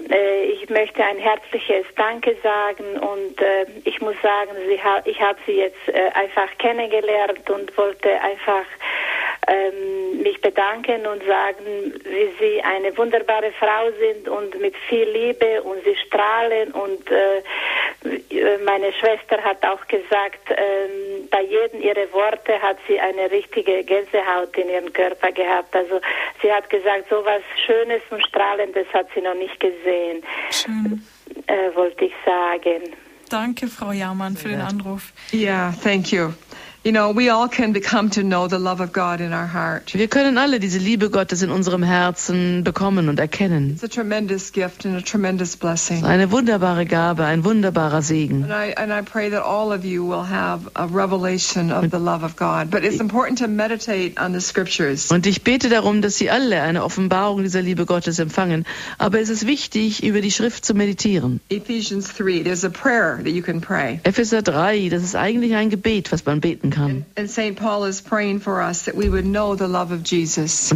Äh, 0.09 0.43
ich 0.45 0.69
möchte 0.69 1.03
ein 1.03 1.17
herzliches 1.17 1.85
Danke 1.95 2.35
sagen 2.43 2.97
und 2.99 3.41
äh, 3.41 3.65
ich 3.83 4.01
muss 4.01 4.15
sagen, 4.21 4.51
ich 5.05 5.21
habe 5.21 5.37
Sie 5.45 5.57
jetzt 5.57 5.87
äh, 5.87 6.09
einfach 6.13 6.49
kennengelernt 6.57 7.49
und 7.49 7.75
wollte 7.77 8.09
einfach 8.21 8.65
ähm, 9.47 10.21
mich 10.21 10.39
bedanken 10.41 11.05
und 11.07 11.23
sagen, 11.25 11.93
wie 12.03 12.29
Sie 12.39 12.61
eine 12.61 12.95
wunderbare 12.97 13.51
Frau 13.53 13.91
sind 13.99 14.27
und 14.27 14.59
mit 14.59 14.75
viel 14.87 15.09
Liebe 15.09 15.63
und 15.63 15.83
Sie 15.83 15.95
strahlen 15.95 16.71
und 16.71 17.09
äh, 17.09 17.41
meine 18.65 18.91
Schwester 18.93 19.41
hat 19.43 19.63
auch 19.65 19.85
gesagt, 19.87 20.49
ähm, 20.49 21.27
bei 21.29 21.43
jedem 21.43 21.81
ihrer 21.81 22.11
Worte 22.13 22.59
hat 22.61 22.77
sie 22.87 22.99
eine 22.99 23.29
richtige 23.29 23.83
Gänsehaut 23.83 24.55
in 24.57 24.69
ihrem 24.69 24.91
Körper 24.91 25.31
gehabt. 25.31 25.75
Also 25.75 25.99
sie 26.41 26.51
hat 26.51 26.69
gesagt, 26.69 27.05
so 27.09 27.23
was 27.25 27.41
Schönes 27.65 28.01
und 28.09 28.25
Strahlendes 28.25 28.87
hat 28.93 29.07
sie 29.13 29.21
noch 29.21 29.35
nicht 29.35 29.59
gesehen, 29.59 30.23
Schön. 30.51 31.05
äh, 31.47 31.75
wollte 31.75 32.05
ich 32.05 32.13
sagen. 32.25 32.95
Danke, 33.29 33.67
Frau 33.67 33.91
Jahrmann, 33.91 34.35
für 34.35 34.49
den 34.49 34.61
Anruf. 34.61 35.13
Yeah, 35.31 35.73
thank 35.83 36.11
you. 36.11 36.33
You 36.83 36.91
know, 36.91 37.11
we 37.11 37.29
all 37.29 37.47
can 37.47 37.73
become 37.73 38.09
to 38.11 38.23
know 38.23 38.47
the 38.47 38.57
love 38.57 38.81
of 38.81 38.91
God 38.91 39.21
in 39.21 39.33
our 39.33 39.45
heart. 39.45 39.93
Wir 39.93 40.07
können 40.07 40.39
alle 40.39 40.59
diese 40.59 40.79
Liebe 40.79 41.11
Gottes 41.11 41.43
in 41.43 41.51
unserem 41.51 41.83
Herzen 41.83 42.63
bekommen 42.63 43.07
und 43.07 43.19
erkennen. 43.19 43.69
It's 43.69 43.83
a 43.83 43.87
tremendous 43.87 44.51
gift 44.51 44.83
and 44.85 44.97
a 44.97 45.01
tremendous 45.01 45.55
blessing. 45.55 46.03
Eine 46.03 46.31
wunderbare 46.31 46.87
Gabe, 46.87 47.23
ein 47.23 47.43
wunderbarer 47.43 48.01
Segen. 48.01 48.45
And 48.45 48.51
I, 48.51 48.73
and 48.75 48.91
I 48.91 49.03
pray 49.03 49.29
that 49.29 49.43
all 49.43 49.71
of 49.71 49.85
you 49.85 50.03
will 50.03 50.25
have 50.27 50.71
a 50.73 50.87
revelation 50.87 51.71
of 51.71 51.91
the 51.91 51.99
love 51.99 52.23
of 52.23 52.35
God. 52.35 52.71
But 52.71 52.83
it's 52.83 52.99
important 52.99 53.37
to 53.41 53.47
meditate 53.47 54.19
on 54.19 54.33
the 54.33 54.41
scriptures. 54.41 55.11
Und 55.11 55.27
ich 55.27 55.43
bete 55.43 55.69
darum, 55.69 56.01
dass 56.01 56.17
Sie 56.17 56.31
alle 56.31 56.63
eine 56.63 56.83
Offenbarung 56.83 57.43
dieser 57.43 57.61
Liebe 57.61 57.85
Gottes 57.85 58.17
empfangen. 58.17 58.65
Aber 58.97 59.19
es 59.19 59.29
ist 59.29 59.45
wichtig, 59.45 60.03
über 60.03 60.21
die 60.21 60.31
Schrift 60.31 60.65
zu 60.65 60.73
meditieren. 60.73 61.41
Ephesians 61.49 62.11
3, 62.17 62.41
there's 62.41 62.65
a 62.65 62.69
prayer 62.69 63.17
that 63.17 63.33
you 63.33 63.43
can 63.43 63.61
pray. 63.61 63.99
Epheser 64.01 64.41
3, 64.41 64.89
das 64.89 65.03
ist 65.03 65.15
eigentlich 65.15 65.53
ein 65.53 65.69
Gebet, 65.69 66.11
was 66.11 66.25
man 66.25 66.41
beten 66.41 66.70
kann. 66.71 67.05
Und 67.15 67.37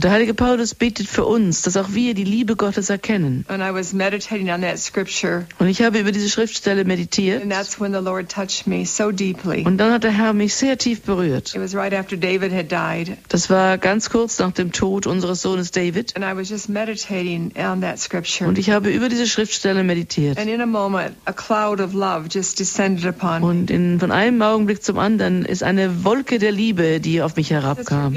der 0.03 0.11
heilige 0.11 0.33
Paulus 0.33 0.75
betet 0.75 1.07
für 1.07 1.25
uns, 1.25 1.61
dass 1.61 1.77
auch 1.77 1.93
wir 1.93 2.13
die 2.13 2.23
Liebe 2.23 2.55
Gottes 2.55 2.89
erkennen. 2.89 3.45
And 3.47 3.61
I 3.63 3.73
was 3.73 3.93
meditating 3.93 4.49
on 4.49 4.61
that 4.61 4.79
scripture, 4.79 5.45
Und 5.59 5.67
ich 5.67 5.81
habe 5.81 5.99
über 5.99 6.11
diese 6.11 6.29
Schriftstelle 6.29 6.85
meditiert. 6.85 7.41
and 7.41 7.51
that's 7.51 7.79
when 7.79 7.93
the 7.93 7.99
Lord 7.99 8.29
touched 8.29 8.67
me 8.67 8.85
so 8.85 9.11
deeply. 9.11 9.63
Und 9.65 9.77
dann 9.77 9.91
hat 9.91 10.03
der 10.03 10.11
Herr 10.11 10.33
mich 10.33 10.55
sehr 10.55 10.77
tief 10.77 11.01
berührt. 11.01 11.53
It 11.55 11.61
was 11.61 11.75
right 11.75 11.93
after 11.93 12.17
David 12.17 12.51
had 12.51 12.71
died, 12.71 13.17
Das 13.29 13.49
war 13.49 13.77
ganz 13.77 14.09
kurz 14.09 14.39
nach 14.39 14.51
dem 14.51 14.71
Tod 14.71 15.07
unseres 15.07 15.41
Sohnes 15.41 15.71
David. 15.71 16.15
and 16.15 16.23
I 16.25 16.35
was 16.37 16.49
just 16.49 16.69
meditating 16.69 17.51
on 17.57 17.81
that 17.81 17.99
scripture. 17.99 18.47
Und 18.47 18.57
ich 18.57 18.69
habe 18.69 18.89
über 18.91 19.09
diese 19.09 19.27
Schriftstelle 19.27 19.83
meditiert. 19.83 20.37
And 20.37 20.49
in 20.49 20.61
a 20.61 20.65
moment, 20.65 21.15
a 21.25 21.33
cloud 21.33 21.79
of 21.79 21.93
love 21.93 22.27
just 22.31 22.59
descended 22.59 23.05
upon 23.05 23.41
me. 23.41 23.47
Und 23.47 23.71
in, 23.71 23.99
von 23.99 24.11
einem 24.11 24.41
Augenblick 24.41 24.83
zum 24.83 24.97
anderen 24.99 25.45
ist 25.45 25.63
eine 25.63 25.84
Wolke 26.03 26.39
der 26.39 26.51
Liebe, 26.51 26.99
die 26.99 27.21
auf 27.21 27.35
mich 27.35 27.51
herabkam. 27.51 28.15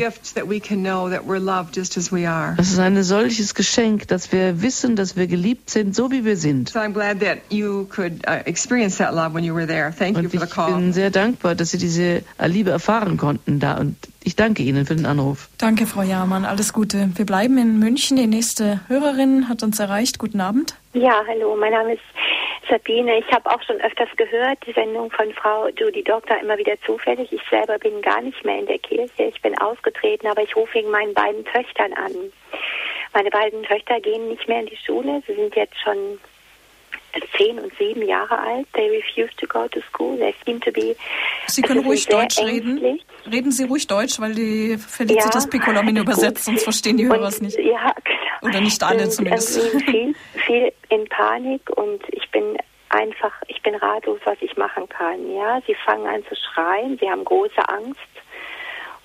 Das 2.56 2.70
ist 2.70 2.78
ein 2.78 3.02
solches 3.02 3.54
Geschenk, 3.54 4.08
dass 4.08 4.32
wir 4.32 4.62
wissen, 4.62 4.96
dass 4.96 5.16
wir 5.16 5.26
geliebt 5.26 5.70
sind, 5.70 5.94
so 5.94 6.10
wie 6.10 6.24
wir 6.24 6.36
sind. 6.36 6.70
So 6.70 6.80
could 7.84 8.26
uh, 8.26 8.42
Und 10.16 10.34
ich 10.34 10.54
bin 10.54 10.92
sehr 10.92 11.10
dankbar, 11.10 11.54
dass 11.54 11.70
Sie 11.70 11.78
diese 11.78 12.22
Liebe 12.44 12.70
erfahren 12.70 13.16
konnten 13.16 13.60
da. 13.60 13.78
Und 13.78 13.96
ich 14.28 14.36
danke 14.36 14.62
Ihnen 14.62 14.84
für 14.84 14.94
den 14.94 15.06
Anruf. 15.06 15.48
Danke, 15.56 15.86
Frau 15.86 16.02
Jahrmann. 16.02 16.44
Alles 16.44 16.74
Gute. 16.74 17.08
Wir 17.14 17.24
bleiben 17.24 17.56
in 17.56 17.78
München. 17.78 18.18
Die 18.18 18.26
nächste 18.26 18.80
Hörerin 18.86 19.48
hat 19.48 19.62
uns 19.62 19.80
erreicht. 19.80 20.18
Guten 20.18 20.42
Abend. 20.42 20.74
Ja, 20.92 21.22
hallo, 21.26 21.56
mein 21.56 21.72
Name 21.72 21.94
ist 21.94 22.02
Sabine. 22.68 23.18
Ich 23.20 23.32
habe 23.32 23.50
auch 23.50 23.62
schon 23.62 23.80
öfters 23.80 24.10
gehört, 24.18 24.58
die 24.66 24.72
Sendung 24.74 25.10
von 25.10 25.32
Frau 25.32 25.68
Judy 25.68 26.04
Doktor 26.04 26.36
immer 26.42 26.58
wieder 26.58 26.74
zufällig. 26.84 27.32
Ich 27.32 27.40
selber 27.48 27.78
bin 27.78 28.02
gar 28.02 28.20
nicht 28.20 28.44
mehr 28.44 28.58
in 28.58 28.66
der 28.66 28.78
Kirche. 28.78 29.24
Ich 29.24 29.40
bin 29.40 29.56
ausgetreten, 29.58 30.26
aber 30.26 30.42
ich 30.42 30.54
rufe 30.54 30.74
wegen 30.74 30.90
meinen 30.90 31.14
beiden 31.14 31.46
Töchtern 31.46 31.94
an. 31.94 32.12
Meine 33.14 33.30
beiden 33.30 33.62
Töchter 33.62 33.98
gehen 34.00 34.28
nicht 34.28 34.46
mehr 34.46 34.60
in 34.60 34.66
die 34.66 34.76
Schule. 34.76 35.22
Sie 35.26 35.34
sind 35.36 35.56
jetzt 35.56 35.80
schon 35.82 35.96
zehn 37.38 37.58
und 37.58 37.72
sieben 37.78 38.06
Jahre 38.06 38.38
alt. 38.38 38.66
They 38.74 38.90
refuse 38.90 39.34
to 39.38 39.46
go 39.46 39.66
to 39.68 39.80
school. 39.90 40.18
They 40.18 40.34
seem 40.44 40.60
to 40.60 40.70
be. 40.70 40.94
Sie 41.46 41.62
können 41.62 41.80
ruhig 41.80 42.06
Deutsch 42.06 42.38
ängstlich. 42.38 42.82
Reden 42.82 43.00
Sie 43.50 43.64
ruhig 43.64 43.86
Deutsch, 43.86 44.20
weil 44.20 44.34
die 44.34 44.76
Felicitas 44.78 45.44
Ja, 45.44 45.50
Piccolomini 45.50 46.00
übersetzt, 46.06 46.44
sonst 46.44 46.62
verstehen 46.64 46.96
die 46.96 47.06
Hörer 47.06 47.28
es 47.28 47.40
nicht. 47.40 47.58
Ja, 47.58 47.92
genau. 48.04 48.18
Oder 48.42 48.60
nicht 48.60 48.82
alle 48.82 49.04
Und, 49.04 49.12
zumindest. 49.12 49.58
ähm, 49.74 49.80
viel, 49.84 50.14
viel 50.46 50.72
in 50.90 51.04
Panik 51.08 51.68
und 51.76 52.00
ich 52.08 52.30
bin 52.30 52.56
einfach, 52.90 53.32
ich 53.48 53.60
bin 53.62 53.74
ratlos, 53.74 54.20
was 54.24 54.38
ich 54.40 54.56
machen 54.56 54.88
kann. 54.88 55.30
Ja, 55.34 55.60
sie 55.66 55.74
fangen 55.84 56.06
an 56.06 56.22
zu 56.28 56.34
schreien, 56.36 56.98
sie 57.00 57.08
haben 57.10 57.24
große 57.24 57.68
Angst 57.68 58.00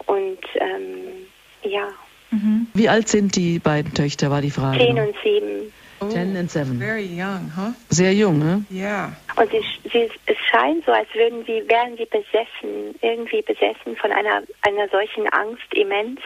und 0.06 0.40
ähm, 0.56 1.28
ja. 1.64 1.88
Mhm. 2.32 2.68
Wie 2.74 2.90
alt 2.90 3.10
sind 3.10 3.36
die 3.36 3.60
beiden 3.60 3.94
Töchter, 3.94 4.32
war 4.32 4.41
die 4.41 4.52
Frage. 4.52 4.80
Zehn 4.80 5.00
und 5.00 5.16
sieben. 5.24 5.74
Oh, 6.04 6.12
Ten 6.12 6.36
and 6.36 6.50
seven. 6.50 6.80
Very 6.80 7.06
young, 7.06 7.52
huh? 7.56 7.72
Sehr 7.90 8.14
jung, 8.14 8.40
ne? 8.40 8.66
Yeah. 8.72 9.14
Und 9.36 9.52
sie, 9.52 9.64
sie, 9.92 10.10
es 10.26 10.38
scheint 10.52 10.86
so, 10.86 10.92
als 10.92 11.08
würden 11.14 11.46
sie, 11.46 11.64
wären 11.68 11.98
sie 11.98 12.06
besessen, 12.06 12.96
irgendwie 13.02 13.42
besessen 13.42 13.96
von 13.96 14.12
einer, 14.12 14.44
einer 14.62 14.90
solchen 14.90 15.28
Angst 15.30 15.74
immens. 15.74 16.20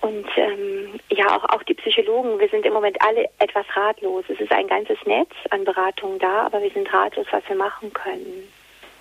Und 0.00 0.26
ähm, 0.36 1.00
ja, 1.10 1.36
auch, 1.36 1.44
auch 1.50 1.62
die 1.62 1.74
Psychologen, 1.74 2.38
wir 2.40 2.48
sind 2.48 2.66
im 2.66 2.72
Moment 2.72 2.96
alle 3.00 3.26
etwas 3.38 3.64
ratlos. 3.76 4.24
Es 4.28 4.40
ist 4.40 4.50
ein 4.50 4.66
ganzes 4.66 4.98
Netz 5.06 5.30
an 5.50 5.64
Beratungen 5.64 6.18
da, 6.18 6.46
aber 6.46 6.60
wir 6.60 6.70
sind 6.70 6.92
ratlos, 6.92 7.26
was 7.30 7.42
wir 7.48 7.56
machen 7.56 7.92
können. 7.92 8.48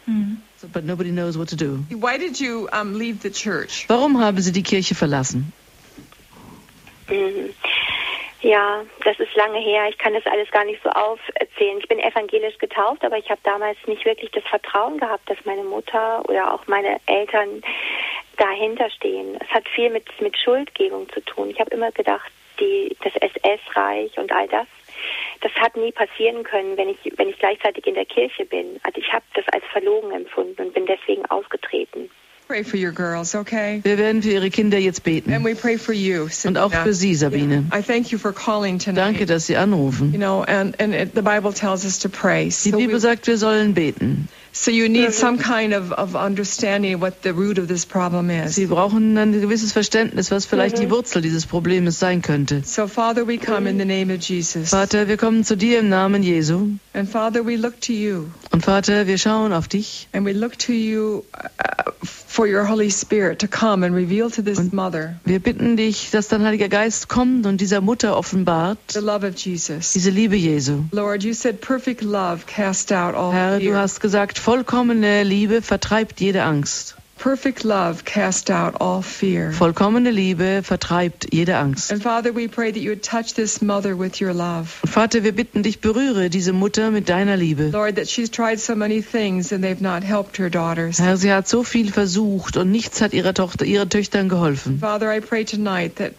Mhm. 0.05 0.37
So, 0.57 0.67
but 0.67 0.83
nobody 0.83 1.11
knows 1.11 1.37
what 1.37 1.49
to 1.49 1.55
do. 1.55 1.83
Why 1.89 2.17
did 2.17 2.39
you 2.39 2.69
um, 2.71 2.93
leave 2.93 3.21
the 3.21 3.31
church? 3.31 3.85
Warum 3.87 4.19
haben 4.19 4.39
Sie 4.41 4.51
die 4.51 4.63
Kirche 4.63 4.93
verlassen? 4.93 5.51
Mhm. 7.09 7.49
Ja, 8.41 8.83
das 9.03 9.19
ist 9.19 9.35
lange 9.35 9.59
her. 9.59 9.87
Ich 9.89 9.99
kann 9.99 10.13
das 10.13 10.25
alles 10.25 10.49
gar 10.49 10.65
nicht 10.65 10.81
so 10.83 10.89
aufzählen. 10.89 11.77
Ich 11.77 11.87
bin 11.87 11.99
evangelisch 11.99 12.57
getauft, 12.57 13.05
aber 13.05 13.17
ich 13.17 13.29
habe 13.29 13.39
damals 13.43 13.77
nicht 13.85 14.03
wirklich 14.03 14.31
das 14.31 14.43
Vertrauen 14.45 14.97
gehabt, 14.97 15.29
dass 15.29 15.37
meine 15.45 15.63
Mutter 15.63 16.27
oder 16.27 16.51
auch 16.51 16.65
meine 16.65 16.99
Eltern 17.05 17.61
dahinter 18.37 18.89
stehen. 18.89 19.37
Es 19.39 19.47
hat 19.49 19.67
viel 19.69 19.91
mit, 19.91 20.05
mit 20.21 20.35
Schuldgebung 20.37 21.07
zu 21.09 21.21
tun. 21.21 21.51
Ich 21.51 21.59
habe 21.59 21.69
immer 21.69 21.91
gedacht, 21.91 22.31
die, 22.59 22.95
das 23.03 23.13
SS-Reich 23.15 24.17
und 24.17 24.31
all 24.31 24.47
das, 24.47 24.67
das 25.41 25.51
hat 25.53 25.75
nie 25.75 25.91
passieren 25.91 26.43
können, 26.43 26.77
wenn 26.77 26.89
ich, 26.89 26.97
wenn 27.17 27.29
ich 27.29 27.37
gleichzeitig 27.37 27.85
in 27.85 27.95
der 27.95 28.05
Kirche 28.05 28.45
bin. 28.45 28.79
Also 28.83 28.99
ich 28.99 29.13
habe 29.13 29.25
das 29.35 29.47
als 29.49 29.65
verlogen 29.65 30.11
empfunden 30.11 30.63
und 30.63 30.73
bin 30.73 30.87
deswegen 30.87 31.25
ausgetreten. 31.27 32.09
Pray 32.51 32.63
for 32.65 32.75
your 32.75 32.91
girls, 32.91 33.33
okay? 33.33 33.79
Wir 33.83 33.97
werden 33.97 34.21
für 34.21 34.31
Ihre 34.31 34.49
Kinder 34.49 34.77
jetzt 34.77 35.03
beten. 35.05 35.31
And 35.31 35.45
we 35.45 35.55
pray 35.55 35.77
for 35.77 35.93
you, 35.93 36.27
Und 36.43 36.57
auch 36.57 36.73
für 36.73 36.93
Sie, 36.93 37.15
Sabine. 37.15 37.63
I 37.73 37.81
thank 37.81 38.11
you 38.11 38.17
for 38.17 38.33
calling 38.33 38.77
tonight. 38.77 38.97
Danke, 38.97 39.25
dass 39.25 39.47
Sie 39.47 39.55
anrufen. 39.55 40.11
You 40.11 40.19
know, 40.19 40.43
and, 40.43 40.77
and 40.81 40.93
it, 40.93 41.15
the 41.15 41.21
Bible 41.21 41.53
tells 41.53 41.85
us 41.85 41.97
to 41.99 42.09
pray. 42.09 42.43
Die 42.47 42.49
So, 42.71 42.77
Bibel 42.77 42.95
we, 42.95 42.99
sagt, 42.99 43.25
wir 43.27 43.37
sollen 43.37 43.73
beten. 43.73 44.27
So 44.53 44.71
you 44.71 44.89
need 44.89 45.13
some 45.13 45.37
kind 45.37 45.73
of, 45.73 45.91
of 45.93 46.15
understanding 46.15 46.99
what 46.99 47.23
the 47.23 47.33
root 47.33 47.57
of 47.57 47.67
this 47.67 47.85
problem 47.85 48.29
is. 48.29 48.55
Sie 48.55 48.65
brauchen 48.65 49.17
ein 49.17 49.31
gewisses 49.39 49.71
Verständnis, 49.71 50.31
was 50.31 50.45
vielleicht 50.45 50.79
die 50.79 50.89
Wurzel 50.89 51.21
dieses 51.21 51.45
Problems 51.45 51.99
sein 51.99 52.21
könnte. 52.21 52.61
So, 52.65 52.87
Father, 52.87 53.25
we 53.27 53.37
come 53.37 53.69
in 53.69 53.77
the 53.79 53.85
name 53.85 54.13
of 54.13 54.21
Jesus. 54.21 54.69
Vater, 54.69 55.07
wir 55.07 55.17
kommen 55.17 55.43
zu 55.43 55.55
dir 55.55 55.79
im 55.79 55.89
Namen 55.89 56.23
Jesu. 56.23 56.67
And 56.93 57.09
Father, 57.09 57.45
we 57.45 57.55
look 57.55 57.79
to 57.81 57.93
you. 57.93 58.25
Und 58.51 58.65
Vater, 58.65 59.07
wir 59.07 59.17
schauen 59.17 59.53
auf 59.53 59.69
dich 59.69 60.09
And 60.11 60.25
we 60.25 60.33
look 60.33 60.57
to 60.59 60.73
you 60.73 61.23
uh, 61.33 61.83
for 62.03 62.45
your 62.45 62.65
Holy 62.67 62.91
Spirit 62.91 63.39
to 63.39 63.47
come 63.47 63.85
and 63.85 63.95
reveal 63.95 64.29
to 64.29 64.41
this 64.41 64.73
mother 64.73 65.15
Wir 65.23 65.39
bitten 65.39 65.77
dich, 65.77 66.09
dass 66.11 66.27
dein 66.27 66.43
Heiliger 66.43 66.67
Geist 66.67 67.07
kommt 67.07 67.45
und 67.45 67.61
dieser 67.61 67.79
Mutter 67.79 68.17
offenbart 68.17 68.77
the 68.91 68.99
love 68.99 69.25
of 69.25 69.35
Jesus. 69.37 69.93
diese 69.93 70.09
Liebe 70.09 70.35
Jesu. 70.35 70.83
Lord, 70.91 71.23
you 71.23 71.33
said 71.33 71.61
perfect 71.61 72.01
love 72.01 72.45
cast 72.45 72.91
out 72.91 73.15
all 73.15 73.31
Herr, 73.31 73.59
du 73.59 73.67
fear. 73.67 73.77
hast 73.77 74.01
gesagt, 74.01 74.37
vollkommene 74.41 75.23
Liebe 75.23 75.61
vertreibt 75.61 76.19
jede 76.19 76.43
Angst. 76.43 76.95
Perfect 77.17 77.63
love 77.63 78.03
cast 78.03 78.49
out 78.49 78.81
all 78.81 79.03
fear. 79.03 79.51
Vollkommene 79.51 80.09
Liebe 80.09 80.63
vertreibt 80.63 81.31
jede 81.31 81.57
Angst. 81.57 81.91
And 81.91 82.01
Father, 82.01 82.33
we 82.33 82.47
pray 82.47 82.71
that 82.71 82.79
you 82.79 82.89
would 82.89 83.03
touch 83.03 83.35
this 83.35 83.61
mother 83.61 83.95
with 83.95 84.19
your 84.19 84.33
love. 84.33 84.79
Und 84.81 84.89
Vater, 84.89 85.23
wir 85.23 85.31
bitten 85.31 85.61
dich, 85.61 85.81
berühre 85.81 86.31
diese 86.31 86.51
Mutter 86.51 86.89
mit 86.89 87.09
deiner 87.09 87.37
Liebe. 87.37 87.69
Lord, 87.69 87.97
that 87.97 88.09
she's 88.09 88.31
tried 88.31 88.59
so 88.59 88.73
many 88.75 89.03
things 89.03 89.51
and 89.51 89.63
they've 89.63 89.79
not 89.79 90.03
helped 90.03 90.37
her 90.37 90.49
daughters. 90.49 90.97
Herr, 90.97 91.15
sie 91.15 91.31
hat 91.31 91.47
so 91.47 91.61
viel 91.63 91.91
versucht 91.91 92.57
und 92.57 92.71
nichts 92.71 93.01
hat 93.01 93.13
ihrer 93.13 93.35
Tochter, 93.35 93.65
ihren 93.65 93.89
Töchtern 93.89 94.27
geholfen. 94.27 94.79
Father, 94.79 95.15
I 95.15 95.19
pray 95.19 95.45
tonight 95.45 95.97
that 95.97 96.13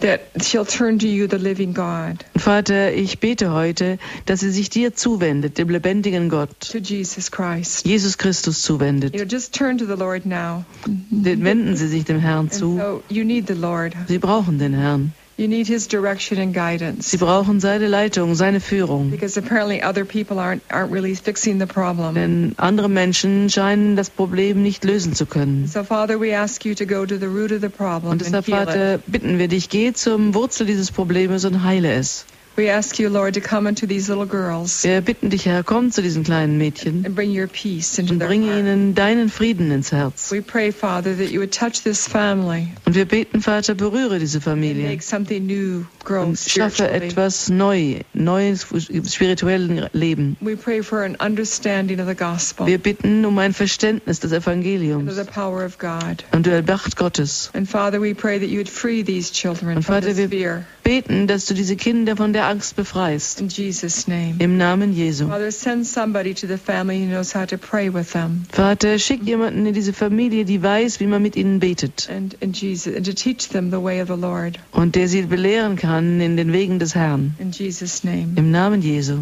that 0.00 0.20
she'll 0.42 0.64
turn 0.64 0.98
to 0.98 1.06
you, 1.08 1.26
the 1.28 1.38
living 1.38 1.72
God, 1.74 2.24
Vater, 2.36 2.92
ich 2.92 3.18
bete 3.20 3.52
heute, 3.52 3.98
dass 4.26 4.40
sie 4.40 4.50
sich 4.50 4.70
dir 4.70 4.94
zuwendet, 4.94 5.58
dem 5.58 5.68
lebendigen 5.68 6.28
Gott, 6.28 6.50
to 6.70 6.78
Jesus 6.78 7.30
Christ. 7.30 7.86
Jesus 7.86 8.18
Christus 8.18 8.66
You 8.68 8.76
know, 8.76 8.84
zuwendet. 8.84 9.30
just 9.32 9.54
turn 9.54 9.78
to 9.78 9.86
the 9.86 9.96
Lord 9.96 10.26
now. 10.26 10.64
Den 10.86 11.44
wenden 11.44 11.76
sie 11.76 11.86
sich 11.88 12.04
dem 12.04 12.18
Herrn 12.18 12.40
And 12.46 12.52
zu. 12.54 12.76
so 12.78 13.02
you 13.08 13.24
need 13.24 13.46
the 13.46 13.54
Lord. 13.54 13.94
Sie 14.08 14.18
brauchen 14.18 14.58
den 14.58 14.74
Herrn. 14.74 15.12
You 15.42 15.48
need 15.48 15.66
his 15.66 15.88
direction 15.88 16.38
and 16.38 16.54
guidance. 16.54 17.10
Sie 17.10 17.16
brauchen 17.16 17.58
seine 17.58 17.88
Leitung, 17.88 18.36
seine 18.36 18.60
Führung. 18.60 19.10
Because 19.10 19.36
apparently 19.36 19.82
other 19.82 20.04
people 20.04 20.38
aren't 20.38 20.60
aren't 20.68 20.92
really 20.92 21.16
fixing 21.16 21.58
the 21.58 21.66
problem. 21.66 22.14
Denn 22.14 22.54
andere 22.58 22.88
Menschen 22.88 23.50
scheinen 23.50 23.96
das 23.96 24.08
Problem 24.08 24.62
nicht 24.62 24.84
lösen 24.84 25.14
zu 25.16 25.26
können. 25.26 25.66
So 25.66 25.82
Father, 25.82 26.20
we 26.20 26.32
ask 26.32 26.64
you 26.64 26.76
to 26.76 26.86
go 26.86 27.04
to 27.04 27.18
the 27.18 27.26
root 27.26 27.50
of 27.50 27.60
the 27.60 27.68
problem 27.68 28.12
Und 28.12 28.22
and 28.22 28.32
deshalb. 28.32 28.68
Vater, 28.68 28.98
bitten 29.08 29.40
wir 29.40 29.48
dich, 29.48 29.68
geh 29.68 29.92
zum 29.92 30.32
Wurzel 30.32 30.64
dieses 30.64 30.92
Problems 30.92 31.44
und 31.44 31.64
heile 31.64 31.92
es. 31.92 32.24
We 32.54 32.68
ask 32.70 32.98
you, 32.98 33.08
Lord, 33.08 33.32
to 33.34 33.40
come 33.40 33.66
into 33.66 33.86
these 33.86 34.10
little 34.10 34.26
girls 34.26 34.84
Wir 34.84 35.00
bitten 35.00 35.30
dich, 35.30 35.46
Herr, 35.46 35.62
komm 35.62 35.90
zu 35.90 36.02
diesen 36.02 36.22
kleinen 36.22 36.58
Mädchen 36.58 37.04
and 37.06 37.14
bring 37.14 37.30
your 37.30 37.46
peace 37.46 37.98
into 37.98 38.12
und 38.12 38.18
bringe 38.18 38.58
ihnen 38.58 38.94
deinen 38.94 39.30
Frieden 39.30 39.70
ins 39.70 39.90
Herz. 39.90 40.30
We 40.30 40.42
pray, 40.42 40.70
Father, 40.70 41.16
that 41.16 41.30
you 41.30 41.40
would 41.40 41.52
touch 41.52 41.82
this 41.82 42.06
family 42.06 42.68
Und 42.84 42.94
wir 42.94 43.06
beten, 43.06 43.40
Vater, 43.40 43.74
berühre 43.74 44.18
diese 44.18 44.36
and 44.36 44.44
Familie 44.44 44.86
make 44.86 45.02
something 45.02 45.46
new 45.46 45.86
grow 46.04 46.24
und 46.26 46.38
schaffe 46.38 46.90
etwas 46.90 47.48
neu, 47.48 48.00
neues 48.12 48.66
spirituellen 49.10 49.88
Leben. 49.94 50.36
We 50.40 50.54
pray 50.56 50.82
for 50.82 51.02
an 51.04 51.16
understanding 51.20 52.00
of 52.00 52.06
the 52.06 52.14
gospel 52.14 52.66
Wir 52.66 52.76
bitten 52.78 53.24
um 53.24 53.38
ein 53.38 53.54
Verständnis 53.54 54.20
des 54.20 54.32
and 54.32 54.42
Evangeliums 54.42 55.16
the 55.16 55.24
power 55.24 55.64
of 55.64 55.78
God. 55.78 56.24
und 56.32 56.44
der 56.44 56.62
Macht 56.62 56.96
Gottes. 56.96 57.50
And 57.54 57.66
Father, 57.66 57.98
we 57.98 58.14
pray 58.14 58.38
that 58.38 58.48
you 58.50 58.58
would 58.58 58.68
free 58.68 59.02
these 59.02 59.32
children 59.32 59.76
Und 59.78 59.84
from 59.84 59.94
Vater, 59.94 60.08
this 60.08 60.18
wir 60.18 60.28
fear. 60.28 60.66
Beten, 60.82 61.26
dass 61.26 61.46
du 61.46 61.54
diese 61.54 61.76
Kinder 61.76 62.16
von 62.16 62.32
der 62.32 62.46
Angst 62.46 62.76
befreist. 62.76 63.40
In 63.40 63.48
Jesus' 63.48 64.06
name. 64.08 64.34
Im 64.38 64.56
Namen 64.56 64.92
Jesu. 64.94 65.28
Father, 65.28 65.50
send 65.52 65.86
somebody 65.86 66.34
to 66.34 66.46
the 66.46 66.56
family 66.58 67.00
who 67.04 67.06
knows 67.10 67.34
how 67.34 67.46
to 67.46 67.56
pray 67.56 67.92
with 67.92 68.12
them. 68.12 68.44
Vater, 68.52 68.98
schick 68.98 69.22
jemanden 69.24 69.66
in 69.66 69.74
diese 69.74 69.92
Familie, 69.92 70.44
die 70.44 70.62
weiß, 70.62 71.00
wie 71.00 71.06
man 71.06 71.22
mit 71.22 71.36
ihnen 71.36 71.60
betet 71.60 72.08
And, 72.10 72.36
and 72.42 72.56
Jesus 72.60 72.94
and 72.94 73.06
to 73.06 73.12
teach 73.12 73.48
them 73.48 73.70
the 73.70 73.82
way 73.82 74.00
of 74.02 74.08
the 74.08 74.16
Lord. 74.20 74.58
und 74.72 74.94
der 74.94 75.08
sie 75.08 75.22
belehren 75.22 75.76
kann 75.76 76.20
in 76.20 76.36
den 76.36 76.52
Wegen 76.52 76.78
des 76.78 76.94
Herrn. 76.94 77.34
In 77.38 77.50
Jesus' 77.52 78.04
name. 78.04 78.32
Im 78.36 78.50
Namen 78.50 78.82
Jesu 78.82 79.18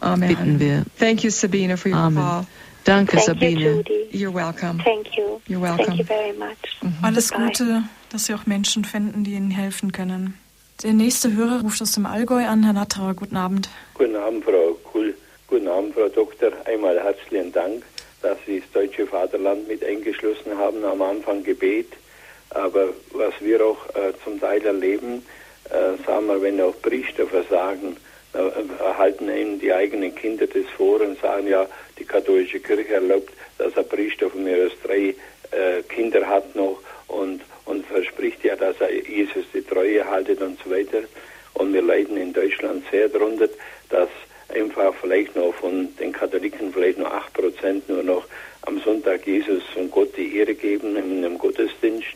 Amen. 0.00 0.28
bitten 0.28 0.60
wir. 0.60 0.84
Thank 0.98 1.22
you, 1.24 1.30
Sabina, 1.30 1.76
for 1.76 1.90
your 1.90 1.98
Amen. 1.98 2.22
call. 2.22 2.46
Danke, 2.84 3.16
Thank 3.16 3.40
you, 3.40 3.48
Sabine. 3.48 3.74
Judy. 3.76 4.08
You're 4.12 4.34
welcome. 4.34 4.78
Thank 4.84 5.16
you. 5.16 5.40
You're 5.48 5.60
Thank 5.66 5.78
welcome. 5.78 5.96
you 5.98 6.04
very 6.04 6.32
much. 6.36 6.58
Alles 7.02 7.30
Goodbye. 7.30 7.46
Gute, 7.46 7.82
dass 8.10 8.26
Sie 8.26 8.34
auch 8.34 8.44
Menschen 8.44 8.84
finden, 8.84 9.24
die 9.24 9.32
Ihnen 9.32 9.50
helfen 9.50 9.90
können. 9.92 10.34
Der 10.82 10.92
nächste 10.92 11.32
Hörer 11.34 11.62
ruft 11.62 11.80
aus 11.80 11.92
dem 11.92 12.04
Allgäu 12.04 12.44
an. 12.44 12.62
Herr 12.64 12.72
Natterer, 12.72 13.14
guten 13.14 13.36
Abend. 13.36 13.68
Guten 13.94 14.16
Abend, 14.16 14.44
Frau 14.44 14.76
Kuhl. 14.84 15.14
Guten 15.46 15.68
Abend, 15.68 15.94
Frau 15.94 16.08
Doktor. 16.08 16.50
Einmal 16.66 17.00
herzlichen 17.00 17.52
Dank, 17.52 17.84
dass 18.22 18.36
Sie 18.44 18.60
das 18.60 18.70
deutsche 18.72 19.06
Vaterland 19.06 19.68
mit 19.68 19.84
eingeschlossen 19.84 20.58
haben 20.58 20.84
am 20.84 21.00
Anfang 21.00 21.42
Gebet. 21.44 21.92
Aber 22.50 22.88
was 23.12 23.34
wir 23.40 23.64
auch 23.64 23.86
äh, 23.94 24.12
zum 24.24 24.40
Teil 24.40 24.64
erleben, 24.66 25.24
äh, 25.70 26.02
sagen 26.04 26.26
wir, 26.26 26.42
wenn 26.42 26.60
auch 26.60 26.74
Priester 26.82 27.26
versagen, 27.26 27.96
äh, 28.34 28.82
erhalten 28.82 29.28
ihnen 29.28 29.60
die 29.60 29.72
eigenen 29.72 30.14
Kinder 30.14 30.46
das 30.46 30.66
vor 30.76 31.00
und 31.00 31.20
sagen, 31.20 31.46
ja, 31.46 31.66
die 31.98 32.04
katholische 32.04 32.60
Kirche 32.60 32.94
erlaubt, 32.94 33.32
dass 33.58 33.76
ein 33.76 33.88
Priester 33.88 34.28
von 34.28 34.44
mir 34.44 34.66
aus 34.66 34.72
drei 34.82 35.14
äh, 35.50 35.82
Kinder 35.88 36.26
hat 36.26 36.54
noch 36.56 36.78
und, 37.06 37.40
und 37.64 37.86
verspricht 37.86 38.44
ja, 38.44 38.56
dass 38.56 38.80
er 38.80 38.92
Jesus 38.92 39.44
die 39.52 39.62
Treue 39.62 40.04
haltet 40.08 40.40
und 40.40 40.58
so 40.62 40.70
weiter. 40.70 41.02
Und 41.54 41.72
wir 41.72 41.82
leiden 41.82 42.16
in 42.16 42.32
Deutschland 42.32 42.84
sehr 42.90 43.08
darunter, 43.08 43.48
dass 43.90 44.08
einfach 44.48 44.94
vielleicht 45.00 45.36
noch 45.36 45.54
von 45.54 45.94
den 45.96 46.12
Katholiken 46.12 46.72
vielleicht 46.72 46.98
noch 46.98 47.10
8% 47.10 47.82
nur 47.88 48.02
noch 48.02 48.24
am 48.62 48.80
Sonntag 48.80 49.26
Jesus 49.26 49.62
und 49.76 49.90
Gott 49.90 50.16
die 50.16 50.36
Ehre 50.36 50.54
geben 50.54 50.96
in 50.96 51.24
einem 51.24 51.38
Gottesdienst. 51.38 52.14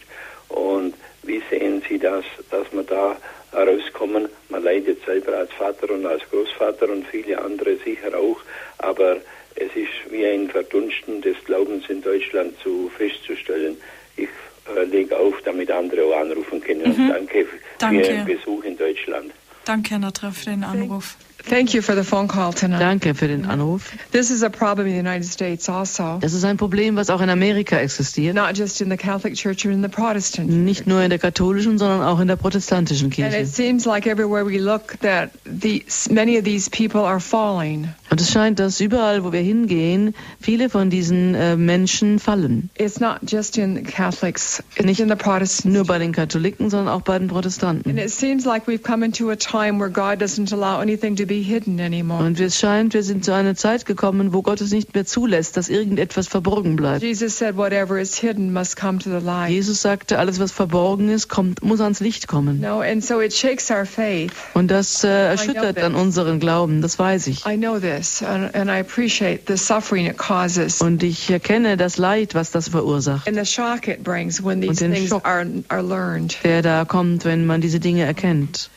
Und 0.49 0.95
wie 1.23 1.43
sehen 1.51 1.83
Sie 1.89 1.99
das, 1.99 2.25
dass 2.51 2.73
wir 2.73 2.83
da 2.83 3.17
herauskommen? 3.53 4.29
Man 4.49 4.63
leidet 4.63 5.05
selber 5.05 5.37
als 5.37 5.53
Vater 5.53 5.91
und 5.91 6.07
als 6.07 6.23
Großvater 6.31 6.89
und 6.89 7.07
viele 7.07 7.41
andere 7.41 7.77
sicher 7.77 8.17
auch, 8.17 8.39
aber 8.79 9.19
es 9.55 9.75
ist 9.75 10.11
wie 10.11 10.25
ein 10.27 10.49
Verdunsten 10.49 11.21
des 11.21 11.37
Glaubens 11.45 11.89
in 11.89 12.01
Deutschland 12.01 12.59
zu 12.61 12.91
festzustellen. 12.97 13.77
Ich 14.17 14.29
äh, 14.77 14.85
lege 14.85 15.17
auf, 15.17 15.35
damit 15.45 15.71
andere 15.71 16.05
auch 16.05 16.21
anrufen 16.21 16.61
können. 16.61 16.83
Und 16.83 17.09
danke, 17.09 17.47
Danke. 17.79 18.05
für 18.05 18.13
Ihren 18.13 18.25
Besuch 18.27 18.65
in 18.65 18.77
Deutschland. 18.77 19.33
Danke, 19.65 19.91
Herr 19.91 19.99
Natterer, 19.99 20.33
für 20.33 20.51
den 20.51 20.65
Anruf. 20.65 21.17
Thank 21.45 21.73
you 21.73 21.81
for 21.83 21.95
the 21.95 22.03
phone 22.05 22.27
call 22.29 22.53
tonight. 22.53 22.81
Danke 22.81 23.15
für 23.15 23.29
den 23.29 23.47
Anruf. 23.47 23.93
This 24.11 24.31
is 24.31 24.43
a 24.43 24.49
problem 24.51 24.87
in 24.89 24.93
the 24.93 24.99
United 24.99 25.25
States 25.25 25.69
also, 25.69 26.19
Das 26.21 26.33
ist 26.35 26.45
ein 26.45 26.57
Problem, 26.57 26.97
was 26.97 27.11
auch 27.11 27.21
in 27.23 27.31
Amerika 27.31 27.77
existiert. 27.79 28.35
not 28.35 28.57
just 28.57 28.81
in 28.81 28.91
the 28.91 28.97
Catholic 28.97 29.35
Church 29.35 29.65
or 29.65 29.71
in 29.71 29.81
the 29.83 29.89
Protestant. 29.89 30.51
Nicht 30.51 30.87
nur 30.87 31.01
in 31.01 31.11
der 31.11 31.19
katholischen, 31.21 31.79
sondern 31.79 32.03
auch 32.03 32.19
in 32.21 32.27
der 32.29 32.37
protestantischen 32.37 33.07
And 33.07 33.15
Kirche. 33.15 33.39
it 33.39 33.47
seems 33.49 33.87
like 33.87 34.07
everywhere 34.07 34.45
we 34.45 34.59
look 34.59 34.99
that 35.01 35.31
the, 35.45 35.85
many 36.11 36.37
of 36.37 36.45
these 36.45 36.69
people 36.69 37.03
are 37.07 37.21
falling. 37.21 37.89
Und 38.11 38.21
es 38.21 38.31
scheint, 38.33 38.59
dass 38.59 38.81
überall, 38.81 39.23
wo 39.23 39.33
wir 39.33 39.41
hingehen, 39.41 40.15
viele 40.41 40.69
von 40.71 40.91
diesen 40.91 41.35
äh, 41.35 41.57
Menschen 41.57 42.19
fallen. 42.19 42.69
It's 42.77 42.99
not 43.01 43.19
just 43.31 43.57
in 43.59 43.85
Catholics, 43.85 44.63
it's 44.77 44.85
Nicht 44.85 45.01
in 45.01 45.09
the 45.09 45.15
Protestants. 45.15 45.65
Nur 45.67 45.85
bei 45.85 45.99
den 45.99 46.13
Katholiken, 46.13 46.69
sondern 46.69 46.89
auch 46.89 47.03
bei 47.03 47.19
den 47.19 47.25
And 47.25 47.33
Protestanten. 47.33 47.97
it 47.97 48.11
seems 48.11 48.45
like 48.45 48.67
we've 48.67 48.83
come 48.83 49.05
into 49.05 49.31
a 49.31 49.37
time 49.37 49.79
where 49.79 49.91
God 49.91 50.21
doesn't 50.21 50.53
allow 50.53 50.81
anything 50.81 51.15
to. 51.17 51.28
Und 51.29 52.41
es 52.41 52.59
scheint, 52.59 52.95
wir 52.95 53.03
sind 53.03 53.25
zu 53.25 53.35
einer 53.35 53.55
Zeit 53.55 53.87
gekommen, 53.87 54.33
wo 54.33 54.43
Gott 54.43 54.61
es 54.61 54.71
nicht 54.71 54.95
mehr 54.95 55.05
zulässt, 55.05 55.57
dass 55.57 55.69
irgendetwas 55.69 56.27
verborgen 56.29 56.77
bleibt. 56.77 57.03
Jesus 57.03 57.37
said, 57.37 57.57
whatever 57.57 57.99
is 57.99 58.17
hidden 58.17 58.53
must 58.53 58.77
come 58.77 58.99
to 58.99 59.11
the 59.11 59.25
light. 59.25 59.51
Jesus 59.51 59.83
sagte, 59.83 60.19
alles 60.19 60.41
was 60.41 60.53
verborgen 60.53 61.09
ist, 61.09 61.29
kommt, 61.29 61.63
muss 61.63 61.81
ans 61.81 62.01
Licht 62.01 62.29
kommen. 62.29 62.61
No, 62.61 62.81
and 62.81 63.05
so 63.05 63.21
it 63.21 63.33
shakes 63.33 63.71
our 63.71 63.85
faith. 63.85 64.33
Und 64.55 64.71
das 64.71 65.05
äh, 65.05 65.09
erschüttert 65.09 65.79
dann 65.79 65.95
unseren 65.95 66.41
Glauben, 66.41 66.83
das 66.83 66.99
weiß 66.99 67.27
ich. 67.27 67.45
I 67.47 67.57
know 67.57 67.79
this, 67.79 68.23
and, 68.23 68.55
and 68.55 68.71
I 68.71 68.81
appreciate 68.81 69.43
the 69.47 69.57
suffering 69.57 70.07
it 70.07 70.17
causes 70.17 70.81
Und 70.81 71.03
ich 71.03 71.31
erkenne 71.31 71.77
das 71.77 71.99
Leid, 71.99 72.35
was 72.35 72.51
das 72.51 72.69
verursacht, 72.69 73.29
and 73.29 73.37
the 73.37 73.45
shock 73.45 73.87
it 73.89 74.03
brings 74.03 74.43
when 74.43 74.61
these 74.61 74.83
den 74.83 74.93
things 74.93 75.11
Schock. 75.11 75.27
are, 75.27 75.47
are 75.69 75.83
learned. 75.83 76.37
der 76.45 76.63
da 76.63 76.85
kommt, 76.85 77.25
wenn 77.25 77.47
man 77.47 77.61
diese 77.61 77.81
Dinge 77.81 78.05
erkennt. 78.05 78.71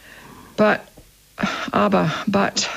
But, 0.58 0.80
Abba, 1.74 2.14
but, 2.28 2.70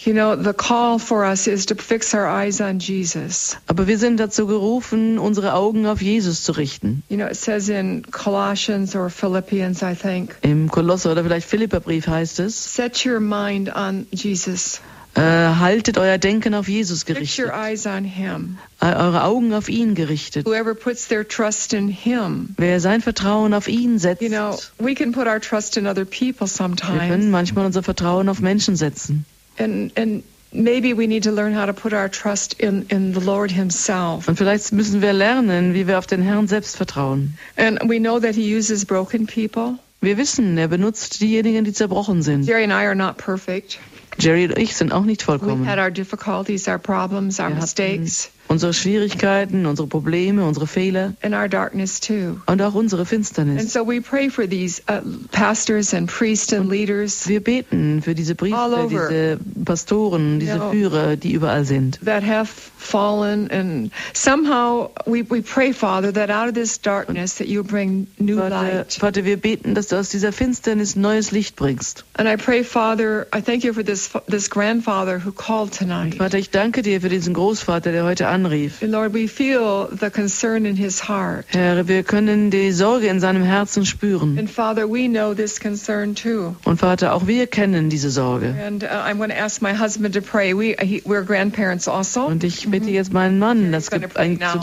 you 0.00 0.14
know, 0.14 0.36
the 0.36 0.52
call 0.52 0.98
for 0.98 1.24
us 1.24 1.46
is 1.46 1.66
to 1.66 1.74
fix 1.74 2.14
our 2.14 2.26
eyes 2.26 2.60
on 2.60 2.78
Jesus. 2.78 3.56
Aber 3.66 3.86
wir 3.86 3.98
sind 3.98 4.18
dazu 4.18 4.46
gerufen, 4.46 5.18
unsere 5.18 5.54
Augen 5.54 5.86
auf 5.86 6.02
Jesus 6.02 6.42
zu 6.42 6.52
richten. 6.52 7.02
You 7.08 7.16
know, 7.16 7.26
it 7.26 7.36
says 7.36 7.68
in 7.68 8.02
Colossians 8.10 8.94
or 8.94 9.10
Philippians, 9.10 9.82
I 9.82 9.94
think, 9.94 10.36
Im 10.42 10.68
Kolosser 10.70 11.12
oder 11.12 11.22
vielleicht 11.22 11.48
Philipperbrief 11.48 12.06
heißt 12.06 12.40
es, 12.40 12.74
set 12.74 13.04
your 13.06 13.20
mind 13.20 13.74
on 13.74 14.06
Jesus. 14.10 14.80
Äh, 15.14 15.20
haltet 15.20 15.96
euer 15.98 16.18
Denken 16.18 16.54
auf 16.54 16.68
Jesus 16.68 17.04
gerichtet, 17.06 17.46
your 17.46 17.52
eyes 17.54 17.86
on 17.86 18.04
Him. 18.04 18.58
äh, 18.80 18.86
eure 18.86 19.24
Augen 19.24 19.52
auf 19.54 19.68
ihn 19.68 19.94
gerichtet. 19.94 20.46
Whoever 20.46 20.74
puts 20.74 21.08
their 21.08 21.26
trust 21.26 21.72
in 21.72 21.88
Him. 21.88 22.50
Wer 22.56 22.80
sein 22.80 23.00
Vertrauen 23.00 23.54
auf 23.54 23.68
ihn 23.68 23.98
setzt, 23.98 24.22
You 24.22 24.28
know, 24.28 24.58
we 24.78 24.94
can 24.94 25.12
put 25.12 25.26
our 25.26 25.40
trust 25.40 25.76
in 25.76 25.86
other 25.86 26.04
people 26.04 26.46
wir 26.46 26.68
können 26.68 26.76
sometimes. 26.76 27.26
manchmal 27.30 27.66
unser 27.66 27.82
Vertrauen 27.82 28.28
auf 28.28 28.40
Menschen 28.40 28.76
setzen. 28.76 29.24
And, 29.58 29.96
and 29.96 30.24
maybe 30.52 30.96
we 30.96 31.06
need 31.06 31.22
to 31.24 31.30
learn 31.30 31.54
how 31.56 31.66
to 31.66 31.72
put 31.72 31.92
our 31.92 32.10
trust 32.10 32.54
in, 32.54 32.82
in 32.88 33.14
the 33.14 33.20
Lord 33.20 33.52
Himself. 33.52 34.26
Und 34.26 34.36
vielleicht 34.36 34.72
müssen 34.72 35.00
wir 35.00 35.12
lernen, 35.12 35.74
wie 35.74 35.86
wir 35.86 35.98
auf 35.98 36.06
den 36.08 36.22
Herrn 36.22 36.48
selbst 36.48 36.76
vertrauen. 36.76 37.38
And 37.56 37.80
we 37.88 37.98
know 38.00 38.18
that 38.18 38.34
He 38.34 38.56
uses 38.56 38.84
broken 38.84 39.26
people. 39.26 39.78
Wir 40.00 40.18
wissen, 40.18 40.58
er 40.58 40.68
benutzt 40.68 41.20
diejenigen, 41.22 41.64
die 41.64 41.72
zerbrochen 41.72 42.22
sind. 42.22 42.44
Jerry 42.46 42.64
and 42.64 42.72
I 42.72 42.84
are 42.86 42.94
not 42.96 43.16
perfect. 43.16 43.78
Jerry 44.18 44.44
und 44.46 44.58
ich 44.58 44.76
sind 44.76 44.92
auch 44.92 45.04
nicht 45.04 45.22
We've 45.26 45.66
had 45.66 45.78
our 45.78 45.90
difficulties, 45.90 46.68
our 46.68 46.78
problems, 46.78 47.40
our 47.40 47.48
Wir 47.48 47.54
hatten 47.56 47.60
mistakes, 47.62 48.30
unsere 48.48 48.72
Schwierigkeiten, 48.74 49.66
unsere 49.66 49.88
Probleme, 49.88 50.44
unsere 50.44 50.66
Fehler 50.66 51.14
and 51.22 51.34
our 51.34 51.48
darkness 51.48 52.00
too. 52.00 52.40
und 52.46 52.60
auch 52.62 52.74
unsere 52.74 53.02
And 53.02 53.08
Finsternis. 53.08 53.72
so 53.72 53.86
we 53.86 54.00
pray 54.00 54.28
for 54.30 54.46
these 54.48 54.82
uh, 54.88 55.00
pastors 55.32 55.92
and 55.94 56.08
priests 56.10 56.52
and 56.52 56.68
leaders 56.70 57.26
Wir 57.28 57.42
beten 57.42 58.02
für 58.02 58.14
diese 58.14 58.34
Priester, 58.34 58.86
diese 58.88 59.38
Pastoren, 59.64 60.38
diese 60.40 60.56
Ja. 60.58 60.70
Führer, 60.70 61.16
die 61.16 61.32
überall 61.32 61.64
sind. 61.64 61.98
that 62.04 62.22
have 62.22 62.48
fallen 62.78 63.50
and 63.50 63.90
somehow 64.12 64.90
we, 65.06 65.22
we 65.30 65.40
pray 65.42 65.72
father 65.72 66.12
that 66.12 66.30
out 66.30 66.48
of 66.48 66.54
this 66.54 66.78
darkness 66.80 67.36
that 67.36 67.48
you 67.48 67.62
bring 67.64 68.06
new 68.18 68.36
Vater, 68.36 68.50
light 68.50 68.92
Vater, 68.94 69.24
wir 69.24 69.38
beten, 69.38 69.74
dass 69.74 69.88
du 69.88 69.96
aus 69.96 70.10
dieser 70.10 70.32
Finsternis 70.32 70.94
neues 70.96 71.30
Licht 71.32 71.56
bringst. 71.56 72.04
and 72.18 72.28
i 72.28 72.36
pray 72.36 72.62
father 72.62 73.26
i 73.34 73.40
thank 73.40 73.64
you 73.64 73.72
for 73.72 73.82
this 73.84 74.10
this 74.28 74.48
grandfather 74.50 75.18
who 75.24 75.32
called 75.32 75.72
tonight 75.72 76.14
Vater, 76.16 76.38
ich 76.38 76.50
danke 76.50 76.82
dir 76.82 77.00
für 77.00 77.08
diesen 77.08 77.32
Großvater, 77.34 77.90
der 77.92 78.04
heute 78.04 78.28
anrief. 78.44 78.82
and 78.82 78.92
lord 78.92 79.12
we 79.14 79.26
feel 79.26 79.88
the 79.90 80.10
concern 80.10 80.66
in 80.66 80.76
his 80.76 81.00
heart 81.08 81.46
Herr, 81.50 81.86
wir 81.88 82.02
können 82.02 82.50
die 82.50 82.72
Sorge 82.72 83.06
in 83.06 83.20
seinem 83.20 83.42
Herzen 83.42 83.84
spüren. 83.86 84.38
and 84.38 84.50
father 84.50 84.86
we 84.88 85.08
know 85.08 85.34
this 85.34 85.58
concern 85.60 86.14
too 86.14 86.54
Und 86.64 86.78
Vater, 86.78 87.14
auch 87.14 87.26
wir 87.26 87.46
kennen 87.46 87.90
diese 87.90 88.10
Sorge. 88.10 88.54
and 88.66 88.82
uh, 88.82 88.86
i'm 89.06 89.18
going 89.18 89.30
to 89.30 89.38
ask 89.38 89.62
my 89.62 89.72
husband 89.74 90.14
to 90.14 90.20
pray 90.20 90.52
we 90.54 90.74
he, 90.80 91.00
we're 91.04 91.24
grandparents 91.24 91.88
also 91.88 92.26
Und 92.26 92.44
ich 92.44 92.68
bitte 92.70 92.90
jetzt 92.90 93.12
meinen 93.12 93.38
Mann, 93.38 93.72
das 93.72 93.86
zu 93.86 93.98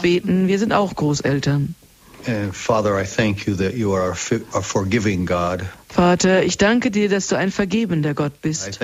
beten. 0.02 0.48
Wir 0.48 0.60
sind 0.60 0.74
auch 0.74 0.96
Großeltern. 0.96 1.76
God. 5.26 5.66
Vater, 5.90 6.44
ich 6.44 6.58
danke 6.58 6.90
dir, 6.92 7.10
dass 7.10 7.28
du 7.28 7.36
ein 7.36 7.52
vergebender 7.52 8.14
Gott 8.14 8.42
bist. 8.42 8.80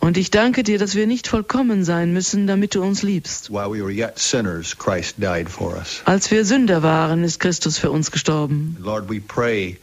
Und 0.00 0.16
ich 0.16 0.30
danke 0.30 0.62
dir, 0.62 0.78
dass 0.78 0.94
wir 0.94 1.06
nicht 1.06 1.28
vollkommen 1.28 1.84
sein 1.84 2.12
müssen, 2.12 2.46
damit 2.46 2.74
du 2.74 2.82
uns 2.82 3.02
liebst. 3.02 3.50
While 3.50 3.70
we 3.70 3.82
were 3.82 3.92
yet 3.92 4.18
sinners, 4.18 4.76
Christ 4.76 5.16
died 5.18 5.48
for 5.48 5.74
us. 5.76 6.02
Als 6.04 6.30
wir 6.30 6.44
Sünder 6.44 6.82
waren, 6.82 7.24
ist 7.24 7.40
Christus 7.40 7.78
für 7.78 7.90
uns 7.90 8.10
gestorben. 8.10 8.76
Lord, 8.80 9.08
we 9.08 9.20
pray 9.20 9.78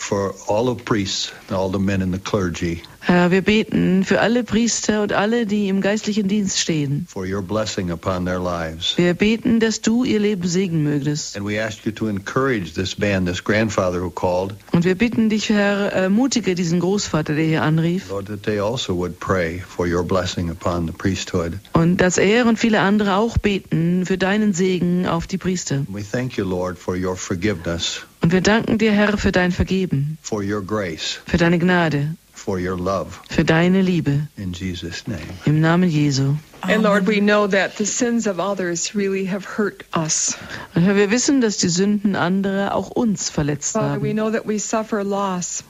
for 0.00 0.34
all 0.48 0.74
the 0.74 0.82
priests 0.82 1.32
and 1.48 1.56
all 1.58 1.70
the 1.70 1.78
men 1.78 2.00
in 2.02 2.12
the 2.12 2.18
clergy 2.18 2.82
Herr, 3.02 3.30
wir 3.30 3.40
beten 3.40 4.04
für 4.04 4.20
alle 4.20 4.44
Priester 4.44 5.02
und 5.02 5.14
alle, 5.14 5.46
die 5.46 5.68
im 5.68 5.80
geistlichen 5.80 6.28
Dienst 6.28 6.58
stehen. 6.60 7.06
for 7.08 7.24
your 7.24 7.40
blessing 7.40 7.90
upon 7.90 8.26
their 8.26 8.38
lives. 8.38 8.92
Wir 8.98 9.14
beten, 9.14 9.58
dass 9.58 9.80
du 9.80 10.04
ihr 10.04 10.20
Leben 10.20 10.46
segnen 10.46 10.82
mögest. 10.84 11.34
And 11.34 11.46
we 11.48 11.58
ask 11.58 11.86
you 11.86 11.92
to 11.92 12.08
encourage 12.08 12.74
this 12.74 12.98
man, 12.98 13.24
this 13.24 13.42
grandfather 13.42 14.02
who 14.02 14.10
called, 14.10 14.54
Und 14.72 14.84
wir 14.84 14.94
bitten 14.96 15.30
dich, 15.30 15.48
Herr, 15.48 15.90
ermutige 15.92 16.54
diesen 16.54 16.78
Großvater, 16.80 17.34
der 17.34 17.44
hier 17.46 17.62
anrief. 17.62 18.10
Lord, 18.10 18.26
that 18.26 18.42
they 18.42 18.60
also 18.60 18.94
would 18.94 19.18
pray 19.18 19.60
for 19.66 19.86
your 19.86 20.04
blessing 20.04 20.50
upon 20.50 20.86
the 20.86 20.92
priesthood. 20.92 21.54
Und 21.72 21.96
dass 22.02 22.18
er 22.18 22.44
und 22.46 22.58
viele 22.58 22.80
andere 22.80 23.14
auch 23.16 23.38
beten 23.38 24.04
für 24.04 24.18
deinen 24.18 24.52
Segen 24.52 25.06
auf 25.06 25.26
die 25.26 25.38
Priester. 25.38 25.86
We 25.88 26.02
thank 26.04 26.36
you, 26.36 26.44
Lord, 26.44 26.78
for 26.78 26.94
your 26.96 27.16
forgiveness, 27.16 28.02
Und 28.22 28.32
wir 28.32 28.40
danken 28.42 28.78
dir, 28.78 28.92
Herr, 28.92 29.16
für 29.16 29.32
dein 29.32 29.50
Vergeben, 29.52 30.18
for 30.22 30.42
your 30.42 30.62
grace, 30.62 31.20
für 31.26 31.38
deine 31.38 31.58
Gnade, 31.58 32.14
for 32.34 32.58
your 32.58 32.76
love. 32.78 33.18
für 33.30 33.44
deine 33.44 33.80
Liebe. 33.82 34.26
In 34.36 34.52
Jesus' 34.52 35.06
name. 35.06 35.20
Im 35.46 35.60
Namen 35.60 35.88
Jesu. 35.88 36.34
and 36.62 36.82
lord 36.82 37.06
we 37.06 37.18
know 37.20 37.46
that 37.46 37.76
the 37.78 37.86
sins 37.86 38.26
of 38.26 38.38
others 38.38 38.94
really 38.94 39.24
have 39.26 39.46
hurt 39.56 39.84
us 39.96 40.36
Und 40.74 40.82
Herr, 40.82 40.94
wir 40.96 41.10
wissen, 41.10 41.40
dass 41.40 41.56
die 41.56 41.68
Sünden 41.70 42.14
anderer 42.14 42.74
auch 42.74 42.90
uns 42.90 43.30
verletzt 43.30 43.72
father 43.72 44.02
we 44.02 44.08
haben. 44.10 44.16
know 44.16 44.30
that 44.30 44.46
we 44.46 44.58
suffer 44.58 45.02
loss 45.02 45.64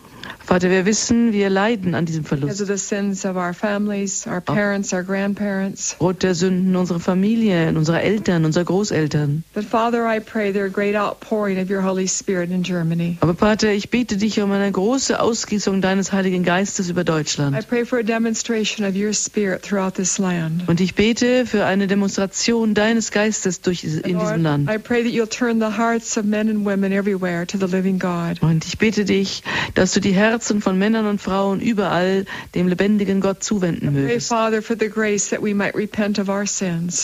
Vater, 0.45 0.71
wir 0.71 0.87
wissen, 0.87 1.33
wir 1.33 1.51
leiden 1.51 1.95
an 1.95 2.07
diesem 2.07 2.25
Verlust. 2.25 2.67
the 2.67 2.77
sins 2.77 3.25
of 3.25 3.37
our 3.37 3.53
families 3.55 4.27
our 4.27 4.41
parents 4.41 4.93
our 4.93 5.03
grandparents 5.03 5.97
Rot 6.01 6.23
der 6.23 6.35
Sünden 6.35 6.77
unserer 6.77 7.01
Familie, 7.01 7.69
unserer 7.69 8.03
Eltern, 8.03 8.45
unserer 8.45 8.65
Großeltern. 8.65 9.45
But 9.55 9.65
Father, 9.65 10.07
I 10.07 10.21
pray 10.21 10.53
there 10.53 10.67
a 10.67 10.69
great 10.71 10.97
outpouring 10.97 11.59
of 11.61 11.71
your 11.71 11.83
Holy 11.83 12.07
Spirit 12.09 12.51
in 12.51 12.63
Germany. 12.63 13.17
Aber 13.21 13.35
Vater, 13.35 13.73
ich 13.73 13.91
biete 13.91 14.17
dich 14.17 14.41
um 14.41 14.51
eine 14.53 14.71
große 14.71 15.21
Ausgießung 15.21 15.81
deines 15.81 16.13
Heiligen 16.13 16.43
Geistes 16.45 16.89
über 16.89 17.03
I 17.03 17.05
Deutschland. 17.05 17.69
pray 17.69 17.85
for 17.85 17.99
a 17.99 18.03
demonstration 18.03 18.87
of 18.87 18.95
your 18.97 19.13
Spirit 19.13 19.63
throughout 19.63 19.95
this 19.95 20.19
land. 20.19 20.69
Und 20.69 20.81
ich 20.81 20.95
bete 20.95 21.47
für 21.47 21.65
eine 21.65 21.87
Demonstration 21.87 22.75
deines 22.75 23.11
Geistes 23.11 23.61
durch, 23.61 23.85
in 23.85 24.03
diesem 24.03 24.15
Lord, 24.19 24.41
Land. 24.41 24.71
I 24.71 24.79
pray 24.79 25.03
that 25.03 25.13
you'll 25.13 25.29
turn 25.29 25.61
the 25.61 25.77
hearts 25.77 26.17
of 26.17 26.25
men 26.25 26.49
and 26.49 26.65
women 26.65 26.93
everywhere 26.93 27.47
to 27.47 27.59
the 27.59 27.67
living 27.67 27.99
God. 27.99 28.43
Und 28.43 28.65
ich 28.67 28.79
bitte 28.79 29.05
dich, 29.05 29.43
dass 29.75 29.93
du 29.93 30.01
die 30.01 30.13
Herzen 30.21 30.61
von 30.61 30.79
Männern 30.79 31.07
und 31.07 31.21
Frauen 31.21 31.61
überall 31.61 32.27
dem 32.55 32.69
lebendigen 32.69 33.21
Gott 33.21 33.43
zuwenden 33.43 33.93
mögest. 33.93 34.29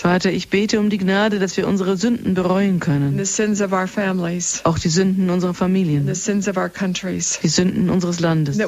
Vater, 0.03 0.31
ich 0.31 0.49
bete 0.49 0.79
um 0.81 0.91
die 0.91 0.99
Gnade, 0.99 1.39
dass 1.39 1.57
wir 1.57 1.67
unsere 1.67 1.97
Sünden 1.97 2.35
bereuen 2.35 2.79
können. 2.79 3.17
the 3.19 3.25
sins 3.25 3.61
of 3.63 3.73
our 3.73 3.87
families 3.87 4.61
Auch 4.65 4.79
die 4.79 4.89
Sünden 4.91 5.31
unserer 5.31 5.55
Familien, 5.55 6.07
the 6.07 6.15
sins 6.15 6.47
of 6.47 6.57
our 6.57 6.69
countries. 6.69 7.39
die 7.43 7.49
Sünden 7.49 7.89
unseres 7.91 8.21
Landes. 8.21 8.59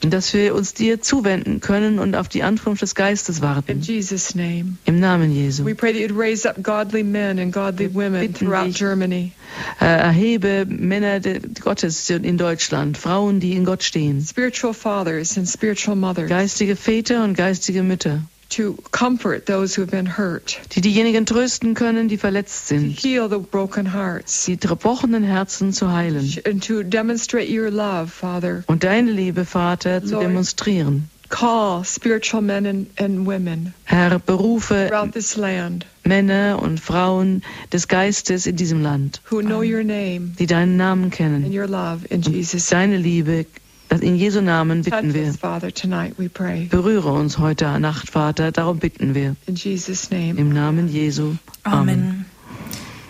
Dass 0.00 0.32
wir 0.34 0.54
uns 0.54 0.74
dir 0.74 1.00
zuwenden 1.00 1.60
können 1.60 1.98
und 1.98 2.16
auf 2.16 2.28
die 2.28 2.42
Ankunft 2.42 2.82
des 2.82 2.94
Geistes 2.94 3.36
In 3.38 3.42
warten. 3.42 3.80
Jesus' 3.80 4.34
name. 4.34 4.76
Im 4.84 5.00
Namen 5.00 5.30
Jesu. 5.34 5.64
We 5.64 5.74
pray 5.74 5.92
that 5.92 6.00
you'd 6.00 6.16
raise 6.18 6.48
up 6.48 6.62
godly 6.62 7.02
men 7.02 7.38
and 7.38 7.52
godly 7.52 7.88
women 7.94 8.32
throughout. 8.34 8.72
Germany. 8.74 9.32
Äh, 9.80 9.84
erhebe 9.84 10.66
Männer 10.68 11.20
Gottes 11.60 12.08
in 12.10 12.38
Deutschland, 12.38 12.96
Frauen, 12.98 13.40
die 13.40 13.52
in 13.52 13.64
Gott 13.64 13.82
stehen. 13.82 14.24
Spiritual 14.24 14.74
fathers 14.74 15.36
and 15.36 15.48
spiritual 15.48 15.96
mothers. 15.96 16.28
Geistige 16.28 16.76
Väter 16.76 17.24
und 17.24 17.34
geistige 17.36 17.82
Mütter. 17.82 18.22
to 18.48 18.74
comfort 18.92 19.46
those 19.46 19.74
who 19.74 19.82
have 19.82 19.90
been 19.90 20.06
hurt, 20.06 20.58
die 20.72 20.80
diejenigen 20.80 21.26
trösten 21.26 21.74
können, 21.74 22.08
die 22.08 22.16
verletzt 22.16 22.68
to 22.68 22.74
sind, 22.76 22.98
heal 22.98 23.28
the 23.28 23.38
broken 23.38 23.92
hearts, 23.92 24.44
die 24.46 24.58
zerbrochenen 24.58 25.24
Herzen 25.24 25.72
zu 25.72 25.92
heilen 25.92 26.32
and 26.46 26.62
to 26.62 26.82
demonstrate 26.82 27.48
your 27.50 27.70
love, 27.70 28.08
Father. 28.08 28.62
und 28.68 28.84
deine 28.84 29.10
Liebe, 29.10 29.44
Vater, 29.44 30.02
zu 30.02 30.12
Lord. 30.12 30.24
demonstrieren. 30.24 31.10
Call 31.28 31.84
spiritual 31.84 32.40
men 32.42 32.66
and, 32.66 32.86
and 32.98 33.26
women 33.26 33.74
Herr, 33.84 34.18
berufe 34.18 34.88
throughout 34.88 35.12
this 35.12 35.36
land 35.36 35.84
Männer 36.04 36.58
und 36.62 36.78
Frauen 36.80 37.42
des 37.72 37.88
Geistes 37.88 38.46
in 38.46 38.56
diesem 38.56 38.80
Land, 38.82 39.20
who 39.30 39.40
know 39.42 39.60
your 39.62 39.82
name 39.82 40.34
die 40.38 40.46
deinen 40.46 40.76
Namen 40.76 41.04
and 41.04 41.12
kennen. 41.12 41.52
your 41.52 41.66
love 41.66 42.06
in 42.10 42.22
Jesus. 42.22 42.68
Deine 42.68 42.96
Liebe, 42.96 43.46
das 43.88 44.00
in 44.00 44.16
Jesu 44.16 44.40
Namen 44.40 44.82
Touch 44.82 44.92
bitten 44.94 45.14
wir. 45.14 45.28
us, 45.28 45.36
Father, 45.36 45.72
tonight, 45.72 46.14
we 46.18 46.28
pray. 46.28 46.66
Berühre 46.66 47.12
uns 47.12 47.38
heute 47.38 47.78
Nacht, 47.80 48.10
Vater, 48.10 48.52
darum 48.52 48.78
bitten 48.78 49.14
wir. 49.14 49.34
In 49.46 49.56
Jesus' 49.56 50.10
name. 50.10 50.38
Im 50.38 50.52
Namen 50.52 50.88
Jesu. 50.88 51.34
Amen. 51.64 51.88
Amen. 51.88 52.24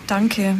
Danke. 0.07 0.57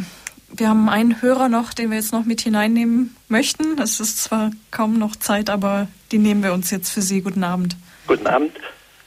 Wir 0.55 0.69
haben 0.69 0.89
einen 0.89 1.21
Hörer 1.21 1.49
noch, 1.49 1.73
den 1.73 1.89
wir 1.89 1.97
jetzt 1.97 2.13
noch 2.13 2.25
mit 2.25 2.41
hineinnehmen 2.41 3.15
möchten. 3.27 3.77
Es 3.79 3.99
ist 3.99 4.23
zwar 4.23 4.51
kaum 4.71 4.97
noch 4.97 5.15
Zeit, 5.15 5.49
aber 5.49 5.88
die 6.11 6.17
nehmen 6.19 6.43
wir 6.43 6.53
uns 6.53 6.71
jetzt 6.71 6.89
für 6.91 7.01
Sie. 7.01 7.21
Guten 7.21 7.43
Abend. 7.43 7.75
Guten 8.07 8.27
Abend. 8.27 8.55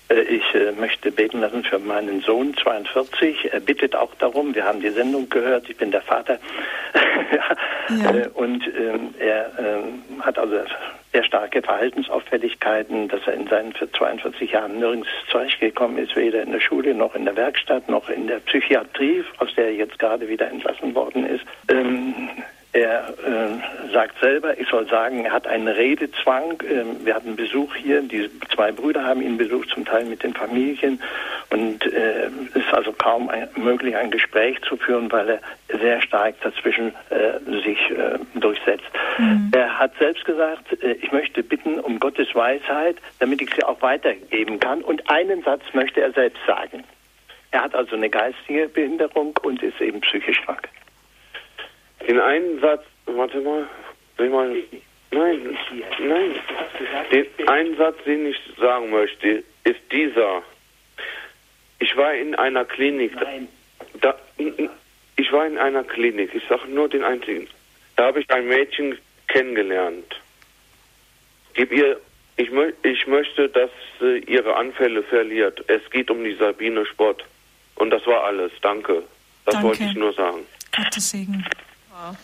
Äh, 0.08 0.20
Ich 0.22 0.54
äh, 0.54 0.72
möchte 0.72 1.10
beten 1.10 1.40
lassen 1.40 1.64
für 1.64 1.78
meinen 1.78 2.20
Sohn, 2.22 2.54
42. 2.56 3.52
Er 3.52 3.60
bittet 3.60 3.94
auch 3.94 4.14
darum. 4.18 4.54
Wir 4.54 4.64
haben 4.64 4.80
die 4.80 4.90
Sendung 4.90 5.28
gehört. 5.28 5.68
Ich 5.70 5.76
bin 5.76 5.90
der 5.90 6.02
Vater. 6.02 6.38
Ja. 8.04 8.14
Äh, 8.14 8.28
Und 8.34 8.62
ähm, 8.68 9.14
er 9.18 9.50
ähm, 9.58 10.02
hat 10.20 10.38
also 10.38 10.54
sehr 11.12 11.24
starke 11.24 11.60
Verhaltensauffälligkeiten, 11.60 13.08
dass 13.08 13.20
er 13.26 13.34
in 13.34 13.48
seinen 13.48 13.74
42 13.74 14.52
Jahren 14.52 14.78
nirgends 14.78 15.08
zurechtgekommen 15.28 15.98
ist, 15.98 16.14
weder 16.14 16.42
in 16.42 16.52
der 16.52 16.60
Schule 16.60 16.94
noch 16.94 17.16
in 17.16 17.24
der 17.24 17.34
Werkstatt 17.34 17.88
noch 17.88 18.08
in 18.08 18.28
der 18.28 18.38
Psychiatrie, 18.40 19.24
aus 19.38 19.48
der 19.56 19.66
er 19.66 19.74
jetzt 19.74 19.98
gerade 19.98 20.28
wieder 20.28 20.48
entlassen 20.48 20.94
worden 20.94 21.26
ist. 21.26 21.44
Er 22.72 23.08
äh, 23.08 23.92
sagt 23.92 24.20
selber, 24.20 24.56
ich 24.58 24.68
soll 24.68 24.88
sagen, 24.88 25.24
er 25.24 25.32
hat 25.32 25.48
einen 25.48 25.66
Redezwang. 25.66 26.62
Ähm, 26.68 27.04
wir 27.04 27.16
hatten 27.16 27.34
Besuch 27.34 27.74
hier, 27.74 28.00
die 28.00 28.30
zwei 28.54 28.70
Brüder 28.70 29.04
haben 29.04 29.22
ihn 29.22 29.36
besucht, 29.36 29.70
zum 29.70 29.84
Teil 29.84 30.04
mit 30.04 30.22
den 30.22 30.34
Familien. 30.34 31.02
Und 31.50 31.84
äh, 31.84 32.26
es 32.54 32.56
ist 32.56 32.72
also 32.72 32.92
kaum 32.92 33.28
ein, 33.28 33.48
möglich, 33.56 33.96
ein 33.96 34.12
Gespräch 34.12 34.60
zu 34.62 34.76
führen, 34.76 35.10
weil 35.10 35.28
er 35.30 35.78
sehr 35.80 36.00
stark 36.00 36.40
dazwischen 36.42 36.92
äh, 37.10 37.40
sich 37.64 37.90
äh, 37.90 38.18
durchsetzt. 38.38 38.86
Er 39.52 39.78
hat 39.78 39.92
selbst 39.98 40.24
gesagt, 40.24 40.80
äh, 40.80 40.92
ich 40.92 41.10
möchte 41.10 41.42
bitten 41.42 41.80
um 41.80 41.98
Gottes 41.98 42.32
Weisheit, 42.36 42.98
damit 43.18 43.42
ich 43.42 43.52
sie 43.52 43.64
auch 43.64 43.82
weitergeben 43.82 44.60
kann. 44.60 44.82
Und 44.82 45.10
einen 45.10 45.42
Satz 45.42 45.62
möchte 45.72 46.02
er 46.02 46.12
selbst 46.12 46.40
sagen. 46.46 46.84
Er 47.50 47.62
hat 47.62 47.74
also 47.74 47.96
eine 47.96 48.08
geistige 48.08 48.68
Behinderung 48.68 49.36
und 49.42 49.60
ist 49.60 49.80
eben 49.80 50.00
psychisch 50.02 50.40
krank. 50.42 50.68
Den 52.06 52.20
einen 52.20 52.60
Satz, 52.60 52.84
warte 53.06 53.40
mal, 53.40 53.68
soll 54.16 54.26
ich 54.26 54.32
mal, 54.32 54.56
nein, 55.10 55.58
nein, 56.00 56.34
den 57.10 57.48
einen 57.48 57.76
Satz, 57.76 57.96
den 58.04 58.26
ich 58.26 58.36
sagen 58.58 58.90
möchte, 58.90 59.44
ist 59.64 59.80
dieser. 59.92 60.42
Ich 61.78 61.96
war 61.96 62.14
in 62.14 62.34
einer 62.34 62.64
Klinik, 62.64 63.12
da, 64.00 64.14
ich 65.16 65.32
war 65.32 65.46
in 65.46 65.58
einer 65.58 65.84
Klinik, 65.84 66.34
ich 66.34 66.42
sage 66.48 66.68
nur 66.68 66.88
den 66.88 67.04
einzigen. 67.04 67.48
Da 67.96 68.06
habe 68.06 68.20
ich 68.20 68.30
ein 68.30 68.46
Mädchen 68.48 68.98
kennengelernt. 69.28 70.20
Gib 71.54 71.72
ihr, 71.72 72.00
ich, 72.36 72.50
mö 72.50 72.72
ich 72.82 73.06
möchte, 73.06 73.48
dass 73.48 73.70
sie 73.98 74.18
ihre 74.20 74.56
Anfälle 74.56 75.02
verliert. 75.02 75.62
Es 75.68 75.82
geht 75.90 76.10
um 76.10 76.24
die 76.24 76.34
Sabine 76.34 76.86
Spott. 76.86 77.24
Und 77.76 77.90
das 77.90 78.06
war 78.06 78.24
alles. 78.24 78.52
Danke. 78.62 79.02
Das 79.44 79.54
Danke. 79.54 79.68
wollte 79.68 79.84
ich 79.84 79.94
nur 79.94 80.12
sagen. 80.12 80.46
Gottes 80.74 81.10
Segen. 81.10 81.44
Aww. 82.00 82.16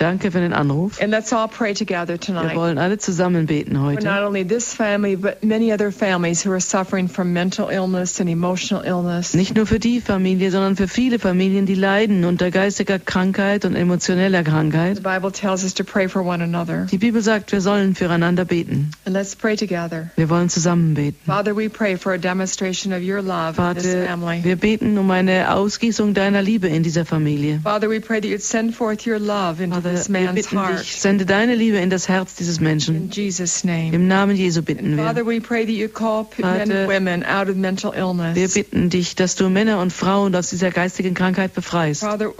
Danke 0.00 0.30
für 0.30 0.40
den 0.40 0.54
Anruf. 0.54 0.98
And 1.02 1.10
let's 1.10 1.30
all 1.30 1.46
pray 1.46 1.74
together 1.74 2.16
Wir 2.18 2.54
wollen 2.54 2.78
alle 2.78 2.96
zusammen 2.96 3.44
beten 3.44 3.82
heute. 3.82 4.02
not 4.02 4.22
only 4.22 4.46
this 4.46 4.72
family, 4.72 5.14
but 5.14 5.44
many 5.44 5.74
other 5.74 5.92
families 5.92 6.42
who 6.42 6.50
are 6.52 6.60
suffering 6.60 7.06
from 7.06 7.34
mental 7.34 7.68
illness 7.68 8.18
and 8.18 8.30
emotional 8.30 8.82
illness. 8.82 9.34
Nicht 9.34 9.54
nur 9.54 9.66
für 9.66 9.78
die 9.78 10.00
Familie, 10.00 10.50
sondern 10.50 10.74
für 10.76 10.88
viele 10.88 11.18
Familien, 11.18 11.66
die 11.66 11.74
leiden 11.74 12.24
unter 12.24 12.50
geistiger 12.50 12.98
Krankheit 12.98 13.66
und 13.66 13.76
emotioneller 13.76 14.42
The 14.42 14.50
Krankheit. 14.50 15.02
Bible 15.02 15.30
tells 15.32 15.64
us 15.64 15.74
to 15.74 15.84
pray 15.84 16.08
for 16.08 16.22
one 16.24 16.42
another. 16.42 16.86
Die 16.90 16.96
Bibel 16.96 17.20
sagt, 17.20 17.52
wir 17.52 17.60
sollen 17.60 17.94
füreinander 17.94 18.46
beten. 18.46 18.92
And 19.04 19.14
let's 19.14 19.36
pray 19.36 19.54
together. 19.54 20.10
Wir 20.16 20.30
wollen 20.30 20.48
zusammen 20.48 20.94
beten. 20.94 21.18
Father, 21.26 21.54
we 21.54 21.68
pray 21.68 21.98
for 21.98 22.14
a 22.14 22.18
demonstration 22.18 22.94
of 22.94 23.02
your 23.02 23.20
love 23.20 23.58
in 23.58 23.74
this 23.74 23.84
Vater, 23.84 24.06
family. 24.06 24.40
wir 24.44 24.56
beten 24.56 24.96
um 24.96 25.10
eine 25.10 25.52
Ausgießung 25.54 26.14
deiner 26.14 26.40
Liebe 26.40 26.68
in 26.68 26.82
dieser 26.82 27.04
Familie. 27.04 27.60
Father, 27.62 27.90
we 27.90 28.00
pray 28.00 28.18
that 28.22 28.30
you'd 28.30 28.40
send 28.40 28.74
forth 28.74 29.06
your 29.06 29.18
love 29.18 29.62
into 29.62 29.76
Vater, 29.76 29.89
wir 29.92 30.32
bitten 30.32 30.58
dich, 30.76 31.00
sende 31.00 31.26
deine 31.26 31.54
Liebe 31.54 31.78
in 31.78 31.90
das 31.90 32.08
Herz 32.08 32.34
dieses 32.34 32.60
Menschen. 32.60 33.10
Im 33.12 34.08
Namen 34.08 34.36
Jesu 34.36 34.62
bitten 34.62 34.96
wir. 34.96 35.04
Father, 35.04 35.26
we 35.26 35.40
pray 35.40 35.64
that 35.66 35.74
you 35.74 35.88
call 35.88 36.24
p- 36.24 36.42
men 36.42 36.68
Vater, 36.68 36.80
and 36.82 36.88
women 36.88 37.24
out 37.24 37.48
of 37.48 37.56
mental 37.56 37.92
Wir 37.92 37.98
illness. 38.00 38.54
bitten 38.54 38.90
dich, 38.90 39.14
dass 39.16 39.36
du 39.36 39.48
Männer 39.48 39.80
und 39.80 39.92
Frauen 39.92 40.34
aus 40.34 40.50
dieser 40.50 40.70
geistigen 40.70 41.14
Krankheit 41.14 41.54
befreist. 41.54 42.00
Vater, 42.02 42.32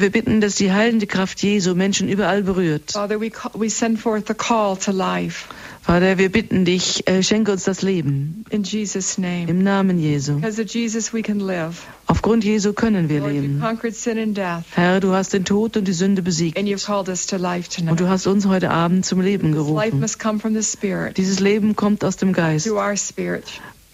wir 0.00 0.10
bitten, 0.10 0.40
dass 0.40 0.54
die 0.56 0.72
heilende 0.72 1.06
Kraft 1.06 1.42
Jesu 1.42 1.74
Menschen 1.74 2.08
überall 2.08 2.42
berührt. 2.42 2.92
Call, 2.94 3.20
we 3.54 3.70
send 3.70 4.00
forth 4.00 4.26
the 4.28 4.34
call 4.34 4.76
to 4.76 4.92
life 4.92 5.46
Vater, 5.86 6.16
wir 6.16 6.32
bitten 6.32 6.64
dich, 6.64 7.06
äh, 7.06 7.22
schenke 7.22 7.52
uns 7.52 7.64
das 7.64 7.82
Leben. 7.82 8.44
in 8.48 8.62
Jesus' 8.62 9.18
name. 9.18 9.46
Im 9.48 9.62
Namen 9.62 9.98
Jesu. 9.98 10.36
Because 10.36 10.58
of 10.60 10.66
Jesus, 10.68 11.12
we 11.12 11.20
can 11.20 11.40
live. 11.40 11.82
Aufgrund 12.06 12.42
Jesu 12.42 12.72
können 12.72 13.10
wir 13.10 13.20
Lord, 13.20 13.32
you 13.34 13.40
leben. 13.42 13.60
conquered 13.60 13.94
sin 13.94 14.18
and 14.18 14.34
death, 14.36 14.64
Herr, 14.74 15.00
du 15.00 15.12
hast 15.12 15.34
den 15.34 15.44
Tod 15.44 15.76
und 15.76 15.86
die 15.86 15.92
Sünde 15.92 16.22
besiegt. 16.22 16.56
and 16.58 16.66
you've 16.66 16.86
called 16.86 17.10
us 17.10 17.26
to 17.26 17.36
life 17.36 17.68
Und 17.86 18.00
du 18.00 18.08
hast 18.08 18.26
uns 18.26 18.46
heute 18.46 18.70
Abend 18.70 19.04
zum 19.04 19.20
Leben 19.20 19.52
This 19.52 19.60
life 19.68 19.90
gerufen. 19.90 20.00
must 20.00 20.18
come 20.18 20.38
from 20.38 20.54
the 20.54 20.62
Spirit, 20.62 21.18
Dieses 21.18 21.40
Leben 21.40 21.76
kommt 21.76 22.02
aus 22.02 22.16
dem 22.16 22.32
Geist, 22.32 22.66
through 22.66 22.78
our 22.78 22.96
spirit, 22.96 23.44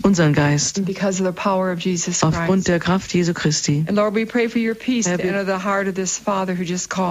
unseren 0.02 0.32
Geist, 0.32 0.82
aufgrund 2.22 2.68
der 2.68 2.78
Kraft 2.78 3.12
Jesu 3.14 3.34
Christi. 3.34 3.84
Herr, 3.86 3.94
wir-. 3.96 5.44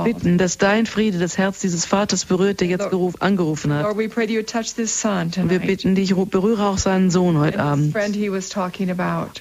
Bitten, 0.03 0.37
dass 0.37 0.57
dein 0.57 0.85
Friede 0.85 1.19
das 1.19 1.37
Herz 1.37 1.59
dieses 1.59 1.85
Vaters 1.85 2.25
berührt, 2.25 2.61
der 2.61 2.67
jetzt 2.67 2.89
geruf, 2.89 3.15
angerufen 3.19 3.73
hat. 3.73 3.85
Und 3.85 3.99
wir 3.99 5.59
bitten 5.59 5.95
dich, 5.95 6.15
berühre 6.15 6.65
auch 6.67 6.77
seinen 6.77 7.11
Sohn 7.11 7.37
heute 7.37 7.59
Abend 7.59 7.95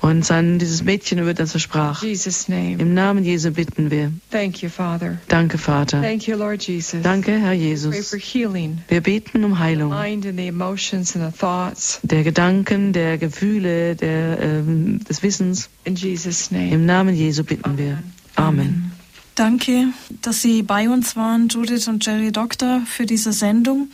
und 0.01 0.25
sein, 0.25 0.59
dieses 0.59 0.85
Mädchen, 0.85 1.19
über 1.19 1.35
das 1.35 1.55
er 1.55 1.61
sprach. 1.61 2.03
Im 2.03 2.95
Namen 2.95 3.25
Jesu 3.25 3.51
bitten 3.51 3.91
wir. 3.91 4.13
Thank 4.31 4.63
you, 4.63 4.69
Father. 4.69 5.19
Danke, 5.29 5.59
Vater. 5.59 6.03
Thank 6.03 6.27
you, 6.27 6.37
Lord 6.37 6.63
Jesus. 6.63 7.03
Danke, 7.03 7.33
Herr 7.39 7.53
Jesus. 7.53 8.13
Wir 8.89 9.01
beten 9.01 9.45
um 9.45 9.59
Heilung 9.59 9.95
der 12.03 12.25
Gedanken, 12.25 12.93
der 12.93 13.19
Gefühle, 13.19 13.38
der, 13.41 14.41
ähm, 14.41 15.05
des 15.05 15.23
Wissens. 15.23 15.69
In 15.85 15.97
Jesus' 15.97 16.51
name. 16.51 16.71
Im 16.71 16.87
Namen 16.87 17.15
Jesu 17.15 17.45
bitten 17.45 17.79
wir. 17.79 18.03
Amen. 18.35 18.93
Danke, 19.35 19.89
dass 20.23 20.43
Sie 20.43 20.63
bei 20.63 20.89
uns 20.89 21.15
waren, 21.15 21.49
Judith 21.49 21.87
und 21.87 22.05
Jerry 22.05 22.33
Doctor, 22.33 22.83
für 22.87 23.07
diese 23.07 23.33
Sendung. 23.33 23.89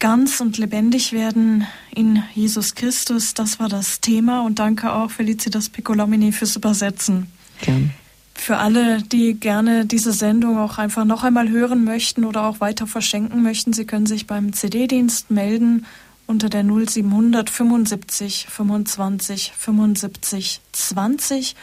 Ganz 0.00 0.40
und 0.40 0.58
lebendig 0.58 1.12
werden 1.12 1.66
in 1.94 2.22
Jesus 2.34 2.74
Christus, 2.74 3.34
das 3.34 3.58
war 3.58 3.68
das 3.68 4.00
Thema. 4.00 4.42
Und 4.42 4.58
danke 4.58 4.92
auch 4.92 5.10
Felicitas 5.10 5.68
Piccolomini 5.68 6.32
fürs 6.32 6.56
Übersetzen. 6.56 7.26
Gern. 7.60 7.90
Für 8.34 8.58
alle, 8.58 9.02
die 9.02 9.34
gerne 9.34 9.86
diese 9.86 10.12
Sendung 10.12 10.58
auch 10.58 10.78
einfach 10.78 11.04
noch 11.04 11.24
einmal 11.24 11.48
hören 11.48 11.82
möchten 11.82 12.24
oder 12.24 12.44
auch 12.44 12.60
weiter 12.60 12.86
verschenken 12.86 13.42
möchten, 13.42 13.72
Sie 13.72 13.84
können 13.84 14.06
sich 14.06 14.28
beim 14.28 14.52
CD-Dienst 14.52 15.30
melden 15.30 15.84
unter 16.28 16.48
der 16.48 16.62
0700 16.62 17.50
75 17.50 18.46
25 18.48 19.52
75 19.56 20.60
20 20.70 21.56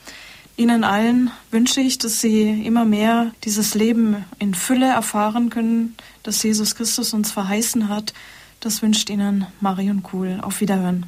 Ihnen 0.58 0.84
allen 0.84 1.32
wünsche 1.52 1.80
ich, 1.80 2.00
dass 2.00 2.20
Sie 2.20 2.66
immer 2.66 2.84
mehr 2.84 3.32
dieses 3.46 3.76
Leben 3.76 4.26
in 4.40 4.54
Fülle 4.54 4.88
erfahren 4.88 5.50
können, 5.50 5.96
das 6.24 6.44
Jesus 6.44 6.76
Christus 6.76 7.14
uns 7.14 7.32
verheißen 7.32 7.88
hat. 7.88 8.14
Das 8.60 8.82
wünscht 8.82 9.10
Ihnen 9.10 9.48
Marion 9.62 10.04
Kuhl. 10.04 10.40
Auf 10.42 10.60
Wiederhören. 10.60 11.06